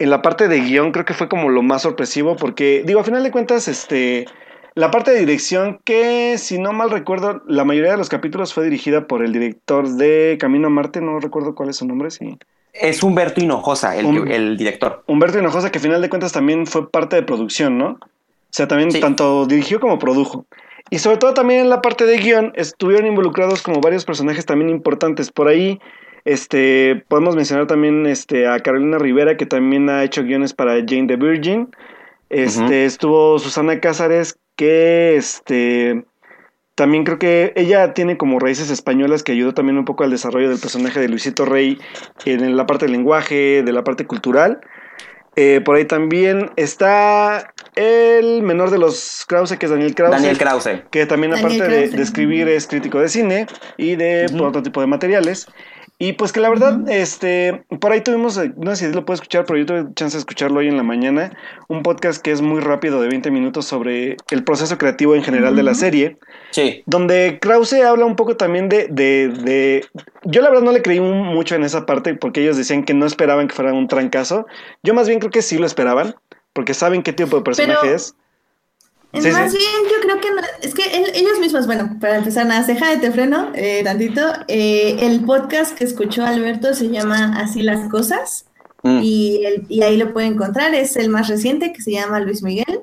en 0.00 0.10
la 0.10 0.22
parte 0.22 0.48
de 0.48 0.60
guion 0.60 0.92
creo 0.92 1.04
que 1.04 1.14
fue 1.14 1.28
como 1.28 1.50
lo 1.50 1.62
más 1.62 1.82
sorpresivo 1.82 2.34
porque, 2.34 2.82
digo, 2.84 3.00
a 3.00 3.04
final 3.04 3.22
de 3.22 3.30
cuentas, 3.30 3.68
este, 3.68 4.26
la 4.74 4.90
parte 4.90 5.12
de 5.12 5.20
dirección 5.20 5.78
que, 5.84 6.38
si 6.38 6.58
no 6.58 6.72
mal 6.72 6.90
recuerdo, 6.90 7.42
la 7.46 7.64
mayoría 7.64 7.92
de 7.92 7.98
los 7.98 8.08
capítulos 8.08 8.54
fue 8.54 8.64
dirigida 8.64 9.06
por 9.06 9.22
el 9.22 9.32
director 9.32 9.88
de 9.88 10.38
Camino 10.40 10.68
a 10.68 10.70
Marte, 10.70 11.00
no 11.00 11.20
recuerdo 11.20 11.54
cuál 11.54 11.68
es 11.68 11.76
su 11.76 11.86
nombre, 11.86 12.10
sí. 12.10 12.38
Es 12.72 13.02
Humberto 13.02 13.42
Hinojosa, 13.42 13.96
el, 13.96 14.30
el 14.30 14.56
director. 14.56 15.04
Humberto 15.06 15.38
Hinojosa, 15.38 15.70
que 15.70 15.78
a 15.78 15.82
final 15.82 16.00
de 16.00 16.08
cuentas 16.08 16.32
también 16.32 16.66
fue 16.66 16.90
parte 16.90 17.16
de 17.16 17.22
producción, 17.22 17.76
¿no? 17.76 17.98
O 18.00 18.52
sea, 18.52 18.66
también 18.68 18.88
tanto 19.00 19.44
dirigió 19.46 19.80
como 19.80 19.98
produjo. 19.98 20.46
Y 20.88 20.98
sobre 20.98 21.18
todo 21.18 21.34
también 21.34 21.60
en 21.60 21.68
la 21.68 21.82
parte 21.82 22.06
de 22.06 22.16
guion 22.16 22.52
estuvieron 22.56 23.06
involucrados 23.06 23.62
como 23.62 23.80
varios 23.80 24.04
personajes 24.04 24.46
también 24.46 24.70
importantes. 24.70 25.30
Por 25.30 25.46
ahí 25.46 25.78
este, 26.24 27.04
podemos 27.08 27.36
mencionar 27.36 27.66
también 27.66 28.06
este, 28.06 28.46
a 28.46 28.58
Carolina 28.60 28.98
Rivera, 28.98 29.36
que 29.36 29.46
también 29.46 29.88
ha 29.88 30.04
hecho 30.04 30.22
guiones 30.22 30.52
para 30.54 30.74
Jane 30.74 31.06
the 31.06 31.16
Virgin. 31.16 31.68
Este, 32.28 32.84
Estuvo 32.84 33.38
Susana 33.38 33.80
Cázares, 33.80 34.38
que 34.56 35.16
este, 35.16 36.04
también 36.74 37.04
creo 37.04 37.18
que 37.18 37.52
ella 37.56 37.92
tiene 37.92 38.16
como 38.16 38.38
raíces 38.38 38.70
españolas 38.70 39.22
que 39.22 39.32
ayudó 39.32 39.52
también 39.52 39.78
un 39.78 39.84
poco 39.84 40.04
al 40.04 40.10
desarrollo 40.10 40.48
del 40.48 40.58
personaje 40.58 41.00
de 41.00 41.08
Luisito 41.08 41.44
Rey 41.44 41.78
en 42.24 42.56
la 42.56 42.66
parte 42.66 42.86
del 42.86 42.92
lenguaje, 42.92 43.62
de 43.62 43.72
la 43.72 43.84
parte 43.84 44.06
cultural. 44.06 44.60
Eh, 45.36 45.60
por 45.64 45.76
ahí 45.76 45.84
también 45.84 46.50
está 46.56 47.52
el 47.76 48.42
menor 48.42 48.70
de 48.70 48.78
los 48.78 49.24
Krause, 49.28 49.56
que 49.56 49.66
es 49.66 49.70
Daniel 49.70 49.94
Krause. 49.94 50.12
Daniel 50.12 50.38
Krause. 50.38 50.82
Que 50.90 51.06
también, 51.06 51.34
aparte 51.34 51.68
de, 51.68 52.02
escribir, 52.02 52.48
es 52.48 52.66
crítico 52.66 52.98
de 52.98 53.08
cine 53.08 53.46
y 53.76 53.96
de 53.96 54.26
otro 54.40 54.62
tipo 54.62 54.80
de 54.80 54.86
materiales. 54.86 55.46
Y 56.02 56.14
pues 56.14 56.32
que 56.32 56.40
la 56.40 56.48
verdad, 56.48 56.88
este, 56.88 57.62
por 57.78 57.92
ahí 57.92 58.00
tuvimos, 58.00 58.38
eh, 58.38 58.54
no 58.56 58.74
sé 58.74 58.88
si 58.88 58.94
lo 58.94 59.04
puedo 59.04 59.16
escuchar, 59.16 59.44
pero 59.44 59.58
yo 59.58 59.66
tuve 59.66 59.84
chance 59.94 60.16
de 60.16 60.20
escucharlo 60.20 60.60
hoy 60.60 60.68
en 60.68 60.78
la 60.78 60.82
mañana, 60.82 61.36
un 61.68 61.82
podcast 61.82 62.22
que 62.22 62.30
es 62.30 62.40
muy 62.40 62.60
rápido 62.60 63.02
de 63.02 63.08
20 63.08 63.30
minutos 63.30 63.66
sobre 63.66 64.16
el 64.30 64.42
proceso 64.42 64.78
creativo 64.78 65.14
en 65.14 65.22
general 65.22 65.56
de 65.56 65.62
la 65.62 65.74
serie. 65.74 66.16
Sí. 66.52 66.82
Donde 66.86 67.38
Krause 67.38 67.74
habla 67.74 68.06
un 68.06 68.16
poco 68.16 68.38
también 68.38 68.70
de, 68.70 68.88
de, 68.88 69.28
de, 69.28 69.84
Yo 70.24 70.40
la 70.40 70.48
verdad 70.48 70.64
no 70.64 70.72
le 70.72 70.80
creí 70.80 71.00
mucho 71.00 71.54
en 71.54 71.64
esa 71.64 71.84
parte 71.84 72.14
porque 72.14 72.40
ellos 72.40 72.56
decían 72.56 72.84
que 72.84 72.94
no 72.94 73.04
esperaban 73.04 73.46
que 73.46 73.54
fuera 73.54 73.74
un 73.74 73.86
trancazo. 73.86 74.46
Yo 74.82 74.94
más 74.94 75.06
bien 75.06 75.18
creo 75.20 75.30
que 75.30 75.42
sí 75.42 75.58
lo 75.58 75.66
esperaban, 75.66 76.14
porque 76.54 76.72
saben 76.72 77.02
qué 77.02 77.12
tipo 77.12 77.36
de 77.36 77.42
personaje 77.42 77.92
es. 77.92 78.16
Más 79.12 79.52
bien, 79.52 79.82
yo 79.84 80.00
creo 80.02 80.20
que 80.20 80.28
es 80.66 80.72
que 80.74 80.82
ellos 81.14 81.40
mismos, 81.40 81.66
bueno, 81.66 81.96
para 82.00 82.18
empezar, 82.18 82.46
nada, 82.46 82.64
deja 82.64 82.90
de 82.90 82.98
te 82.98 83.10
freno 83.10 83.50
eh, 83.54 83.82
tantito. 83.82 84.22
Eh, 84.46 84.98
el 85.00 85.24
podcast 85.24 85.76
que 85.76 85.84
escuchó 85.84 86.24
Alberto 86.24 86.74
se 86.74 86.88
llama 86.88 87.36
Así 87.36 87.62
las 87.62 87.88
cosas 87.90 88.46
mm. 88.84 89.00
y, 89.02 89.40
y 89.68 89.82
ahí 89.82 89.96
lo 89.96 90.12
puede 90.12 90.28
encontrar. 90.28 90.74
Es 90.74 90.96
el 90.96 91.08
más 91.08 91.28
reciente 91.28 91.72
que 91.72 91.82
se 91.82 91.92
llama 91.92 92.20
Luis 92.20 92.42
Miguel. 92.42 92.82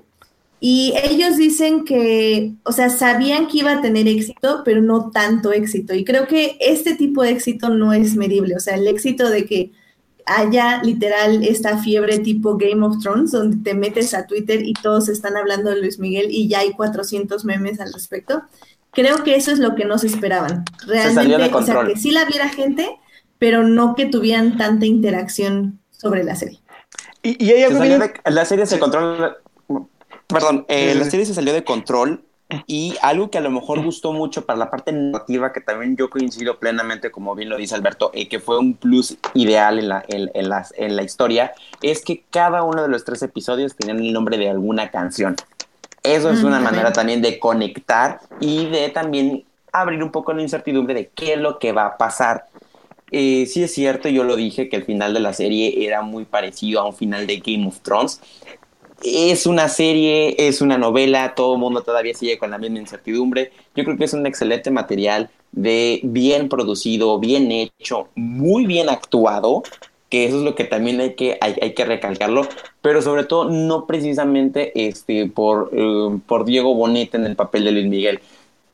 Y 0.59 0.93
ellos 1.03 1.37
dicen 1.37 1.85
que, 1.85 2.55
o 2.63 2.71
sea, 2.71 2.89
sabían 2.89 3.47
que 3.47 3.59
iba 3.59 3.73
a 3.73 3.81
tener 3.81 4.07
éxito, 4.07 4.63
pero 4.65 4.81
no 4.81 5.11
tanto 5.11 5.53
éxito. 5.53 5.93
Y 5.93 6.03
creo 6.03 6.27
que 6.27 6.57
este 6.59 6.95
tipo 6.95 7.23
de 7.23 7.29
éxito 7.29 7.69
no 7.69 7.93
es 7.93 8.15
medible. 8.15 8.55
O 8.55 8.59
sea, 8.59 8.75
el 8.75 8.87
éxito 8.87 9.29
de 9.29 9.45
que 9.45 9.71
haya 10.27 10.81
literal 10.83 11.43
esta 11.43 11.77
fiebre 11.77 12.19
tipo 12.19 12.57
Game 12.57 12.85
of 12.85 12.99
Thrones, 13.01 13.31
donde 13.31 13.57
te 13.57 13.73
metes 13.73 14.13
a 14.13 14.27
Twitter 14.27 14.61
y 14.63 14.73
todos 14.73 15.09
están 15.09 15.37
hablando 15.37 15.69
de 15.69 15.79
Luis 15.79 15.99
Miguel 15.99 16.27
y 16.29 16.47
ya 16.47 16.59
hay 16.59 16.73
400 16.73 17.45
memes 17.45 17.79
al 17.79 17.93
respecto. 17.93 18.43
Creo 18.91 19.23
que 19.23 19.35
eso 19.35 19.51
es 19.51 19.59
lo 19.59 19.75
que 19.75 19.85
no 19.85 19.97
se 19.97 20.07
esperaban. 20.07 20.65
Realmente, 20.85 21.53
o 21.53 21.61
sea, 21.63 21.85
que 21.85 21.95
sí 21.95 22.11
la 22.11 22.25
viera 22.25 22.49
gente, 22.49 22.89
pero 23.39 23.63
no 23.63 23.95
que 23.95 24.05
tuvieran 24.05 24.57
tanta 24.57 24.85
interacción 24.85 25.79
sobre 25.91 26.23
la 26.23 26.35
serie. 26.35 26.59
Y, 27.23 27.43
y 27.43 27.67
la 28.25 28.45
serie 28.45 28.65
se 28.65 28.79
controla. 28.79 29.37
Perdón, 30.27 30.65
eh, 30.67 30.93
la 30.95 31.09
serie 31.09 31.25
se 31.25 31.33
salió 31.33 31.53
de 31.53 31.63
control 31.63 32.26
y 32.65 32.95
algo 33.01 33.29
que 33.29 33.37
a 33.37 33.41
lo 33.41 33.51
mejor 33.51 33.83
gustó 33.83 34.13
mucho 34.13 34.45
para 34.45 34.57
la 34.57 34.71
parte 34.71 34.93
narrativa, 34.93 35.51
que 35.51 35.59
también 35.59 35.97
yo 35.97 36.09
coincido 36.09 36.59
plenamente, 36.59 37.11
como 37.11 37.35
bien 37.35 37.49
lo 37.49 37.57
dice 37.57 37.75
Alberto, 37.75 38.11
eh, 38.13 38.29
que 38.29 38.39
fue 38.39 38.57
un 38.57 38.73
plus 38.73 39.17
ideal 39.33 39.79
en 39.79 39.89
la, 39.89 40.05
en, 40.07 40.31
en, 40.33 40.95
la 40.95 41.03
historia, 41.03 41.53
es 41.81 42.03
que 42.03 42.23
cada 42.31 42.63
uno 42.63 42.83
de 42.83 42.87
los 42.87 43.03
tres 43.03 43.21
episodios 43.21 43.75
tenían 43.75 43.99
el 43.99 44.13
nombre 44.13 44.37
de 44.37 44.49
alguna 44.49 44.91
canción. 44.91 45.35
Eso 46.03 46.29
es 46.29 46.43
una 46.43 46.61
manera 46.61 46.93
también 46.93 47.21
de 47.21 47.37
conectar 47.37 48.21
y 48.39 48.67
de 48.67 48.87
también 48.89 49.43
abrir 49.73 50.01
un 50.01 50.11
poco 50.11 50.31
la 50.31 50.41
incertidumbre 50.41 50.93
de 50.93 51.09
qué 51.13 51.33
es 51.33 51.39
lo 51.39 51.59
que 51.59 51.73
va 51.73 51.85
a 51.85 51.97
pasar. 51.97 52.45
Eh, 53.11 53.45
sí 53.45 53.63
es 53.63 53.73
cierto, 53.73 54.09
yo 54.09 54.23
lo 54.23 54.35
dije, 54.35 54.69
que 54.69 54.75
el 54.75 54.83
final 54.83 55.13
de 55.13 55.19
la 55.19 55.33
serie 55.33 55.85
era 55.85 56.01
muy 56.01 56.25
parecido 56.25 56.81
a 56.81 56.85
un 56.85 56.93
final 56.93 57.25
de 57.25 57.37
Game 57.37 57.67
of 57.67 57.79
Thrones, 57.79 58.21
es 59.03 59.45
una 59.45 59.69
serie, 59.69 60.35
es 60.47 60.61
una 60.61 60.77
novela, 60.77 61.35
todo 61.35 61.53
el 61.53 61.59
mundo 61.59 61.81
todavía 61.81 62.13
sigue 62.13 62.37
con 62.37 62.51
la 62.51 62.57
misma 62.57 62.79
incertidumbre. 62.79 63.51
Yo 63.75 63.83
creo 63.83 63.97
que 63.97 64.05
es 64.05 64.13
un 64.13 64.25
excelente 64.25 64.71
material 64.71 65.29
de 65.51 65.99
bien 66.03 66.49
producido, 66.49 67.19
bien 67.19 67.51
hecho, 67.51 68.07
muy 68.15 68.65
bien 68.65 68.89
actuado, 68.89 69.63
que 70.09 70.25
eso 70.25 70.37
es 70.37 70.43
lo 70.43 70.55
que 70.55 70.63
también 70.63 70.99
hay 71.01 71.15
que, 71.15 71.37
hay, 71.41 71.73
que 71.73 71.85
recalcarlo, 71.85 72.47
pero 72.81 73.01
sobre 73.01 73.25
todo 73.25 73.49
no 73.49 73.85
precisamente 73.85 74.87
este, 74.87 75.27
por, 75.27 75.69
eh, 75.73 76.17
por 76.25 76.45
Diego 76.45 76.73
Boneta 76.75 77.17
en 77.17 77.25
el 77.25 77.35
papel 77.35 77.65
de 77.65 77.71
Luis 77.71 77.87
Miguel. 77.87 78.19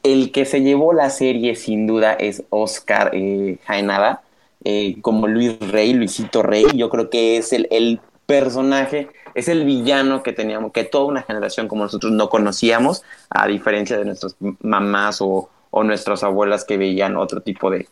El 0.03 0.32
que 0.32 0.45
se 0.45 0.61
llevó 0.61 0.93
la 0.93 1.09
serie 1.09 1.55
sin 1.55 1.88
duda 1.88 2.13
es 2.13 2.43
Oscar 2.49 3.11
eh, 3.13 3.57
Jaenada, 3.65 4.21
eh, 4.65 4.97
como 5.01 5.28
Luis 5.28 5.57
Rey, 5.59 5.93
Luisito 5.93 6.43
Rey, 6.43 6.65
yo 6.76 6.89
creo 6.89 7.09
que 7.09 7.38
es 7.38 7.51
el 7.51 7.99
personaje 8.34 9.10
es 9.36 9.48
el 9.48 9.64
villano 9.64 10.24
que 10.24 10.34
teníamos, 10.34 10.72
que 10.72 10.84
toda 10.84 11.06
una 11.06 11.22
generación 11.22 11.68
como 11.68 11.84
nosotros 11.84 12.12
no 12.12 12.30
conocíamos, 12.30 13.04
a 13.30 13.48
diferencia 13.48 13.96
de 13.98 14.06
nuestras 14.06 14.36
mamás 14.62 15.20
o, 15.22 15.50
nuestras 15.84 16.24
abuelas 16.24 16.66
que 16.66 16.78
veían 16.78 17.16
otro 17.16 17.42
tipo 17.42 17.70
de, 17.70 17.88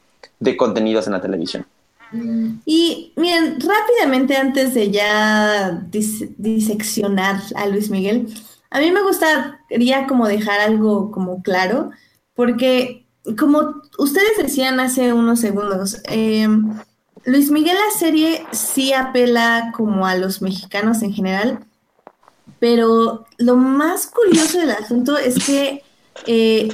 contenidos 0.58 1.06
en 1.08 1.14
la 1.14 1.22
televisión. 1.22 1.66
Y 2.66 3.14
miren, 3.16 3.58
rápidamente 3.60 4.36
antes 4.36 4.74
de 4.74 4.92
ya 4.92 5.82
diseccionar 6.38 7.42
a 7.56 7.68
Luis 7.68 7.90
Miguel, 7.90 8.28
a 8.72 8.80
mí 8.80 8.92
me 8.92 9.02
gustaría 9.02 10.08
como 10.08 10.28
dejar 10.28 10.60
algo 10.60 11.12
como 11.12 11.42
claro, 11.42 11.92
porque 12.36 13.06
como 13.38 13.82
ustedes 13.98 14.38
decían 14.38 14.80
hace 14.80 15.14
unos 15.14 15.40
segundos, 15.40 16.02
eh, 16.10 16.48
Luis 17.26 17.52
Miguel 17.52 17.76
la 17.76 18.00
serie 18.00 18.46
sí 18.52 18.94
apela 18.94 19.72
como 19.76 20.06
a 20.06 20.16
los 20.16 20.42
mexicanos 20.42 21.02
en 21.04 21.14
general, 21.14 21.60
pero 22.60 23.26
lo 23.38 23.56
más 23.56 24.08
curioso 24.08 24.60
del 24.60 24.72
asunto 24.72 25.18
es 25.18 25.46
que 25.46 25.84
eh, 26.26 26.70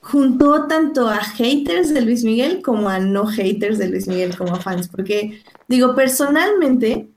juntó 0.00 0.66
tanto 0.66 1.08
a 1.08 1.18
haters 1.18 1.94
de 1.94 2.02
Luis 2.02 2.24
Miguel 2.24 2.60
como 2.62 2.88
a 2.88 2.98
no 2.98 3.26
haters 3.26 3.78
de 3.78 3.88
Luis 3.88 4.06
Miguel 4.06 4.36
como 4.36 4.54
a 4.54 4.60
fans, 4.60 4.88
porque 4.88 5.42
digo, 5.68 5.94
personalmente, 5.94 7.08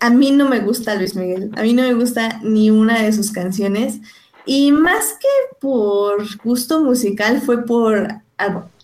a 0.00 0.10
mí 0.10 0.30
no 0.32 0.48
me 0.48 0.60
gusta 0.60 0.94
Luis 0.94 1.14
Miguel, 1.14 1.50
a 1.56 1.62
mí 1.62 1.74
no 1.74 1.82
me 1.82 1.94
gusta 1.94 2.40
ni 2.42 2.70
una 2.70 3.02
de 3.02 3.12
sus 3.12 3.30
canciones, 3.30 4.00
y 4.44 4.72
más 4.72 5.12
que 5.20 5.56
por 5.60 6.24
gusto 6.42 6.82
musical 6.82 7.40
fue 7.40 7.64
por 7.64 8.08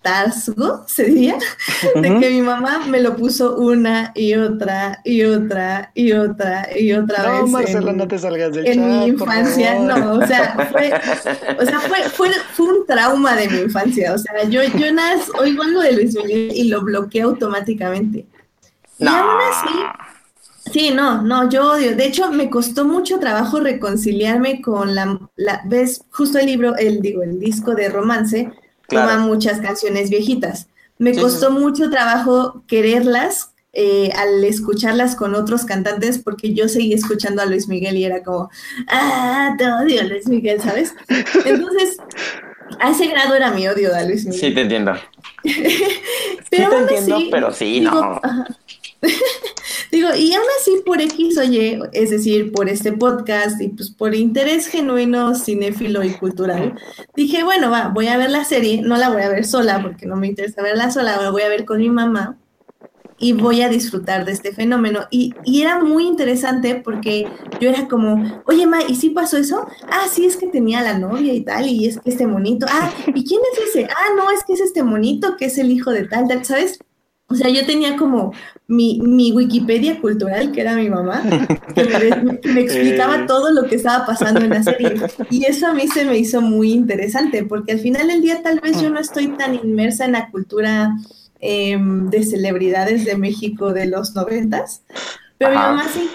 hartazgo, 0.08 0.84
se 0.86 1.04
diría, 1.04 1.36
de 1.96 2.18
que 2.18 2.30
mi 2.30 2.42
mamá 2.42 2.80
me 2.86 3.00
lo 3.00 3.16
puso 3.16 3.56
una 3.56 4.12
y 4.14 4.34
otra 4.34 5.00
y 5.04 5.22
otra 5.24 5.90
y 5.94 6.12
otra 6.12 6.68
y 6.78 6.92
otra 6.92 7.22
No, 7.22 7.42
vez. 7.42 7.50
Marcela, 7.52 7.90
en- 7.90 7.96
no 7.96 8.08
te 8.08 8.18
salgas 8.18 8.52
del 8.52 8.66
en 8.66 8.74
chat, 8.74 8.84
mi 8.86 9.12
por 9.12 9.28
infancia, 9.28 9.72
favor. 9.74 9.98
no, 9.98 10.12
o 10.14 10.26
sea, 10.26 10.68
fue, 10.72 10.92
o 11.60 11.64
sea, 11.64 11.80
fue, 11.80 11.98
fue, 12.10 12.30
fue 12.54 12.66
un 12.78 12.86
trauma 12.86 13.34
de 13.36 13.48
mi 13.48 13.58
infancia, 13.60 14.14
o 14.14 14.18
sea, 14.18 14.44
yo, 14.48 14.62
yo 14.64 14.92
nada, 14.92 15.16
oigo 15.40 15.62
algo 15.62 15.80
de 15.80 15.92
Luis 15.92 16.14
Miguel 16.14 16.52
y 16.54 16.64
lo 16.68 16.82
bloqueo 16.82 17.28
automáticamente. 17.28 18.26
Y 18.98 19.04
No. 19.04 19.10
aún 19.10 19.40
así, 19.52 20.70
sí, 20.72 20.90
no, 20.90 21.22
no, 21.22 21.48
yo 21.48 21.72
odio, 21.72 21.94
de 21.96 22.06
hecho, 22.06 22.30
me 22.32 22.50
costó 22.50 22.84
mucho 22.84 23.18
trabajo 23.18 23.60
reconciliarme 23.60 24.60
con 24.60 24.94
la, 24.94 25.18
la 25.36 25.62
ves, 25.66 26.02
justo 26.10 26.38
el 26.38 26.46
libro, 26.46 26.76
el, 26.76 27.00
digo, 27.00 27.22
el 27.22 27.38
disco 27.38 27.74
de 27.74 27.88
romance, 27.88 28.50
Claro. 28.88 29.10
toma 29.12 29.26
muchas 29.26 29.60
canciones 29.60 30.10
viejitas. 30.10 30.66
Me 30.98 31.10
Sí, 31.10 31.16
sí, 31.16 31.22
costó 31.22 31.48
sí. 31.48 31.52
mucho 31.58 31.90
trabajo 31.90 32.64
quererlas 32.66 33.52
eh, 33.72 34.10
al 34.16 34.42
escucharlas 34.44 35.14
con 35.14 35.34
otros 35.34 35.64
cantantes 35.64 36.18
porque 36.18 36.54
yo 36.54 36.68
seguía 36.68 36.96
escuchando 36.96 37.42
a 37.42 37.46
Luis 37.46 37.68
Miguel 37.68 37.96
y 37.96 38.04
era 38.04 38.22
como, 38.24 38.50
ah, 38.88 39.54
te 39.58 39.70
odio 39.70 40.02
Luis 40.04 40.26
Miguel, 40.26 40.60
¿sabes? 40.60 40.94
Entonces, 41.44 41.98
a 42.80 42.90
ese 42.90 43.06
grado 43.06 43.34
era 43.34 43.50
mi 43.52 43.68
odio 43.68 43.94
a 43.94 44.02
Luis 44.02 44.24
Miguel. 44.24 44.40
Sí, 44.40 44.54
te 44.54 44.62
entiendo. 44.62 44.94
Pero 46.50 46.70
te 46.70 46.76
aún 46.76 46.82
entiendo, 46.88 47.16
así, 47.16 47.28
pero 47.30 47.52
sí, 47.52 47.80
digo, 47.80 47.90
no. 47.92 48.20
digo, 49.90 50.08
y 50.16 50.32
aún 50.32 50.46
así 50.60 50.82
por 50.84 51.00
X 51.00 51.38
o 51.38 51.44
Y, 51.44 51.80
es 51.92 52.10
decir, 52.10 52.52
por 52.52 52.68
este 52.68 52.92
podcast 52.92 53.60
y 53.60 53.68
pues 53.68 53.90
por 53.90 54.14
interés 54.14 54.66
genuino, 54.66 55.34
cinéfilo 55.34 56.02
y 56.04 56.10
cultural, 56.10 56.74
dije, 57.16 57.44
bueno, 57.44 57.70
va, 57.70 57.88
voy 57.88 58.08
a 58.08 58.16
ver 58.16 58.30
la 58.30 58.44
serie, 58.44 58.82
no 58.82 58.96
la 58.96 59.10
voy 59.10 59.22
a 59.22 59.28
ver 59.28 59.44
sola 59.44 59.82
porque 59.82 60.06
no 60.06 60.16
me 60.16 60.26
interesa 60.26 60.62
verla 60.62 60.90
sola, 60.90 61.20
la 61.20 61.30
voy 61.30 61.42
a 61.42 61.48
ver 61.48 61.64
con 61.64 61.78
mi 61.78 61.90
mamá 61.90 62.38
y 63.18 63.32
voy 63.32 63.62
a 63.62 63.68
disfrutar 63.68 64.24
de 64.24 64.32
este 64.32 64.52
fenómeno. 64.52 65.00
Y, 65.10 65.34
y 65.44 65.62
era 65.62 65.82
muy 65.82 66.06
interesante 66.06 66.76
porque 66.76 67.26
yo 67.60 67.68
era 67.68 67.88
como, 67.88 68.42
oye, 68.46 68.66
Ma, 68.66 68.78
¿y 68.88 68.94
sí 68.94 69.10
pasó 69.10 69.36
eso? 69.36 69.66
Ah, 69.90 70.06
sí, 70.10 70.24
es 70.24 70.36
que 70.36 70.46
tenía 70.46 70.82
la 70.82 70.98
novia 70.98 71.32
y 71.32 71.42
tal, 71.42 71.66
y 71.66 71.86
es 71.86 71.98
que 71.98 72.10
este 72.10 72.26
monito, 72.26 72.66
ah, 72.68 72.92
¿y 73.08 73.24
quién 73.24 73.40
es 73.52 73.68
ese? 73.68 73.84
Ah, 73.86 74.14
no, 74.16 74.30
es 74.30 74.44
que 74.44 74.52
es 74.52 74.60
este 74.60 74.82
monito 74.82 75.36
que 75.36 75.46
es 75.46 75.58
el 75.58 75.70
hijo 75.70 75.90
de 75.90 76.04
tal, 76.04 76.28
tal, 76.28 76.44
¿sabes? 76.44 76.78
O 77.30 77.34
sea, 77.34 77.50
yo 77.50 77.66
tenía 77.66 77.96
como 77.96 78.32
mi, 78.68 79.00
mi 79.02 79.32
Wikipedia 79.32 80.00
cultural, 80.00 80.50
que 80.50 80.62
era 80.62 80.74
mi 80.76 80.88
mamá, 80.88 81.22
que 81.74 81.84
me, 81.84 82.40
me 82.54 82.60
explicaba 82.62 83.18
Eh. 83.18 83.24
todo 83.26 83.52
lo 83.52 83.66
que 83.68 83.76
estaba 83.76 84.06
pasando 84.06 84.44
en 84.44 84.52
la 84.52 84.62
serie. 84.62 85.04
Y 85.28 85.44
eso 85.44 85.66
a 85.66 85.74
mí 85.74 85.88
se 85.88 86.04
me 86.06 86.16
hizo 86.18 86.40
muy 86.40 86.72
interesante, 86.72 87.44
porque 87.44 87.72
al 87.72 87.80
final 87.80 88.08
del 88.08 88.22
día 88.22 88.42
tal 88.42 88.60
vez 88.60 88.80
yo 88.80 88.88
no 88.90 88.98
estoy 89.00 89.36
tan 89.36 89.54
inmersa 89.54 90.06
en 90.06 90.12
la 90.12 90.30
cultura 90.30 90.94
em, 91.40 92.08
de 92.10 92.24
celebridades 92.24 93.04
de 93.04 93.16
México 93.16 93.72
de 93.72 93.86
los 93.86 94.14
noventas, 94.14 94.82
pero 95.38 95.50
Ajá. 95.50 95.60
mi 95.60 95.62
mamá 95.76 95.88
sí. 95.92 96.10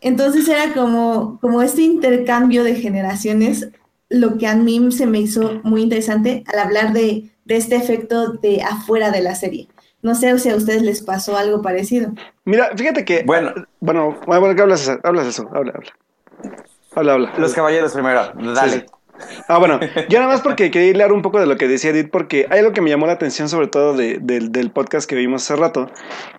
Entonces 0.00 0.48
era 0.48 0.74
como, 0.74 1.38
como 1.40 1.62
este 1.62 1.82
intercambio 1.82 2.64
de 2.64 2.74
generaciones, 2.76 3.68
lo 4.08 4.36
que 4.38 4.46
a 4.46 4.54
mí 4.56 4.92
se 4.92 5.06
me 5.06 5.20
hizo 5.20 5.60
muy 5.64 5.82
interesante 5.82 6.44
al 6.46 6.58
hablar 6.60 6.92
de, 6.92 7.30
de 7.44 7.56
este 7.56 7.76
efecto 7.76 8.32
de 8.34 8.62
afuera 8.62 9.10
de 9.10 9.22
la 9.22 9.34
serie. 9.34 9.68
No 10.02 10.14
sé 10.14 10.38
si 10.38 10.50
a 10.50 10.56
ustedes 10.56 10.82
les 10.82 11.02
pasó 11.02 11.36
algo 11.36 11.62
parecido. 11.62 12.10
Mira, 12.44 12.70
fíjate 12.76 13.04
que. 13.04 13.22
Bueno. 13.24 13.52
Bueno, 13.80 14.16
bueno, 14.26 14.54
¿qué 14.54 14.62
hablas, 14.62 14.88
hablas 15.02 15.26
eso? 15.26 15.48
Habla, 15.52 15.72
habla. 15.74 15.92
Habla, 16.94 17.12
habla. 17.14 17.32
Los 17.38 17.54
caballeros 17.54 17.92
primero, 17.92 18.32
dale. 18.54 18.70
Sí, 18.72 18.84
Ah, 19.48 19.56
bueno, 19.56 19.80
yo 20.10 20.18
nada 20.20 20.30
más 20.30 20.42
porque 20.42 20.70
quería 20.70 20.90
hilar 20.90 21.10
un 21.10 21.22
poco 21.22 21.40
de 21.40 21.46
lo 21.46 21.56
que 21.56 21.66
decía 21.66 21.88
Edith, 21.88 22.10
porque 22.10 22.46
hay 22.50 22.58
algo 22.58 22.72
que 22.74 22.82
me 22.82 22.90
llamó 22.90 23.06
la 23.06 23.14
atención, 23.14 23.48
sobre 23.48 23.66
todo 23.66 23.94
de- 23.96 24.18
del- 24.20 24.52
del 24.52 24.70
podcast 24.70 25.08
que 25.08 25.16
vimos 25.16 25.42
hace 25.42 25.58
rato, 25.58 25.90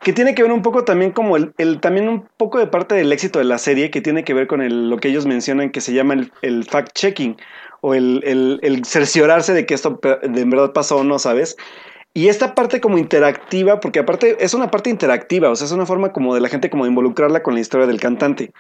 que 0.04 0.14
tiene 0.14 0.36
que 0.36 0.44
ver 0.44 0.52
un 0.52 0.62
poco 0.62 0.84
también 0.84 1.10
como 1.12 1.38
el, 1.38 1.54
el- 1.58 1.80
también 1.80 2.08
un 2.08 2.28
poco 2.38 2.60
de 2.60 2.68
parte 2.68 2.94
del 2.94 3.12
éxito 3.12 3.40
de 3.40 3.46
la 3.46 3.58
serie, 3.58 3.90
que 3.90 4.02
tiene 4.02 4.24
que 4.24 4.36
ver 4.36 4.46
con 4.46 4.62
el- 4.62 4.92
lo 4.92 4.98
que 4.98 5.08
ellos 5.08 5.26
mencionan 5.26 5.72
que 5.72 5.82
se 5.82 5.92
llama 5.94 6.14
el, 6.14 6.32
el 6.44 6.68
fact-checking, 6.68 7.38
o 7.82 7.96
el, 7.96 8.22
el- 8.24 8.60
el 8.62 8.86
cerciorarse 8.86 9.54
de 9.56 9.66
que 9.66 9.74
esto 9.74 10.00
de 10.22 10.42
en 10.42 10.50
verdad 10.52 10.72
pasó 10.72 10.98
o 10.98 11.04
no, 11.04 11.18
¿sabes? 11.18 11.58
Y 12.18 12.30
esta 12.30 12.56
parte 12.56 12.82
como 12.82 12.98
interactiva, 12.98 13.80
porque 13.80 14.00
aparte 14.00 14.44
es 14.44 14.56
una 14.56 14.72
parte 14.72 14.90
interactiva, 14.90 15.52
o 15.52 15.56
sea, 15.56 15.66
es 15.66 15.72
una 15.72 15.86
forma 15.86 16.14
como 16.14 16.34
de 16.34 16.42
la 16.42 16.50
gente 16.50 16.72
como 16.72 16.84
de 16.84 16.90
involucrarla 16.90 17.44
con 17.44 17.54
la 17.54 17.60
historia 17.60 17.86
del 17.86 18.00
cantante. 18.00 18.54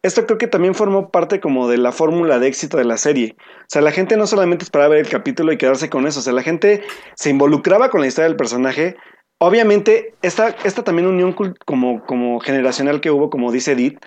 Esto 0.00 0.24
creo 0.24 0.38
que 0.38 0.46
también 0.46 0.74
formó 0.74 1.10
parte 1.10 1.38
como 1.38 1.68
de 1.68 1.76
la 1.76 1.92
fórmula 1.92 2.38
de 2.38 2.48
éxito 2.48 2.78
de 2.78 2.86
la 2.86 2.96
serie. 2.96 3.36
O 3.38 3.64
sea, 3.68 3.82
la 3.82 3.92
gente 3.92 4.16
no 4.16 4.26
solamente 4.26 4.64
esperaba 4.64 4.94
ver 4.94 5.04
el 5.04 5.10
capítulo 5.10 5.52
y 5.52 5.58
quedarse 5.58 5.90
con 5.90 6.06
eso, 6.06 6.20
o 6.20 6.22
sea, 6.22 6.32
la 6.32 6.42
gente 6.42 6.84
se 7.14 7.28
involucraba 7.28 7.90
con 7.90 8.00
la 8.00 8.06
historia 8.06 8.28
del 8.28 8.38
personaje. 8.38 8.96
Obviamente, 9.36 10.14
esta, 10.22 10.56
esta 10.64 10.82
también 10.82 11.06
unión 11.06 11.34
como, 11.66 12.02
como 12.06 12.40
generacional 12.40 13.02
que 13.02 13.10
hubo, 13.10 13.28
como 13.28 13.52
dice 13.52 13.72
Edith, 13.72 13.98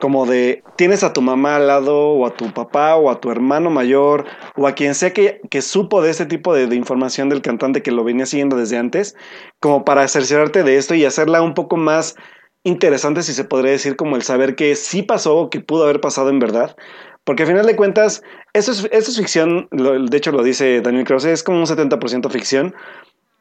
como 0.00 0.26
de 0.26 0.64
tienes 0.76 1.04
a 1.04 1.12
tu 1.12 1.22
mamá 1.22 1.56
al 1.56 1.68
lado, 1.68 2.10
o 2.10 2.26
a 2.26 2.34
tu 2.34 2.52
papá, 2.52 2.96
o 2.96 3.10
a 3.10 3.20
tu 3.20 3.30
hermano 3.30 3.70
mayor, 3.70 4.24
o 4.56 4.66
a 4.66 4.74
quien 4.74 4.94
sea 4.94 5.12
que, 5.12 5.40
que 5.50 5.62
supo 5.62 6.02
de 6.02 6.10
este 6.10 6.26
tipo 6.26 6.52
de, 6.54 6.74
información 6.74 7.28
del 7.28 7.42
cantante 7.42 7.82
que 7.82 7.92
lo 7.92 8.02
venía 8.02 8.26
siguiendo 8.26 8.56
desde 8.56 8.78
antes, 8.78 9.14
como 9.60 9.84
para 9.84 10.08
cerciorarte 10.08 10.64
de 10.64 10.76
esto 10.76 10.94
y 10.94 11.04
hacerla 11.04 11.42
un 11.42 11.54
poco 11.54 11.76
más 11.76 12.16
interesante, 12.64 13.22
si 13.22 13.32
se 13.32 13.44
podría 13.44 13.72
decir, 13.72 13.96
como 13.96 14.16
el 14.16 14.22
saber 14.22 14.56
que 14.56 14.74
sí 14.74 15.02
pasó 15.02 15.36
o 15.36 15.50
que 15.50 15.60
pudo 15.60 15.84
haber 15.84 16.00
pasado 16.00 16.30
en 16.30 16.40
verdad. 16.40 16.76
Porque 17.24 17.42
al 17.42 17.48
final 17.48 17.66
de 17.66 17.76
cuentas, 17.76 18.22
eso 18.54 18.72
es, 18.72 18.88
eso 18.90 19.10
es 19.10 19.16
ficción, 19.16 19.68
de 19.70 20.16
hecho 20.16 20.32
lo 20.32 20.42
dice 20.42 20.80
Daniel 20.80 21.04
Krause, 21.04 21.26
es 21.26 21.42
como 21.42 21.58
un 21.58 21.66
70% 21.66 22.30
ficción, 22.30 22.74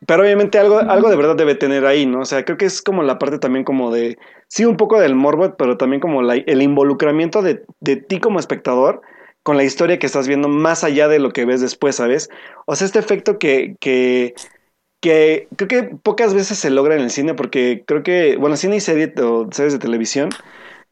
pero 0.08 0.24
obviamente 0.24 0.58
algo, 0.60 0.80
algo 0.80 1.10
de 1.10 1.16
verdad 1.16 1.36
debe 1.36 1.56
tener 1.56 1.86
ahí, 1.86 2.06
¿no? 2.06 2.22
O 2.22 2.26
sea, 2.26 2.46
creo 2.46 2.58
que 2.58 2.66
es 2.66 2.82
como 2.82 3.04
la 3.04 3.20
parte 3.20 3.40
también 3.40 3.64
como 3.66 3.92
de, 3.92 4.18
sí, 4.48 4.66
un 4.66 4.78
poco 4.78 5.00
del 5.00 5.16
morbo, 5.16 5.56
pero 5.58 5.78
también 5.78 6.00
como 6.02 6.22
la- 6.22 6.36
el 6.36 6.62
involucramiento 6.62 7.42
de, 7.42 7.64
de 7.80 7.98
ti 7.98 8.20
como 8.20 8.40
espectador 8.40 9.02
con 9.44 9.58
la 9.58 9.64
historia 9.64 10.00
que 10.00 10.06
estás 10.08 10.28
viendo 10.28 10.48
más 10.50 10.84
allá 10.84 11.08
de 11.08 11.20
lo 11.20 11.32
que 11.32 11.46
ves 11.46 11.62
después, 11.62 11.96
¿sabes? 11.98 12.30
O 12.66 12.76
sea, 12.76 12.86
este 12.86 13.00
efecto 13.00 13.40
que, 13.40 13.76
que, 13.80 14.36
que 15.02 15.48
creo 15.56 15.68
que 15.68 15.84
pocas 16.04 16.34
veces 16.34 16.58
se 16.60 16.70
logra 16.70 16.96
en 16.96 17.02
el 17.02 17.12
cine 17.12 17.34
porque 17.36 17.84
creo 17.88 18.04
que, 18.04 18.38
bueno, 18.38 18.58
cine 18.58 18.78
y 18.78 18.82
serie 18.82 19.14
o 19.24 19.48
series 19.52 19.74
de 19.74 19.80
televisión, 19.80 20.38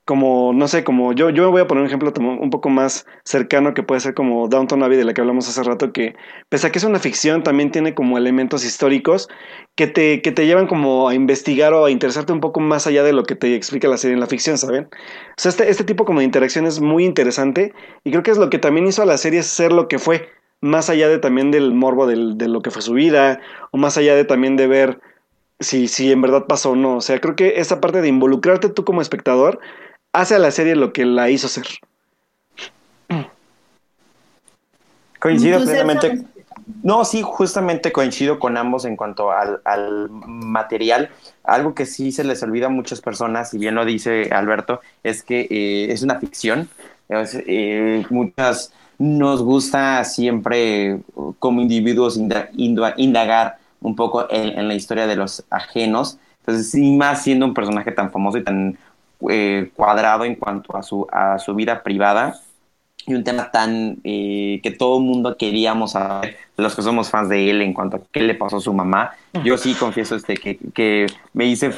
como, 0.07 0.53
no 0.53 0.67
sé, 0.67 0.83
como 0.83 1.13
yo, 1.13 1.29
yo 1.29 1.51
voy 1.51 1.61
a 1.61 1.67
poner 1.67 1.83
un 1.83 1.87
ejemplo 1.87 2.11
un 2.17 2.49
poco 2.49 2.69
más 2.69 3.05
cercano 3.25 3.75
que 3.75 3.83
puede 3.83 4.01
ser 4.01 4.15
como 4.15 4.47
Downton 4.47 4.81
Abbey 4.83 4.97
de 4.97 5.05
la 5.05 5.13
que 5.13 5.21
hablamos 5.21 5.47
hace 5.49 5.61
rato, 5.63 5.93
que 5.93 6.15
pese 6.49 6.67
a 6.67 6.71
que 6.71 6.79
es 6.79 6.85
una 6.85 6.99
ficción, 6.99 7.43
también 7.43 7.71
tiene 7.71 7.93
como 7.93 8.17
elementos 8.17 8.65
históricos 8.65 9.29
que 9.75 9.87
te, 9.87 10.21
que 10.23 10.31
te 10.31 10.45
llevan 10.47 10.67
como 10.67 11.09
a 11.09 11.13
investigar 11.13 11.73
o 11.73 11.85
a 11.85 11.91
interesarte 11.91 12.33
un 12.33 12.39
poco 12.39 12.59
más 12.61 12.87
allá 12.87 13.03
de 13.03 13.13
lo 13.13 13.23
que 13.23 13.35
te 13.35 13.53
explica 13.55 13.87
la 13.87 13.97
serie 13.97 14.15
en 14.15 14.19
la 14.21 14.27
ficción, 14.27 14.57
¿saben? 14.57 14.85
O 14.91 15.33
sea, 15.37 15.49
este, 15.49 15.69
este 15.69 15.83
tipo 15.83 16.05
como 16.05 16.19
de 16.19 16.25
interacción 16.25 16.65
es 16.65 16.79
muy 16.81 17.05
interesante 17.05 17.73
y 18.03 18.11
creo 18.11 18.23
que 18.23 18.31
es 18.31 18.37
lo 18.37 18.49
que 18.49 18.59
también 18.59 18.87
hizo 18.87 19.01
a 19.03 19.05
la 19.05 19.17
serie 19.17 19.43
ser 19.43 19.71
lo 19.71 19.87
que 19.87 19.99
fue, 19.99 20.29
más 20.61 20.89
allá 20.89 21.07
de 21.09 21.19
también 21.19 21.51
del 21.51 21.73
morbo 21.73 22.07
del- 22.07 22.37
de 22.37 22.47
lo 22.47 22.61
que 22.61 22.71
fue 22.71 22.81
su 22.81 22.93
vida, 22.93 23.39
o 23.71 23.77
más 23.77 23.97
allá 23.97 24.15
de 24.15 24.25
también 24.25 24.55
de 24.57 24.67
ver 24.67 24.99
si, 25.59 25.87
si 25.87 26.11
en 26.11 26.21
verdad 26.21 26.45
pasó 26.47 26.71
o 26.71 26.75
no. 26.75 26.97
O 26.97 27.01
sea, 27.01 27.19
creo 27.19 27.35
que 27.35 27.59
esa 27.59 27.81
parte 27.81 28.01
de 28.01 28.07
involucrarte 28.07 28.69
tú 28.69 28.85
como 28.85 29.01
espectador 29.01 29.59
hace 30.17 30.35
a 30.35 30.39
la 30.39 30.51
serie 30.51 30.75
lo 30.75 30.93
que 30.93 31.05
la 31.05 31.29
hizo 31.29 31.47
ser. 31.47 31.65
Coincido 35.19 35.59
¿Tú, 35.59 35.65
Celso? 35.65 35.83
plenamente. 35.83 36.25
No, 36.83 37.05
sí, 37.05 37.21
justamente 37.23 37.91
coincido 37.91 38.39
con 38.39 38.57
ambos 38.57 38.85
en 38.85 38.95
cuanto 38.95 39.31
al, 39.31 39.61
al 39.63 40.09
material. 40.09 41.09
Algo 41.43 41.73
que 41.73 41.85
sí 41.85 42.11
se 42.11 42.23
les 42.23 42.43
olvida 42.43 42.67
a 42.67 42.69
muchas 42.69 43.01
personas, 43.01 43.53
y 43.53 43.57
bien 43.57 43.75
lo 43.75 43.85
dice 43.85 44.29
Alberto, 44.31 44.81
es 45.03 45.23
que 45.23 45.47
eh, 45.49 45.91
es 45.91 46.03
una 46.03 46.19
ficción. 46.19 46.69
Es, 47.09 47.35
eh, 47.47 48.05
muchas 48.09 48.73
nos 48.99 49.43
gusta 49.43 50.03
siempre 50.03 50.99
como 51.39 51.61
individuos 51.61 52.17
inda- 52.17 52.49
inda- 52.53 52.93
indagar 52.97 53.57
un 53.81 53.95
poco 53.95 54.27
en, 54.29 54.57
en 54.59 54.67
la 54.67 54.73
historia 54.73 55.07
de 55.07 55.15
los 55.15 55.45
ajenos. 55.49 56.17
Entonces, 56.39 56.71
sí, 56.71 56.91
más 56.95 57.23
siendo 57.23 57.45
un 57.45 57.53
personaje 57.53 57.91
tan 57.91 58.11
famoso 58.11 58.37
y 58.39 58.43
tan 58.43 58.77
eh, 59.29 59.71
cuadrado 59.75 60.25
en 60.25 60.35
cuanto 60.35 60.75
a 60.75 60.83
su, 60.83 61.07
a 61.11 61.39
su 61.39 61.55
vida 61.55 61.83
privada, 61.83 62.39
y 63.07 63.13
un 63.13 63.23
tema 63.23 63.49
tan 63.51 63.99
eh, 64.03 64.59
que 64.61 64.69
todo 64.69 64.97
el 64.97 65.05
mundo 65.05 65.37
queríamos 65.37 65.93
saber, 65.93 66.35
los 66.57 66.75
que 66.75 66.81
somos 66.81 67.09
fans 67.09 67.29
de 67.29 67.49
él 67.49 67.61
en 67.61 67.73
cuanto 67.73 67.97
a 67.97 68.01
qué 68.11 68.21
le 68.21 68.35
pasó 68.35 68.57
a 68.57 68.59
su 68.59 68.73
mamá. 68.73 69.11
Yo 69.45 69.57
sí 69.57 69.75
confieso 69.75 70.17
este 70.17 70.35
que, 70.35 70.57
que 70.73 71.07
me 71.31 71.45
hice, 71.45 71.71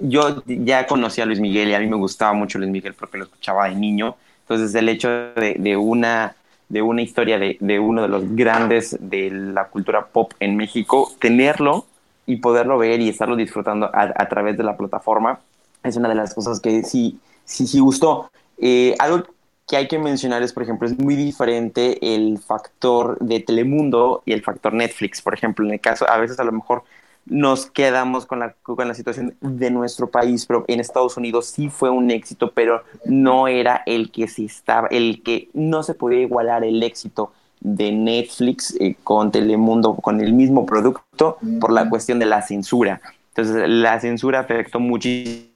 yo 0.00 0.44
ya 0.46 0.86
conocí 0.86 1.20
a 1.20 1.26
Luis 1.26 1.40
Miguel 1.40 1.70
y 1.70 1.74
a 1.74 1.80
mí 1.80 1.88
me 1.88 1.96
gustaba 1.96 2.34
mucho 2.34 2.58
Luis 2.58 2.70
Miguel 2.70 2.94
porque 2.94 3.18
lo 3.18 3.24
escuchaba 3.24 3.68
de 3.68 3.74
niño. 3.74 4.14
Entonces 4.42 4.72
el 4.76 4.88
hecho 4.88 5.08
de, 5.08 5.56
de 5.58 5.76
una 5.76 6.36
de 6.68 6.82
una 6.82 7.02
historia 7.02 7.38
de, 7.38 7.56
de, 7.60 7.78
uno 7.78 8.02
de 8.02 8.08
los 8.08 8.34
grandes 8.34 8.96
de 9.00 9.30
la 9.30 9.64
cultura 9.68 10.06
pop 10.06 10.32
en 10.40 10.56
México, 10.56 11.12
tenerlo 11.20 11.86
y 12.26 12.36
poderlo 12.36 12.78
ver 12.78 13.00
y 13.00 13.08
estarlo 13.08 13.34
disfrutando 13.34 13.86
a, 13.92 14.12
a 14.14 14.28
través 14.28 14.56
de 14.56 14.64
la 14.64 14.76
plataforma 14.76 15.40
es 15.88 15.96
una 15.96 16.08
de 16.08 16.14
las 16.14 16.34
cosas 16.34 16.60
que 16.60 16.82
sí, 16.82 17.18
sí, 17.44 17.66
sí 17.66 17.80
gustó. 17.80 18.30
Eh, 18.58 18.94
algo 18.98 19.24
que 19.66 19.76
hay 19.76 19.88
que 19.88 19.98
mencionar 19.98 20.42
es, 20.42 20.52
por 20.52 20.62
ejemplo, 20.62 20.86
es 20.86 20.98
muy 20.98 21.16
diferente 21.16 22.14
el 22.14 22.38
factor 22.38 23.18
de 23.18 23.40
Telemundo 23.40 24.22
y 24.24 24.32
el 24.32 24.42
factor 24.42 24.72
Netflix, 24.72 25.20
por 25.20 25.34
ejemplo, 25.34 25.66
en 25.66 25.72
el 25.72 25.80
caso, 25.80 26.08
a 26.08 26.18
veces 26.18 26.38
a 26.38 26.44
lo 26.44 26.52
mejor 26.52 26.84
nos 27.26 27.66
quedamos 27.66 28.24
con 28.24 28.38
la, 28.38 28.54
con 28.62 28.86
la 28.86 28.94
situación 28.94 29.34
de 29.40 29.70
nuestro 29.72 30.08
país, 30.08 30.46
pero 30.46 30.64
en 30.68 30.78
Estados 30.78 31.16
Unidos 31.16 31.46
sí 31.46 31.68
fue 31.68 31.90
un 31.90 32.12
éxito, 32.12 32.52
pero 32.52 32.84
no 33.04 33.48
era 33.48 33.82
el 33.84 34.12
que 34.12 34.28
sí 34.28 34.44
estaba, 34.44 34.86
el 34.88 35.22
que 35.24 35.48
no 35.52 35.82
se 35.82 35.94
podía 35.94 36.20
igualar 36.20 36.62
el 36.62 36.80
éxito 36.84 37.32
de 37.60 37.90
Netflix 37.90 38.76
eh, 38.78 38.94
con 39.02 39.32
Telemundo, 39.32 39.96
con 39.96 40.20
el 40.20 40.32
mismo 40.32 40.64
producto, 40.64 41.38
por 41.60 41.72
la 41.72 41.88
cuestión 41.88 42.20
de 42.20 42.26
la 42.26 42.42
censura. 42.42 43.00
Entonces, 43.34 43.68
la 43.68 43.98
censura 43.98 44.40
afectó 44.40 44.78
muchísimo 44.78 45.55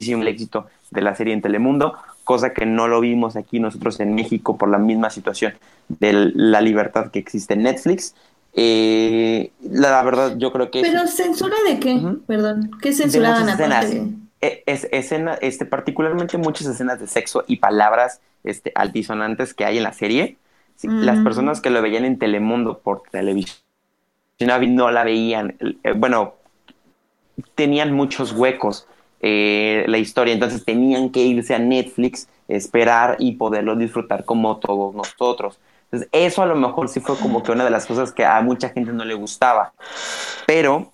el 0.00 0.28
éxito 0.28 0.66
de 0.90 1.02
la 1.02 1.14
serie 1.14 1.34
en 1.34 1.42
Telemundo, 1.42 1.94
cosa 2.24 2.52
que 2.52 2.66
no 2.66 2.88
lo 2.88 3.00
vimos 3.00 3.36
aquí 3.36 3.60
nosotros 3.60 4.00
en 4.00 4.14
México 4.14 4.56
por 4.56 4.68
la 4.68 4.78
misma 4.78 5.10
situación 5.10 5.54
de 5.88 6.32
la 6.34 6.60
libertad 6.60 7.10
que 7.10 7.18
existe 7.18 7.54
en 7.54 7.62
Netflix. 7.62 8.14
Eh, 8.54 9.50
la, 9.62 10.02
verdad, 10.02 10.36
yo 10.36 10.52
creo 10.52 10.70
que... 10.70 10.82
¿Pero 10.82 11.06
censura 11.06 11.56
de 11.66 11.80
qué? 11.80 12.00
Perdón, 12.26 12.70
¿qué 12.80 12.92
censuraban 12.92 13.48
aparte? 13.48 14.04
E, 14.40 14.62
es, 14.66 14.86
escena, 14.92 15.34
este, 15.40 15.64
particularmente 15.64 16.38
muchas 16.38 16.68
escenas 16.68 17.00
de 17.00 17.06
sexo 17.06 17.44
y 17.46 17.56
palabras 17.56 18.20
este, 18.44 18.72
altisonantes 18.74 19.54
que 19.54 19.64
hay 19.64 19.78
en 19.78 19.84
la 19.84 19.92
serie. 19.92 20.38
Las 20.82 21.20
personas 21.20 21.60
que 21.60 21.70
lo 21.70 21.80
veían 21.80 22.04
en 22.04 22.18
Telemundo 22.18 22.80
por 22.80 23.04
televisión 23.10 23.56
no 24.40 24.90
la 24.90 25.04
veían, 25.04 25.56
eh, 25.60 25.92
bueno, 25.96 26.34
tenían 27.54 27.92
muchos 27.92 28.32
huecos 28.32 28.88
eh, 29.26 29.86
la 29.88 29.96
historia, 29.96 30.34
entonces 30.34 30.66
tenían 30.66 31.08
que 31.08 31.20
irse 31.20 31.54
a 31.54 31.58
Netflix, 31.58 32.28
esperar 32.46 33.16
y 33.18 33.32
poderlo 33.32 33.74
disfrutar 33.74 34.26
como 34.26 34.58
todos 34.58 34.94
nosotros. 34.94 35.58
Entonces, 35.84 36.10
eso 36.12 36.42
a 36.42 36.46
lo 36.46 36.54
mejor 36.56 36.90
sí 36.90 37.00
fue 37.00 37.16
como 37.16 37.42
que 37.42 37.50
una 37.50 37.64
de 37.64 37.70
las 37.70 37.86
cosas 37.86 38.12
que 38.12 38.26
a 38.26 38.38
mucha 38.42 38.68
gente 38.68 38.92
no 38.92 39.02
le 39.02 39.14
gustaba. 39.14 39.72
Pero 40.46 40.92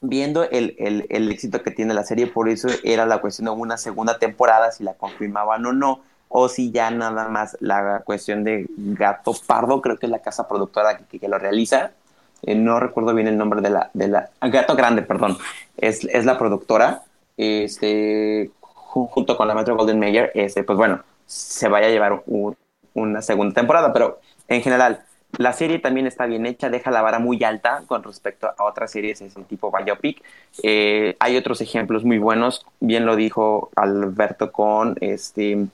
viendo 0.00 0.44
el, 0.44 0.76
el, 0.78 1.04
el, 1.10 1.30
éxito 1.30 1.62
que 1.62 1.70
tiene 1.70 1.92
la 1.92 2.04
serie, 2.04 2.26
por 2.26 2.48
eso 2.48 2.68
era 2.84 3.04
la 3.04 3.18
cuestión 3.18 3.44
de 3.44 3.50
una 3.50 3.76
segunda 3.76 4.18
temporada, 4.18 4.72
si 4.72 4.82
la 4.82 4.94
confirmaban 4.94 5.66
o 5.66 5.74
no, 5.74 6.00
o 6.30 6.48
si 6.48 6.70
ya 6.70 6.90
nada 6.90 7.28
más 7.28 7.58
la 7.60 8.00
cuestión 8.02 8.44
de 8.44 8.66
Gato 8.78 9.34
Pardo, 9.46 9.82
creo 9.82 9.98
que 9.98 10.06
es 10.06 10.10
la 10.10 10.22
casa 10.22 10.48
productora 10.48 10.96
que, 10.96 11.18
que 11.18 11.28
lo 11.28 11.38
realiza, 11.38 11.90
eh, 12.44 12.54
no 12.54 12.80
recuerdo 12.80 13.12
bien 13.12 13.26
el 13.26 13.36
nombre 13.36 13.60
de 13.60 13.68
la, 13.68 13.90
de 13.92 14.08
la 14.08 14.30
Gato 14.40 14.74
Grande, 14.74 15.02
perdón, 15.02 15.36
es, 15.76 16.04
es 16.04 16.24
la 16.24 16.38
productora, 16.38 17.02
este, 17.38 18.50
junto 18.60 19.36
con 19.36 19.48
la 19.48 19.54
Metro 19.54 19.76
Golden 19.76 19.98
Mayer, 19.98 20.32
este, 20.34 20.64
pues 20.64 20.76
bueno, 20.76 21.02
se 21.24 21.68
vaya 21.68 21.86
a 21.86 21.90
llevar 21.90 22.22
una 22.94 23.22
segunda 23.22 23.54
temporada, 23.54 23.92
pero 23.92 24.20
en 24.48 24.62
general, 24.62 25.04
la 25.36 25.52
serie 25.52 25.78
también 25.78 26.06
está 26.06 26.26
bien 26.26 26.46
hecha, 26.46 26.70
deja 26.70 26.90
la 26.90 27.02
vara 27.02 27.18
muy 27.18 27.44
alta 27.44 27.82
con 27.86 28.02
respecto 28.02 28.48
a 28.56 28.64
otras 28.64 28.90
series 28.90 29.18
de 29.18 29.28
tipo 29.42 29.70
biopic. 29.70 30.22
Eh, 30.62 31.16
hay 31.20 31.36
otros 31.36 31.60
ejemplos 31.60 32.02
muy 32.04 32.18
buenos, 32.18 32.64
bien 32.80 33.04
lo 33.04 33.14
dijo 33.14 33.70
Alberto 33.76 34.50
con 34.50 34.96
este, 35.00 35.66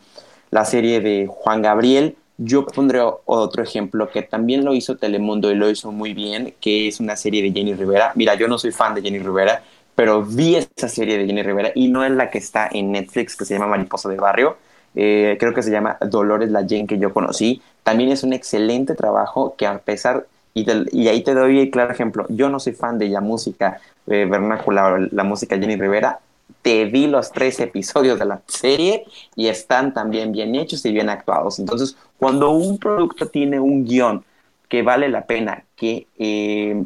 la 0.50 0.64
serie 0.64 1.00
de 1.00 1.28
Juan 1.28 1.62
Gabriel. 1.62 2.16
Yo 2.36 2.66
pondré 2.66 3.00
otro 3.00 3.62
ejemplo 3.62 4.10
que 4.10 4.22
también 4.22 4.64
lo 4.64 4.74
hizo 4.74 4.96
Telemundo 4.96 5.52
y 5.52 5.54
lo 5.54 5.70
hizo 5.70 5.92
muy 5.92 6.14
bien, 6.14 6.52
que 6.60 6.88
es 6.88 6.98
una 6.98 7.14
serie 7.14 7.40
de 7.42 7.52
Jenny 7.52 7.74
Rivera. 7.74 8.10
Mira, 8.16 8.34
yo 8.34 8.48
no 8.48 8.58
soy 8.58 8.72
fan 8.72 8.92
de 8.96 9.02
Jenny 9.02 9.20
Rivera, 9.20 9.62
pero 9.94 10.22
vi 10.22 10.56
esa 10.56 10.88
serie 10.88 11.18
de 11.18 11.26
Jenny 11.26 11.42
Rivera 11.42 11.70
y 11.74 11.88
no 11.88 12.04
es 12.04 12.10
la 12.10 12.30
que 12.30 12.38
está 12.38 12.68
en 12.70 12.92
Netflix, 12.92 13.36
que 13.36 13.44
se 13.44 13.54
llama 13.54 13.68
Mariposa 13.68 14.08
de 14.08 14.16
Barrio. 14.16 14.56
Eh, 14.94 15.36
creo 15.40 15.54
que 15.54 15.62
se 15.62 15.70
llama 15.70 15.96
Dolores 16.00 16.50
la 16.50 16.66
Jen 16.66 16.86
que 16.86 16.98
yo 16.98 17.12
conocí. 17.12 17.62
También 17.82 18.10
es 18.10 18.22
un 18.22 18.32
excelente 18.32 18.94
trabajo 18.94 19.54
que 19.56 19.66
a 19.66 19.78
pesar, 19.78 20.26
y, 20.54 20.66
y 20.92 21.08
ahí 21.08 21.22
te 21.22 21.34
doy 21.34 21.60
el 21.60 21.70
claro 21.70 21.92
ejemplo, 21.92 22.26
yo 22.28 22.48
no 22.48 22.60
soy 22.60 22.72
fan 22.72 22.98
de 22.98 23.08
la 23.08 23.20
música 23.20 23.80
eh, 24.06 24.26
vernacular, 24.28 25.08
la 25.12 25.24
música 25.24 25.58
Jenny 25.58 25.76
Rivera, 25.76 26.20
te 26.62 26.86
vi 26.86 27.06
los 27.06 27.32
tres 27.32 27.60
episodios 27.60 28.18
de 28.18 28.24
la 28.24 28.40
serie 28.46 29.04
y 29.36 29.48
están 29.48 29.94
también 29.94 30.32
bien 30.32 30.54
hechos 30.54 30.84
y 30.86 30.92
bien 30.92 31.08
actuados. 31.08 31.58
Entonces, 31.58 31.96
cuando 32.18 32.50
un 32.50 32.78
producto 32.78 33.28
tiene 33.28 33.60
un 33.60 33.84
guion 33.84 34.24
que 34.68 34.82
vale 34.82 35.08
la 35.08 35.26
pena, 35.26 35.64
que 35.76 36.06
eh, 36.18 36.82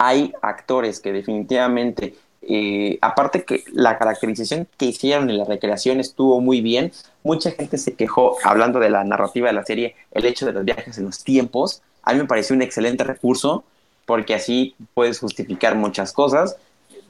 hay 0.00 0.32
actores 0.40 0.98
que 0.98 1.12
definitivamente 1.12 2.14
eh, 2.40 2.98
aparte 3.02 3.44
que 3.44 3.64
la 3.70 3.98
caracterización 3.98 4.66
que 4.78 4.86
hicieron 4.86 5.28
en 5.28 5.36
la 5.36 5.44
recreación 5.44 6.00
estuvo 6.00 6.40
muy 6.40 6.62
bien, 6.62 6.90
mucha 7.22 7.50
gente 7.50 7.76
se 7.76 7.92
quejó, 7.92 8.38
hablando 8.42 8.80
de 8.80 8.88
la 8.88 9.04
narrativa 9.04 9.48
de 9.48 9.52
la 9.52 9.64
serie, 9.64 9.94
el 10.12 10.24
hecho 10.24 10.46
de 10.46 10.52
los 10.52 10.64
viajes 10.64 10.96
en 10.96 11.04
los 11.04 11.22
tiempos, 11.22 11.82
a 12.02 12.14
mí 12.14 12.18
me 12.18 12.24
pareció 12.24 12.56
un 12.56 12.62
excelente 12.62 13.04
recurso, 13.04 13.62
porque 14.06 14.34
así 14.34 14.74
puedes 14.94 15.18
justificar 15.18 15.74
muchas 15.76 16.14
cosas. 16.14 16.56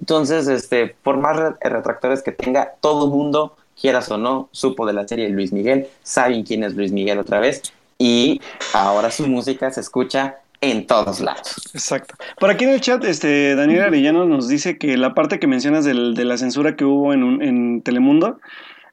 Entonces, 0.00 0.48
este, 0.48 0.88
por 0.88 1.16
más 1.18 1.36
retractores 1.60 2.22
que 2.22 2.32
tenga, 2.32 2.74
todo 2.80 3.04
el 3.04 3.12
mundo, 3.12 3.56
quieras 3.80 4.10
o 4.10 4.18
no, 4.18 4.48
supo 4.50 4.84
de 4.84 4.94
la 4.94 5.06
serie 5.06 5.28
Luis 5.28 5.52
Miguel, 5.52 5.86
saben 6.02 6.42
quién 6.42 6.64
es 6.64 6.74
Luis 6.74 6.90
Miguel 6.90 7.20
otra 7.20 7.38
vez, 7.38 7.62
y 7.98 8.40
ahora 8.72 9.12
su 9.12 9.28
música 9.28 9.70
se 9.70 9.80
escucha 9.80 10.40
en 10.60 10.86
todos 10.86 11.20
lados. 11.20 11.56
Exacto. 11.72 12.14
Por 12.38 12.50
aquí 12.50 12.64
en 12.64 12.70
el 12.70 12.80
chat, 12.80 13.04
este 13.04 13.54
Daniel 13.54 13.82
Arellano 13.82 14.26
nos 14.26 14.48
dice 14.48 14.78
que 14.78 14.96
la 14.96 15.14
parte 15.14 15.38
que 15.38 15.46
mencionas 15.46 15.84
del, 15.84 16.14
de 16.14 16.24
la 16.24 16.36
censura 16.36 16.76
que 16.76 16.84
hubo 16.84 17.12
en, 17.12 17.42
en 17.42 17.82
Telemundo, 17.82 18.38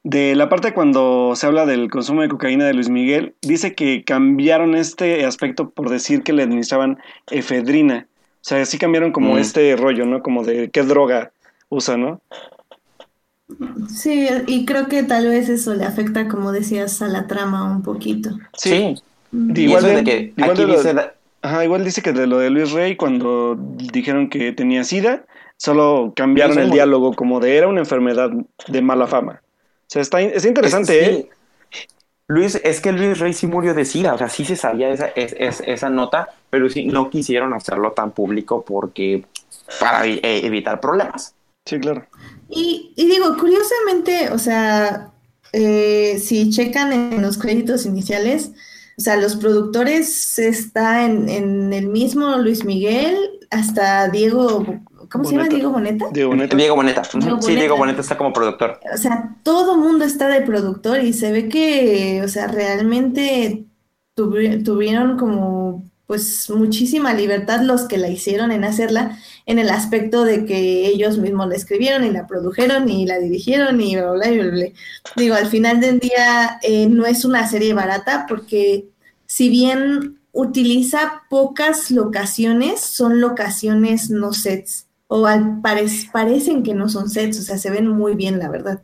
de 0.03 0.35
la 0.35 0.47
parte 0.47 0.73
cuando 0.73 1.33
se 1.35 1.45
habla 1.45 1.65
del 1.65 1.89
consumo 1.89 2.21
de 2.21 2.29
cocaína 2.29 2.65
de 2.65 2.73
Luis 2.73 2.89
Miguel, 2.89 3.35
dice 3.41 3.75
que 3.75 4.03
cambiaron 4.05 4.75
este 4.75 5.25
aspecto 5.25 5.69
por 5.69 5.89
decir 5.89 6.23
que 6.23 6.33
le 6.33 6.43
administraban 6.43 6.99
efedrina. 7.29 8.07
O 8.35 8.45
sea, 8.47 8.65
sí 8.65 8.77
cambiaron 8.77 9.11
como 9.11 9.33
mm. 9.33 9.39
este 9.39 9.75
rollo, 9.75 10.05
¿no? 10.05 10.21
Como 10.21 10.45
de 10.45 10.69
qué 10.69 10.83
droga 10.83 11.31
usa, 11.67 11.97
¿no? 11.97 12.21
Sí, 13.89 14.27
y 14.45 14.65
creo 14.65 14.87
que 14.87 15.03
tal 15.03 15.27
vez 15.27 15.49
eso 15.49 15.73
le 15.73 15.83
afecta, 15.83 16.27
como 16.27 16.51
decías, 16.53 17.01
a 17.01 17.07
la 17.07 17.27
trama 17.27 17.69
un 17.69 17.81
poquito. 17.81 18.29
Sí. 18.53 18.95
Igual 19.31 19.83
de, 19.83 20.03
que 20.03 20.33
aquí 20.41 20.65
dice 20.65 20.93
Ajá, 21.47 21.63
igual 21.63 21.85
dice 21.85 22.01
que 22.01 22.11
de 22.11 22.27
lo 22.27 22.39
de 22.39 22.49
Luis 22.49 22.71
Rey, 22.71 22.97
cuando 22.97 23.55
dijeron 23.57 24.29
que 24.29 24.51
tenía 24.51 24.83
SIDA, 24.83 25.25
solo 25.55 26.11
cambiaron 26.13 26.59
el 26.59 26.71
diálogo 26.71 27.13
como 27.13 27.39
de 27.39 27.55
era 27.55 27.69
una 27.69 27.79
enfermedad 27.79 28.29
de 28.67 28.81
mala 28.81 29.07
fama. 29.07 29.41
O 29.43 29.85
sea, 29.87 30.01
está, 30.01 30.19
es 30.19 30.43
interesante, 30.43 31.05
¿eh? 31.09 31.29
Luis, 32.27 32.59
es 32.61 32.81
que 32.81 32.91
Luis 32.91 33.19
Rey 33.19 33.31
sí 33.31 33.47
murió 33.47 33.73
de 33.73 33.85
SIDA, 33.85 34.13
o 34.13 34.17
sea, 34.17 34.27
sí 34.27 34.43
se 34.43 34.57
sabía 34.57 34.89
esa, 34.89 35.07
esa 35.15 35.89
nota, 35.89 36.27
pero 36.49 36.69
sí 36.69 36.85
no 36.87 37.09
quisieron 37.09 37.53
hacerlo 37.53 37.93
tan 37.93 38.11
público 38.11 38.65
porque 38.65 39.23
para 39.79 40.05
e, 40.05 40.19
evitar 40.45 40.81
problemas. 40.81 41.33
Sí, 41.65 41.79
claro. 41.79 42.05
Y, 42.49 42.91
y 42.97 43.05
digo, 43.05 43.37
curiosamente, 43.37 44.31
o 44.33 44.37
sea, 44.37 45.11
eh, 45.53 46.19
si 46.19 46.49
checan 46.49 46.91
en 46.91 47.21
los 47.21 47.37
créditos 47.37 47.85
iniciales, 47.85 48.51
o 48.97 49.01
sea, 49.01 49.15
los 49.15 49.35
productores 49.35 50.39
está 50.39 51.05
en, 51.05 51.71
el 51.71 51.87
mismo 51.87 52.35
Luis 52.37 52.65
Miguel, 52.65 53.15
hasta 53.51 54.09
Diego, 54.09 54.65
¿cómo 55.11 55.23
se 55.23 55.35
llama? 55.35 55.49
Diego 55.49 55.69
Boneta. 55.69 56.07
Diego 56.11 56.31
Boneta. 56.31 56.57
Diego 56.57 56.75
Boneta. 56.75 57.03
sí, 57.03 57.55
Diego 57.55 57.77
Boneta 57.77 58.01
está 58.01 58.17
como 58.17 58.33
productor. 58.33 58.79
O 58.91 58.97
sea, 58.97 59.35
todo 59.43 59.77
mundo 59.77 60.03
está 60.03 60.27
de 60.29 60.41
productor 60.41 61.03
y 61.03 61.13
se 61.13 61.31
ve 61.31 61.47
que, 61.47 62.23
o 62.23 62.27
sea, 62.27 62.47
realmente 62.47 63.67
tuvieron 64.15 65.19
como 65.19 65.86
pues 66.07 66.49
muchísima 66.49 67.13
libertad 67.13 67.61
los 67.61 67.87
que 67.87 67.97
la 67.97 68.07
hicieron 68.09 68.51
en 68.51 68.63
hacerla, 68.63 69.19
en 69.45 69.59
el 69.59 69.69
aspecto 69.69 70.23
de 70.23 70.45
que 70.45 70.87
ellos 70.87 71.17
mismos 71.17 71.49
la 71.49 71.55
escribieron 71.55 72.05
y 72.05 72.11
la 72.11 72.25
produjeron 72.27 72.89
y 72.89 73.05
la 73.05 73.19
dirigieron 73.19 73.79
y 73.81 73.95
bla, 73.95 74.11
bla, 74.11 74.31
bla, 74.31 74.43
bla. 74.45 74.65
Digo, 75.17 75.35
al 75.35 75.47
final 75.47 75.81
del 75.81 75.99
día 75.99 76.59
eh, 76.63 76.87
no 76.87 77.05
es 77.05 77.25
una 77.25 77.47
serie 77.47 77.73
barata 77.73 78.25
porque 78.27 78.87
si 79.25 79.49
bien 79.49 80.19
utiliza 80.31 81.23
pocas 81.29 81.91
locaciones, 81.91 82.79
son 82.79 83.19
locaciones 83.19 84.09
no 84.09 84.33
sets 84.33 84.87
o 85.07 85.25
al 85.25 85.61
parecen 85.61 86.63
que 86.63 86.73
no 86.73 86.89
son 86.89 87.09
sets, 87.09 87.39
o 87.39 87.41
sea, 87.41 87.57
se 87.57 87.69
ven 87.69 87.87
muy 87.87 88.15
bien, 88.15 88.39
la 88.39 88.49
verdad. 88.49 88.83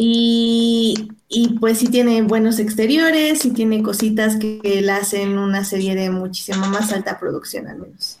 Y, 0.00 1.08
y 1.28 1.58
pues 1.58 1.78
sí 1.78 1.88
tiene 1.88 2.22
buenos 2.22 2.58
exteriores 2.60 3.44
y 3.44 3.52
tiene 3.52 3.82
cositas 3.82 4.36
que, 4.36 4.60
que 4.62 4.80
la 4.82 4.98
hacen 4.98 5.38
una 5.38 5.64
serie 5.64 5.94
de 5.96 6.10
muchísima 6.10 6.68
más 6.68 6.92
alta 6.92 7.18
producción 7.18 7.66
al 7.68 7.78
menos. 7.80 8.20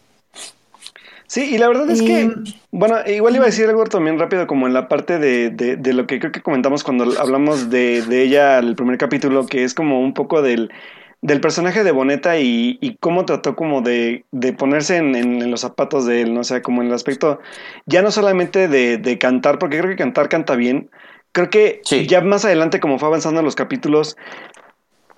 Sí, 1.26 1.54
y 1.54 1.58
la 1.58 1.68
verdad 1.68 1.90
es 1.90 2.02
que, 2.02 2.30
Eh, 2.30 2.54
bueno, 2.70 2.96
igual 3.06 3.34
iba 3.36 3.44
a 3.44 3.46
decir 3.48 3.66
algo 3.68 3.84
también 3.84 4.18
rápido 4.18 4.46
como 4.46 4.66
en 4.66 4.72
la 4.74 4.88
parte 4.88 5.18
de, 5.18 5.50
de, 5.50 5.76
de 5.76 5.92
lo 5.92 6.06
que 6.06 6.18
creo 6.18 6.32
que 6.32 6.42
comentamos 6.42 6.84
cuando 6.84 7.04
hablamos 7.20 7.68
de, 7.70 8.02
de 8.02 8.22
ella 8.22 8.58
el 8.58 8.74
primer 8.76 8.98
capítulo, 8.98 9.48
que 9.48 9.64
es 9.64 9.74
como 9.74 10.00
un 10.00 10.14
poco 10.14 10.40
del, 10.42 10.70
del 11.20 11.40
personaje 11.40 11.84
de 11.84 11.90
Boneta 11.92 12.38
y, 12.38 12.78
y 12.80 12.96
cómo 12.96 13.24
trató 13.26 13.56
como 13.56 13.82
de, 13.82 14.24
de 14.30 14.52
ponerse 14.54 14.96
en, 14.96 15.14
en- 15.14 15.42
en 15.42 15.50
los 15.50 15.60
zapatos 15.60 16.06
de 16.06 16.22
él, 16.22 16.32
¿no? 16.34 16.40
O 16.40 16.44
sea, 16.44 16.62
como 16.62 16.80
en 16.82 16.88
el 16.88 16.94
aspecto, 16.94 17.40
ya 17.86 18.00
no 18.02 18.10
solamente 18.10 18.68
de, 18.68 18.96
de 18.98 19.18
cantar, 19.18 19.58
porque 19.58 19.78
creo 19.78 19.90
que 19.90 19.96
cantar 19.96 20.28
canta 20.30 20.56
bien, 20.56 20.90
creo 21.32 21.50
que 21.50 21.80
Sí. 21.84 22.06
ya 22.06 22.20
más 22.20 22.44
adelante 22.44 22.80
como 22.80 22.98
fue 22.98 23.08
avanzando 23.08 23.42
los 23.42 23.54
capítulos, 23.54 24.16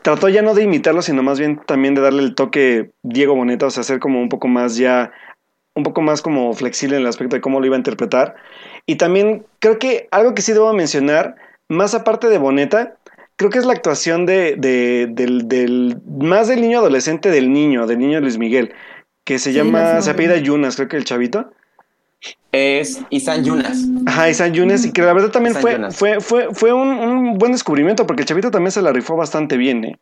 trató 0.02 0.28
ya 0.28 0.42
no 0.42 0.54
de 0.54 0.62
imitarlo, 0.64 1.02
sino 1.02 1.22
más 1.22 1.38
bien 1.38 1.60
también 1.66 1.94
de 1.94 2.00
darle 2.00 2.22
el 2.22 2.34
toque 2.34 2.90
Diego 3.02 3.34
Boneta, 3.34 3.66
o 3.66 3.70
sea, 3.70 3.82
ser 3.82 3.98
como 3.98 4.20
un 4.20 4.28
poco 4.28 4.48
más 4.48 4.76
ya, 4.76 5.12
un 5.74 5.82
poco 5.82 6.00
más 6.02 6.22
como 6.22 6.52
flexible 6.54 6.96
en 6.96 7.02
el 7.02 7.08
aspecto 7.08 7.36
de 7.36 7.40
cómo 7.42 7.60
lo 7.60 7.66
iba 7.66 7.76
a 7.76 7.78
interpretar. 7.78 8.34
Y 8.86 8.96
también 8.96 9.44
creo 9.58 9.78
que 9.78 10.08
algo 10.10 10.34
que 10.34 10.42
sí 10.42 10.52
debo 10.52 10.72
mencionar, 10.72 11.36
más 11.68 11.94
aparte 11.94 12.28
de 12.28 12.38
Boneta, 12.38 12.96
creo 13.36 13.50
que 13.50 13.58
es 13.58 13.66
la 13.66 13.72
actuación 13.72 14.26
de, 14.26 14.56
de- 14.56 15.06
del, 15.10 15.48
del, 15.48 15.98
más 16.18 16.48
del 16.48 16.60
niño 16.60 16.78
adolescente 16.78 17.30
del 17.30 17.52
niño, 17.52 17.86
del 17.86 17.98
niño 17.98 18.20
Luis 18.20 18.38
Miguel, 18.38 18.72
que 19.24 19.38
se 19.38 19.50
Sí, 19.50 19.56
llama, 19.56 20.00
se 20.00 20.10
apellida. 20.10 20.36
Yunas, 20.38 20.76
creo 20.76 20.88
que 20.88 20.96
el 20.96 21.04
chavito. 21.04 21.52
Es 22.52 23.00
Isan 23.10 23.44
Yunas. 23.44 23.78
Ajá, 24.06 24.28
Isan 24.28 24.52
Yunes, 24.52 24.84
y 24.84 24.92
que 24.92 25.02
la 25.02 25.12
verdad 25.12 25.30
también 25.30 25.52
Isan 25.52 25.62
fue, 25.62 25.72
Yunas. 25.74 25.96
fue, 25.96 26.20
fue, 26.20 26.48
fue 26.54 26.72
un, 26.72 26.88
un 26.88 27.38
buen 27.38 27.52
descubrimiento, 27.52 28.06
porque 28.06 28.22
el 28.22 28.28
chavito 28.28 28.50
también 28.50 28.72
se 28.72 28.82
la 28.82 28.92
rifó 28.92 29.16
bastante 29.16 29.56
bien, 29.56 29.84
¿eh? 29.84 29.98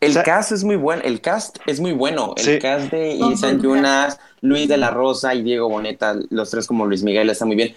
El 0.00 0.10
O 0.10 0.14
sea- 0.14 0.24
cast 0.24 0.52
es 0.52 0.62
muy 0.64 0.76
bueno, 0.76 1.02
el 1.04 1.20
cast 1.20 1.56
es 1.66 1.80
muy 1.80 1.92
bueno. 1.92 2.34
El 2.36 2.44
Sí. 2.44 2.58
cast 2.58 2.90
de 2.90 3.14
Isan 3.14 3.62
Yunas, 3.62 4.18
Luis 4.42 4.68
de 4.68 4.76
la 4.76 4.90
Rosa 4.90 5.34
y 5.34 5.42
Diego 5.42 5.68
Boneta, 5.70 6.16
los 6.30 6.50
tres 6.50 6.66
como 6.66 6.84
Luis 6.84 7.02
Miguel, 7.02 7.30
está 7.30 7.46
muy 7.46 7.56
bien. 7.56 7.74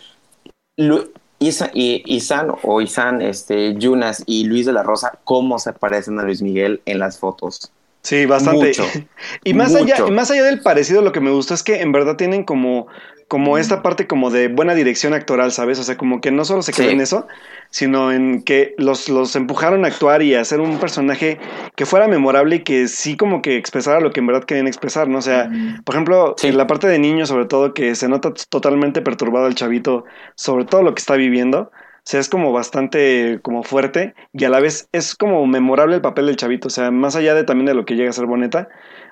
Lu- 0.76 1.12
Isa- 1.40 1.72
y- 1.74 2.04
Isan 2.06 2.52
o 2.64 2.82
Isan, 2.82 3.22
este, 3.22 3.74
Yunas 3.76 4.24
y 4.26 4.44
Luis 4.44 4.66
de 4.66 4.74
la 4.74 4.84
Rosa, 4.84 5.18
cómo 5.24 5.58
se 5.60 5.72
parecen 5.72 6.20
a 6.20 6.24
Luis 6.24 6.42
Miguel 6.42 6.82
en 6.86 7.00
las 7.00 7.18
fotos. 7.20 7.72
Sí, 8.10 8.26
bastante. 8.26 8.68
Mucho. 8.70 8.84
y 9.44 9.54
más 9.54 9.72
Mucho. 9.72 9.84
allá, 9.94 10.08
más 10.08 10.32
allá 10.32 10.44
del 10.44 10.62
parecido, 10.62 11.02
lo 11.04 11.12
que 11.12 11.20
me 11.20 11.30
gustó 11.30 11.54
es 11.54 11.62
que 11.64 11.82
en 11.82 11.92
verdad 11.92 12.16
tienen 12.16 12.44
como, 12.44 12.88
como 13.28 13.60
esta 13.60 13.84
parte 13.84 14.08
como 14.08 14.32
de 14.32 14.48
buena 14.48 14.74
dirección 14.74 15.14
actoral, 15.14 15.52
¿sabes? 15.52 15.78
O 15.78 15.84
sea, 15.84 15.96
como 15.96 16.20
que 16.20 16.32
no 16.32 16.44
solo 16.44 16.64
se 16.64 16.74
quedó 16.74 16.88
Sí. 16.88 16.94
en 16.94 17.02
eso, 17.02 17.28
sino 17.70 18.12
en 18.12 18.42
que 18.42 18.74
los, 18.80 19.10
los 19.10 19.36
empujaron 19.36 19.86
a 19.86 19.90
actuar 19.90 20.24
y 20.24 20.34
a 20.34 20.42
hacer 20.42 20.60
un 20.60 20.80
personaje 20.80 21.38
que 21.76 21.86
fuera 21.86 22.08
memorable 22.08 22.56
y 22.56 22.64
que 22.64 22.88
sí 22.88 23.16
como 23.16 23.44
que 23.44 23.58
expresara 23.58 24.00
lo 24.00 24.10
que 24.10 24.22
en 24.22 24.26
verdad 24.26 24.44
querían 24.46 24.66
expresar, 24.66 25.08
¿no? 25.08 25.20
O 25.20 25.22
sea, 25.22 25.48
por 25.86 25.94
ejemplo, 25.94 26.34
Sí. 26.38 26.48
en 26.48 26.58
la 26.58 26.66
parte 26.66 26.88
de 26.88 26.98
niño, 26.98 27.28
sobre 27.28 27.46
todo, 27.46 27.76
que 27.76 27.94
se 27.94 28.08
nota 28.10 28.34
totalmente 28.50 29.04
perturbado 29.04 29.46
el 29.46 29.54
chavito, 29.54 30.06
sobre 30.34 30.66
todo 30.66 30.82
lo 30.82 30.96
que 30.96 31.00
está 31.00 31.16
viviendo. 31.16 31.72
O 32.10 32.12
sea, 32.12 32.20
es 32.20 32.28
como 32.28 32.52
bastante 32.52 33.40
como 33.44 33.62
fuerte 33.62 34.16
y 34.34 34.44
a 34.46 34.50
la 34.50 34.60
vez 34.60 34.90
es 34.94 35.14
como 35.16 35.46
memorable 35.46 35.94
el 35.96 36.02
papel 36.02 36.26
del 36.26 36.38
chavito. 36.38 36.68
O 36.68 36.72
sea, 36.72 36.90
más 36.90 37.16
allá 37.16 37.36
de 37.36 37.44
también 37.44 37.68
de 37.68 37.76
lo 37.76 37.86
que 37.86 37.96
llega 37.96 38.10
a 38.10 38.14
ser 38.14 38.26
Boneta, 38.26 38.68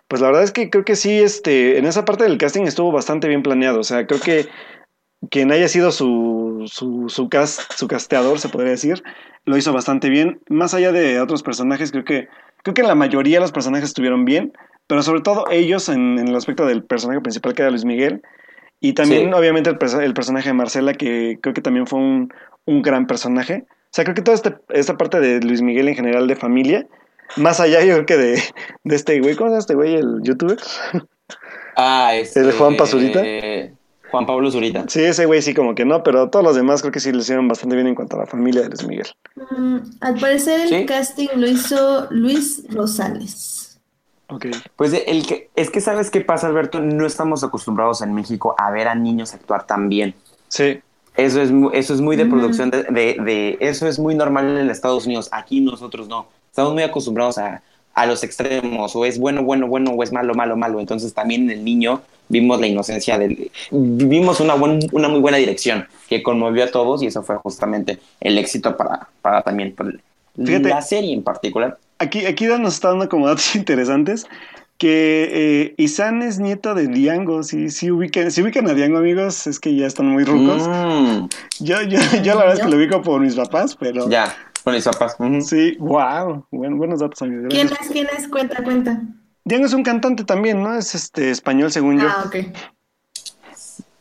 pues 0.08 0.20
la 0.20 0.30
verdad 0.30 0.42
es 0.44 0.52
que 0.52 0.72
creo 0.72 0.84
que 0.84 0.96
sí, 0.96 1.20
este, 1.20 1.78
en 1.78 1.86
esa 1.86 2.06
parte 2.06 2.24
del 2.24 2.40
casting 2.40 2.64
estuvo 2.64 2.92
bastante 2.92 3.28
bien 3.28 3.44
planeado. 3.44 3.80
O 3.82 3.84
sea, 3.84 4.08
creo 4.08 4.20
que 4.20 4.48
quien 5.30 5.52
haya 5.52 5.68
sido 5.68 5.92
su, 5.92 6.64
su, 6.66 7.08
su, 7.10 7.30
cast, 7.30 7.72
su 7.74 7.88
casteador, 7.88 8.40
se 8.40 8.50
podría 8.50 8.72
decir, 8.72 9.04
lo 9.46 9.58
hizo 9.58 9.74
bastante 9.74 10.10
bien. 10.10 10.40
Más 10.50 10.74
allá 10.74 10.92
de 10.92 11.22
otros 11.22 11.44
personajes, 11.44 11.92
creo 11.92 12.04
que, 12.04 12.30
creo 12.64 12.74
que 12.74 12.84
la 12.84 12.96
mayoría 12.96 13.38
de 13.38 13.42
los 13.42 13.52
personajes 13.52 13.90
estuvieron 13.90 14.26
bien, 14.26 14.54
pero 14.88 15.04
sobre 15.04 15.22
todo 15.22 15.46
ellos 15.52 15.88
en, 15.90 16.18
en 16.18 16.30
el 16.30 16.36
aspecto 16.36 16.66
del 16.66 16.84
personaje 16.84 17.22
principal 17.22 17.54
que 17.54 17.62
era 17.62 17.70
Luis 17.70 17.86
Miguel. 17.86 18.24
Y 18.80 18.94
también, 18.94 19.30
Sí. 19.30 19.34
obviamente, 19.34 19.70
el, 19.70 19.78
el 20.02 20.14
personaje 20.14 20.50
de 20.50 20.54
Marcela, 20.54 20.94
que 20.94 21.40
creo 21.42 21.54
que 21.54 21.62
también 21.62 21.88
fue 21.88 22.00
un, 22.00 22.32
un 22.68 22.84
gran 22.84 23.08
personaje. 23.08 23.66
O 23.70 23.90
sea, 23.92 24.04
creo 24.04 24.14
que 24.16 24.22
toda 24.22 24.36
este- 24.36 24.58
esta 24.70 24.96
parte 24.98 25.20
de 25.20 25.40
Luis 25.42 25.62
Miguel 25.64 25.88
en 25.88 25.96
general 25.96 26.28
de 26.28 26.36
familia, 26.36 26.86
más 27.38 27.60
allá 27.60 27.84
yo 27.84 27.94
creo 27.96 28.06
que 28.06 28.18
de, 28.18 28.44
de 28.84 28.96
este 28.96 29.20
güey, 29.20 29.36
¿cómo 29.36 29.50
se 29.50 29.54
llama 29.54 29.60
este 29.60 29.74
güey? 29.76 29.96
El 29.96 30.22
youtuber. 30.22 30.58
Ah, 31.76 32.14
este, 32.16 32.40
¿El 32.42 32.52
Juan 32.54 32.76
Pazurita? 32.78 33.22
eh, 33.24 33.74
Juan 34.12 34.26
Pablo 34.26 34.50
Zurita. 34.50 34.86
Sí, 34.88 35.04
ese 35.04 35.26
güey 35.26 35.42
sí 35.42 35.54
como 35.54 35.76
que 35.76 35.84
no, 35.84 36.02
pero 36.02 36.30
todos 36.30 36.46
los 36.46 36.56
demás 36.56 36.80
creo 36.82 36.94
que 36.94 37.02
sí 37.02 37.12
lo 37.12 37.20
hicieron 37.20 37.48
bastante 37.50 37.76
bien 37.76 37.88
en 37.88 37.96
cuanto 37.96 38.16
a 38.16 38.20
la 38.22 38.26
familia 38.26 38.62
de 38.62 38.70
Luis 38.70 38.86
Miguel. 38.88 39.08
Mm, 39.58 39.78
al 40.00 40.16
parecer 40.20 40.62
el 40.62 40.70
Sí. 40.70 40.86
casting 40.86 41.28
lo 41.36 41.46
hizo 41.48 42.08
Luis 42.10 42.64
Rosales. 42.70 43.80
Ok. 44.30 44.46
Pues 44.78 44.94
el 44.94 45.26
que, 45.28 45.50
es 45.58 45.70
que 45.70 45.82
sabes 45.82 46.10
qué 46.10 46.22
pasa, 46.22 46.48
Alberto, 46.48 46.80
no 46.80 47.06
estamos 47.06 47.44
acostumbrados 47.44 48.02
en 48.02 48.14
México 48.14 48.56
a 48.58 48.72
ver 48.72 48.88
a 48.88 48.96
niños 48.96 49.34
actuar 49.34 49.66
tan 49.68 49.90
bien. 49.90 50.16
Sí, 50.48 50.80
Eso 51.18 51.42
es, 51.42 51.52
eso 51.74 51.94
es 51.96 52.02
muy 52.02 52.16
de 52.16 52.26
producción, 52.28 52.70
de, 52.70 52.84
de- 52.84 53.18
de- 53.24 53.58
eso 53.60 53.88
es 53.88 53.98
muy 54.00 54.14
normal 54.16 54.58
en 54.58 54.70
Estados 54.70 55.06
Unidos. 55.06 55.30
Aquí 55.32 55.60
nosotros 55.62 56.08
no. 56.08 56.28
Estamos 56.50 56.74
muy 56.74 56.84
acostumbrados 56.84 57.38
a, 57.40 57.62
a 57.96 58.06
los 58.06 58.24
extremos, 58.24 58.96
o 58.96 59.04
es 59.04 59.20
bueno, 59.20 59.44
bueno, 59.44 59.68
bueno, 59.68 59.92
o 59.92 60.04
es 60.04 60.12
malo, 60.12 60.36
malo, 60.36 60.56
malo. 60.56 60.80
Entonces 60.80 61.14
también 61.14 61.44
en 61.44 61.50
el 61.58 61.66
niño 61.66 62.02
vimos 62.30 62.60
la 62.60 62.68
inocencia 62.68 63.18
del... 63.18 63.50
Vimos 63.72 64.40
una, 64.40 64.54
buen- 64.56 64.88
una 64.92 65.08
muy 65.08 65.20
buena 65.20 65.38
dirección 65.38 65.88
que 66.08 66.22
conmovió 66.22 66.66
a 66.66 66.68
todos 66.72 67.02
y 67.02 67.08
eso 67.08 67.24
fue 67.24 67.38
justamente 67.38 67.98
el 68.22 68.38
éxito 68.38 68.78
para, 68.78 69.08
para 69.24 69.42
también 69.42 69.74
para 69.74 69.92
Fíjate. 70.36 70.70
la 70.70 70.82
serie 70.84 71.14
en 71.14 71.24
particular. 71.24 71.78
Aquí, 72.00 72.26
aquí 72.28 72.46
nos 72.46 72.76
está 72.76 72.90
dando 72.90 73.10
como 73.10 73.28
datos 73.28 73.56
interesantes. 73.56 74.28
Que 74.78 75.30
eh, 75.32 75.74
Isan 75.78 76.22
es 76.22 76.40
nieta 76.40 76.74
de 76.76 76.88
Diango. 76.88 77.42
Si 77.44 77.70
sí, 77.72 77.90
ubican, 77.90 78.30
si 78.32 78.42
ubican 78.44 78.68
a 78.70 78.74
Diango, 78.74 79.00
amigos, 79.00 79.48
es 79.48 79.60
que 79.60 79.76
ya 79.76 79.88
están 79.88 80.08
muy 80.08 80.24
rucos. 80.24 80.68
Mm, 80.68 81.28
Yo, 81.62 81.82
yo, 81.82 82.00
yo 82.24 82.36
la 82.36 82.42
verdad 82.42 82.54
es 82.54 82.60
que 82.62 82.70
lo 82.70 82.78
ubico 82.78 83.02
por 83.02 83.20
mis 83.22 83.36
papás, 83.36 83.76
pero. 83.76 84.08
ya, 84.10 84.36
con 84.64 84.76
mis 84.76 84.84
papás. 84.86 85.18
Sí, 85.42 85.76
wow. 85.80 86.46
Buen- 86.52 86.78
buenos 86.78 87.00
datos, 87.00 87.22
amigos. 87.24 87.48
¿Quién 87.50 87.68
es? 87.68 87.90
¿Quién 87.92 88.08
es? 88.16 88.28
Cuenta, 88.28 88.64
cuenta. 88.64 89.02
Diango 89.46 89.66
es 89.66 89.74
un 89.74 89.82
cantante 89.84 90.24
también, 90.26 90.62
¿no? 90.62 90.76
Es 90.78 90.94
este 90.94 91.32
español, 91.32 91.72
según 91.72 92.00
yo. 92.00 92.08
Ah, 92.10 92.26
ok. 92.28 92.36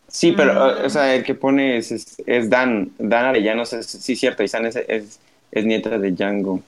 Sí, 0.08 0.32
pero, 0.32 0.52
Mm. 0.54 0.84
o 0.86 0.90
sea, 0.90 1.14
el 1.14 1.22
que 1.24 1.34
pone 1.34 1.76
es, 1.78 1.92
es, 1.92 2.16
es 2.26 2.48
Dan, 2.50 2.90
Dan 2.98 3.26
Arellanos, 3.26 3.72
es, 3.72 3.86
sí, 3.86 4.16
cierto, 4.16 4.42
Isan 4.42 4.66
es, 4.66 4.76
es, 4.76 5.20
es 5.52 5.64
nieta 5.64 5.98
de 5.98 6.10
Django. 6.12 6.60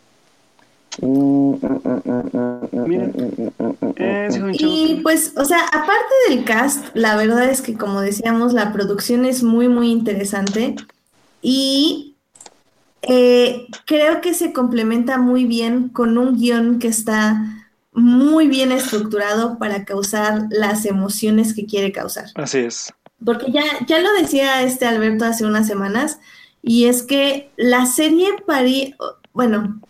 Eh, 3.97 4.27
es 4.28 4.39
un 4.39 4.55
Y 4.55 5.01
pues, 5.02 5.35
o 5.36 5.44
sea, 5.44 5.65
aparte 5.66 6.15
del 6.28 6.44
cast, 6.44 6.86
la 6.94 7.16
verdad 7.16 7.48
es 7.48 7.60
que 7.62 7.77
como 7.77 8.01
decíamos, 8.01 8.52
la 8.52 8.73
producción 8.73 9.24
es 9.24 9.43
muy, 9.43 9.69
muy 9.69 9.90
interesante 9.90 10.74
y 11.40 12.16
eh, 13.02 13.66
creo 13.86 14.20
que 14.20 14.35
se 14.35 14.52
complementa 14.52 15.19
muy 15.19 15.44
bien 15.44 15.89
con 15.89 16.19
un 16.19 16.36
guion 16.36 16.78
que 16.78 16.89
está 16.89 17.65
muy 17.93 18.48
bien 18.48 18.73
estructurado 18.73 19.59
para 19.59 19.85
causar 19.85 20.47
las 20.51 20.85
emociones 20.85 21.55
que 21.55 21.66
quiere 21.66 21.93
causar. 21.93 22.27
Así 22.35 22.59
es. 22.59 22.93
Porque 23.24 23.51
ya, 23.51 23.62
ya 23.86 24.01
lo 24.01 24.12
decía 24.15 24.62
este 24.62 24.86
Alberto 24.86 25.24
hace 25.24 25.44
unas 25.44 25.66
semanas, 25.66 26.20
y 26.62 26.85
es 26.85 27.02
que 27.02 27.51
la 27.56 27.86
serie 27.86 28.28
París, 28.47 28.94
bueno, 29.32 29.81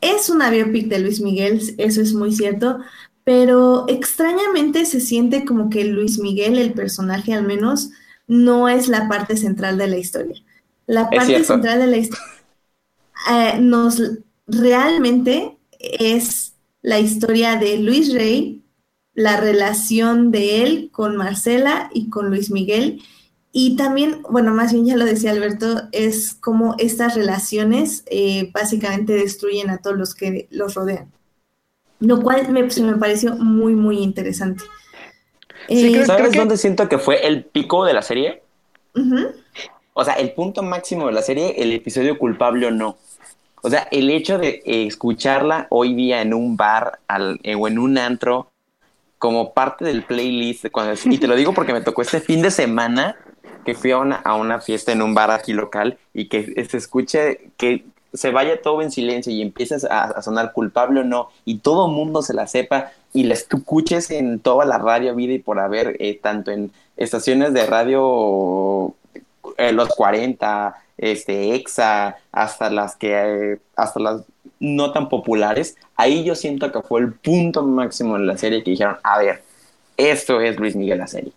es 0.00 0.30
una 0.30 0.50
biopic 0.50 0.88
de 0.88 1.00
Luis 1.00 1.20
Miguel, 1.20 1.60
eso 1.78 2.00
es 2.00 2.14
muy 2.14 2.32
cierto, 2.32 2.78
pero 3.24 3.84
extrañamente 3.88 4.86
se 4.86 5.00
siente 5.00 5.44
como 5.44 5.70
que 5.70 5.84
Luis 5.84 6.18
Miguel, 6.18 6.58
el 6.58 6.72
personaje 6.72 7.34
al 7.34 7.44
menos, 7.44 7.90
no 8.26 8.68
es 8.68 8.88
la 8.88 9.08
parte 9.08 9.36
central 9.36 9.76
de 9.78 9.88
la 9.88 9.98
historia. 9.98 10.42
La 10.86 11.10
parte 11.10 11.44
central 11.44 11.80
de 11.80 11.86
la 11.86 11.96
historia 11.98 12.24
eh, 13.30 13.58
nos 13.60 14.02
realmente 14.46 15.56
es 15.78 16.54
la 16.82 16.98
historia 16.98 17.56
de 17.56 17.78
Luis 17.78 18.12
Rey, 18.12 18.62
la 19.14 19.36
relación 19.36 20.30
de 20.30 20.62
él 20.62 20.88
con 20.92 21.16
Marcela 21.16 21.90
y 21.92 22.08
con 22.08 22.30
Luis 22.30 22.50
Miguel. 22.50 23.02
Y 23.52 23.76
también, 23.76 24.22
bueno, 24.30 24.54
más 24.54 24.72
bien 24.72 24.86
ya 24.86 24.96
lo 24.96 25.04
decía 25.04 25.32
Alberto, 25.32 25.82
es 25.92 26.34
como 26.34 26.76
estas 26.78 27.16
relaciones 27.16 28.04
eh, 28.06 28.50
básicamente 28.52 29.12
destruyen 29.14 29.70
a 29.70 29.78
todos 29.78 29.96
los 29.96 30.14
que 30.14 30.46
los 30.50 30.74
rodean. 30.74 31.10
Lo 31.98 32.22
cual 32.22 32.48
me, 32.50 32.70
se 32.70 32.82
me 32.82 32.94
pareció 32.96 33.34
muy, 33.34 33.74
muy 33.74 33.98
interesante. 33.98 34.62
Sí, 35.68 35.86
Eh, 35.88 35.92
creo- 35.92 36.06
¿Sabes 36.06 36.30
que- 36.30 36.38
dónde 36.38 36.56
siento 36.56 36.88
que 36.88 36.98
fue 36.98 37.26
el 37.26 37.44
pico 37.44 37.84
de 37.84 37.92
la 37.92 38.02
serie? 38.02 38.42
O 39.92 40.04
sea, 40.04 40.14
el 40.14 40.32
punto 40.32 40.62
máximo 40.62 41.06
de 41.06 41.12
la 41.12 41.22
serie, 41.22 41.54
el 41.60 41.72
episodio 41.72 42.18
culpable 42.18 42.66
o 42.66 42.70
no. 42.70 42.96
O 43.62 43.68
sea, 43.68 43.86
el 43.90 44.08
hecho 44.10 44.38
de 44.38 44.62
eh, 44.64 44.86
escucharla 44.86 45.66
hoy 45.70 45.94
día 45.94 46.22
en 46.22 46.32
un 46.32 46.56
bar 46.56 47.00
al- 47.08 47.38
eh, 47.42 47.54
o 47.56 47.68
en 47.68 47.78
un 47.78 47.98
antro 47.98 48.50
como 49.18 49.52
parte 49.52 49.84
del 49.84 50.02
playlist. 50.04 50.62
de 50.62 50.70
Cuando, 50.70 50.94
y 51.04 51.18
te 51.18 51.26
lo 51.26 51.36
digo 51.36 51.52
porque 51.52 51.72
me 51.74 51.82
tocó 51.82 52.00
este 52.02 52.20
fin 52.20 52.40
de 52.40 52.50
semana 52.50 53.16
que 53.64 53.74
fui 53.74 53.90
a 53.90 53.98
una, 53.98 54.16
a 54.16 54.34
una 54.34 54.60
fiesta 54.60 54.92
en 54.92 55.02
un 55.02 55.14
bar 55.14 55.30
aquí 55.30 55.52
local 55.52 55.98
y 56.14 56.28
que 56.28 56.64
se 56.68 56.76
escuche, 56.76 57.50
que 57.56 57.84
se 58.12 58.30
vaya 58.30 58.60
todo 58.60 58.82
en 58.82 58.90
silencio 58.90 59.32
y 59.32 59.42
empiezas 59.42 59.84
a, 59.84 60.20
sonar 60.22 60.52
culpable 60.52 61.00
o 61.00 61.04
no 61.04 61.28
y 61.44 61.58
todo 61.58 61.88
mundo 61.88 62.22
se 62.22 62.34
la 62.34 62.46
sepa 62.46 62.92
y 63.12 63.24
la 63.24 63.34
escuches 63.34 64.10
en 64.10 64.40
toda 64.40 64.64
la 64.64 64.78
radio 64.78 65.14
vida 65.14 65.34
y 65.34 65.38
por 65.38 65.58
haber, 65.58 65.96
eh, 66.00 66.18
tanto 66.20 66.50
en 66.50 66.72
estaciones 66.96 67.52
de 67.52 67.66
radio, 67.66 68.94
eh, 69.56 69.72
los 69.72 69.88
40, 69.90 70.76
este, 70.98 71.54
EXA, 71.54 72.16
hasta 72.30 72.70
las 72.70 72.96
que, 72.96 73.12
eh, 73.14 73.58
hasta 73.76 74.00
las 74.00 74.22
no 74.58 74.92
tan 74.92 75.08
populares, 75.08 75.76
ahí 75.96 76.22
yo 76.24 76.34
siento 76.34 76.70
que 76.70 76.82
fue 76.82 77.00
el 77.00 77.12
punto 77.14 77.62
máximo 77.62 78.16
en 78.16 78.26
la 78.26 78.36
serie 78.36 78.62
que 78.62 78.72
dijeron, 78.72 78.98
a 79.02 79.18
ver, 79.18 79.42
esto 79.96 80.40
es 80.40 80.58
Luis 80.58 80.76
Miguel 80.76 80.98
la 80.98 81.06
serie. 81.06 81.32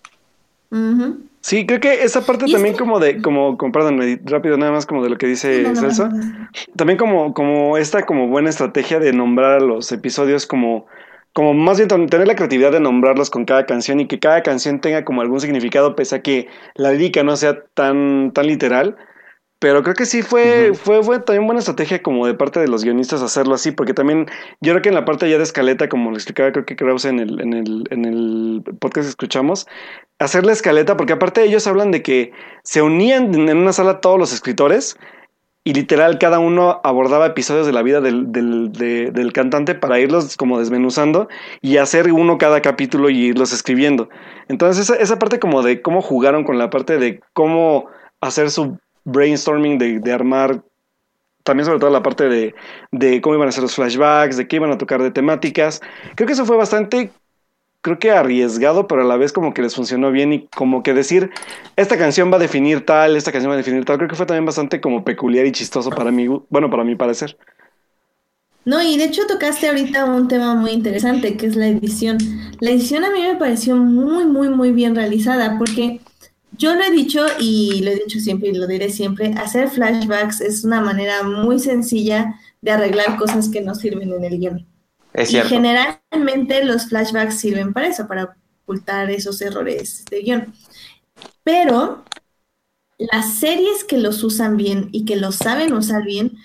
Sí, 1.41 1.65
creo 1.65 1.81
que 1.81 2.03
esa 2.03 2.25
parte 2.25 2.45
también 2.49 2.75
como 2.75 2.99
de, 2.99 3.21
como, 3.21 3.57
como, 3.57 3.71
perdón, 3.73 3.99
rápido 4.23 4.57
nada 4.57 4.71
más 4.71 4.85
como 4.85 5.03
de 5.03 5.09
lo 5.09 5.17
que 5.17 5.27
dice 5.27 5.75
Celso, 5.75 6.09
también 6.75 6.97
como, 6.97 7.33
como 7.33 7.77
esta 7.77 8.05
como 8.05 8.27
buena 8.27 8.49
estrategia 8.49 8.99
de 8.99 9.11
nombrar 9.11 9.61
los 9.61 9.91
episodios 9.91 10.47
como, 10.47 10.85
como 11.33 11.53
más 11.53 11.77
bien 11.77 11.89
tener 12.07 12.27
la 12.27 12.35
creatividad 12.35 12.71
de 12.71 12.79
nombrarlos 12.79 13.29
con 13.29 13.43
cada 13.43 13.65
canción 13.65 13.99
y 13.99 14.07
que 14.07 14.19
cada 14.19 14.41
canción 14.41 14.79
tenga 14.79 15.03
como 15.03 15.21
algún 15.21 15.41
significado, 15.41 15.95
pese 15.95 16.15
a 16.15 16.21
que 16.21 16.47
la 16.75 16.91
lírica 16.91 17.23
no 17.23 17.35
sea 17.35 17.65
tan, 17.73 18.31
tan 18.31 18.47
literal. 18.47 18.95
Pero 19.63 19.81
creo 19.81 19.95
que 19.95 20.05
sí 20.05 20.23
fue, 20.23 20.73
fue, 20.73 21.01
fue, 21.03 21.19
también 21.19 21.45
buena 21.45 21.59
estrategia 21.59 22.03
como 22.03 22.27
de 22.27 22.33
parte 22.33 22.59
de 22.59 22.67
los 22.67 22.83
guionistas 22.83 23.21
hacerlo 23.21 23.55
así, 23.55 23.71
porque 23.71 23.93
también 23.93 24.25
yo 24.59 24.73
creo 24.73 24.81
que 24.81 24.89
en 24.89 24.95
la 24.95 25.05
parte 25.05 25.29
ya 25.29 25.37
de 25.37 25.43
escaleta, 25.45 25.87
como 25.87 26.09
lo 26.09 26.17
explicaba 26.17 26.51
creo 26.51 26.65
que 26.65 26.75
Krause 26.75 27.05
en 27.05 27.19
el, 27.21 27.39
en 27.39 27.53
el, 27.53 27.85
en 27.89 28.03
el 28.03 28.61
podcast 28.81 29.05
que 29.05 29.11
escuchamos, 29.11 29.65
hacer 30.19 30.45
la 30.45 30.51
escaleta, 30.51 30.97
porque 30.97 31.13
aparte 31.13 31.45
ellos 31.45 31.65
hablan 31.65 31.91
de 31.91 32.01
que 32.01 32.33
se 32.63 32.81
unían 32.81 33.33
en 33.33 33.57
una 33.57 33.71
sala 33.71 34.01
todos 34.01 34.19
los 34.19 34.33
escritores 34.33 34.97
y 35.63 35.73
literal 35.73 36.19
cada 36.19 36.39
uno 36.39 36.81
abordaba 36.83 37.27
episodios 37.27 37.65
de 37.65 37.71
la 37.71 37.83
vida 37.83 38.01
del, 38.01 38.33
del, 38.33 38.73
del 38.73 39.31
cantante 39.31 39.75
para 39.75 39.97
irlos 39.97 40.35
como 40.35 40.59
desmenuzando 40.59 41.29
y 41.61 41.77
hacer 41.77 42.11
uno 42.11 42.37
cada 42.37 42.61
capítulo 42.61 43.09
y 43.09 43.27
irlos 43.27 43.53
escribiendo. 43.53 44.09
Entonces 44.49 44.89
esa, 44.89 45.01
esa 45.01 45.19
parte 45.19 45.39
como 45.39 45.61
de 45.61 45.81
cómo 45.81 46.01
jugaron 46.01 46.43
con 46.43 46.57
la 46.57 46.69
parte 46.69 46.97
de 46.97 47.21
cómo 47.31 47.85
hacer 48.19 48.51
su 48.51 48.77
brainstorming 49.05 49.77
de, 49.77 49.99
de 49.99 50.11
armar 50.11 50.63
también 51.43 51.65
sobre 51.65 51.79
todo 51.79 51.89
la 51.89 52.03
parte 52.03 52.29
de, 52.29 52.55
de, 52.91 53.21
cómo 53.21 53.35
iban 53.35 53.49
a 53.49 53.51
ser 53.51 53.63
los 53.63 53.75
flashbacks, 53.75 54.37
de 54.37 54.47
qué 54.47 54.55
iban 54.55 54.71
a 54.71 54.77
tocar 54.77 55.01
de 55.01 55.11
temáticas. 55.11 55.81
Creo 56.15 56.25
que 56.25 56.33
eso 56.33 56.45
fue 56.45 56.55
bastante, 56.55 57.11
creo 57.81 57.99
que 57.99 58.11
arriesgado, 58.11 58.87
pero 58.87 59.01
a 59.01 59.05
la 59.05 59.17
vez 59.17 59.33
como 59.33 59.53
que 59.53 59.61
les 59.61 59.75
funcionó 59.75 60.11
bien 60.11 60.31
y 60.31 60.47
como 60.47 60.83
que 60.83 60.93
decir, 60.93 61.31
esta 61.75 61.97
canción 61.97 62.31
va 62.31 62.37
a 62.37 62.39
definir 62.39 62.85
tal, 62.85 63.17
esta 63.17 63.31
canción 63.31 63.51
va 63.51 63.55
a 63.55 63.57
definir 63.57 63.83
tal, 63.83 63.97
creo 63.97 64.09
que 64.09 64.15
fue 64.15 64.25
también 64.25 64.45
bastante 64.45 64.79
como 64.79 65.03
peculiar 65.03 65.45
y 65.45 65.51
chistoso 65.51 65.89
para 65.89 66.11
mí, 66.11 66.27
bueno, 66.49 66.69
para 66.69 66.85
mi 66.85 66.95
parecer. 66.95 67.37
No, 68.65 68.81
y 68.81 68.97
de 68.97 69.03
hecho 69.03 69.27
tocaste 69.27 69.67
ahorita 69.67 70.05
un 70.05 70.29
tema 70.29 70.55
muy 70.55 70.71
interesante, 70.71 71.35
que 71.35 71.47
es 71.47 71.57
la 71.57 71.67
edición. 71.67 72.17
La 72.61 72.71
edición 72.71 73.03
a 73.03 73.11
mí 73.11 73.21
me 73.21 73.35
pareció 73.35 73.75
muy, 73.75 74.23
muy, 74.23 74.47
muy 74.47 74.71
bien 74.71 74.95
realizada, 74.95 75.57
porque 75.57 75.99
yo 76.57 76.75
lo 76.75 76.83
he 76.83 76.91
dicho 76.91 77.25
y 77.39 77.81
lo 77.81 77.91
he 77.91 77.95
dicho 77.95 78.19
siempre 78.19 78.49
y 78.49 78.53
lo 78.53 78.67
diré 78.67 78.89
siempre, 78.89 79.33
hacer 79.37 79.69
flashbacks 79.69 80.41
es 80.41 80.63
una 80.63 80.81
manera 80.81 81.23
muy 81.23 81.59
sencilla 81.59 82.39
de 82.61 82.71
arreglar 82.71 83.17
cosas 83.17 83.49
que 83.49 83.61
no 83.61 83.75
sirven 83.75 84.11
en 84.13 84.23
el 84.23 84.39
guion. 84.39 84.67
Es 85.13 85.31
y 85.31 85.39
generalmente 85.41 86.63
los 86.65 86.87
flashbacks 86.87 87.39
sirven 87.39 87.73
para 87.73 87.87
eso, 87.87 88.07
para 88.07 88.35
ocultar 88.63 89.11
esos 89.11 89.41
errores 89.41 90.05
de 90.09 90.21
guion. 90.21 90.53
Pero 91.43 92.03
las 92.97 93.35
series 93.35 93.83
que 93.83 93.97
los 93.97 94.23
usan 94.23 94.57
bien 94.57 94.89
y 94.91 95.05
que 95.05 95.15
los 95.15 95.35
saben 95.35 95.73
usar 95.73 96.03
bien, 96.03 96.37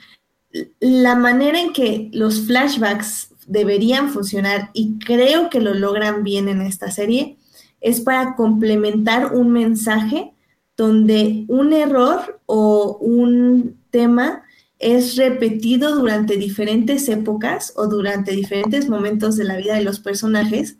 la 0.81 1.15
manera 1.15 1.61
en 1.61 1.73
que 1.73 2.11
los 2.13 2.47
flashbacks 2.47 3.31
deberían 3.47 4.11
funcionar, 4.11 4.71
y 4.75 4.99
creo 4.99 5.49
que 5.49 5.61
lo 5.61 5.73
logran 5.73 6.23
bien 6.23 6.49
en 6.49 6.61
esta 6.61 6.91
serie, 6.91 7.38
es 7.81 8.01
para 8.01 8.35
complementar 8.37 9.35
un 9.35 9.51
mensaje 9.51 10.33
donde 10.77 11.45
un 11.49 11.73
error 11.73 12.41
o 12.47 12.99
un 13.01 13.79
tema 13.91 14.45
es 14.79 15.17
repetido 15.17 15.97
durante 15.97 16.37
diferentes 16.37 17.09
épocas 17.09 17.73
o 17.77 17.89
durante 17.89 18.33
diferentes 18.33 18.89
momentos 18.89 19.37
de 19.37 19.45
la 19.45 19.57
vida 19.57 19.75
de 19.75 19.83
los 19.83 19.99
personajes 19.99 20.77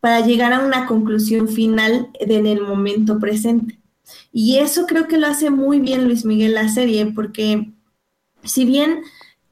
para 0.00 0.20
llegar 0.26 0.52
a 0.52 0.64
una 0.64 0.86
conclusión 0.86 1.48
final 1.48 2.08
en 2.14 2.46
el 2.46 2.62
momento 2.62 3.18
presente. 3.18 3.78
Y 4.32 4.58
eso 4.58 4.86
creo 4.86 5.06
que 5.06 5.18
lo 5.18 5.26
hace 5.26 5.50
muy 5.50 5.78
bien 5.78 6.04
Luis 6.04 6.24
Miguel 6.24 6.54
la 6.54 6.68
serie, 6.68 7.06
porque 7.06 7.70
si 8.42 8.64
bien 8.64 9.02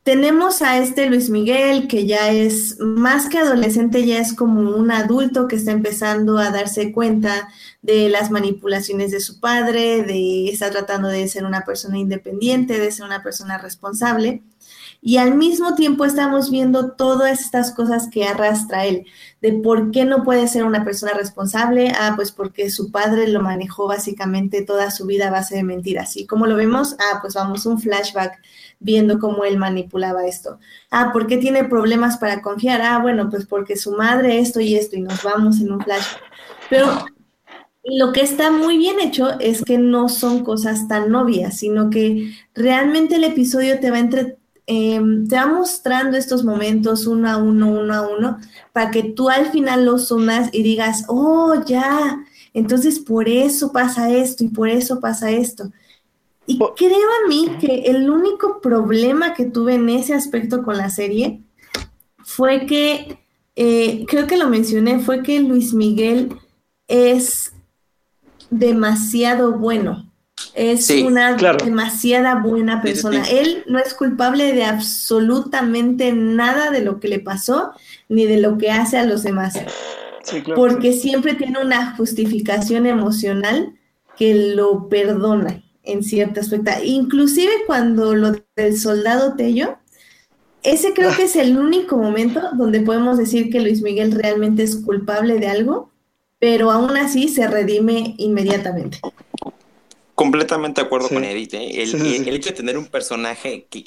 tenemos 0.09 0.63
a 0.63 0.79
este 0.79 1.05
Luis 1.05 1.29
Miguel, 1.29 1.87
que 1.87 2.07
ya 2.07 2.31
es 2.31 2.81
más 2.81 3.29
que 3.29 3.37
adolescente, 3.37 4.07
ya 4.07 4.19
es 4.19 4.33
como 4.33 4.75
un 4.75 4.91
adulto 4.91 5.47
que 5.47 5.57
está 5.57 5.73
empezando 5.73 6.39
a 6.39 6.51
darse 6.51 6.93
cuenta 6.93 7.51
de 7.83 8.09
las 8.09 8.31
manipulaciones 8.31 9.11
de 9.11 9.21
su 9.21 9.39
padre, 9.39 10.05
de 10.05 10.49
estar 10.49 10.71
tratando 10.71 11.09
de 11.09 11.29
ser 11.29 11.45
una 11.45 11.61
persona 11.67 11.99
independiente, 11.99 12.81
de 12.81 12.91
ser 12.91 13.05
una 13.05 13.23
persona 13.23 13.59
responsable. 13.59 14.43
Y 15.01 15.19
al 15.19 15.37
mismo 15.37 15.75
tiempo 15.75 16.05
estamos 16.05 16.51
viendo 16.51 16.93
todas 16.93 17.41
estas 17.41 17.73
cosas 17.73 18.09
que 18.11 18.25
arrastra 18.25 18.85
él, 18.85 19.07
de 19.41 19.53
por 19.53 19.93
qué 19.93 20.05
no 20.05 20.25
puede 20.25 20.49
ser 20.49 20.65
una 20.65 20.85
persona 20.85 21.13
responsable. 21.13 21.93
Ah, 21.99 22.15
pues 22.17 22.33
porque 22.33 22.69
su 22.71 22.91
padre 22.91 23.29
lo 23.29 23.41
manejó 23.41 23.87
básicamente 23.87 24.65
toda 24.65 24.91
su 24.91 25.07
vida 25.07 25.29
a 25.29 25.31
base 25.31 25.55
de 25.57 25.63
mentiras. 25.63 26.17
¿Y 26.17 26.27
cómo 26.27 26.47
lo 26.47 26.57
vemos? 26.57 26.97
Ah, 26.99 27.19
pues 27.21 27.35
vamos, 27.35 27.65
un 27.67 27.81
flashback 27.81 28.41
viendo 28.81 29.19
cómo 29.19 29.45
él 29.45 29.57
manipulaba 29.57 30.27
esto. 30.27 30.59
Ah, 30.91 31.11
¿por 31.13 31.27
qué 31.27 31.37
tiene 31.37 31.65
problemas 31.65 32.19
para 32.19 32.43
confiar? 32.43 32.81
Ah, 32.83 32.99
bueno, 32.99 33.31
pues 33.31 33.47
porque 33.47 33.77
su 33.77 33.93
madre 33.93 34.41
esto 34.41 34.61
y 34.61 34.75
esto 34.75 34.97
y 34.97 35.03
nos 35.03 35.23
vamos 35.23 35.61
en 35.61 35.73
un 35.73 35.81
flashback. 35.81 36.23
Pero 36.71 36.87
lo 37.85 38.13
que 38.13 38.21
está 38.21 38.51
muy 38.51 38.77
bien 38.79 39.01
hecho 39.01 39.39
es 39.41 39.63
que 39.65 39.79
no 39.79 40.09
son 40.09 40.45
cosas 40.45 40.89
tan 40.89 41.15
obvias, 41.15 41.59
sino 41.59 41.89
que 41.91 42.33
realmente 42.55 43.17
el 43.17 43.25
episodio 43.25 43.81
te 43.81 43.91
va 43.91 43.99
entre, 43.99 44.38
Em, 44.71 45.27
te 45.27 45.35
va 45.35 45.47
mostrando 45.47 46.19
estos 46.19 46.45
momentos 46.45 47.07
uno 47.07 47.31
a 47.31 47.39
uno, 47.39 47.71
uno 47.71 47.95
a 47.95 48.07
uno, 48.07 48.39
para 48.75 48.91
que 48.91 49.03
tú 49.03 49.31
al 49.31 49.51
final 49.51 49.87
los 49.87 50.09
sumas 50.09 50.51
y 50.53 50.63
digas, 50.63 51.07
oh, 51.09 51.55
ya, 51.67 52.23
entonces 52.53 52.99
por 52.99 53.31
eso 53.31 53.73
pasa 53.73 54.11
esto 54.11 54.45
y 54.45 54.49
por 54.49 54.69
eso 54.69 55.01
pasa 55.01 55.31
esto. 55.31 55.73
Y 56.47 56.59
creo 56.77 57.09
a 57.25 57.29
mí 57.29 57.49
que 57.59 57.85
el 57.87 58.11
único 58.11 58.61
problema 58.61 59.33
que 59.33 59.47
tuve 59.47 59.77
en 59.77 59.89
ese 59.89 60.13
aspecto 60.13 60.63
con 60.63 60.77
la 60.77 60.91
serie 60.91 61.41
fue 62.19 62.67
que, 62.67 63.21
eh, 63.57 64.05
creo 64.07 64.27
que 64.27 64.37
lo 64.37 64.51
mencioné, 64.51 64.99
fue 64.99 65.23
que 65.23 65.41
Luis 65.41 65.73
Miguel 65.73 66.37
es 66.89 67.55
demasiado 68.51 69.53
bueno. 69.53 70.08
Es 70.59 70.91
una 70.91 71.37
demasiada 71.37 72.35
buena 72.35 72.83
persona. 72.83 73.23
Él 73.31 73.63
no 73.69 73.79
es 73.79 73.95
culpable 73.95 74.53
de 74.53 74.65
absolutamente 74.65 76.13
nada 76.13 76.73
de 76.73 76.83
lo 76.83 76.99
que 76.99 77.07
le 77.07 77.21
pasó 77.21 77.71
ni 78.09 78.27
de 78.27 78.41
lo 78.41 78.59
que 78.59 78.73
hace 78.73 78.99
a 78.99 79.05
los 79.05 79.23
demás. 79.23 79.55
Porque 80.57 80.95
siempre 80.95 81.35
tiene 81.35 81.61
una 81.61 81.95
justificación 81.97 82.87
emocional 82.87 83.75
que 84.17 84.55
lo 84.57 84.89
perdona 84.89 85.63
en 85.85 86.03
cierto 86.03 86.41
aspecto. 86.41 86.73
Inclusive 86.83 87.53
cuando 87.65 88.17
lo 88.17 88.33
del 88.57 88.77
soldado 88.77 89.37
Tello, 89.37 89.79
ese 90.65 90.93
creo 90.93 91.15
que 91.17 91.23
es 91.25 91.37
el 91.37 91.57
único 91.57 91.97
momento 91.97 92.41
donde 92.55 92.81
podemos 92.81 93.17
decir 93.17 93.49
que 93.49 93.61
Luis 93.61 93.81
Miguel 93.81 94.11
realmente 94.11 94.65
es 94.65 94.75
culpable 94.75 95.39
de 95.39 95.47
algo, 95.47 95.93
pero 96.41 96.73
aún 96.73 96.97
así 96.97 97.29
se 97.29 97.47
redime 97.47 98.17
inmediatamente. 98.19 98.99
Completamente 100.19 100.81
de 100.81 100.87
acuerdo 100.89 101.09
con 101.09 101.23
Edith. 101.23 101.55
¿eh? 101.55 101.81
El, 101.81 102.35
hecho 102.35 102.51
de 102.51 102.57
tener 102.57 102.77
un 102.77 102.87
personaje 102.87 103.69
que, 103.71 103.85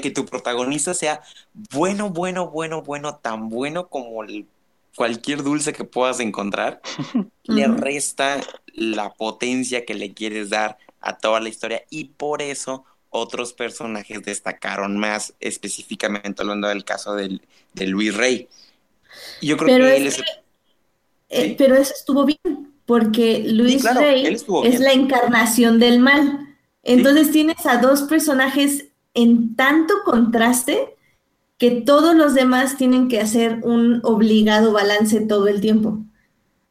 que, 0.00 0.10
tu 0.10 0.24
protagonista 0.24 0.94
sea 0.94 1.20
bueno, 1.52 2.08
bueno, 2.08 2.48
bueno, 2.48 2.80
bueno, 2.80 3.16
tan 3.16 3.50
bueno 3.50 3.88
como 3.88 4.24
cualquier 4.96 5.42
dulce 5.42 5.74
que 5.74 5.84
puedas 5.84 6.20
encontrar, 6.20 6.80
le 7.44 7.66
resta 7.66 8.40
la 8.72 9.12
potencia 9.12 9.84
que 9.84 9.92
le 9.92 10.14
quieres 10.14 10.48
dar 10.48 10.78
a 11.02 11.18
toda 11.18 11.38
la 11.38 11.50
historia 11.50 11.84
y 11.90 12.04
por 12.06 12.40
eso 12.40 12.86
otros 13.10 13.52
personajes 13.52 14.22
destacaron 14.22 14.96
más, 14.96 15.34
específicamente 15.38 16.40
hablando 16.40 16.68
del 16.68 16.86
caso 16.86 17.14
del, 17.14 17.42
de 17.74 17.86
Luis 17.88 18.16
Rey. 18.16 18.48
Yo 19.42 19.58
creo 19.58 19.76
que 19.76 19.96
él 19.98 20.06
es... 20.06 20.22
Eh, 21.28 21.54
pero 21.58 21.76
eso 21.76 21.92
estuvo 21.92 22.24
bien 22.24 22.77
porque 22.88 23.44
Luis 23.46 23.84
Rey 23.94 24.24
es 24.64 24.80
la 24.80 24.94
encarnación 24.94 25.78
del 25.78 26.00
mal. 26.00 26.56
Entonces 26.82 27.30
tienes 27.30 27.66
a 27.66 27.82
dos 27.82 28.04
personajes 28.04 28.86
en 29.12 29.54
tanto 29.56 29.92
contraste 30.06 30.96
que 31.58 31.82
todos 31.82 32.16
los 32.16 32.32
demás 32.32 32.78
tienen 32.78 33.08
que 33.08 33.20
hacer 33.20 33.60
un 33.62 34.00
obligado 34.04 34.72
balance 34.72 35.20
todo 35.20 35.48
el 35.48 35.60
tiempo. 35.60 36.02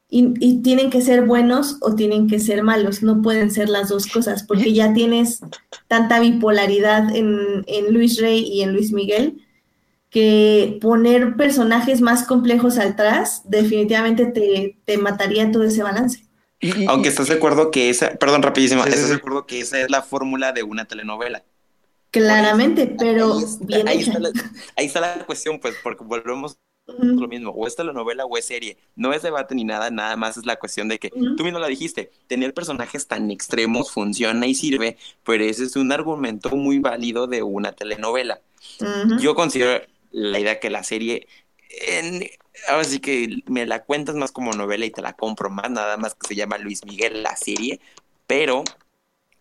Y, 0.10 0.64
tienen 0.64 0.89
que 0.89 1.02
ser 1.02 1.23
buenos 1.23 1.77
o 1.81 1.94
tienen 1.94 2.27
que 2.27 2.39
ser 2.39 2.64
malos, 2.64 3.03
no 3.03 3.22
pueden 3.22 3.52
ser 3.52 3.69
las 3.69 3.89
dos 3.89 4.07
cosas, 4.07 4.41
porque 4.41 4.73
ya 4.73 4.95
tienes 4.95 5.41
tanta 5.88 6.19
bipolaridad 6.19 7.15
en, 7.15 7.64
en 7.68 7.94
Luis 7.94 8.19
Rey 8.19 8.39
y 8.39 8.61
en 8.61 8.73
Luis 8.73 8.91
Miguel, 8.91 9.45
que 10.18 10.80
poner 10.81 11.35
personajes 11.35 12.02
más 12.02 12.23
complejos 12.23 12.80
atrás 12.80 13.44
definitivamente 13.45 14.26
te, 14.26 14.80
te 14.84 14.98
mataría 14.98 15.52
todo 15.52 15.61
ese 15.61 15.84
balance. 15.84 16.26
Aunque 16.88 17.10
estás 17.10 17.27
de 17.27 17.35
acuerdo 17.35 17.69
que 17.69 17.91
esa, 17.91 18.15
perdón, 18.15 18.41
rapidísimo, 18.41 18.81
Sí, 18.81 18.89
sí, 18.89 18.95
estás 18.95 19.10
de 19.10 19.15
acuerdo 19.18 19.45
que 19.45 19.60
esa 19.60 19.80
es 19.80 19.91
la 19.91 20.02
fórmula 20.02 20.53
de 20.53 20.64
una 20.64 20.85
telenovela. 20.85 21.44
Claramente, 22.10 22.95
pero 22.98 23.34
ahí 23.35 23.44
está, 23.44 23.65
bien 23.68 23.88
ahí 23.88 23.99
hecha. 23.99 24.11
está 24.14 24.19
la, 24.19 24.30
ahí 24.76 24.85
está 24.88 25.02
la 25.02 25.23
cuestión, 25.27 25.60
pues, 25.60 25.76
porque 25.84 26.03
volvemos 26.03 26.57
a 26.88 26.94
lo 27.03 27.27
mismo, 27.27 27.52
o 27.52 27.68
es 27.68 27.76
telenovela 27.76 28.26
o 28.26 28.38
es 28.39 28.45
serie. 28.45 28.80
No 28.95 29.14
es 29.14 29.22
debate 29.22 29.53
ni 29.53 29.65
nada, 29.65 29.91
nada 29.91 30.15
más 30.15 30.35
es 30.38 30.48
la 30.48 30.56
cuestión 30.56 30.88
de 30.88 30.98
que, 30.98 31.11
tú 31.11 31.44
mismo 31.44 31.60
la 31.60 31.68
dijiste, 31.68 32.10
tener 32.26 32.56
personajes 32.56 33.06
tan 33.06 33.30
extremos 33.30 33.91
funciona 33.91 34.48
y 34.48 34.56
sirve, 34.56 34.98
pero 35.23 35.44
ese 35.44 35.65
es 35.65 35.76
un 35.76 35.91
argumento 35.91 36.49
muy 36.56 36.80
válido 36.80 37.27
de 37.27 37.44
una 37.44 37.73
telenovela. 37.73 38.41
Yo 39.19 39.35
considero 39.35 39.85
la 40.12 40.40
idea 40.40 40.60
que 40.60 40.70
la 40.70 40.84
serie, 40.84 41.28
ahora 42.68 42.84
sí 42.84 43.00
que 43.00 43.44
me 43.48 43.66
la 43.66 43.84
cuentas 43.84 44.16
más 44.16 44.32
como 44.32 44.52
novela 44.54 44.86
y 44.86 44.92
te 44.92 45.02
la 45.02 45.14
compro 45.14 45.50
más, 45.50 45.70
nada 45.72 45.98
más 45.98 46.16
que 46.16 46.28
se 46.28 46.36
llama 46.36 46.58
Luis 46.58 46.86
Miguel 46.86 47.24
la 47.24 47.36
serie, 47.36 47.80
pero 48.28 48.64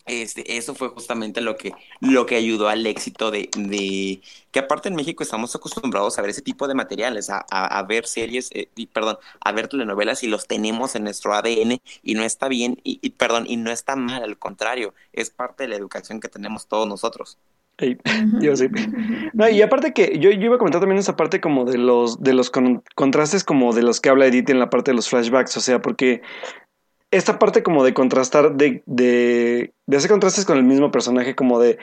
este, 0.06 0.56
eso 0.58 0.74
fue 0.74 0.88
justamente 0.90 1.40
lo 1.40 1.56
que, 1.56 1.74
lo 2.00 2.26
que 2.26 2.36
ayudó 2.36 2.68
al 2.68 2.86
éxito 2.86 3.30
de, 3.30 3.50
de- 3.56 4.22
que 4.52 4.60
aparte 4.60 4.88
en 4.88 4.96
México 4.96 5.22
estamos 5.22 5.54
acostumbrados 5.56 6.18
a 6.18 6.22
ver 6.22 6.30
ese 6.30 6.42
tipo 6.42 6.68
de 6.68 6.74
materiales, 6.74 7.30
a, 7.30 7.38
a- 7.50 7.82
ver 7.84 8.06
series, 8.06 8.50
eh, 8.52 8.70
y, 8.76 8.86
perdón, 8.88 9.18
a 9.40 9.52
ver 9.52 9.68
telenovelas 9.68 10.22
y 10.24 10.28
los 10.28 10.46
tenemos 10.48 10.94
en 10.96 11.04
nuestro 11.04 11.34
ADN 11.34 11.82
y 12.02 12.14
no 12.14 12.24
está 12.24 12.48
bien, 12.48 12.80
y, 12.84 13.10
perdón, 13.10 13.46
y 13.48 13.56
no 13.58 13.70
está 13.72 13.96
mal, 13.96 14.22
al 14.24 14.38
contrario, 14.38 14.94
es 15.12 15.30
parte 15.30 15.64
de 15.64 15.70
la 15.70 15.76
educación 15.76 16.20
que 16.20 16.28
tenemos 16.28 16.68
todos 16.68 16.88
nosotros. 16.88 17.38
Ey, 17.78 17.98
Ujú. 18.06 18.40
yo 18.40 18.56
sí. 18.56 18.68
No, 19.34 19.48
y 19.48 19.60
aparte 19.60 19.92
que 19.92 20.18
yo, 20.18 20.30
yo 20.30 20.46
iba 20.46 20.54
a 20.56 20.58
comentar 20.58 20.80
también 20.80 20.98
esa 20.98 21.16
parte 21.16 21.40
como 21.40 21.64
de 21.64 21.76
los, 21.78 22.22
de 22.22 22.32
los 22.32 22.50
con- 22.50 22.82
contrastes 22.94 23.44
como 23.44 23.74
de 23.74 23.82
los 23.82 24.00
que 24.00 24.08
habla 24.08 24.26
Edith 24.26 24.48
en 24.50 24.58
la 24.58 24.70
parte 24.70 24.92
de 24.92 24.96
los 24.96 25.08
flashbacks, 25.10 25.56
o 25.56 25.60
sea, 25.60 25.82
porque 25.82 26.22
esta 27.10 27.38
parte 27.38 27.62
como 27.62 27.84
de 27.84 27.92
contrastar, 27.94 28.56
de, 28.56 28.82
de, 28.86 29.72
de 29.86 29.96
hacer 29.96 30.10
contrastes 30.10 30.44
con 30.46 30.56
el 30.56 30.64
mismo 30.64 30.90
personaje, 30.90 31.34
como 31.34 31.60
de 31.60 31.78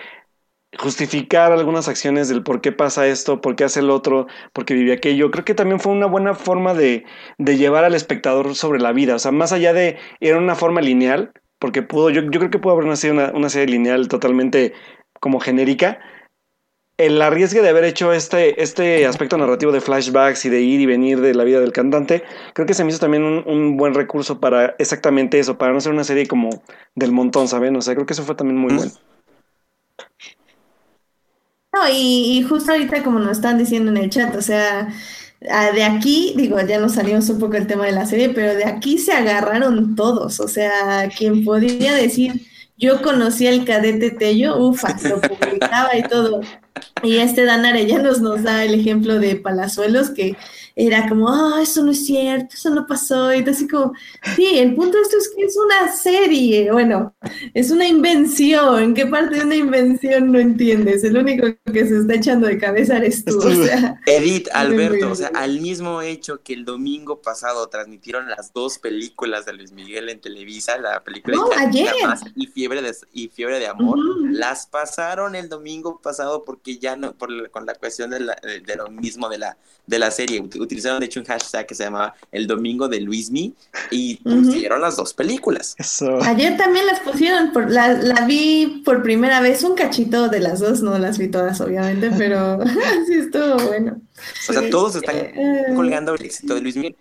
justificar 0.79 1.51
algunas 1.51 1.87
acciones 1.87 2.29
del 2.29 2.41
por 2.43 2.59
qué 2.59 2.71
pasa 2.71 3.05
esto, 3.07 3.41
por 3.41 3.55
qué 3.55 3.63
hace 3.63 3.79
el 3.79 3.91
otro, 3.91 4.25
por 4.53 4.65
qué 4.65 4.73
vive 4.73 4.93
aquello, 4.93 5.29
creo 5.29 5.45
que 5.45 5.53
también 5.53 5.79
fue 5.79 5.91
una 5.93 6.07
buena 6.07 6.33
forma 6.33 6.73
de, 6.73 7.05
de 7.37 7.57
llevar 7.57 7.83
al 7.83 7.93
espectador 7.93 8.55
sobre 8.55 8.79
la 8.79 8.91
vida, 8.91 9.15
o 9.15 9.19
sea, 9.19 9.31
más 9.31 9.53
allá 9.53 9.73
de, 9.73 9.97
era 10.19 10.39
una 10.39 10.55
forma 10.55 10.81
lineal, 10.81 11.31
porque 11.59 11.83
pudo, 11.83 12.09
yo, 12.09 12.23
yo 12.23 12.39
creo 12.39 12.49
que 12.49 12.57
pudo 12.59 12.73
haber 12.73 12.85
nacido 12.87 13.13
una, 13.13 13.31
una 13.33 13.49
serie 13.49 13.75
lineal 13.75 14.07
totalmente 14.07 14.73
como 15.23 15.39
genérica, 15.39 15.99
el 16.97 17.21
arriesgue 17.21 17.61
de 17.61 17.69
haber 17.69 17.85
hecho 17.85 18.11
este, 18.11 18.61
este 18.61 19.05
aspecto 19.05 19.37
narrativo 19.37 19.71
de 19.71 19.79
flashbacks 19.79 20.43
y 20.43 20.49
de 20.49 20.59
ir 20.59 20.81
y 20.81 20.85
venir 20.85 21.21
de 21.21 21.33
la 21.33 21.45
vida 21.45 21.61
del 21.61 21.71
cantante, 21.71 22.23
creo 22.51 22.67
que 22.67 22.73
se 22.73 22.83
me 22.83 22.89
hizo 22.89 22.99
también 22.99 23.23
un, 23.23 23.77
buen 23.77 23.93
recurso 23.93 24.41
para 24.41 24.75
exactamente 24.79 25.39
eso, 25.39 25.57
para 25.57 25.71
no 25.71 25.79
ser 25.79 25.93
una 25.93 26.03
serie 26.03 26.27
como 26.27 26.61
del 26.93 27.13
montón, 27.13 27.47
¿saben? 27.47 27.73
O 27.77 27.81
sea, 27.81 27.95
creo 27.95 28.05
que 28.05 28.11
eso 28.11 28.23
fue 28.23 28.35
también 28.35 28.57
muy 28.57 28.73
bueno. 28.73 28.91
No, 31.71 31.87
y, 31.89 32.39
y 32.39 32.43
justo 32.43 32.73
ahorita 32.73 33.01
como 33.01 33.19
nos 33.19 33.37
están 33.37 33.57
diciendo 33.57 33.91
en 33.91 33.97
el 33.99 34.09
chat, 34.09 34.35
o 34.35 34.41
sea, 34.41 34.89
de 35.39 35.83
aquí, 35.85 36.33
digo, 36.35 36.59
ya 36.59 36.81
nos 36.81 36.95
salimos 36.95 37.29
un 37.29 37.39
poco 37.39 37.53
del 37.53 37.67
tema 37.67 37.85
de 37.85 37.93
la 37.93 38.05
serie, 38.05 38.27
pero 38.27 38.55
de 38.55 38.65
aquí 38.65 38.97
se 38.97 39.13
agarraron 39.13 39.95
todos, 39.95 40.41
o 40.41 40.49
sea, 40.49 41.09
quien 41.17 41.45
podría 41.45 41.93
decir, 41.93 42.52
yo 42.77 43.01
conocí 43.01 43.47
al 43.47 43.65
cadete 43.65 44.11
Tello, 44.11 44.57
ufa, 44.57 44.95
lo 45.07 45.21
publicaba 45.21 45.95
y 45.95 46.03
todo. 46.03 46.41
Y 47.03 47.17
este 47.17 47.45
Dan 47.45 47.65
Arellanos 47.65 48.21
nos 48.21 48.43
da 48.43 48.63
el 48.63 48.73
ejemplo 48.73 49.19
de 49.19 49.35
Palazuelos, 49.35 50.09
que 50.09 50.35
era 50.75 51.07
como, 51.07 51.29
ah, 51.29 51.59
eso 51.61 51.83
no 51.83 51.91
es 51.91 52.05
cierto, 52.05 52.55
eso 52.55 52.69
no 52.71 52.85
pasó, 52.87 53.33
y 53.33 53.41
así 53.47 53.67
como, 53.67 53.93
sí, 54.35 54.57
el 54.57 54.73
punto 54.75 54.97
de 54.97 55.03
esto 55.03 55.17
es 55.17 55.29
que 55.35 55.43
es 55.45 55.55
una 55.57 55.91
serie, 55.95 56.71
bueno, 56.71 57.13
es 57.53 57.71
una 57.71 57.87
invención. 57.87 58.93
¿Qué 58.93 59.05
parte 59.05 59.35
de 59.37 59.41
una 59.45 59.55
invención 59.55 60.31
no 60.31 60.39
entiendes? 60.39 61.03
El 61.03 61.17
único 61.17 61.47
que 61.71 61.85
se 61.87 61.97
está 61.99 62.15
echando 62.15 62.47
de 62.47 62.57
cabeza 62.57 62.97
eres 62.97 63.23
tú. 63.25 63.37
O 63.37 63.51
sea, 63.65 63.99
Edith, 64.05 64.47
Alberto, 64.53 65.11
o 65.11 65.15
sea, 65.15 65.27
al 65.33 65.59
mismo 65.59 66.01
hecho 66.01 66.41
que 66.43 66.53
el 66.53 66.65
domingo 66.65 67.21
pasado 67.21 67.67
transmitieron 67.67 68.29
las 68.29 68.53
dos 68.53 68.79
películas 68.79 69.45
de 69.45 69.53
Luis 69.53 69.71
Miguel 69.71 70.09
en 70.09 70.19
Televisa, 70.21 70.77
la 70.77 71.03
película 71.03 71.35
No, 71.37 71.49
ayer. 71.57 71.87
Y 72.35 72.47
Fiebre 72.47 72.81
de, 72.81 72.95
y 73.11 73.27
Fiebre 73.29 73.59
de 73.59 73.67
Amor, 73.67 73.97
las 74.31 74.67
pasaron 74.67 75.35
el 75.35 75.49
domingo 75.49 75.99
pasado 76.01 76.43
porque 76.43 76.77
ya 76.77 76.95
no, 76.95 77.13
por, 77.13 77.49
con 77.51 77.65
la 77.65 77.75
cuestión 77.75 78.09
de, 78.11 78.19
la- 78.21 78.37
de- 78.41 78.59
de 78.61 78.75
lo 78.75 78.89
mismo 78.89 79.29
de 79.29 79.37
la, 79.37 79.57
de 79.85 79.99
la 79.99 80.11
serie, 80.11 80.41
utilizaron 80.63 80.99
de 80.99 81.05
hecho 81.05 81.19
un 81.19 81.25
hashtag 81.25 81.65
que 81.67 81.75
se 81.75 81.83
llamaba 81.83 82.15
El 82.31 82.47
Domingo 82.47 82.87
de 82.87 82.99
Luismi 83.01 83.53
y 83.91 84.19
Ujú. 84.25 84.43
pusieron 84.43 84.81
las 84.81 84.95
dos 84.95 85.13
películas. 85.13 85.75
Eso. 85.77 86.21
ayer 86.23 86.57
también 86.57 86.85
las 86.85 86.99
pusieron. 87.01 87.51
Por, 87.51 87.69
la, 87.71 87.93
la 87.93 88.25
vi 88.25 88.81
por 88.85 89.03
primera 89.03 89.39
vez, 89.41 89.63
un 89.63 89.75
cachito 89.75 90.29
de 90.29 90.39
las 90.39 90.59
dos, 90.59 90.81
no 90.81 90.97
las 90.97 91.17
vi 91.17 91.27
todas, 91.29 91.61
obviamente, 91.61 92.11
pero 92.17 92.59
sí 93.07 93.13
estuvo 93.13 93.55
bueno. 93.67 93.97
O 94.49 94.53
sea, 94.53 94.61
Sí. 94.61 94.69
todos 94.69 94.95
están 94.95 95.15
Eh, 95.17 95.65
colgando 95.75 96.13
el 96.15 96.23
éxito 96.25 96.55
de 96.55 96.61
Luis 96.61 96.75
Miguel. 96.77 96.95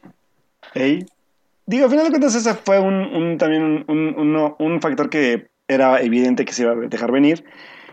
Ey. 0.74 1.06
Digo, 1.66 1.84
al 1.84 1.90
final 1.90 2.04
de 2.06 2.10
cuentas, 2.10 2.34
ese 2.34 2.54
fue 2.54 2.78
un, 2.80 2.94
un- 2.94 3.38
también 3.38 3.84
un, 3.88 4.54
un 4.58 4.80
factor 4.80 5.08
que 5.08 5.48
era 5.68 6.00
evidente 6.02 6.44
que 6.44 6.52
se 6.52 6.62
iba 6.62 6.72
a 6.72 6.74
dejar 6.74 7.12
venir. 7.12 7.44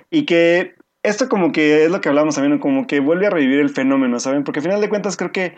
Y 0.09 0.25
que 0.25 0.73
esto 1.03 1.29
como 1.29 1.51
que 1.51 1.85
es 1.85 1.91
lo 1.91 2.01
que 2.01 2.09
hablamos 2.09 2.35
también, 2.35 2.59
como 2.59 2.87
que 2.87 2.99
vuelve 2.99 3.27
a 3.27 3.29
revivir 3.29 3.59
el 3.59 3.69
fenómeno, 3.69 4.19
¿saben? 4.19 4.43
Porque 4.43 4.59
al 4.59 4.63
final 4.63 4.81
de 4.81 4.89
cuentas 4.89 5.17
creo 5.17 5.31
que 5.31 5.55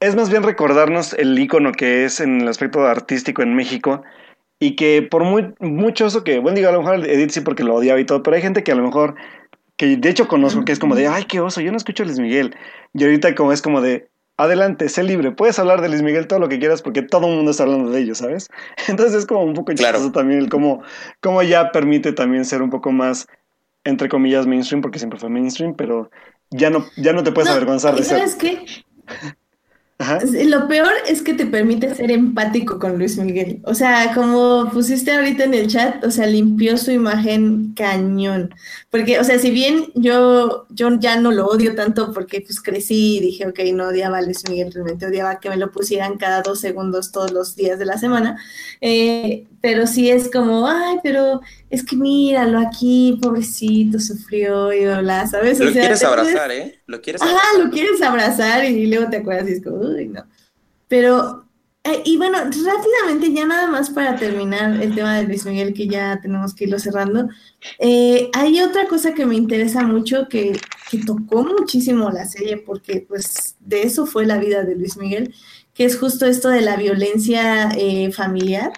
es 0.00 0.16
más 0.16 0.30
bien 0.30 0.42
recordarnos 0.42 1.12
el 1.14 1.38
icono 1.38 1.72
que 1.72 2.04
es 2.04 2.20
en 2.20 2.40
el 2.40 2.48
aspecto 2.48 2.86
artístico 2.86 3.42
en 3.42 3.54
México. 3.54 4.02
Y 4.62 4.76
que 4.76 5.00
por 5.02 5.24
muy, 5.24 5.54
mucho 5.58 6.06
eso 6.06 6.22
que, 6.22 6.38
bueno, 6.38 6.56
digo, 6.56 6.68
a 6.68 6.72
lo 6.72 6.82
mejor 6.82 7.06
Edith 7.06 7.30
sí 7.30 7.40
porque 7.40 7.64
lo 7.64 7.74
odiaba 7.74 7.98
y 7.98 8.04
todo, 8.04 8.22
pero 8.22 8.36
hay 8.36 8.42
gente 8.42 8.62
que 8.62 8.72
a 8.72 8.74
lo 8.74 8.82
mejor, 8.82 9.14
que 9.78 9.96
de 9.96 10.08
hecho 10.10 10.28
conozco, 10.28 10.66
que 10.66 10.72
es 10.72 10.78
como 10.78 10.94
de, 10.94 11.08
ay, 11.08 11.24
qué 11.24 11.40
oso, 11.40 11.62
yo 11.62 11.70
no 11.70 11.78
escucho 11.78 12.02
a 12.02 12.06
Luis 12.06 12.18
Miguel. 12.18 12.54
Y 12.92 13.04
ahorita 13.04 13.34
como 13.34 13.52
es 13.52 13.62
como 13.62 13.80
de, 13.80 14.10
adelante, 14.36 14.88
sé 14.88 15.02
libre, 15.02 15.32
puedes 15.32 15.58
hablar 15.58 15.80
de 15.80 15.88
Luis 15.88 16.02
Miguel 16.02 16.26
todo 16.26 16.38
lo 16.38 16.48
que 16.48 16.58
quieras 16.58 16.82
porque 16.82 17.02
todo 17.02 17.26
el 17.26 17.36
mundo 17.36 17.50
está 17.50 17.64
hablando 17.64 17.90
de 17.90 18.00
ellos, 18.00 18.18
¿sabes? 18.18 18.48
Entonces 18.88 19.14
es 19.14 19.26
como 19.26 19.44
un 19.44 19.54
poco 19.54 19.72
Claro. 19.72 19.98
chistoso 19.98 20.12
también 20.12 20.40
el 20.40 20.48
cómo, 20.48 20.82
cómo 21.20 21.42
ya 21.42 21.72
permite 21.72 22.12
también 22.12 22.44
ser 22.44 22.62
un 22.62 22.70
poco 22.70 22.92
más, 22.92 23.26
entre 23.84 24.08
comillas, 24.08 24.46
mainstream, 24.46 24.82
porque 24.82 24.98
siempre 24.98 25.18
fue 25.18 25.30
mainstream, 25.30 25.74
pero 25.74 26.10
ya 26.50 26.70
no, 26.70 26.84
ya 26.96 27.12
no 27.12 27.22
te 27.22 27.32
puedes 27.32 27.48
no, 27.48 27.56
avergonzar 27.56 27.94
de 27.94 28.02
¿y 28.02 28.04
ser. 28.04 28.18
¿Sabes 28.18 28.34
qué? 28.36 28.64
Ajá. 30.00 30.18
Lo 30.46 30.66
peor 30.66 30.90
es 31.06 31.20
que 31.20 31.34
te 31.34 31.44
permite 31.44 31.94
ser 31.94 32.10
empático 32.10 32.78
con 32.78 32.96
Luis 32.96 33.18
Miguel. 33.18 33.60
O 33.64 33.74
sea, 33.74 34.14
como 34.14 34.70
pusiste 34.72 35.12
ahorita 35.12 35.44
en 35.44 35.52
el 35.52 35.66
chat, 35.66 36.02
o 36.02 36.10
sea, 36.10 36.26
limpió 36.26 36.78
su 36.78 36.90
imagen 36.90 37.74
cañón. 37.74 38.54
Porque, 38.88 39.20
o 39.20 39.24
sea, 39.24 39.38
si 39.38 39.50
bien 39.50 39.92
yo, 39.94 40.66
yo 40.70 40.88
ya 40.98 41.20
no 41.20 41.30
lo 41.32 41.46
odio 41.48 41.74
tanto 41.74 42.14
porque 42.14 42.40
pues 42.40 42.62
crecí 42.62 43.18
y 43.18 43.20
dije, 43.20 43.46
ok, 43.46 43.58
no 43.74 43.88
odiaba 43.88 44.16
a 44.16 44.22
Luis 44.22 44.48
Miguel, 44.48 44.72
realmente 44.72 45.04
odiaba 45.04 45.38
que 45.38 45.50
me 45.50 45.58
lo 45.58 45.70
pusieran 45.70 46.16
cada 46.16 46.40
dos 46.40 46.60
segundos 46.60 47.12
todos 47.12 47.30
los 47.32 47.54
días 47.54 47.78
de 47.78 47.84
la 47.84 47.98
semana. 47.98 48.38
Eh, 48.80 49.46
pero 49.60 49.86
sí 49.86 50.10
es 50.10 50.30
como, 50.30 50.66
ay, 50.66 50.96
pero 51.02 51.42
es 51.68 51.84
que 51.84 51.96
míralo 51.96 52.58
aquí, 52.58 53.18
pobrecito, 53.20 54.00
sufrió 54.00 54.72
y 54.72 54.84
bla, 54.86 55.02
bla, 55.02 55.26
¿sabes? 55.26 55.60
O 55.60 55.64
Lo 55.64 55.72
sea, 55.72 55.82
quieres 55.82 56.02
abrazar, 56.02 56.50
¿eh? 56.50 56.79
Lo 56.90 57.00
quieres 57.00 57.22
abrazar. 57.22 57.58
lo 57.58 57.70
quieres 57.70 58.02
abrazar 58.02 58.64
y 58.64 58.86
luego 58.88 59.08
te 59.08 59.18
acuerdas 59.18 59.48
y 59.48 59.52
es 59.52 59.62
como, 59.62 59.76
uy, 59.76 60.08
no. 60.08 60.24
Pero, 60.88 61.46
eh, 61.84 62.02
y 62.04 62.16
bueno, 62.16 62.38
rápidamente, 62.38 63.32
ya 63.32 63.46
nada 63.46 63.68
más 63.68 63.90
para 63.90 64.16
terminar 64.16 64.82
el 64.82 64.92
tema 64.92 65.16
de 65.16 65.24
Luis 65.24 65.46
Miguel, 65.46 65.72
que 65.72 65.86
ya 65.86 66.20
tenemos 66.20 66.52
que 66.52 66.64
irlo 66.64 66.80
cerrando. 66.80 67.28
eh, 67.78 68.28
hay 68.34 68.60
otra 68.60 68.88
cosa 68.88 69.14
que 69.14 69.24
me 69.24 69.36
interesa 69.36 69.84
mucho, 69.84 70.26
que, 70.28 70.58
que 70.90 70.98
tocó 70.98 71.44
muchísimo 71.44 72.10
la 72.10 72.26
serie, 72.26 72.56
porque 72.56 73.06
pues 73.06 73.54
de 73.60 73.82
eso 73.84 74.04
fue 74.04 74.26
la 74.26 74.38
vida 74.38 74.64
de 74.64 74.74
Luis 74.74 74.96
Miguel, 74.96 75.32
que 75.72 75.84
es 75.84 75.96
justo 75.96 76.26
esto 76.26 76.48
de 76.48 76.62
la 76.62 76.74
violencia 76.74 77.68
eh, 77.76 78.10
familiar. 78.10 78.72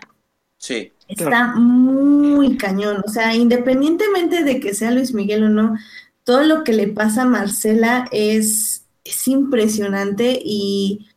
Sí. 0.59 0.93
Está 1.09 1.55
muy 1.57 2.59
cañón, 2.59 3.03
o 3.07 3.09
sea, 3.09 3.35
independientemente 3.35 4.45
de 4.45 4.61
que 4.61 4.75
sea 4.75 4.91
Luis 4.91 5.15
Miguel 5.15 5.45
o 5.45 5.49
no, 5.49 5.77
todo 6.25 6.45
lo 6.45 6.65
que 6.65 6.73
le 6.73 6.89
pasa 6.89 7.23
a 7.23 7.27
Marcela 7.27 8.09
es, 8.13 8.85
es 9.05 9.29
impresionante 9.29 10.41
y, 10.45 11.09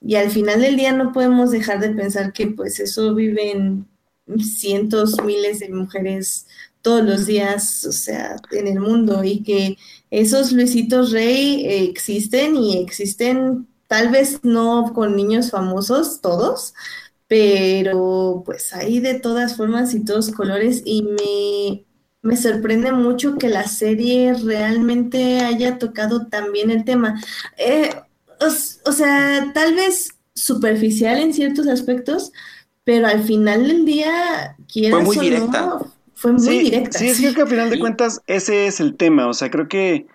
y 0.00 0.16
al 0.16 0.30
final 0.30 0.60
del 0.60 0.76
día 0.76 0.92
no 0.92 1.12
podemos 1.12 1.50
dejar 1.50 1.80
de 1.80 1.90
pensar 1.90 2.32
que 2.32 2.48
pues 2.48 2.80
eso 2.80 3.14
viven 3.14 3.86
cientos, 4.38 5.22
miles 5.24 5.60
de 5.60 5.70
mujeres 5.70 6.46
todos 6.82 7.04
los 7.04 7.26
días, 7.26 7.84
o 7.84 7.92
sea, 7.92 8.36
en 8.50 8.66
el 8.66 8.80
mundo 8.80 9.22
y 9.24 9.42
que 9.42 9.76
esos 10.10 10.52
Luisitos 10.52 11.12
Rey 11.12 11.64
existen 11.88 12.56
y 12.56 12.78
existen 12.78 13.68
tal 13.86 14.10
vez 14.10 14.40
no 14.42 14.92
con 14.94 15.16
niños 15.16 15.50
famosos 15.50 16.20
todos, 16.20 16.74
pero 17.28 18.42
pues 18.44 18.74
hay 18.74 19.00
de 19.00 19.14
todas 19.14 19.56
formas 19.56 19.94
y 19.94 20.04
todos 20.04 20.30
colores 20.30 20.82
y 20.84 21.02
me, 21.02 21.84
me 22.22 22.36
sorprende 22.36 22.92
mucho 22.92 23.36
que 23.38 23.48
la 23.48 23.66
serie 23.66 24.34
realmente 24.34 25.40
haya 25.40 25.78
tocado 25.78 26.26
también 26.28 26.70
el 26.70 26.84
tema. 26.84 27.20
Eh, 27.58 27.90
o, 28.40 28.46
o 28.46 28.92
sea, 28.92 29.50
tal 29.54 29.74
vez 29.74 30.10
superficial 30.34 31.18
en 31.18 31.34
ciertos 31.34 31.66
aspectos, 31.66 32.32
pero 32.84 33.06
al 33.06 33.22
final 33.22 33.66
del 33.68 33.84
día, 33.84 34.56
Fue 34.90 35.02
muy 35.02 35.18
directa. 35.18 35.60
no, 35.62 35.92
fue 36.14 36.32
muy 36.32 36.40
sí, 36.40 36.58
directa. 36.60 36.98
Sí, 36.98 37.08
es 37.08 37.34
que 37.34 37.42
al 37.42 37.48
final 37.48 37.70
de 37.70 37.78
cuentas 37.78 38.22
ese 38.26 38.66
es 38.66 38.80
el 38.80 38.96
tema. 38.96 39.26
O 39.28 39.34
sea, 39.34 39.50
creo 39.50 39.68
que 39.68 40.06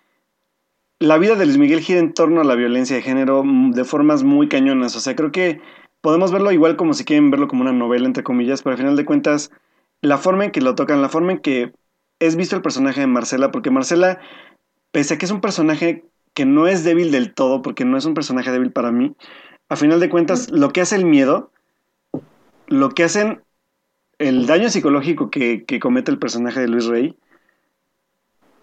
la 1.00 1.18
vida 1.18 1.36
de 1.36 1.46
Luis 1.46 1.58
Miguel 1.58 1.82
gira 1.82 2.00
en 2.00 2.14
torno 2.14 2.42
a 2.42 2.44
la 2.44 2.56
violencia 2.56 2.96
de 2.96 3.02
género 3.02 3.44
de 3.46 3.84
formas 3.84 4.24
muy 4.24 4.48
cañonas. 4.50 4.96
O 4.96 5.00
sea, 5.00 5.16
creo 5.16 5.32
que 5.32 5.62
podemos 6.02 6.32
verlo 6.32 6.52
igual 6.52 6.76
como 6.76 6.94
si 6.94 7.06
quieren 7.06 7.32
verlo 7.32 7.48
como 7.48 7.62
una 7.62 7.74
novela, 7.74 8.06
entre 8.08 8.24
comillas, 8.24 8.62
pero 8.64 8.74
al 8.74 8.78
final 8.80 8.96
de 8.96 9.06
cuentas, 9.06 9.52
la 10.02 10.18
forma 10.18 10.46
en 10.46 10.52
que 10.52 10.62
lo 10.62 10.76
tocan, 10.76 11.02
la 11.02 11.10
forma 11.10 11.34
en 11.34 11.40
que 11.40 11.74
es 12.20 12.36
visto 12.36 12.56
el 12.56 12.62
personaje 12.62 13.02
de 13.02 13.08
Marcela, 13.08 13.52
porque 13.52 13.72
Marcela, 13.72 14.20
pese 14.92 15.14
a 15.14 15.18
que 15.18 15.26
es 15.26 15.32
un 15.32 15.42
personaje 15.42 16.04
que 16.34 16.46
no 16.46 16.68
es 16.68 16.84
débil 16.84 17.12
del 17.12 17.34
todo, 17.34 17.62
porque 17.62 17.86
no 17.86 17.98
es 17.98 18.06
un 18.06 18.14
personaje 18.14 18.52
débil 18.52 18.72
para 18.72 18.92
mí, 18.92 19.16
a 19.70 19.76
final 19.76 20.00
de 20.00 20.10
cuentas, 20.10 20.50
lo 20.52 20.70
que 20.70 20.82
hace 20.82 20.96
el 20.96 21.06
miedo, 21.06 21.52
lo 22.68 22.90
que 22.90 23.04
hacen 23.04 23.42
el 24.20 24.48
daño 24.48 24.70
psicológico 24.70 25.30
que, 25.30 25.66
que 25.66 25.80
comete 25.80 26.12
el 26.12 26.20
personaje 26.20 26.60
de 26.60 26.68
Luis 26.68 26.86
Rey, 26.86 27.16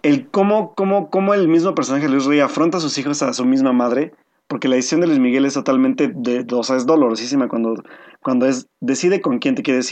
el 0.03 0.29
cómo, 0.29 0.75
cómo, 0.75 1.09
cómo 1.09 1.33
el 1.33 1.47
mismo 1.47 1.73
personaje 1.73 2.05
de 2.05 2.11
Luis 2.11 2.25
Rey 2.25 2.39
afronta 2.39 2.77
a 2.77 2.81
sus 2.81 2.97
hijos 2.97 3.21
a 3.23 3.33
su 3.33 3.45
misma 3.45 3.73
madre, 3.73 4.13
porque 4.47 4.67
la 4.67 4.75
decisión 4.75 5.01
de 5.01 5.07
Luis 5.07 5.19
Miguel 5.19 5.45
es 5.45 5.55
totalmente, 5.55 6.11
de, 6.13 6.45
o 6.51 6.63
sea, 6.63 6.75
es 6.75 6.85
dolorosísima 6.85 7.47
cuando, 7.47 7.83
cuando 8.21 8.45
es, 8.45 8.67
decide 8.79 9.21
con 9.21 9.39
quién 9.39 9.55
te 9.55 9.63
quieres 9.63 9.91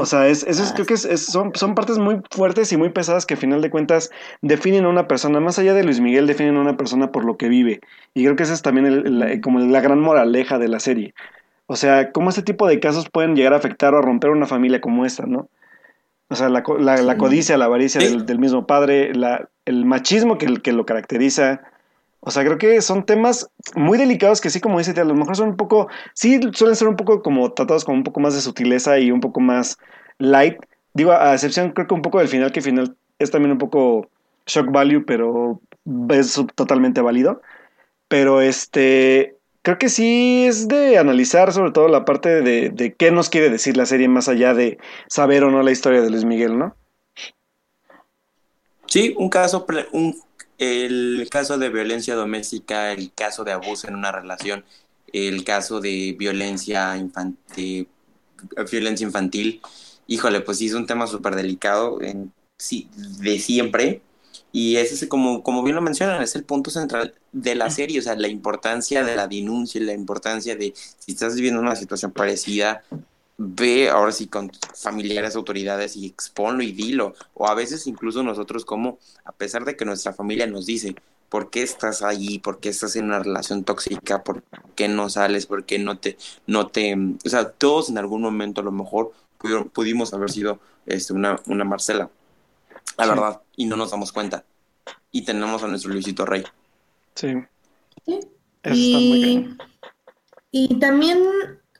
O 0.00 0.06
sea, 0.06 0.28
es, 0.28 0.44
eso 0.44 0.62
es, 0.62 0.72
creo 0.72 0.86
que 0.86 0.94
es, 0.94 1.04
es- 1.04 1.26
son, 1.26 1.52
son 1.54 1.74
partes 1.74 1.98
muy 1.98 2.20
fuertes 2.30 2.72
y 2.72 2.76
muy 2.76 2.90
pesadas 2.90 3.26
que 3.26 3.34
a 3.34 3.36
final 3.36 3.60
de 3.62 3.70
cuentas 3.70 4.10
definen 4.42 4.84
a 4.84 4.88
una 4.88 5.06
persona. 5.08 5.40
Más 5.40 5.58
allá 5.58 5.74
de 5.74 5.84
Luis 5.84 6.00
Miguel, 6.00 6.26
definen 6.26 6.56
a 6.56 6.60
una 6.60 6.76
persona 6.76 7.12
por 7.12 7.24
lo 7.24 7.36
que 7.36 7.48
vive. 7.48 7.80
Y 8.14 8.24
creo 8.24 8.36
que 8.36 8.42
esa 8.42 8.54
es 8.54 8.62
también 8.62 8.86
el- 8.86 9.18
la- 9.18 9.40
como 9.40 9.58
la 9.60 9.80
gran 9.80 10.00
moraleja 10.00 10.58
de 10.58 10.68
la 10.68 10.80
serie. 10.80 11.14
O 11.66 11.76
sea, 11.76 12.10
cómo 12.12 12.30
este 12.30 12.42
tipo 12.42 12.66
de 12.66 12.80
casos 12.80 13.08
pueden 13.10 13.36
llegar 13.36 13.52
a 13.54 13.56
afectar 13.58 13.94
o 13.94 13.98
a 13.98 14.02
romper 14.02 14.30
una 14.30 14.46
familia 14.46 14.80
como 14.80 15.06
esta, 15.06 15.26
¿no? 15.26 15.48
O 16.28 16.34
sea, 16.36 16.48
la, 16.48 16.62
co- 16.62 16.78
la, 16.78 16.96
la 16.96 17.16
codicia, 17.16 17.56
la 17.56 17.64
avaricia 17.64 18.00
Sí. 18.00 18.06
del, 18.08 18.26
del 18.26 18.38
mismo 18.38 18.66
padre, 18.66 19.14
la, 19.14 19.48
el 19.64 19.84
machismo 19.84 20.38
que, 20.38 20.46
que 20.62 20.72
lo 20.72 20.84
caracteriza. 20.86 21.62
O 22.20 22.30
sea, 22.30 22.44
creo 22.44 22.58
que 22.58 22.82
son 22.82 23.04
temas 23.04 23.50
muy 23.74 23.96
delicados 23.96 24.40
que 24.40 24.50
sí, 24.50 24.60
como 24.60 24.78
dice, 24.78 24.98
a 25.00 25.04
lo 25.04 25.14
mejor 25.14 25.36
son 25.36 25.50
un 25.50 25.56
poco, 25.56 25.88
sí 26.14 26.38
suelen 26.52 26.76
ser 26.76 26.88
un 26.88 26.96
poco 26.96 27.22
como 27.22 27.52
tratados 27.52 27.84
con 27.84 27.94
un 27.94 28.04
poco 28.04 28.20
más 28.20 28.34
de 28.34 28.42
sutileza 28.42 28.98
y 28.98 29.10
un 29.10 29.20
poco 29.20 29.40
más 29.40 29.78
light. 30.18 30.58
Digo, 30.92 31.12
a 31.12 31.32
excepción 31.32 31.70
creo 31.72 31.86
que 31.86 31.94
un 31.94 32.02
poco 32.02 32.18
del 32.18 32.28
final, 32.28 32.52
que 32.52 32.60
el 32.60 32.64
final 32.64 32.96
es 33.18 33.30
también 33.30 33.52
un 33.52 33.58
poco 33.58 34.08
shock 34.46 34.70
value, 34.70 35.04
pero 35.06 35.60
es 36.10 36.38
totalmente 36.54 37.00
válido. 37.00 37.40
Pero 38.08 38.42
este, 38.42 39.36
creo 39.62 39.78
que 39.78 39.88
sí 39.88 40.44
es 40.46 40.68
de 40.68 40.98
analizar 40.98 41.52
sobre 41.52 41.72
todo 41.72 41.88
la 41.88 42.04
parte 42.04 42.42
de, 42.42 42.68
de 42.70 42.92
qué 42.94 43.10
nos 43.12 43.30
quiere 43.30 43.48
decir 43.48 43.76
la 43.76 43.86
serie 43.86 44.08
más 44.08 44.28
allá 44.28 44.52
de 44.52 44.78
saber 45.08 45.44
o 45.44 45.50
no 45.50 45.62
la 45.62 45.70
historia 45.70 46.02
de 46.02 46.10
Luis 46.10 46.24
Miguel, 46.24 46.58
¿no? 46.58 46.74
Sí, 48.90 49.14
un 49.16 49.28
caso, 49.28 49.64
un, 49.92 50.20
el 50.60 51.26
caso 51.30 51.58
de 51.58 51.70
violencia 51.70 52.14
doméstica, 52.14 52.92
el 52.92 53.12
caso 53.12 53.44
de 53.44 53.52
abuso 53.52 53.88
en 53.88 53.94
una 53.96 54.12
relación, 54.12 54.64
el 55.12 55.42
caso 55.42 55.80
de 55.80 56.14
violencia 56.18 56.96
infantil, 56.98 57.88
violencia 58.70 59.06
infantil. 59.06 59.60
Híjole, 60.06 60.42
pues 60.42 60.58
sí 60.58 60.66
es 60.66 60.74
un 60.74 60.86
tema 60.86 61.06
súper 61.06 61.34
delicado, 61.34 62.00
en- 62.02 62.32
sí, 62.58 62.88
de 63.20 63.38
siempre. 63.38 64.02
Y 64.52 64.76
ese 64.76 64.94
es 64.94 65.06
como, 65.08 65.42
como 65.42 65.62
bien 65.62 65.76
lo 65.76 65.82
mencionan, 65.82 66.22
es 66.22 66.34
el 66.36 66.44
punto 66.44 66.70
central 66.70 67.14
de 67.32 67.54
la 67.54 67.70
serie, 67.70 67.98
o 67.98 68.02
sea, 68.02 68.16
la 68.16 68.28
importancia 68.28 69.02
de 69.04 69.16
la 69.16 69.28
denuncia, 69.28 69.80
la 69.80 69.94
importancia 69.94 70.56
de 70.56 70.74
si 70.98 71.12
estás 71.12 71.36
viviendo 71.36 71.60
una 71.60 71.76
situación 71.76 72.12
parecida, 72.12 72.82
ve 73.42 73.88
ahora 73.88 74.12
sí 74.12 74.26
con 74.26 74.52
familiares, 74.74 75.34
autoridades 75.34 75.96
y 75.96 76.06
exponlo 76.06 76.62
y 76.62 76.72
dilo. 76.72 77.14
O 77.34 77.48
a 77.48 77.54
veces 77.54 77.86
incluso 77.86 78.22
nosotros 78.22 78.66
como, 78.66 78.98
a 79.24 79.32
pesar 79.32 79.64
de 79.64 79.76
que 79.76 79.86
nuestra 79.86 80.12
familia 80.12 80.46
nos 80.46 80.66
dice, 80.66 80.94
¿por 81.30 81.48
qué 81.48 81.62
estás 81.62 82.02
allí? 82.02 82.38
¿Por 82.38 82.60
qué 82.60 82.68
estás 82.68 82.96
en 82.96 83.06
una 83.06 83.20
relación 83.20 83.64
tóxica? 83.64 84.22
¿Por 84.22 84.42
qué 84.74 84.88
no 84.88 85.08
sales? 85.08 85.46
¿Por 85.46 85.64
qué 85.64 85.78
no 85.78 85.96
te, 85.98 86.18
no 86.46 86.66
te, 86.68 86.94
o 86.94 87.28
sea, 87.28 87.48
todos 87.50 87.88
en 87.88 87.96
algún 87.96 88.20
momento 88.20 88.60
a 88.60 88.64
lo 88.64 88.72
mejor 88.72 89.12
pudieron- 89.38 89.70
pudimos 89.70 90.12
haber 90.12 90.30
sido 90.30 90.60
este, 90.84 91.14
una, 91.14 91.40
una 91.46 91.64
Marcela, 91.64 92.10
la 92.98 93.04
Sí. 93.04 93.10
verdad, 93.10 93.40
y 93.56 93.64
no 93.64 93.76
nos 93.76 93.90
damos 93.90 94.12
cuenta. 94.12 94.44
Y 95.12 95.24
tenemos 95.24 95.62
a 95.62 95.68
nuestro 95.68 95.90
Luisito 95.92 96.26
Rey. 96.26 96.44
Sí. 97.14 97.28
Sí. 98.04 98.20
Eso 98.62 98.74
está 98.74 98.98
muy 98.98 99.18
Y, 99.18 99.22
cañón. 99.22 99.58
y 100.50 100.78
también, 100.78 101.18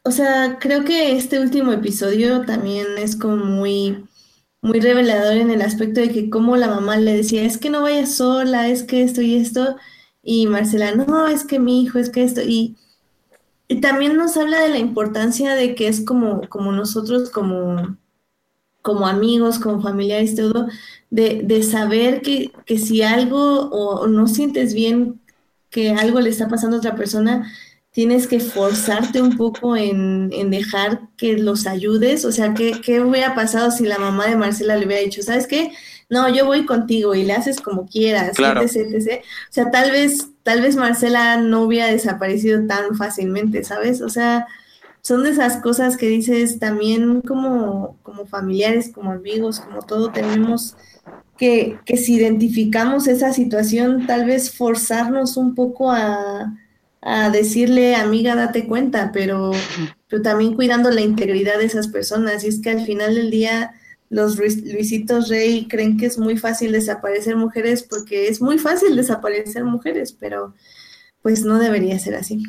o 0.02 0.10
sea, 0.10 0.58
creo 0.60 0.84
que 0.84 1.16
este 1.16 1.40
último 1.40 1.72
episodio 1.72 2.44
también 2.46 2.86
es 2.98 3.16
como 3.16 3.36
muy, 3.44 4.04
muy 4.62 4.80
revelador 4.80 5.34
en 5.34 5.50
el 5.50 5.62
aspecto 5.62 6.00
de 6.00 6.10
que 6.10 6.30
como 6.30 6.56
la 6.56 6.68
mamá 6.68 6.96
le 6.96 7.16
decía, 7.16 7.44
es 7.44 7.58
que 7.58 7.70
no 7.70 7.82
vayas 7.82 8.14
sola, 8.16 8.68
es 8.68 8.82
que 8.84 9.02
esto 9.02 9.22
y 9.22 9.36
esto, 9.36 9.76
y 10.22 10.46
Marcela, 10.46 10.94
no, 10.94 11.28
es 11.28 11.44
que 11.44 11.58
mi 11.58 11.82
hijo, 11.82 11.98
es 11.98 12.10
que 12.10 12.24
esto, 12.24 12.42
y, 12.42 12.76
también 13.82 14.16
nos 14.16 14.36
habla 14.36 14.60
de 14.60 14.68
la 14.68 14.78
importancia 14.78 15.54
de 15.54 15.74
que 15.76 15.88
es 15.88 16.04
como, 16.04 16.42
como 16.48 16.72
nosotros, 16.72 17.30
como, 17.30 17.96
como 18.82 19.06
amigos, 19.06 19.58
como 19.60 19.80
familiares, 19.82 20.34
todo, 20.34 20.66
de, 21.10 21.42
de 21.44 21.62
saber 21.62 22.22
que, 22.22 22.52
que 22.66 22.78
si 22.78 23.02
algo 23.02 23.70
o 23.70 24.08
no 24.08 24.26
sientes 24.26 24.74
bien 24.74 25.20
que 25.70 25.90
algo 25.92 26.20
le 26.20 26.30
está 26.30 26.48
pasando 26.48 26.76
a 26.76 26.78
otra 26.80 26.96
persona, 26.96 27.50
tienes 27.92 28.26
que 28.28 28.38
forzarte 28.40 29.20
un 29.20 29.36
poco 29.36 29.76
en, 29.76 30.30
en 30.32 30.50
dejar 30.50 31.08
que 31.16 31.36
los 31.38 31.66
ayudes. 31.66 32.24
O 32.24 32.32
sea, 32.32 32.54
¿qué, 32.54 32.80
¿qué 32.84 33.00
hubiera 33.00 33.34
pasado 33.34 33.70
si 33.70 33.84
la 33.84 33.98
mamá 33.98 34.26
de 34.28 34.36
Marcela 34.36 34.76
le 34.76 34.86
hubiera 34.86 35.02
dicho, 35.02 35.22
¿sabes 35.22 35.46
qué? 35.46 35.72
No, 36.08 36.28
yo 36.32 36.46
voy 36.46 36.66
contigo 36.66 37.14
y 37.14 37.24
le 37.24 37.32
haces 37.32 37.60
como 37.60 37.86
quieras, 37.86 38.36
Claro. 38.36 38.62
etc, 38.62 38.76
etc. 38.94 39.20
O 39.22 39.52
sea, 39.52 39.70
tal 39.70 39.90
vez, 39.90 40.28
tal 40.42 40.60
vez 40.62 40.76
Marcela 40.76 41.36
no 41.38 41.62
hubiera 41.62 41.86
desaparecido 41.88 42.64
tan 42.66 42.96
fácilmente, 42.96 43.64
¿sabes? 43.64 44.02
O 44.02 44.08
sea, 44.08 44.46
son 45.02 45.22
de 45.22 45.30
esas 45.30 45.56
cosas 45.58 45.96
que 45.96 46.06
dices 46.08 46.58
también 46.58 47.22
como, 47.22 47.96
como 48.02 48.26
familiares, 48.26 48.90
como 48.92 49.12
amigos, 49.12 49.60
como 49.60 49.82
todo, 49.82 50.10
tenemos 50.12 50.76
que, 51.38 51.78
que 51.86 51.96
si 51.96 52.14
identificamos 52.16 53.06
esa 53.08 53.32
situación, 53.32 54.06
tal 54.06 54.26
vez 54.26 54.54
forzarnos 54.56 55.36
un 55.36 55.54
poco 55.54 55.90
a, 55.90 56.52
a 57.02 57.30
decirle, 57.30 57.94
amiga, 57.94 58.34
date 58.36 58.66
cuenta, 58.66 59.10
pero, 59.12 59.52
pero 60.08 60.22
también 60.22 60.54
cuidando 60.54 60.90
la 60.90 61.00
integridad 61.00 61.58
de 61.58 61.64
esas 61.64 61.88
personas. 61.88 62.44
Y 62.44 62.48
es 62.48 62.60
que 62.60 62.70
al 62.70 62.84
final 62.84 63.14
del 63.14 63.30
día 63.30 63.72
los 64.10 64.36
Luis- 64.36 64.62
Luisitos 64.64 65.28
Rey 65.28 65.66
creen 65.68 65.96
que 65.96 66.06
es 66.06 66.18
muy 66.18 66.36
fácil 66.36 66.72
desaparecer 66.72 67.36
mujeres 67.36 67.84
porque 67.84 68.28
es 68.28 68.40
muy 68.42 68.58
fácil 68.58 68.96
desaparecer 68.96 69.64
mujeres, 69.64 70.12
pero 70.12 70.54
pues 71.22 71.44
no 71.44 71.58
debería 71.58 71.98
ser 71.98 72.14
así. 72.16 72.42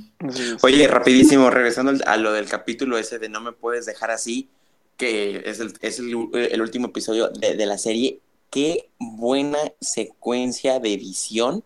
Oye, 0.61 0.87
rapidísimo, 0.87 1.49
regresando 1.49 1.93
a 2.05 2.17
lo 2.17 2.33
del 2.33 2.47
capítulo 2.47 2.97
ese 2.97 3.19
de 3.19 3.29
No 3.29 3.41
me 3.41 3.51
puedes 3.51 3.85
dejar 3.85 4.11
así, 4.11 4.49
que 4.97 5.43
es 5.45 5.59
el, 5.59 5.73
es 5.81 5.99
el, 5.99 6.29
el 6.33 6.61
último 6.61 6.87
episodio 6.87 7.29
de, 7.29 7.55
de 7.55 7.65
la 7.65 7.77
serie. 7.77 8.19
Qué 8.49 8.89
buena 8.99 9.59
secuencia 9.79 10.79
de 10.79 10.93
edición. 10.93 11.63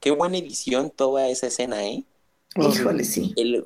Qué 0.00 0.10
buena 0.10 0.38
edición 0.38 0.90
toda 0.94 1.28
esa 1.28 1.48
escena, 1.48 1.84
¿eh? 1.86 2.04
Híjole, 2.56 3.04
sí. 3.04 3.32
El, 3.36 3.64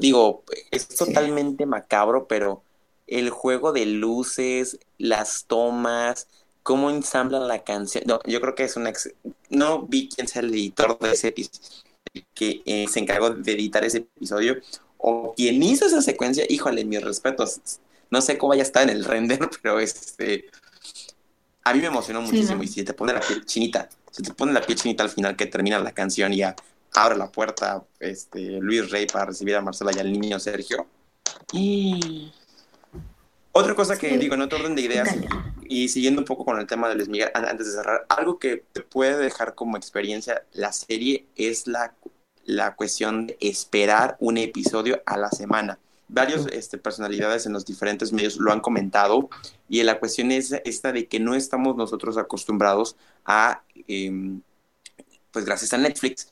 digo, 0.00 0.44
es 0.70 0.88
totalmente 0.88 1.66
macabro, 1.66 2.26
pero 2.28 2.62
el 3.06 3.30
juego 3.30 3.72
de 3.72 3.86
luces, 3.86 4.78
las 4.98 5.44
tomas, 5.46 6.28
cómo 6.62 6.90
ensamblan 6.90 7.48
la 7.48 7.64
canción. 7.64 8.04
No, 8.06 8.20
yo 8.24 8.40
creo 8.40 8.54
que 8.54 8.64
es 8.64 8.76
una. 8.76 8.90
ex- 8.90 9.12
No 9.50 9.82
vi 9.82 10.08
quién 10.08 10.28
sea 10.28 10.42
el 10.42 10.50
editor 10.52 10.98
de 10.98 11.12
ese 11.12 11.28
episodio, 11.28 11.68
que 12.34 12.62
eh, 12.66 12.86
se 12.88 13.00
encargó 13.00 13.30
de 13.30 13.52
editar 13.52 13.84
ese 13.84 13.98
episodio, 13.98 14.56
o 14.98 15.34
quien 15.34 15.62
hizo 15.62 15.86
esa 15.86 16.00
secuencia. 16.00 16.44
Híjole, 16.48 16.84
mis 16.84 17.02
respetos. 17.02 17.60
No 18.10 18.20
sé 18.22 18.38
cómo 18.38 18.50
vaya 18.50 18.62
a 18.62 18.66
estar 18.66 18.84
en 18.84 18.90
el 18.90 19.04
render, 19.04 19.40
pero 19.62 19.80
este. 19.80 20.46
A 21.64 21.72
mí 21.72 21.80
me 21.80 21.86
emocionó 21.86 22.20
Sí, 22.26 22.32
muchísimo. 22.32 22.58
¿no? 22.58 22.62
Y 22.62 22.68
si 22.68 22.84
te 22.84 22.92
pone 22.94 23.12
la 23.12 23.20
piel 23.20 23.44
chinita, 23.44 23.88
si 24.10 24.22
te 24.22 24.32
pone 24.34 24.52
la 24.52 24.60
piel 24.60 24.78
chinita 24.78 25.02
al 25.02 25.10
final 25.10 25.34
que 25.36 25.46
termina 25.46 25.78
la 25.78 25.92
canción 25.92 26.32
y 26.32 26.38
ya 26.38 26.54
abre 26.94 27.16
la 27.16 27.30
puerta 27.30 27.84
este, 28.00 28.40
Luis 28.60 28.90
Rey 28.90 29.06
para 29.06 29.26
recibir 29.26 29.56
a 29.56 29.60
Marcela 29.60 29.90
y 29.94 29.98
al 29.98 30.12
niño 30.12 30.38
Sergio. 30.38 30.86
Y 31.52 32.32
otra 33.52 33.74
cosa 33.74 33.98
que 33.98 34.10
Sí. 34.10 34.16
digo, 34.18 34.34
en 34.34 34.42
otro 34.42 34.58
orden 34.58 34.74
de 34.74 34.82
ideas, 34.82 35.08
y 35.66 35.88
siguiendo 35.88 36.20
un 36.20 36.24
poco 36.24 36.44
con 36.44 36.58
el 36.58 36.66
tema 36.66 36.88
de 36.88 36.94
Luis 36.96 37.08
Miguel, 37.08 37.30
an- 37.34 37.46
antes 37.46 37.66
de 37.68 37.72
cerrar, 37.74 38.06
algo 38.08 38.38
que 38.38 38.64
te 38.72 38.80
puede 38.80 39.16
dejar 39.18 39.54
como 39.54 39.76
experiencia 39.76 40.44
la 40.52 40.72
serie 40.72 41.26
es 41.36 41.66
la, 41.66 41.94
la 42.44 42.74
cuestión 42.74 43.26
de 43.28 43.36
esperar 43.40 44.16
un 44.20 44.38
episodio 44.38 45.02
a 45.06 45.16
la 45.16 45.30
semana. 45.30 45.78
Varios 46.08 46.46
este, 46.52 46.78
personalidades 46.78 47.46
en 47.46 47.52
los 47.54 47.64
diferentes 47.64 48.12
medios 48.12 48.36
lo 48.36 48.52
han 48.52 48.60
comentado 48.60 49.30
y 49.68 49.82
la 49.82 49.98
cuestión 49.98 50.30
es 50.32 50.52
esta 50.64 50.92
de 50.92 51.06
que 51.08 51.18
no 51.18 51.34
estamos 51.34 51.76
nosotros 51.76 52.18
acostumbrados 52.18 52.96
a, 53.24 53.62
em, 53.88 54.42
pues 55.32 55.44
gracias 55.46 55.72
a 55.72 55.78
Netflix, 55.78 56.28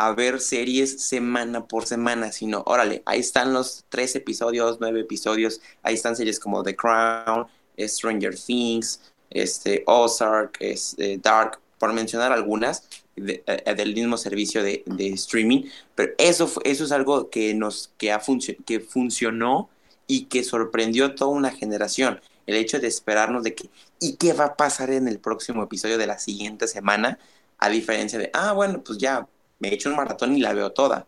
a 0.00 0.14
ver 0.14 0.40
series 0.40 1.02
semana 1.02 1.66
por 1.66 1.86
semana, 1.86 2.32
sino, 2.32 2.62
órale, 2.64 3.02
ahí 3.04 3.20
están 3.20 3.52
los 3.52 3.84
tres 3.90 4.16
episodios, 4.16 4.78
nueve 4.80 5.00
episodios, 5.00 5.60
ahí 5.82 5.94
están 5.94 6.16
series 6.16 6.40
como 6.40 6.62
The 6.62 6.74
Crown, 6.74 7.46
Stranger 7.78 8.34
Things, 8.34 9.02
este, 9.28 9.82
Ozark, 9.86 10.56
este, 10.60 11.18
Dark, 11.18 11.60
por 11.78 11.92
mencionar 11.92 12.32
algunas 12.32 12.88
eh, 13.16 13.74
del 13.76 13.94
mismo 13.94 14.16
servicio 14.16 14.62
de, 14.62 14.82
streaming, 15.12 15.64
pero 15.94 16.14
eso, 16.16 16.50
eso 16.64 16.84
es 16.84 16.92
algo 16.92 17.28
que, 17.28 17.52
nos, 17.52 17.92
que, 17.98 18.10
ha 18.10 18.22
que 18.64 18.80
funcionó 18.80 19.68
y 20.06 20.24
que 20.24 20.44
sorprendió 20.44 21.04
a 21.04 21.14
toda 21.14 21.30
una 21.30 21.50
generación. 21.50 22.22
El 22.46 22.56
hecho 22.56 22.80
de 22.80 22.88
esperarnos 22.88 23.42
de 23.42 23.54
que, 23.54 23.68
¿y 23.98 24.14
qué 24.14 24.32
va 24.32 24.46
a 24.46 24.56
pasar 24.56 24.90
en 24.90 25.08
el 25.08 25.18
próximo 25.18 25.62
episodio 25.62 25.98
de 25.98 26.06
la 26.06 26.18
siguiente 26.18 26.68
semana? 26.68 27.18
A 27.58 27.68
diferencia 27.68 28.18
de, 28.18 28.30
ah, 28.32 28.52
bueno, 28.54 28.82
pues 28.82 28.96
ya 28.96 29.28
me 29.60 29.68
he 29.68 29.74
hecho 29.74 29.90
un 29.90 29.96
maratón 29.96 30.36
y 30.36 30.40
la 30.40 30.52
veo 30.52 30.72
toda. 30.72 31.06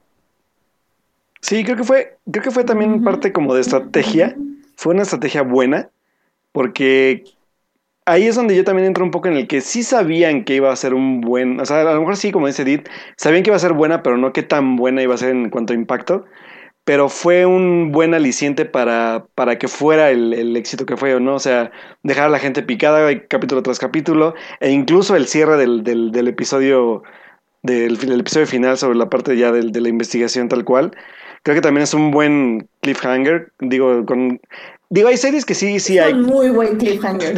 Sí, 1.41 1.65
creo 1.65 1.77
que 1.77 1.85
fue, 1.85 2.19
creo 2.31 2.45
que 2.45 2.51
fue 2.53 2.65
también 2.65 3.03
parte 3.03 3.33
como 3.33 3.55
de 3.55 3.63
estrategia. 3.63 4.37
Fue 4.77 4.95
una 4.95 5.03
estrategia 5.03 5.43
buena, 5.43 5.91
porque 6.53 7.25
ahí 8.05 8.27
es 8.27 8.37
donde 8.37 8.57
yo 8.57 8.65
también 8.65 8.87
entro 8.87 9.05
un 9.05 9.11
poco 9.11 9.29
en 9.29 9.35
el 9.35 9.49
que 9.49 9.61
sí 9.61 9.83
sabían 9.83 10.45
que 10.45 10.55
iba 10.55 10.73
a 10.73 10.77
ser 10.77 10.95
un 10.95 11.21
buen, 11.21 11.61
o 11.61 11.67
sea, 11.67 11.83
a 11.83 11.95
lo 11.95 12.01
mejor 12.01 12.17
sí, 12.17 12.33
como 12.33 12.47
dice 12.47 12.63
Edith, 12.63 12.89
sabían 13.17 13.43
que 13.43 13.51
iba 13.51 13.57
a 13.57 13.61
ser 13.61 13.73
buena, 13.73 14.03
pero 14.03 14.17
no 14.17 14.33
qué 14.33 14.43
tan 14.43 14.77
buena 14.77 15.03
iba 15.03 15.15
a 15.15 15.19
ser 15.19 15.31
en 15.31 15.51
cuanto 15.51 15.73
a 15.73 15.77
impacto. 15.77 16.25
Pero 16.85 17.09
fue 17.09 17.47
un 17.47 17.93
buen 17.93 18.13
aliciente 18.13 18.65
para, 18.65 19.27
para 19.37 19.57
que 19.57 19.69
fuera 19.69 20.11
el, 20.11 20.57
éxito 20.57 20.85
que 20.85 20.97
fue, 20.97 21.21
¿no? 21.21 21.37
O 21.37 21.39
sea, 21.39 21.71
dejar 22.03 22.25
a 22.27 22.29
la 22.29 22.41
gente 22.41 22.63
picada 22.65 23.09
capítulo 23.29 23.63
tras 23.63 23.79
capítulo, 23.79 24.35
e 24.61 24.71
incluso 24.71 25.15
el 25.15 25.29
cierre 25.29 25.57
del, 25.57 25.85
del, 25.85 26.11
del 26.11 26.27
episodio 26.27 27.05
del, 27.63 28.21
episodio 28.21 28.47
final 28.47 28.77
sobre 28.77 28.99
la 28.99 29.09
parte 29.09 29.37
ya 29.37 29.53
de, 29.53 29.81
la 29.81 29.89
investigación 29.89 30.49
tal 30.49 30.65
cual. 30.65 30.93
Creo 31.43 31.57
que 31.57 31.61
también 31.61 31.83
es 31.83 31.95
un 31.95 32.11
buen 32.11 32.69
cliffhanger. 32.81 33.53
Digo, 33.61 34.05
con. 34.07 34.41
Digo, 34.91 35.09
hay 35.09 35.17
series 35.17 35.45
que 35.45 35.55
sí, 35.55 35.81
sí 35.81 35.99
hay. 35.99 36.13
Un 36.13 36.23
muy 36.23 36.51
buen 36.51 36.77
cliffhanger. 36.77 37.37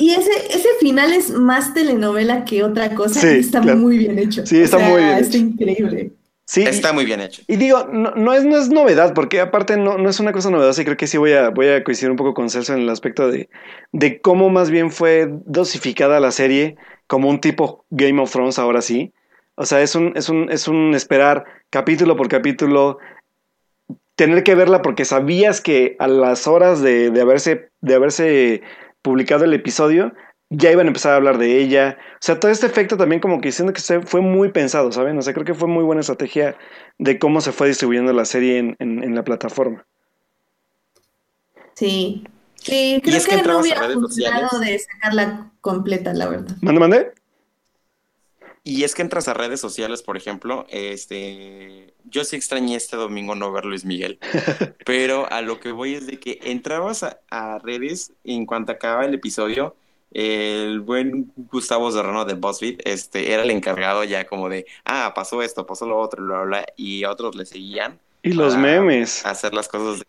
y, 0.00 0.10
ese, 0.12 0.30
ese 0.50 0.68
final 0.80 1.12
es 1.12 1.30
más 1.30 1.74
telenovela 1.74 2.44
que 2.44 2.62
otra 2.62 2.94
cosa. 2.94 3.34
y 3.34 3.40
está 3.40 3.60
muy 3.60 3.98
bien 3.98 4.18
hecho. 4.18 4.46
Sí, 4.46 4.60
está 4.60 4.78
muy 4.78 5.02
bien. 5.02 5.18
Está 5.18 5.36
increíble. 5.36 6.12
Sí, 6.46 6.62
está 6.62 6.92
muy 6.92 7.06
bien 7.06 7.20
hecho. 7.20 7.42
Y 7.48 7.56
digo, 7.56 7.88
no, 7.90 8.10
no, 8.14 8.34
es, 8.34 8.44
no 8.44 8.58
es 8.58 8.68
novedad, 8.68 9.14
porque 9.14 9.40
aparte 9.40 9.78
no, 9.78 9.96
no 9.96 10.10
es 10.10 10.20
una 10.20 10.32
cosa 10.32 10.50
novedosa 10.50 10.82
y 10.82 10.84
creo 10.84 10.96
que 10.98 11.06
sí 11.06 11.16
voy 11.16 11.32
a, 11.32 11.48
voy 11.48 11.68
a 11.68 11.82
coincidir 11.82 12.10
un 12.10 12.18
poco 12.18 12.34
con 12.34 12.50
Celso 12.50 12.74
en 12.74 12.80
el 12.80 12.90
aspecto 12.90 13.30
de, 13.30 13.48
de 13.92 14.20
cómo 14.20 14.50
más 14.50 14.70
bien 14.70 14.90
fue 14.90 15.26
dosificada 15.46 16.20
la 16.20 16.30
serie 16.32 16.76
como 17.06 17.30
un 17.30 17.40
tipo 17.40 17.86
Game 17.88 18.20
of 18.20 18.30
Thrones 18.30 18.58
ahora 18.58 18.82
sí. 18.82 19.13
O 19.56 19.66
sea, 19.66 19.80
es 19.82 19.94
un, 19.94 20.12
es 20.16 20.28
un, 20.28 20.50
es 20.50 20.68
un 20.68 20.94
esperar 20.94 21.44
capítulo 21.70 22.16
por 22.16 22.28
capítulo, 22.28 22.98
tener 24.16 24.42
que 24.42 24.54
verla 24.54 24.82
porque 24.82 25.04
sabías 25.04 25.60
que 25.60 25.96
a 25.98 26.08
las 26.08 26.46
horas 26.46 26.80
de, 26.80 27.10
de, 27.10 27.20
haberse, 27.20 27.70
de 27.80 27.94
haberse 27.94 28.62
publicado 29.02 29.44
el 29.44 29.54
episodio, 29.54 30.12
ya 30.50 30.70
iban 30.70 30.86
a 30.86 30.88
empezar 30.88 31.12
a 31.12 31.16
hablar 31.16 31.38
de 31.38 31.58
ella. 31.58 31.98
O 32.14 32.16
sea, 32.20 32.38
todo 32.38 32.50
este 32.50 32.66
efecto 32.66 32.96
también 32.96 33.20
como 33.20 33.40
que 33.40 33.48
diciendo 33.48 33.72
que 33.72 33.80
se 33.80 34.00
fue 34.02 34.20
muy 34.20 34.50
pensado, 34.50 34.90
¿saben? 34.92 35.18
O 35.18 35.22
sea, 35.22 35.32
creo 35.32 35.44
que 35.44 35.54
fue 35.54 35.68
muy 35.68 35.84
buena 35.84 36.00
estrategia 36.00 36.56
de 36.98 37.18
cómo 37.18 37.40
se 37.40 37.52
fue 37.52 37.68
distribuyendo 37.68 38.12
la 38.12 38.24
serie 38.24 38.58
en, 38.58 38.76
en, 38.78 39.14
la 39.14 39.24
plataforma. 39.24 39.84
Sí. 41.74 42.24
Sí, 42.54 43.00
creo 43.04 43.22
que, 43.22 43.42
no 43.42 43.60
hubiera 43.60 43.90
funcionado 43.90 44.58
de 44.58 44.78
sacarla 44.78 45.50
completa, 45.60 46.14
la 46.14 46.28
verdad. 46.28 46.56
¿Mande, 46.62 46.80
mande? 46.80 47.12
Y 48.66 48.84
es 48.84 48.94
que 48.94 49.02
entras 49.02 49.28
a 49.28 49.34
redes 49.34 49.60
sociales, 49.60 50.00
por 50.00 50.16
ejemplo, 50.16 50.66
este, 50.70 51.92
yo 52.04 52.24
sí 52.24 52.36
extrañé 52.36 52.76
este 52.76 52.96
domingo 52.96 53.34
no 53.34 53.52
ver 53.52 53.66
Luis 53.66 53.84
Miguel, 53.84 54.18
pero 54.86 55.30
a 55.30 55.42
lo 55.42 55.60
que 55.60 55.70
voy 55.70 55.94
es 55.94 56.06
de 56.06 56.18
que 56.18 56.40
entrabas 56.44 57.04
a, 57.30 57.58
redes 57.58 58.14
en 58.24 58.46
cuanto 58.46 58.72
acababa 58.72 59.04
el 59.04 59.12
episodio, 59.12 59.76
el 60.12 60.80
buen 60.80 61.30
Gustavo 61.36 61.92
Serrano 61.92 62.24
de 62.24 62.34
BuzzFeed 62.34 62.80
este, 62.86 63.34
era 63.34 63.42
el 63.42 63.50
encargado 63.50 64.02
ya 64.02 64.26
como 64.26 64.48
de, 64.48 64.64
ah, 64.86 65.12
pasó 65.14 65.42
esto, 65.42 65.66
pasó 65.66 65.86
lo 65.86 65.98
otro, 65.98 66.24
bla, 66.24 66.42
bla, 66.44 66.66
y 66.74 67.04
otros 67.04 67.36
le 67.36 67.44
seguían. 67.44 67.98
Y 68.22 68.32
los 68.32 68.56
memes. 68.56 69.26
Hacer 69.26 69.52
las 69.52 69.68
cosas 69.68 69.98
de 69.98 70.06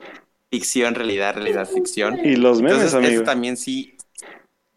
ficción, 0.50 0.96
realidad, 0.96 1.36
realidad, 1.36 1.68
ficción. 1.68 2.18
Y 2.24 2.38
los 2.38 2.62
memes, 2.62 2.94
Entonces, 2.94 3.14
Eso 3.16 3.24
también 3.24 3.58
sí 3.58 3.95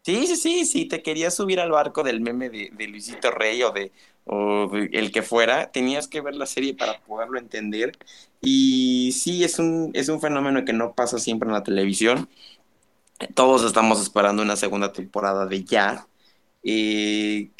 Sí, 0.09 0.25
sí, 0.25 0.37
sí, 0.37 0.65
sí, 0.65 0.85
te 0.85 1.03
querías 1.03 1.35
subir 1.35 1.59
al 1.59 1.69
barco 1.69 2.01
del 2.01 2.19
meme 2.19 2.49
de, 2.49 2.71
de 2.75 2.87
Luisito 2.87 3.29
Rey 3.29 3.61
o 3.61 3.69
de, 3.69 3.91
o 4.25 4.67
el 4.73 5.11
que 5.11 5.21
fuera, 5.21 5.71
tenías 5.71 6.07
que 6.07 6.19
ver 6.19 6.33
la 6.33 6.47
serie 6.47 6.73
para 6.73 6.99
poderlo 7.01 7.37
entender. 7.37 7.91
Y 8.41 9.11
sí, 9.11 9.43
es 9.43 9.59
un, 9.59 9.91
es 9.93 10.09
un 10.09 10.19
fenómeno 10.19 10.65
que 10.65 10.73
no 10.73 10.93
pasa 10.93 11.19
siempre 11.19 11.47
en 11.47 11.53
la 11.53 11.61
televisión. 11.61 12.27
Todos 13.35 13.63
estamos 13.63 14.01
esperando 14.01 14.41
una 14.41 14.55
segunda 14.55 14.91
temporada 14.93 15.45
de 15.45 15.63
ya. 15.63 16.07
Eh, 16.63 17.51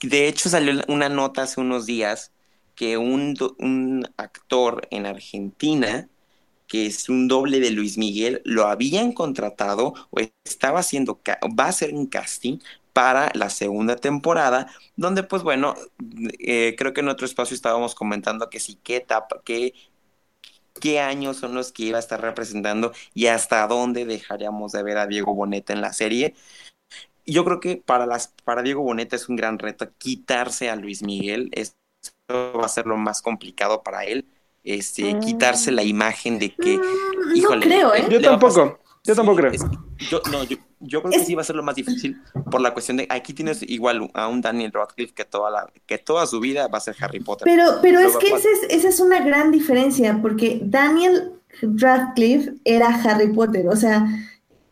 de 0.00 0.28
hecho, 0.28 0.48
salió 0.48 0.80
una 0.86 1.08
nota 1.08 1.42
hace 1.42 1.60
unos 1.60 1.84
días 1.84 2.30
que 2.76 2.96
un 2.96 4.08
actor 4.16 4.86
en 4.92 5.04
Argentina 5.04 6.08
que 6.68 6.86
es 6.86 7.08
un 7.08 7.28
doble 7.28 7.60
de 7.60 7.70
Luis 7.70 7.98
Miguel, 7.98 8.42
lo 8.44 8.66
habían 8.66 9.12
contratado 9.12 9.94
o 10.10 10.20
estaba 10.44 10.80
haciendo, 10.80 11.20
va 11.58 11.66
a 11.66 11.72
ser 11.72 11.94
un 11.94 12.06
casting 12.06 12.58
para 12.92 13.30
la 13.34 13.50
segunda 13.50 13.96
temporada, 13.96 14.68
donde 14.96 15.22
pues 15.22 15.42
bueno, 15.42 15.74
eh, 16.38 16.74
creo 16.76 16.92
que 16.92 17.00
en 17.00 17.08
otro 17.08 17.26
espacio 17.26 17.54
estábamos 17.54 17.94
comentando 17.94 18.50
que 18.50 18.60
sí, 18.60 18.78
qué 18.82 18.96
etapa, 18.96 19.40
qué, 19.44 19.74
qué 20.80 21.00
años 21.00 21.38
son 21.38 21.54
los 21.54 21.72
que 21.72 21.84
iba 21.84 21.96
a 21.98 22.00
estar 22.00 22.20
representando 22.20 22.92
y 23.14 23.26
hasta 23.26 23.66
dónde 23.66 24.04
dejaríamos 24.04 24.72
de 24.72 24.82
ver 24.82 24.98
a 24.98 25.06
Diego 25.06 25.34
Boneta 25.34 25.72
en 25.72 25.80
la 25.80 25.92
serie. 25.92 26.34
Yo 27.26 27.44
creo 27.44 27.60
que 27.60 27.76
para, 27.76 28.06
las, 28.06 28.28
para 28.44 28.62
Diego 28.62 28.82
Boneta 28.82 29.16
es 29.16 29.28
un 29.28 29.36
gran 29.36 29.58
reto 29.58 29.88
quitarse 29.98 30.70
a 30.70 30.76
Luis 30.76 31.02
Miguel, 31.02 31.50
eso 31.52 31.74
va 32.30 32.64
a 32.66 32.68
ser 32.68 32.86
lo 32.86 32.96
más 32.96 33.22
complicado 33.22 33.82
para 33.82 34.04
él 34.04 34.26
este, 34.68 35.18
quitarse 35.18 35.72
la 35.72 35.82
imagen 35.82 36.38
de 36.38 36.54
que, 36.54 36.76
mm, 36.76 37.36
híjole, 37.36 37.66
creo, 37.66 37.94
¿eh? 37.94 38.06
yo 38.10 38.20
tampoco, 38.20 38.78
yo 39.02 39.14
tampoco 39.14 39.38
creo. 39.38 39.52
yo, 40.10 40.20
no, 40.30 40.44
yo, 40.44 41.02
creo 41.02 41.10
que 41.10 41.24
sí 41.24 41.34
va 41.34 41.40
a 41.40 41.44
ser 41.44 41.56
lo 41.56 41.62
más 41.62 41.74
difícil 41.74 42.20
por 42.50 42.60
la 42.60 42.74
cuestión 42.74 42.98
de 42.98 43.06
aquí 43.08 43.32
tienes 43.32 43.62
igual 43.62 44.10
a 44.12 44.28
un 44.28 44.42
Daniel 44.42 44.70
Radcliffe 44.72 45.14
que 45.14 45.24
toda 45.24 45.50
la, 45.50 45.72
que 45.86 45.96
toda 45.96 46.26
su 46.26 46.38
vida 46.38 46.68
va 46.68 46.78
a 46.78 46.80
ser 46.82 46.94
Harry 47.00 47.20
Potter. 47.20 47.46
Pero, 47.46 47.78
pero 47.80 47.98
es 48.00 48.14
que 48.18 48.26
esa 48.26 48.48
es, 48.50 48.66
esa 48.68 48.88
es 48.88 49.00
una 49.00 49.24
gran 49.24 49.50
diferencia, 49.50 50.18
porque 50.20 50.60
Daniel 50.62 51.32
Radcliffe 51.62 52.52
era 52.64 52.88
Harry 52.88 53.32
Potter, 53.32 53.68
o 53.68 53.76
sea, 53.76 54.06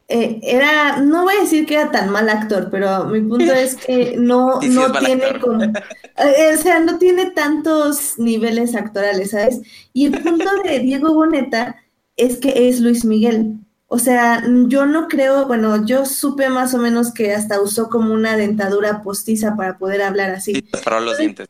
eh, 0.09 0.39
era, 0.43 0.99
no 0.99 1.25
voy 1.25 1.35
a 1.35 1.41
decir 1.41 1.67
que 1.67 1.75
era 1.75 1.91
tan 1.91 2.11
mal 2.11 2.29
actor, 2.29 2.69
pero 2.71 3.07
mi 3.07 3.21
punto 3.21 3.53
es 3.53 3.75
que 3.75 4.17
no, 4.17 4.61
no 4.63 4.93
tiene 4.93 5.41
como, 5.41 5.63
eh, 6.17 6.55
o 6.55 6.63
sea, 6.63 6.79
no 6.81 6.99
tiene 6.99 7.31
tantos 7.33 8.19
niveles 8.19 8.77
actorales, 8.77 9.31
¿sabes? 9.31 9.61
Y 9.93 10.07
el 10.07 10.23
punto 10.23 10.49
de 10.63 10.79
Diego 10.79 11.13
Boneta 11.13 11.77
es 12.17 12.39
que 12.39 12.69
es 12.69 12.81
Luis 12.81 13.05
Miguel. 13.05 13.59
O 13.89 13.99
sea, 13.99 14.45
yo 14.67 14.87
no 14.87 15.07
creo, 15.09 15.47
bueno, 15.47 15.85
yo 15.87 16.07
supe 16.07 16.49
más 16.49 16.75
o 16.75 16.79
menos 16.79 17.13
que 17.13 17.33
hasta 17.33 17.61
usó 17.61 17.89
como 17.89 18.13
una 18.13 18.37
dentadura 18.37 19.03
postiza 19.03 19.57
para 19.57 19.79
poder 19.79 20.03
hablar 20.03 20.31
así. 20.31 20.55
Sí, 20.55 20.65
para 20.83 21.01
los 21.01 21.19
dientes. 21.19 21.49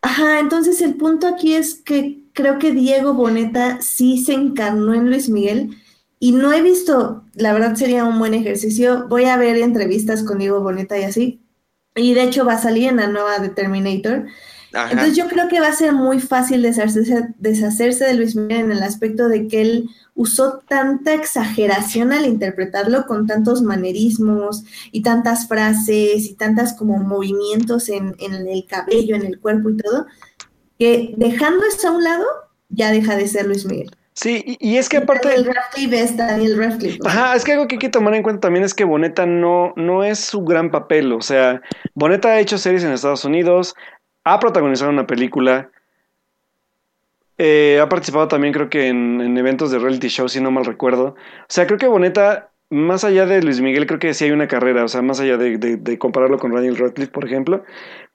Ajá, 0.00 0.40
entonces 0.40 0.80
el 0.80 0.94
punto 0.94 1.26
aquí 1.26 1.54
es 1.54 1.74
que 1.74 2.22
creo 2.32 2.58
que 2.58 2.70
Diego 2.72 3.14
Boneta 3.14 3.80
sí 3.82 4.22
se 4.24 4.32
encarnó 4.32 4.94
en 4.94 5.10
Luis 5.10 5.28
Miguel 5.28 5.76
y 6.20 6.32
no 6.32 6.52
he 6.52 6.62
visto, 6.62 7.24
la 7.34 7.52
verdad 7.52 7.76
sería 7.76 8.04
un 8.04 8.18
buen 8.18 8.34
ejercicio. 8.34 9.06
Voy 9.08 9.24
a 9.24 9.36
ver 9.36 9.56
entrevistas 9.56 10.22
con 10.24 10.38
Diego 10.38 10.60
Boneta 10.60 10.98
y 10.98 11.04
así. 11.04 11.40
Y 11.94 12.14
de 12.14 12.24
hecho 12.24 12.44
va 12.44 12.54
a 12.54 12.62
salir 12.62 12.88
en 12.88 12.96
la 12.96 13.06
nueva 13.08 13.38
de 13.38 13.48
Terminator. 13.48 14.26
Entonces 14.72 15.16
yo 15.16 15.28
creo 15.28 15.48
que 15.48 15.60
va 15.60 15.68
a 15.68 15.72
ser 15.72 15.92
muy 15.92 16.20
fácil 16.20 16.60
deshacerse, 16.60 17.28
deshacerse 17.38 18.04
de 18.04 18.14
Luis 18.14 18.36
Miguel 18.36 18.66
en 18.66 18.72
el 18.72 18.82
aspecto 18.82 19.28
de 19.28 19.48
que 19.48 19.62
él 19.62 19.90
usó 20.14 20.58
tanta 20.68 21.14
exageración 21.14 22.12
al 22.12 22.26
interpretarlo 22.26 23.06
con 23.06 23.26
tantos 23.26 23.62
manerismos 23.62 24.64
y 24.92 25.02
tantas 25.02 25.48
frases 25.48 26.26
y 26.26 26.34
tantas 26.34 26.74
como 26.74 26.98
movimientos 26.98 27.88
en, 27.88 28.14
en 28.18 28.34
el 28.34 28.66
cabello, 28.66 29.16
en 29.16 29.24
el 29.24 29.40
cuerpo 29.40 29.70
y 29.70 29.76
todo, 29.78 30.06
que 30.78 31.14
dejando 31.16 31.64
eso 31.64 31.88
a 31.88 31.92
un 31.92 32.04
lado, 32.04 32.26
ya 32.68 32.90
deja 32.90 33.16
de 33.16 33.26
ser 33.26 33.46
Luis 33.46 33.64
Miguel. 33.64 33.90
Sí, 34.20 34.56
y, 34.58 34.78
es 34.78 34.88
que 34.88 34.96
aparte... 34.96 35.32
El 35.32 35.44
Radcliffe 35.44 36.02
es 36.02 36.16
Daniel 36.16 36.58
Radcliffe. 36.58 36.98
Ajá, 37.06 37.36
es 37.36 37.44
que 37.44 37.52
algo 37.52 37.68
que 37.68 37.76
hay 37.76 37.78
que 37.78 37.88
tomar 37.88 38.14
en 38.14 38.24
cuenta 38.24 38.40
también 38.40 38.64
es 38.64 38.74
que 38.74 38.82
Boneta 38.82 39.26
no, 39.26 39.72
no 39.76 40.02
es 40.02 40.18
su 40.18 40.42
gran 40.42 40.72
papel. 40.72 41.12
O 41.12 41.20
sea, 41.20 41.62
Boneta 41.94 42.30
ha 42.30 42.40
hecho 42.40 42.58
series 42.58 42.82
en 42.82 42.90
Estados 42.90 43.24
Unidos, 43.24 43.76
ha 44.24 44.40
protagonizado 44.40 44.90
una 44.90 45.06
película, 45.06 45.70
eh, 47.36 47.78
ha 47.80 47.88
participado 47.88 48.26
también 48.26 48.52
creo 48.52 48.68
que 48.68 48.88
en, 48.88 49.38
eventos 49.38 49.70
de 49.70 49.78
reality 49.78 50.08
show, 50.08 50.28
si 50.28 50.40
no 50.40 50.50
mal 50.50 50.64
recuerdo. 50.64 51.14
O 51.14 51.46
sea, 51.48 51.68
creo 51.68 51.78
que 51.78 51.86
Boneta 51.86 52.47
más 52.70 53.04
allá 53.04 53.24
de 53.26 53.42
Luis 53.42 53.60
Miguel, 53.60 53.86
creo 53.86 53.98
que 53.98 54.12
sí 54.14 54.24
hay 54.24 54.30
una 54.30 54.46
carrera, 54.48 54.84
o 54.84 54.88
sea, 54.88 55.00
más 55.02 55.20
allá 55.20 55.36
de, 55.38 55.56
de- 55.58 55.76
de 55.76 55.98
compararlo 55.98 56.38
con 56.38 56.52
Daniel 56.52 56.76
Radcliffe, 56.76 57.10
por 57.12 57.24
ejemplo. 57.24 57.64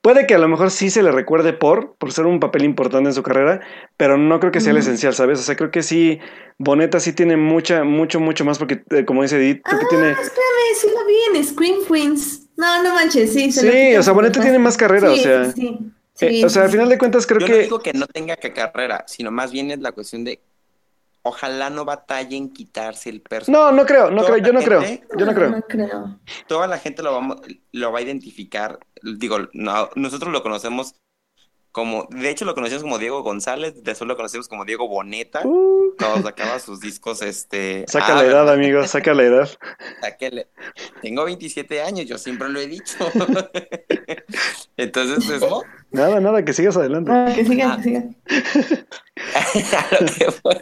Puede 0.01 0.27
que 0.27 0.35
a 0.35 0.37
lo 0.37 0.47
mejor 0.47 0.69
sí 0.69 0.89
se 0.89 1.01
le 1.01 1.11
recuerde 1.11 1.53
por, 1.53 1.95
por 1.95 2.11
ser 2.11 2.25
un 2.25 2.39
papel 2.39 2.63
importante 2.65 3.09
en 3.09 3.13
su 3.15 3.23
carrera, 3.23 3.61
pero 3.97 4.17
no 4.17 4.39
creo 4.39 4.51
que 4.51 4.59
sea 4.61 4.71
el 4.71 4.77
esencial, 4.77 5.13
¿sabes? 5.13 5.39
O 5.39 5.43
sea, 5.43 5.55
creo 5.55 5.71
que 5.71 5.81
sí, 5.81 6.19
Boneta 6.59 6.99
sí 6.99 7.13
tiene 7.13 7.37
mucha, 7.37 7.83
mucho, 7.83 8.19
mucho 8.19 8.45
más, 8.45 8.59
porque 8.59 8.83
eh, 8.91 9.05
como 9.05 9.21
dice 9.23 9.37
Edith, 9.37 9.61
creo 9.63 9.79
que 9.79 9.85
tiene... 9.87 10.07
Ah, 10.07 10.21
espérame, 10.21 10.75
sí 10.75 10.87
lo 10.87 11.05
vi 11.05 11.37
en 11.39 11.43
Scream 11.45 11.75
Queens. 11.87 12.49
No, 12.57 12.83
no 12.83 12.93
manches, 12.93 13.33
sí. 13.33 13.51
se 13.51 13.61
Sí, 13.71 13.95
o 13.95 14.03
sea, 14.03 14.13
Boneta 14.13 14.41
tiene 14.41 14.59
más 14.59 14.77
carrera, 14.77 15.11
o 15.11 15.15
Sí, 15.15 15.23
sea, 15.23 15.51
sí, 15.51 15.79
eh, 16.19 16.29
sí, 16.29 16.43
o 16.43 16.49
sea, 16.49 16.63
al 16.63 16.69
final 16.69 16.89
de 16.89 16.97
cuentas 16.97 17.25
creo 17.25 17.39
Yo 17.39 17.47
que... 17.47 17.53
no 17.53 17.57
digo 17.59 17.79
que 17.79 17.93
no 17.93 18.05
tenga 18.07 18.35
que 18.35 18.53
carrera, 18.53 19.03
sino 19.07 19.31
más 19.31 19.51
bien 19.51 19.71
es 19.71 19.79
la 19.79 19.91
cuestión 19.93 20.23
de 20.23 20.39
ojalá 21.23 21.69
no 21.69 21.85
batalle 21.85 22.37
en 22.37 22.53
quitarse 22.53 23.09
el 23.09 23.21
personaje. 23.21 23.63
No, 23.63 23.71
no 23.71 23.85
creo, 23.85 24.11
no 24.11 24.21
Toda 24.21 24.33
creo, 24.33 24.45
yo 24.45 24.53
no 24.53 24.61
creo, 24.61 24.81
yo 25.17 25.25
no 25.25 25.33
creo. 25.33 25.49
no 25.49 25.61
creo. 25.61 26.19
Toda 26.47 26.67
la 26.67 26.77
gente 26.77 27.01
lo, 27.01 27.13
vamos, 27.13 27.37
lo 27.71 27.91
va 27.91 27.99
a 27.99 28.01
identificar. 28.01 28.79
Digo, 29.01 29.39
no, 29.53 29.89
nosotros 29.95 30.31
lo 30.31 30.43
conocemos 30.43 30.95
como, 31.73 32.07
de 32.11 32.29
hecho 32.29 32.45
lo 32.45 32.53
conocemos 32.53 32.83
como 32.83 32.99
Diego 32.99 33.23
González, 33.23 33.83
después 33.83 34.07
lo 34.07 34.15
conocemos 34.15 34.47
como 34.47 34.63
Diego 34.63 34.87
Boneta, 34.87 35.41
Uh, 35.43 35.95
cuando 35.97 36.21
sacaba 36.21 36.59
sus 36.59 36.79
discos, 36.79 37.23
este... 37.23 37.85
saca 37.87 38.13
ah, 38.13 38.21
la 38.21 38.29
edad, 38.29 38.49
amigo, 38.51 38.85
saca 38.85 39.15
la 39.15 39.23
edad. 39.23 39.49
Sáquele. 39.99 40.49
Tengo 41.01 41.25
27 41.25 41.81
años, 41.81 42.05
yo 42.05 42.19
siempre 42.19 42.49
lo 42.49 42.59
he 42.59 42.67
dicho. 42.67 42.95
Entonces, 44.77 45.29
es 45.29 45.41
Nada, 45.91 46.19
nada, 46.19 46.43
que 46.43 46.53
sigas 46.53 46.75
adelante. 46.75 47.11
Ah, 47.13 47.31
que 47.35 47.45
siga, 47.45 47.73
Ah. 47.73 47.77
que 47.77 47.83
siga. 47.83 48.03
a 49.77 50.01
lo 50.01 50.07
que 50.11 50.25
voy. 50.43 50.55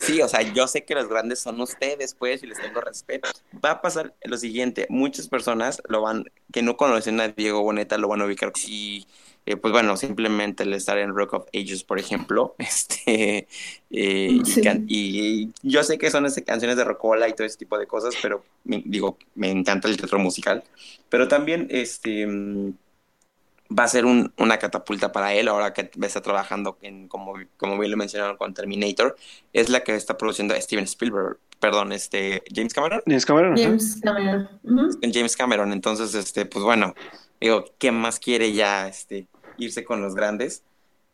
Sí, 0.00 0.22
o 0.22 0.28
sea, 0.28 0.42
yo 0.42 0.68
sé 0.68 0.84
que 0.84 0.94
los 0.94 1.08
grandes 1.08 1.40
son 1.40 1.60
ustedes, 1.60 2.14
pues, 2.14 2.42
y 2.44 2.46
les 2.46 2.60
tengo 2.60 2.80
respeto. 2.80 3.28
Va 3.64 3.72
a 3.72 3.82
pasar 3.82 4.14
lo 4.22 4.36
siguiente, 4.36 4.86
muchas 4.88 5.26
personas 5.28 5.82
lo 5.88 6.02
van, 6.02 6.24
que 6.52 6.62
no 6.62 6.76
conocen 6.76 7.20
a 7.20 7.28
Diego 7.28 7.62
Boneta, 7.62 7.98
lo 7.98 8.06
van 8.08 8.20
a 8.20 8.26
ubicar 8.26 8.52
y 8.68 9.06
eh, 9.46 9.56
pues 9.56 9.72
bueno, 9.72 9.96
simplemente 9.96 10.62
el 10.64 10.74
estar 10.74 10.98
en 10.98 11.14
Rock 11.14 11.32
of 11.32 11.46
Ages, 11.54 11.82
por 11.82 11.98
ejemplo, 11.98 12.54
este, 12.58 13.48
eh, 13.90 14.28
y 14.30 14.44
Sí. 14.44 14.60
can- 14.60 14.84
y, 14.88 15.50
yo 15.62 15.82
sé 15.82 15.96
que 15.98 16.10
son 16.10 16.26
este, 16.26 16.44
canciones 16.44 16.76
de 16.76 16.84
Rocola 16.84 17.28
y 17.28 17.32
todo 17.32 17.46
ese 17.46 17.56
tipo 17.56 17.78
de 17.78 17.86
cosas, 17.86 18.14
pero 18.20 18.44
me- 18.64 18.82
digo, 18.84 19.16
me 19.34 19.50
encanta 19.50 19.88
el 19.88 19.96
teatro 19.96 20.18
musical, 20.18 20.62
pero 21.08 21.26
también, 21.28 21.66
este, 21.70 22.26
mm, 22.26 22.74
va 23.76 23.84
a 23.84 23.88
ser 23.88 24.04
un- 24.06 24.32
una 24.38 24.58
catapulta 24.58 25.12
para 25.12 25.34
él 25.34 25.48
ahora 25.48 25.72
que 25.74 25.90
está 26.02 26.22
trabajando 26.22 26.78
en, 26.82 27.08
como, 27.08 27.34
como 27.56 27.78
bien 27.78 27.90
lo 27.90 27.96
mencionaron 27.96 28.36
con 28.36 28.54
Terminator, 28.54 29.16
es 29.52 29.68
la 29.68 29.84
que 29.84 29.94
está 29.94 30.16
produciendo 30.16 30.54
Steven 30.54 30.84
Spielberg, 30.84 31.38
perdón, 31.60 31.92
este, 31.92 32.42
James 32.54 32.72
Cameron, 32.72 33.02
James 33.06 33.26
Cameron. 33.26 33.56
James 33.56 34.00
Cameron. 34.02 34.48
James 35.12 35.36
Cameron, 35.36 35.72
entonces, 35.72 36.14
este, 36.14 36.46
pues 36.46 36.64
bueno, 36.64 36.94
digo, 37.40 37.64
¿qué 37.78 37.92
más 37.92 38.18
quiere 38.18 38.52
ya, 38.52 38.88
este, 38.88 39.26
irse 39.58 39.84
con 39.84 40.00
los 40.00 40.14
grandes? 40.14 40.62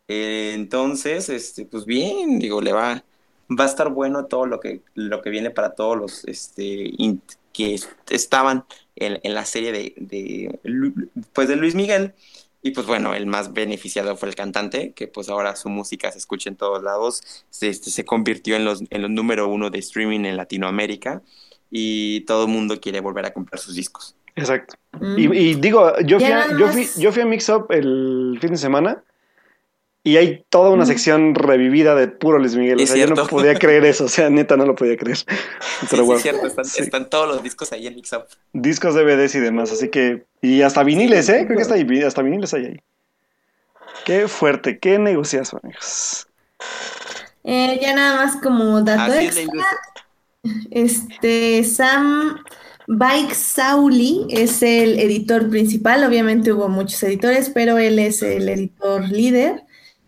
Eh, 0.07 0.51
entonces, 0.53 1.29
este, 1.29 1.65
pues 1.65 1.85
bien, 1.85 2.39
digo, 2.39 2.61
le 2.61 2.71
va, 2.73 3.03
va 3.49 3.63
a 3.63 3.67
estar 3.67 3.89
bueno 3.89 4.25
todo 4.27 4.45
lo 4.45 4.59
que, 4.59 4.81
lo 4.93 5.21
que 5.21 5.29
viene 5.29 5.49
para 5.49 5.73
todos 5.75 5.97
los, 5.97 6.25
este, 6.25 6.63
in- 6.97 7.21
que 7.51 7.73
est- 7.73 7.89
estaban 8.09 8.65
en, 8.95 9.19
en 9.23 9.33
la 9.33 9.45
serie 9.45 9.71
de, 9.71 10.59
pues 11.33 11.47
de 11.47 11.55
Luis 11.55 11.73
Miguel. 11.75 12.13
Y 12.65 12.71
pues 12.71 12.87
bueno, 12.87 13.13
el 13.13 13.27
más 13.27 13.53
beneficiado 13.53 14.17
fue 14.17 14.27
el 14.27 14.33
cantante, 14.33 14.91
que 14.93 15.07
pues 15.07 15.29
ahora 15.29 15.55
su 15.55 15.69
música 15.69 16.11
se 16.11 16.17
escucha 16.17 16.49
en 16.49 16.55
todos 16.55 16.81
lados, 16.81 17.21
se, 17.51 17.69
este, 17.69 17.91
se 17.91 18.05
convirtió 18.05 18.55
en 18.55 18.65
los, 18.65 18.83
en 18.89 19.03
los 19.03 19.11
número 19.11 19.47
uno 19.47 19.69
de 19.69 19.77
streaming 19.77 20.21
en 20.21 20.35
Latinoamérica 20.35 21.21
y 21.69 22.21
todo 22.21 22.45
el 22.45 22.51
mundo 22.51 22.81
quiere 22.81 23.01
volver 23.01 23.27
a 23.27 23.33
comprar 23.33 23.59
sus 23.59 23.75
discos. 23.75 24.15
Exacto. 24.35 24.77
Mm. 24.99 25.15
Y, 25.15 25.37
y 25.37 25.53
digo, 25.53 25.93
yo 26.07 26.19
fui, 26.19 26.31
a, 26.31 26.57
yo, 26.57 26.69
fui, 26.69 26.87
yo 26.97 27.11
fui 27.11 27.21
a 27.21 27.27
Mix 27.27 27.49
Up 27.49 27.67
el 27.69 28.39
fin 28.41 28.49
de 28.49 28.57
semana 28.57 29.03
y 30.05 30.17
hay 30.17 30.45
toda 30.49 30.69
una 30.69 30.83
Mm. 30.83 30.87
sección 30.87 31.35
revivida 31.35 31.95
de 31.95 32.07
puro 32.07 32.37
Luis 32.37 32.55
Miguel. 32.55 32.79
O 32.79 32.85
sea, 32.87 32.95
yo 32.95 33.07
no 33.13 33.25
podía 33.27 33.55
creer 33.55 33.83
eso. 33.85 34.05
O 34.05 34.07
sea, 34.07 34.29
neta, 34.29 34.55
no 34.55 34.65
lo 34.65 34.75
podía 34.75 34.95
creer. 34.95 35.17
Sí, 35.17 35.25
Pero 35.89 36.03
sí, 36.03 36.05
bueno, 36.05 36.15
es 36.17 36.21
cierto, 36.21 36.47
están, 36.47 36.65
sí. 36.65 36.81
están 36.83 37.09
todos 37.09 37.27
los 37.27 37.41
discos 37.43 37.71
ahí 37.73 37.87
en 37.87 37.95
Mix 37.95 38.13
Up. 38.13 38.25
discos, 38.53 38.93
DVDs 38.95 39.35
y 39.35 39.39
demás. 39.39 39.71
Así 39.71 39.89
que. 39.89 40.23
Y 40.41 40.61
hasta 40.61 40.83
viniles, 40.83 41.27
¿eh? 41.27 41.43
Creo 41.45 41.57
que 41.57 41.63
hasta, 41.63 41.73
ahí- 41.73 42.03
hasta 42.03 42.21
viniles 42.21 42.53
hay 42.53 42.65
ahí. 42.65 42.79
Qué 44.05 44.27
fuerte, 44.27 44.77
qué 44.77 44.99
negociazo, 44.99 45.59
amigos. 45.63 46.27
Eh, 47.43 47.79
ya 47.81 47.93
nada 47.95 48.15
más 48.23 48.37
como 48.41 48.81
dato 48.81 49.11
Así 49.13 49.25
extra, 49.25 49.65
este 50.71 51.63
Sam 51.63 52.37
Sauli 53.33 54.27
es 54.29 54.61
el 54.61 54.99
editor 54.99 55.49
principal. 55.49 56.03
Obviamente 56.03 56.53
hubo 56.53 56.69
muchos 56.69 57.01
editores, 57.03 57.49
pero 57.49 57.77
él 57.79 57.97
es 57.99 58.21
el 58.21 58.47
editor 58.49 59.09
líder. 59.09 59.63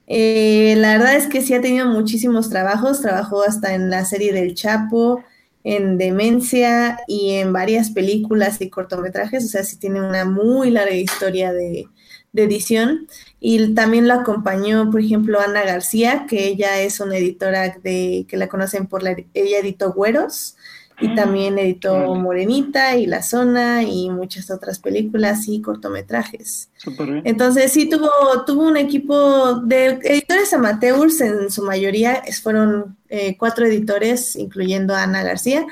Eh, 0.07 0.75
la 0.77 0.97
verdad 0.97 1.15
es 1.15 1.27
que 1.27 1.41
sí 1.41 1.53
ha 1.53 1.61
tenido 1.61 1.85
muchísimos 1.87 2.49
trabajos. 2.49 3.01
Trabajó 3.01 3.43
hasta 3.43 3.75
en 3.75 3.89
la 3.89 4.05
serie 4.05 4.33
del 4.33 4.55
Chapo, 4.55 5.23
en 5.63 5.97
Demencia 5.97 6.99
y 7.07 7.31
en 7.31 7.53
varias 7.53 7.91
películas 7.91 8.61
y 8.61 8.69
cortometrajes. 8.69 9.45
O 9.45 9.47
sea, 9.47 9.63
sí 9.63 9.77
tiene 9.77 10.01
una 10.01 10.25
muy 10.25 10.71
larga 10.71 10.95
historia 10.95 11.53
de, 11.53 11.87
de 12.31 12.43
edición. 12.43 13.07
Y 13.39 13.73
también 13.73 14.07
lo 14.07 14.13
acompañó, 14.13 14.89
por 14.89 15.01
ejemplo, 15.01 15.39
Ana 15.39 15.63
García, 15.63 16.25
que 16.29 16.47
ella 16.47 16.79
es 16.81 16.99
una 16.99 17.17
editora 17.17 17.77
de, 17.83 18.25
que 18.27 18.37
la 18.37 18.47
conocen 18.47 18.87
por 18.87 19.03
la, 19.03 19.11
ella 19.33 19.59
editó 19.59 19.93
Güeros 19.93 20.55
y 20.99 21.13
también 21.15 21.59
editó. 21.59 22.15
Morenita 22.15 22.95
y 22.95 23.05
La 23.05 23.21
Zona 23.21 23.83
y 23.83 24.09
muchas 24.09 24.49
otras 24.49 24.79
películas 24.79 25.47
y 25.47 25.61
cortometrajes. 25.61 26.69
Súper 26.77 27.05
bien. 27.11 27.21
Entonces 27.25 27.71
sí 27.71 27.87
tuvo, 27.89 28.09
tuvo 28.45 28.63
un 28.63 28.77
equipo 28.77 29.55
de 29.55 29.99
editores 30.03 30.51
amateurs, 30.53 31.21
en 31.21 31.51
su 31.51 31.61
mayoría 31.63 32.13
es- 32.15 32.41
fueron 32.41 32.97
eh, 33.09 33.37
cuatro 33.37 33.65
editores, 33.65 34.35
incluyendo 34.35 34.95
a 34.95 35.03
Ana 35.03 35.23
García, 35.23 35.65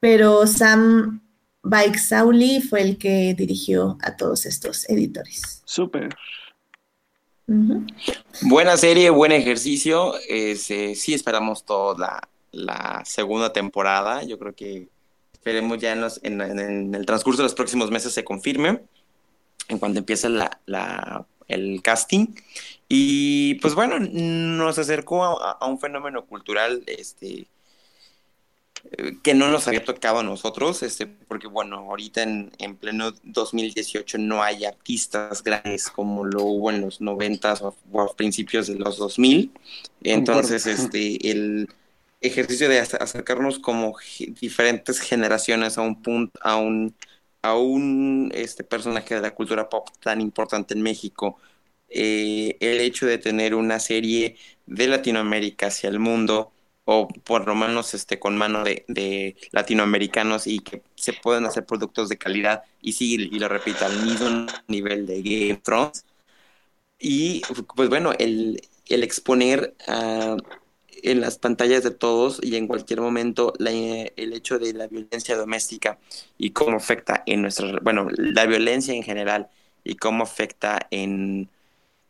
pero 0.00 0.46
Sam 0.46 1.20
Sauli 1.98 2.60
fue 2.60 2.82
el 2.82 2.98
que 2.98 3.34
dirigió 3.38 3.96
a 4.02 4.16
todos 4.16 4.44
estos 4.44 4.88
editores. 4.90 5.62
Súper. 5.64 6.08
Buena 8.42 8.76
serie, 8.76 9.10
buen 9.10 9.32
ejercicio. 9.32 10.14
Es, 10.28 10.70
eh, 10.70 10.94
sí 10.94 11.14
esperamos 11.14 11.64
toda 11.64 11.98
la, 11.98 12.28
la 12.54 13.02
segunda 13.04 13.52
temporada. 13.52 14.22
Yo 14.24 14.38
creo 14.38 14.54
que 14.54 14.88
esperemos 15.32 15.78
ya 15.78 15.92
en, 15.92 16.00
los- 16.00 16.20
en- 16.22 16.94
el 16.94 17.06
transcurso 17.06 17.42
de 17.42 17.44
los 17.44 17.54
próximos 17.54 17.90
meses 17.90 18.12
se 18.12 18.24
confirme, 18.24 18.80
en 19.68 19.78
cuanto 19.78 19.98
empiece 19.98 20.28
la, 20.28 20.60
la- 20.66 21.26
el 21.48 21.82
casting. 21.82 22.28
Y 22.88 23.54
pues 23.56 23.74
bueno, 23.74 23.98
nos 24.00 24.78
acercó 24.78 25.24
a, 25.24 25.52
a 25.52 25.66
un 25.66 25.78
fenómeno 25.80 26.24
cultural 26.26 26.82
este, 26.86 27.46
que 29.22 29.32
no 29.34 29.50
nos 29.50 29.66
había 29.66 29.82
tocado 29.84 30.18
a 30.18 30.22
nosotros, 30.22 30.82
este, 30.82 31.06
porque 31.06 31.46
bueno, 31.46 31.78
ahorita 31.78 32.22
en, 32.22 32.52
en 32.58 32.76
pleno 32.76 33.12
2018 33.22 34.18
no 34.18 34.42
hay 34.42 34.66
artistas 34.66 35.42
grandes 35.42 35.88
como 35.88 36.24
lo 36.24 36.42
hubo 36.44 36.70
en 36.70 36.82
los 36.82 37.00
90s 37.00 37.62
o, 37.62 37.74
o 37.92 38.00
a 38.02 38.14
principios 38.14 38.66
de 38.66 38.74
los 38.76 38.98
2000. 38.98 39.50
Entonces, 40.02 40.66
este, 40.66 41.30
el 41.30 41.68
ejercicio 42.26 42.68
de 42.68 42.80
acer- 42.80 43.02
acercarnos 43.02 43.58
como 43.58 43.96
diferentes 44.40 45.00
generaciones 45.00 45.78
a 45.78 45.82
un 45.82 46.02
punto, 46.02 46.38
a 46.42 46.56
un, 46.56 46.96
a 47.42 47.54
un 47.56 48.30
este, 48.34 48.64
personaje 48.64 49.14
de 49.16 49.20
la 49.22 49.34
cultura 49.34 49.68
pop 49.68 49.88
tan 50.00 50.20
importante 50.20 50.74
en 50.74 50.82
México, 50.82 51.38
eh, 51.88 52.56
el 52.60 52.80
hecho 52.80 53.06
de 53.06 53.18
tener 53.18 53.54
una 53.54 53.78
serie 53.80 54.36
de 54.66 54.88
Latinoamérica 54.88 55.68
hacia 55.68 55.88
el 55.90 55.98
mundo, 55.98 56.52
o 56.86 57.08
por 57.08 57.46
lo 57.46 57.54
menos 57.54 57.94
este, 57.94 58.18
con 58.18 58.36
mano 58.36 58.62
de, 58.64 58.84
de 58.88 59.36
latinoamericanos 59.52 60.46
y 60.46 60.58
que 60.60 60.82
se 60.96 61.14
pueden 61.14 61.46
hacer 61.46 61.64
productos 61.66 62.08
de 62.10 62.18
calidad 62.18 62.62
y 62.82 62.92
sí, 62.92 63.14
y 63.14 63.38
lo 63.38 63.48
repito, 63.48 63.86
al 63.86 64.02
mismo 64.04 64.46
nivel 64.68 65.06
de 65.06 65.22
Game 65.22 65.62
of. 65.78 65.92
Y 66.98 67.42
pues 67.76 67.88
bueno, 67.88 68.12
el, 68.18 68.60
el 68.88 69.02
exponer 69.02 69.74
ah, 69.88 70.36
en 71.04 71.20
las 71.20 71.38
pantallas 71.38 71.82
de 71.84 71.90
todos 71.90 72.40
y 72.42 72.56
en 72.56 72.66
cualquier 72.66 73.00
momento 73.00 73.52
la- 73.58 73.70
el 73.70 74.32
hecho 74.32 74.58
de 74.58 74.72
la 74.72 74.88
violencia 74.88 75.36
doméstica 75.36 75.98
y 76.38 76.50
cómo 76.50 76.76
afecta 76.76 77.22
en 77.26 77.42
nuestra, 77.42 77.78
bueno, 77.82 78.08
la 78.16 78.46
violencia 78.46 78.94
en 78.94 79.02
general 79.02 79.48
y 79.84 79.96
cómo 79.96 80.24
afecta 80.24 80.86
en, 80.90 81.48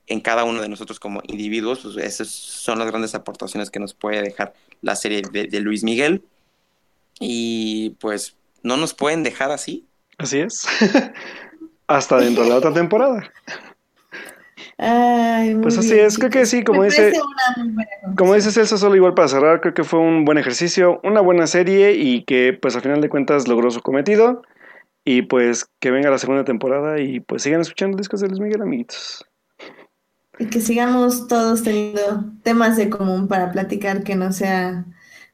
en 0.06 0.20
cada 0.20 0.44
uno 0.44 0.62
de 0.62 0.68
nosotros 0.68 1.00
como 1.00 1.22
individuos, 1.26 1.80
pues 1.80 1.96
esas 1.96 2.28
son 2.28 2.78
las 2.78 2.88
grandes 2.88 3.14
aportaciones 3.14 3.70
que 3.70 3.80
nos 3.80 3.94
puede 3.94 4.22
dejar 4.22 4.54
la 4.82 4.96
serie 4.96 5.22
de, 5.32 5.46
de 5.48 5.60
Luis 5.60 5.82
Miguel. 5.84 6.22
Y 7.20 7.90
pues 8.00 8.36
no 8.62 8.76
nos 8.76 8.94
pueden 8.94 9.22
dejar 9.22 9.50
así. 9.50 9.86
Así 10.18 10.40
es. 10.40 10.62
Hasta 11.86 12.18
dentro 12.18 12.44
de 12.44 12.50
la 12.50 12.56
otra 12.56 12.72
temporada. 12.72 13.32
Ay, 14.78 15.54
Pues 15.62 15.78
así 15.78 15.94
bien, 15.94 16.06
es, 16.06 16.18
creo 16.18 16.30
que 16.30 16.46
sí, 16.46 16.64
como 16.64 16.80
Me 16.80 16.86
dice-. 16.86 17.12
Como 18.16 18.34
dice 18.34 18.50
Celso, 18.50 18.76
solo 18.76 18.96
igual 18.96 19.14
para 19.14 19.28
cerrar, 19.28 19.60
creo 19.60 19.74
que 19.74 19.84
fue 19.84 20.00
un 20.00 20.24
buen 20.24 20.38
ejercicio, 20.38 21.00
una 21.04 21.20
buena 21.20 21.46
serie 21.46 21.92
y 21.92 22.24
que 22.24 22.58
pues 22.60 22.74
al 22.74 22.82
final 22.82 23.00
de 23.00 23.08
cuentas 23.08 23.46
logró 23.48 23.70
su 23.70 23.80
cometido. 23.80 24.42
Y 25.04 25.22
pues 25.22 25.66
que 25.80 25.90
venga 25.90 26.10
la 26.10 26.18
segunda 26.18 26.44
temporada 26.44 26.98
y 26.98 27.20
pues 27.20 27.42
sigan 27.42 27.60
escuchando 27.60 27.98
discos 27.98 28.20
de 28.20 28.28
Luis 28.28 28.40
Miguel, 28.40 28.62
amiguitos. 28.62 29.24
Y 30.38 30.46
que 30.46 30.60
sigamos 30.60 31.28
todos 31.28 31.62
teniendo 31.62 32.24
temas 32.42 32.76
de 32.76 32.90
común 32.90 33.28
para 33.28 33.52
platicar 33.52 34.02
que 34.02 34.16
no 34.16 34.32
sea 34.32 34.86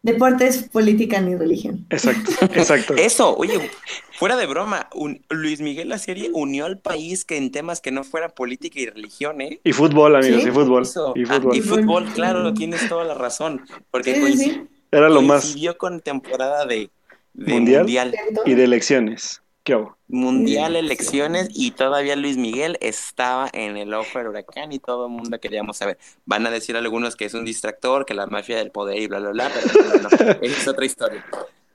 deportes, 0.02 0.68
política 0.70 1.20
ni 1.20 1.34
religión. 1.36 1.84
Exacto, 1.90 2.30
exacto. 2.54 2.94
Eso, 2.98 3.36
oye, 3.36 3.70
fuera 4.12 4.36
de 4.36 4.46
broma, 4.46 4.88
un- 4.94 5.22
Luis 5.28 5.60
Miguel 5.60 5.88
la 5.90 5.98
serie 5.98 6.30
unió 6.32 6.64
al 6.66 6.78
país 6.78 7.24
que 7.24 7.36
en 7.36 7.50
temas 7.50 7.80
que 7.80 7.90
no 7.90 8.04
fueran 8.04 8.30
política 8.34 8.80
y 8.80 8.86
religión, 8.86 9.40
¿eh? 9.40 9.60
Y 9.64 9.72
fútbol, 9.72 10.16
amigos, 10.16 10.42
Sí, 10.42 10.48
y 10.48 10.52
fútbol. 10.52 10.82
Eso. 10.82 11.12
Y 11.16 11.24
Ah, 11.24 11.34
fútbol. 11.34 11.56
y 11.56 11.60
fútbol, 11.60 12.04
claro, 12.14 12.54
tienes 12.54 12.88
toda 12.88 13.04
la 13.04 13.14
razón. 13.14 13.62
Porque 13.90 14.14
Sí. 14.36 14.62
Era 14.92 15.08
lo 15.08 15.22
más. 15.22 15.42
coincidió 15.42 15.78
con 15.78 16.00
temporada 16.00 16.66
de, 16.66 16.90
de 17.34 17.52
Mundial. 17.52 17.82
mundial. 17.82 18.14
Y 18.44 18.54
de 18.54 18.64
elecciones. 18.64 19.39
¿Qué 19.62 19.74
hago? 19.74 19.96
Mundial, 20.08 20.74
elecciones, 20.74 21.50
y 21.54 21.72
todavía 21.72 22.16
Luis 22.16 22.36
Miguel 22.36 22.78
estaba 22.80 23.48
en 23.52 23.76
el 23.76 23.92
ojo 23.94 24.18
del 24.18 24.28
huracán 24.28 24.72
y 24.72 24.78
todo 24.78 25.06
el 25.06 25.12
mundo 25.12 25.38
queríamos 25.38 25.76
saber. 25.76 25.98
Van 26.24 26.46
a 26.46 26.50
decir 26.50 26.76
algunos 26.76 27.14
que 27.14 27.26
es 27.26 27.34
un 27.34 27.44
distractor, 27.44 28.06
que 28.06 28.14
la 28.14 28.26
mafia 28.26 28.56
del 28.56 28.70
poder 28.70 28.98
y 28.98 29.06
bla, 29.06 29.20
bla, 29.20 29.30
bla, 29.30 29.50
pero 29.52 29.84
no, 29.84 29.94
no, 29.94 30.08
no. 30.08 30.08
esa 30.40 30.60
es 30.60 30.68
otra 30.68 30.84
historia. 30.84 31.24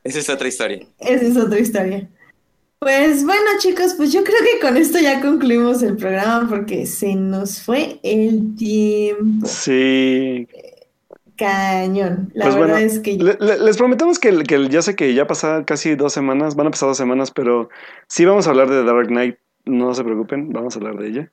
Esa 0.03 0.19
es 0.19 0.29
otra 0.29 0.47
historia. 0.47 0.87
Esa 0.99 1.25
es 1.25 1.37
otra 1.37 1.59
historia. 1.59 2.09
Pues 2.79 3.23
bueno, 3.23 3.49
chicos, 3.59 3.93
pues 3.95 4.11
yo 4.11 4.23
creo 4.23 4.37
que 4.39 4.59
con 4.59 4.77
esto 4.77 4.99
ya 4.99 5.21
concluimos 5.21 5.81
el 5.81 5.97
programa 5.97 6.47
porque 6.47 6.85
se 6.85 7.15
nos 7.15 7.61
fue 7.61 7.99
el 8.03 8.55
tiempo. 8.55 9.47
Sí. 9.47 10.47
Cañón. 11.37 12.31
La 12.33 12.45
Pues 12.45 12.55
verdad 12.55 12.75
bueno, 12.75 12.85
es 12.85 12.99
que 12.99 13.17
le- 13.17 13.37
le- 13.39 13.59
les 13.59 13.77
prometemos 13.77 14.19
que, 14.19 14.43
ya 14.69 14.81
sé 14.81 14.95
que 14.95 15.13
ya 15.13 15.27
pasaron 15.27 15.63
casi 15.65 15.95
dos 15.95 16.13
semanas, 16.13 16.55
van 16.55 16.67
a 16.67 16.71
pasar 16.71 16.87
dos 16.89 16.97
semanas, 16.97 17.31
pero 17.31 17.69
sí 18.07 18.25
vamos 18.25 18.47
a 18.47 18.51
hablar 18.51 18.69
de 18.69 18.83
Dark 18.83 19.07
Knight. 19.07 19.37
No 19.65 19.93
se 19.93 20.03
preocupen, 20.03 20.51
vamos 20.53 20.75
a 20.75 20.79
hablar 20.79 20.97
de 20.97 21.07
ella. 21.07 21.31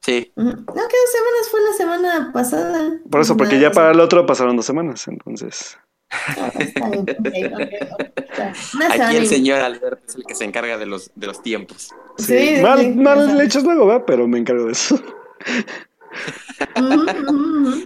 Sí. 0.00 0.32
No, 0.36 0.44
que 0.54 0.56
dos 0.64 1.12
semanas 1.12 1.48
fue 1.50 1.60
la 1.62 1.72
semana 1.76 2.30
pasada. 2.32 2.92
Por 3.10 3.20
eso, 3.20 3.36
porque 3.36 3.58
ya 3.60 3.70
para 3.72 3.90
el 3.92 4.00
otro 4.00 4.24
pasaron 4.26 4.56
dos 4.56 4.64
semanas, 4.66 5.06
entonces. 5.08 5.78
Ah, 6.10 6.52
está 6.58 6.88
bien, 6.88 7.06
Aquí 8.92 9.16
el 9.16 9.26
señor 9.26 9.60
Alberto 9.60 10.02
es 10.06 10.14
el 10.14 10.24
que 10.24 10.34
se 10.34 10.44
encarga 10.44 10.78
de 10.78 10.86
los, 10.86 11.10
de 11.14 11.26
los 11.26 11.42
tiempos. 11.42 11.90
Sí, 12.18 12.56
sí, 12.56 12.62
mal 12.62 12.80
sí, 12.80 12.88
mal 12.94 13.40
hechos 13.40 13.64
luego, 13.64 13.86
¿verdad? 13.86 14.04
Pero 14.06 14.28
me 14.28 14.38
encargo 14.38 14.66
de 14.66 14.72
eso. 14.72 15.00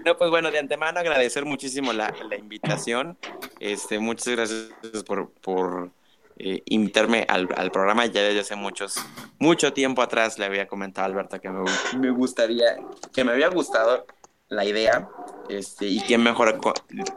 No, 0.05 0.17
pues 0.17 0.31
bueno, 0.31 0.51
de 0.51 0.59
antemano 0.59 1.01
agradecer 1.01 1.45
muchísimo 1.45 1.93
la, 1.93 2.15
la 2.29 2.37
invitación. 2.37 3.19
Este, 3.59 3.99
muchas 3.99 4.29
gracias 4.29 4.71
por, 5.07 5.31
por 5.31 5.91
eh, 6.39 6.63
invitarme 6.67 7.27
al, 7.29 7.49
al 7.57 7.71
programa. 7.71 8.07
Ya 8.07 8.23
desde 8.23 8.41
hace 8.41 8.57
muchos, 8.57 8.97
mucho 9.39 9.73
tiempo 9.73 10.03
atrás 10.03 10.39
le 10.39 10.45
había 10.45 10.67
comentado 10.67 11.05
a 11.05 11.11
Alberto 11.11 11.41
que 11.41 11.51
me, 11.51 11.65
me 11.99 12.11
gustaría, 12.11 12.77
que 13.13 13.25
me 13.25 13.33
había 13.33 13.49
gustado 13.49 14.07
la 14.49 14.65
idea. 14.65 15.09
Este, 15.49 15.87
y 15.87 16.01
quién 16.01 16.23
mejor 16.23 16.61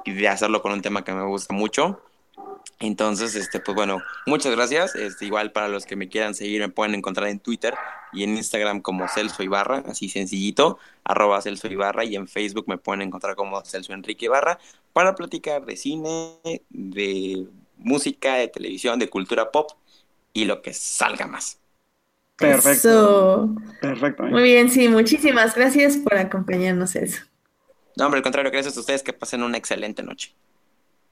de 0.06 0.28
hacerlo 0.28 0.62
con 0.62 0.72
un 0.72 0.82
tema 0.82 1.04
que 1.04 1.14
me 1.14 1.26
gusta 1.26 1.54
mucho. 1.54 2.02
Entonces, 2.80 3.36
este, 3.36 3.60
pues 3.60 3.76
bueno, 3.76 4.02
muchas 4.26 4.54
gracias. 4.54 4.96
Este, 4.96 5.26
igual 5.26 5.52
para 5.52 5.70
los 5.70 5.86
que 5.86 5.96
me 5.96 6.10
quieran 6.10 6.36
seguir, 6.36 6.60
me 6.60 6.70
pueden 6.70 6.96
encontrar 6.96 7.30
en 7.30 7.40
Twitter 7.40 7.76
y 8.12 8.24
en 8.24 8.36
Instagram 8.36 8.82
como 8.82 9.08
Celso 9.08 9.42
Ibarra, 9.42 9.84
así 9.88 10.10
sencillito, 10.10 10.78
arroba 11.04 11.42
Celso 11.42 11.68
Ibarra, 11.68 12.04
y 12.04 12.16
en 12.16 12.28
Facebook 12.28 12.66
me 12.68 12.78
pueden 12.78 13.02
encontrar 13.02 13.36
como 13.36 13.64
Celso 13.64 13.94
Enrique 13.94 14.26
Ibarra, 14.26 14.60
para 14.92 15.16
platicar 15.16 15.66
de 15.66 15.78
cine, 15.78 16.38
de 16.70 17.48
música, 17.78 18.36
de 18.36 18.48
televisión, 18.50 19.00
de 19.00 19.10
cultura 19.10 19.52
pop 19.52 19.72
y 20.34 20.46
lo 20.46 20.62
que 20.62 20.74
salga 20.74 21.26
más. 21.26 21.60
Perfecto. 22.36 22.72
Eso. 22.72 23.56
Perfecto. 23.80 24.24
Muy 24.24 24.44
bien, 24.44 24.70
sí, 24.70 24.90
muchísimas 24.90 25.56
gracias 25.56 25.98
por 25.98 26.16
acompañarnos 26.16 26.96
eso. 26.96 27.24
No, 27.96 28.06
hombre, 28.06 28.18
al 28.18 28.24
contrario, 28.24 28.52
gracias 28.52 28.76
a 28.76 28.80
ustedes, 28.80 29.04
que 29.04 29.14
pasen 29.14 29.44
una 29.44 29.58
excelente 29.58 30.04
noche. 30.04 30.34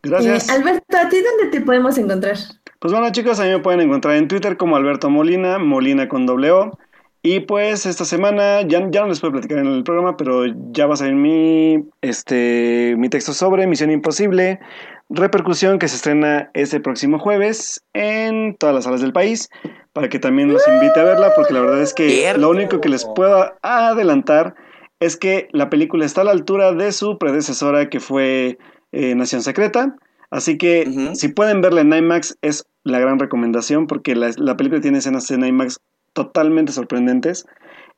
Gracias. 0.03 0.49
Eh, 0.49 0.53
Alberto, 0.53 0.97
¿a 0.97 1.09
ti 1.09 1.17
dónde 1.21 1.51
te 1.51 1.61
podemos 1.63 1.97
encontrar? 1.97 2.37
Pues 2.79 2.93
bueno, 2.93 3.11
chicos, 3.11 3.39
a 3.39 3.43
mí 3.43 3.49
me 3.49 3.59
pueden 3.59 3.81
encontrar 3.81 4.15
en 4.15 4.27
Twitter 4.27 4.57
como 4.57 4.75
Alberto 4.75 5.09
Molina, 5.09 5.59
Molina 5.59 6.07
con 6.07 6.25
doble 6.25 6.51
O. 6.51 6.77
Y 7.23 7.41
pues 7.41 7.85
esta 7.85 8.03
semana, 8.03 8.61
ya, 8.63 8.87
ya 8.89 9.01
no 9.01 9.07
les 9.07 9.19
puedo 9.19 9.33
platicar 9.33 9.59
en 9.59 9.67
el 9.67 9.83
programa, 9.83 10.17
pero 10.17 10.45
ya 10.71 10.87
va 10.87 10.95
a 10.95 10.97
salir 10.97 11.13
mi, 11.13 11.85
este, 12.01 12.95
mi 12.97 13.09
texto 13.09 13.33
sobre 13.33 13.67
Misión 13.67 13.91
Imposible, 13.91 14.59
repercusión 15.09 15.77
que 15.77 15.87
se 15.87 15.97
estrena 15.97 16.49
este 16.55 16.79
próximo 16.79 17.19
jueves 17.19 17.83
en 17.93 18.55
todas 18.55 18.73
las 18.73 18.85
salas 18.85 19.01
del 19.01 19.13
país, 19.13 19.49
para 19.93 20.09
que 20.09 20.17
también 20.17 20.51
los 20.51 20.67
invite 20.67 20.99
a 20.99 21.03
verla, 21.03 21.33
porque 21.35 21.53
la 21.53 21.61
verdad 21.61 21.81
es 21.83 21.93
que 21.93 22.33
lo 22.37 22.49
único 22.49 22.81
que 22.81 22.89
les 22.89 23.05
puedo 23.05 23.53
adelantar 23.61 24.55
es 24.99 25.15
que 25.15 25.47
la 25.51 25.69
película 25.69 26.05
está 26.05 26.21
a 26.21 26.23
la 26.23 26.31
altura 26.31 26.73
de 26.73 26.91
su 26.91 27.19
predecesora 27.19 27.87
que 27.89 27.99
fue 27.99 28.57
eh, 28.91 29.15
Nación 29.15 29.41
Secreta. 29.41 29.95
Así 30.29 30.57
que 30.57 31.11
si 31.13 31.27
pueden 31.27 31.61
verla 31.61 31.81
en 31.81 31.91
IMAX 31.93 32.37
es 32.41 32.65
la 32.83 32.99
gran 32.99 33.19
recomendación 33.19 33.85
porque 33.87 34.15
la, 34.15 34.31
la 34.37 34.55
película 34.55 34.79
tiene 34.81 34.99
escenas 34.99 35.29
en 35.31 35.43
IMAX 35.45 35.79
totalmente 36.13 36.71
sorprendentes. 36.71 37.45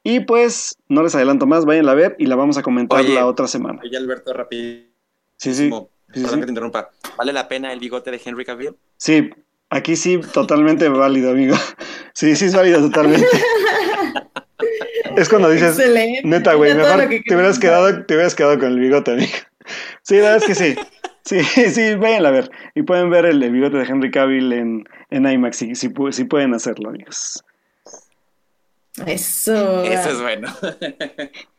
Y 0.04 0.22
pues 0.22 0.78
no 0.90 1.02
les 1.04 1.16
adelanto 1.16 1.46
más, 1.46 1.64
vayan 1.66 1.88
a 1.88 1.94
ver 1.94 2.16
y 2.20 2.26
la 2.26 2.36
vamos 2.36 2.58
a 2.58 2.62
comentar 2.64 3.00
Oye. 3.00 3.14
la 3.14 3.26
otra 3.26 3.48
semana. 3.48 3.80
Oye, 3.84 3.96
Alberto, 3.96 4.34
rapidísimo, 4.34 4.92
Sí, 5.38 5.54
sí. 5.54 5.70
sí, 5.70 6.22
perdón 6.22 6.30
sí. 6.32 6.40
que 6.40 6.46
te 6.46 6.52
interrumpa. 6.52 6.90
¿Vale 7.18 7.32
la 7.34 7.48
pena 7.48 7.72
el 7.72 7.80
bigote 7.80 8.12
de 8.12 8.20
Henry 8.24 8.44
Cavill? 8.44 8.76
Sí, 8.98 9.30
aquí 9.70 9.96
sí, 9.96 10.20
totalmente 10.34 10.90
válido, 10.90 11.32
amigo. 11.32 11.56
Sí, 12.14 12.36
sí 12.36 12.46
es 12.46 12.56
válido 12.56 12.82
totalmente. 12.82 13.28
Es 15.16 15.30
cuando 15.30 15.48
dices, 15.50 15.78
Excelente. 15.78 16.22
neta, 16.24 16.56
güey, 16.56 16.74
mejor 16.74 17.08
te 17.08 17.36
hubieras 17.36 17.60
quedado, 17.60 18.04
te 18.06 18.16
hubieras 18.16 18.34
quedado 18.34 18.58
con 18.58 18.70
el 18.70 18.80
bigote, 18.80 19.12
amigo. 19.12 19.32
Sí, 20.02 20.16
la 20.16 20.32
verdad 20.32 20.38
es 20.38 20.46
que 20.46 20.56
sí. 20.56 20.76
Sí, 21.24 21.44
sí, 21.72 21.96
vayan 21.96 22.26
a 22.26 22.32
ver. 22.32 22.50
Y 22.76 22.84
pueden 22.84 23.10
ver 23.10 23.26
el, 23.26 23.42
el 23.42 23.52
bigote 23.52 23.78
de 23.78 23.86
Henry 23.86 24.12
Cavill 24.12 24.52
en, 24.54 24.84
en 25.10 25.28
IMAX, 25.28 25.58
si, 25.58 25.76
si, 25.76 25.90
si 26.12 26.24
pueden 26.26 26.54
hacerlo, 26.54 26.90
amigos. 26.90 27.44
Eso. 29.06 29.84
Eso 29.84 30.10
es 30.10 30.22
bueno. 30.22 30.54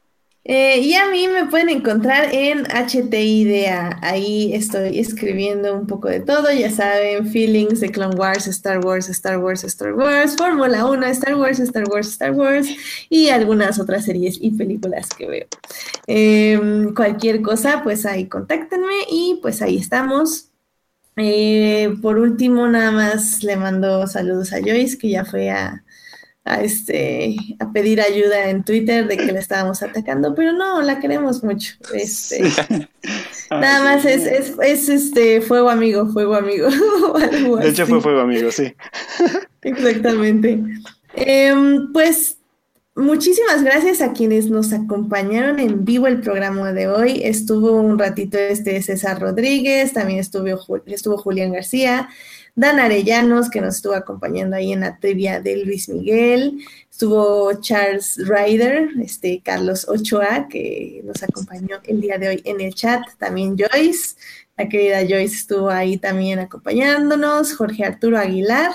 Eh, 0.46 0.80
y 0.80 0.92
a 0.94 1.08
mí 1.10 1.26
me 1.26 1.46
pueden 1.46 1.70
encontrar 1.70 2.28
en 2.32 2.64
HTIDA. 2.66 3.98
Ahí 4.02 4.52
estoy 4.52 4.98
escribiendo 4.98 5.74
un 5.74 5.86
poco 5.86 6.08
de 6.08 6.20
todo, 6.20 6.52
ya 6.52 6.70
saben, 6.70 7.26
feelings 7.30 7.80
de 7.80 7.90
Clone 7.90 8.14
Wars, 8.16 8.46
Star 8.46 8.84
Wars, 8.84 9.08
Star 9.08 9.38
Wars, 9.38 9.64
Star 9.64 9.94
Wars, 9.94 10.36
Fórmula 10.36 10.84
1, 10.84 11.06
Star 11.06 11.34
Wars, 11.36 11.60
Star 11.60 11.84
Wars, 11.88 12.08
Star 12.08 12.32
Wars 12.32 12.68
y 13.08 13.28
algunas 13.30 13.80
otras 13.80 14.04
series 14.04 14.38
y 14.38 14.50
películas 14.50 15.08
que 15.16 15.26
veo. 15.26 15.46
Em, 16.06 16.94
cualquier 16.94 17.40
cosa, 17.40 17.82
pues 17.82 18.04
ahí 18.04 18.26
contáctenme 18.26 18.94
y 19.10 19.38
pues 19.40 19.62
ahí 19.62 19.78
estamos. 19.78 20.50
Eh, 21.16 21.94
por 22.02 22.18
último, 22.18 22.66
nada 22.68 22.90
más 22.90 23.42
le 23.44 23.56
mando 23.56 24.06
saludos 24.06 24.52
a 24.52 24.60
Joyce, 24.60 24.98
que 24.98 25.10
ya 25.10 25.24
fue 25.24 25.50
a, 25.50 25.83
a, 26.44 26.60
este, 26.60 27.36
a 27.58 27.72
pedir 27.72 28.00
ayuda 28.00 28.50
en 28.50 28.64
Twitter 28.64 29.08
de 29.08 29.16
que 29.16 29.32
la 29.32 29.40
estábamos 29.40 29.82
atacando, 29.82 30.34
pero 30.34 30.52
no, 30.52 30.82
la 30.82 31.00
queremos 31.00 31.42
mucho. 31.42 31.74
Este, 31.94 32.42
nada 33.50 33.82
más 33.82 34.04
es, 34.04 34.26
es, 34.26 34.52
es, 34.62 34.88
este 34.90 35.40
fuego 35.40 35.70
amigo, 35.70 36.06
fuego 36.08 36.34
amigo. 36.34 36.68
De 37.60 37.68
hecho, 37.70 37.86
fue 37.86 38.00
fuego, 38.00 38.20
amigo, 38.20 38.50
sí. 38.50 38.74
Exactamente. 39.62 40.62
Em, 41.14 41.90
pues 41.92 42.36
muchísimas 42.94 43.62
gracias 43.62 44.02
a 44.02 44.12
quienes 44.12 44.50
nos 44.50 44.74
acompañaron 44.74 45.58
en 45.60 45.86
vivo 45.86 46.06
el 46.06 46.20
programa 46.20 46.72
de 46.72 46.88
hoy. 46.88 47.22
Estuvo 47.24 47.72
un 47.72 47.98
ratito 47.98 48.36
este 48.36 48.82
César 48.82 49.18
Rodríguez, 49.18 49.94
también 49.94 50.18
estuvo, 50.18 50.46
estuvo 50.84 51.16
Julián 51.16 51.52
García, 51.52 52.10
Dan 52.56 52.78
Arellanos, 52.78 53.50
que 53.50 53.60
nos 53.60 53.76
estuvo 53.76 53.94
acompañando 53.94 54.54
ahí 54.54 54.72
en 54.72 54.80
la 54.80 54.98
trivia 54.98 55.40
de 55.40 55.64
Luis 55.64 55.88
Miguel. 55.88 56.58
Estuvo 56.88 57.52
Charles 57.60 58.16
Ryder, 58.28 58.90
este 59.02 59.42
Carlos 59.44 59.88
Ochoa, 59.88 60.46
que 60.48 61.02
nos 61.04 61.20
acompañó 61.24 61.80
el 61.84 62.00
día 62.00 62.16
de 62.18 62.28
hoy 62.28 62.42
en 62.44 62.60
el 62.60 62.72
chat. 62.72 63.02
También 63.18 63.56
Joyce, 63.58 64.14
la 64.56 64.68
querida 64.68 65.00
Joyce 65.00 65.34
estuvo 65.34 65.68
ahí 65.68 65.96
también 65.96 66.38
acompañándonos. 66.38 67.56
Jorge 67.56 67.84
Arturo 67.84 68.18
Aguilar. 68.18 68.72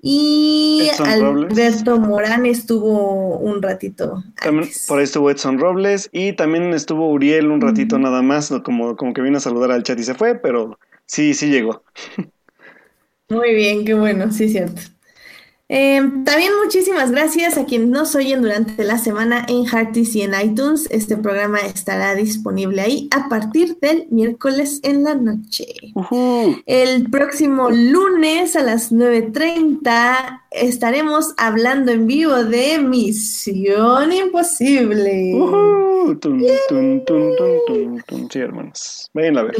Y 0.00 0.88
Edson 0.92 1.20
Robles. 1.20 1.58
Alberto 1.58 1.98
Morán 1.98 2.46
estuvo 2.46 3.38
un 3.38 3.60
ratito 3.60 4.22
También 4.40 4.70
por 4.86 4.98
ahí 4.98 5.04
estuvo 5.04 5.30
Edson 5.30 5.58
Robles 5.58 6.08
y 6.12 6.34
también 6.34 6.72
estuvo 6.74 7.10
Uriel 7.10 7.50
un 7.50 7.60
ratito 7.60 7.98
nada 7.98 8.22
más, 8.22 8.52
como, 8.62 8.94
como 8.94 9.12
que 9.12 9.22
vino 9.22 9.38
a 9.38 9.40
saludar 9.40 9.72
al 9.72 9.82
chat 9.82 9.98
y 9.98 10.04
se 10.04 10.14
fue, 10.14 10.36
pero 10.36 10.78
sí, 11.06 11.34
sí 11.34 11.48
llegó. 11.48 11.82
Muy 13.28 13.54
bien, 13.54 13.84
qué 13.84 13.94
bueno, 13.94 14.32
sí, 14.32 14.48
cierto. 14.48 14.82
Eh, 15.68 16.00
también 16.24 16.52
muchísimas 16.64 17.10
gracias 17.10 17.58
a 17.58 17.64
quienes 17.64 17.88
nos 17.88 18.14
oyen 18.14 18.40
durante 18.40 18.84
la 18.84 18.98
semana 18.98 19.44
en 19.48 19.64
Hearties 19.66 20.14
y 20.14 20.22
en 20.22 20.32
iTunes. 20.40 20.86
Este 20.90 21.16
programa 21.16 21.58
estará 21.58 22.14
disponible 22.14 22.80
ahí 22.82 23.08
a 23.10 23.28
partir 23.28 23.76
del 23.80 24.06
miércoles 24.10 24.78
en 24.84 25.02
la 25.02 25.14
noche. 25.16 25.66
El 26.66 27.10
próximo 27.10 27.70
lunes 27.70 28.54
a 28.54 28.62
las 28.62 28.92
9.30 28.92 30.42
estaremos 30.52 31.34
hablando 31.36 31.90
en 31.92 32.06
vivo 32.06 32.44
de 32.44 32.78
Misión 32.78 34.12
Imposible. 34.12 35.32
Tun, 36.20 36.40
tun, 37.04 37.04
tun. 37.04 38.28
Sí, 38.30 38.38
hermanos. 38.38 39.10
Vayan 39.12 39.38
a 39.38 39.42
ver. 39.42 39.56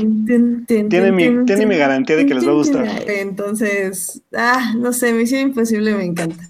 Tiene 0.89 1.11
mi- 1.13 1.45
tiene 1.45 1.67
mi 1.67 1.77
garantía 1.77 2.15
de 2.17 2.27
que 2.27 2.35
les 2.35 2.47
va 2.47 2.51
a 2.53 2.55
gustar. 2.55 2.87
Entonces, 3.09 4.23
ah, 4.37 4.73
no 4.79 4.93
sé, 4.93 5.13
Misión 5.13 5.41
Imposible 5.41 5.96
me 5.97 6.05
encanta. 6.05 6.43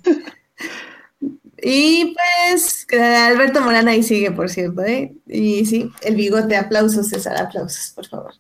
Y 1.69 2.15
pues, 2.15 2.87
Alberto 2.93 3.61
Morán 3.61 3.89
ahí 3.89 4.03
sigue, 4.03 4.31
por 4.31 4.51
cierto, 4.51 4.83
¿eh? 4.83 5.15
Y 5.27 5.65
sí, 5.67 5.91
el 6.03 6.15
bigote, 6.15 6.57
aplausos, 6.57 7.09
César, 7.09 7.37
aplausos, 7.41 7.93
por 7.95 8.07
favor. 8.07 8.35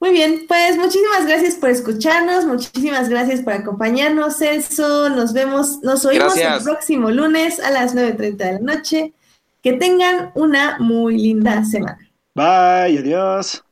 Muy 0.00 0.10
bien, 0.10 0.44
pues 0.46 0.76
muchísimas 0.76 1.26
gracias 1.26 1.54
por 1.54 1.70
escucharnos, 1.70 2.44
muchísimas 2.44 3.08
gracias 3.08 3.40
por 3.40 3.54
acompañarnos, 3.54 4.42
eso, 4.42 5.08
nos 5.08 5.32
vemos, 5.32 5.80
nos 5.82 6.04
oímos 6.04 6.34
Gracias. 6.34 6.58
el 6.58 6.64
próximo 6.64 7.10
lunes 7.10 7.58
a 7.60 7.70
las 7.70 7.94
9.30 7.94 8.36
de 8.36 8.52
la 8.52 8.58
noche. 8.58 9.12
Que 9.62 9.72
tengan 9.72 10.30
una 10.34 10.76
muy 10.78 11.16
linda 11.16 11.64
semana. 11.64 11.98
Bye, 12.34 12.98
adiós. 12.98 13.64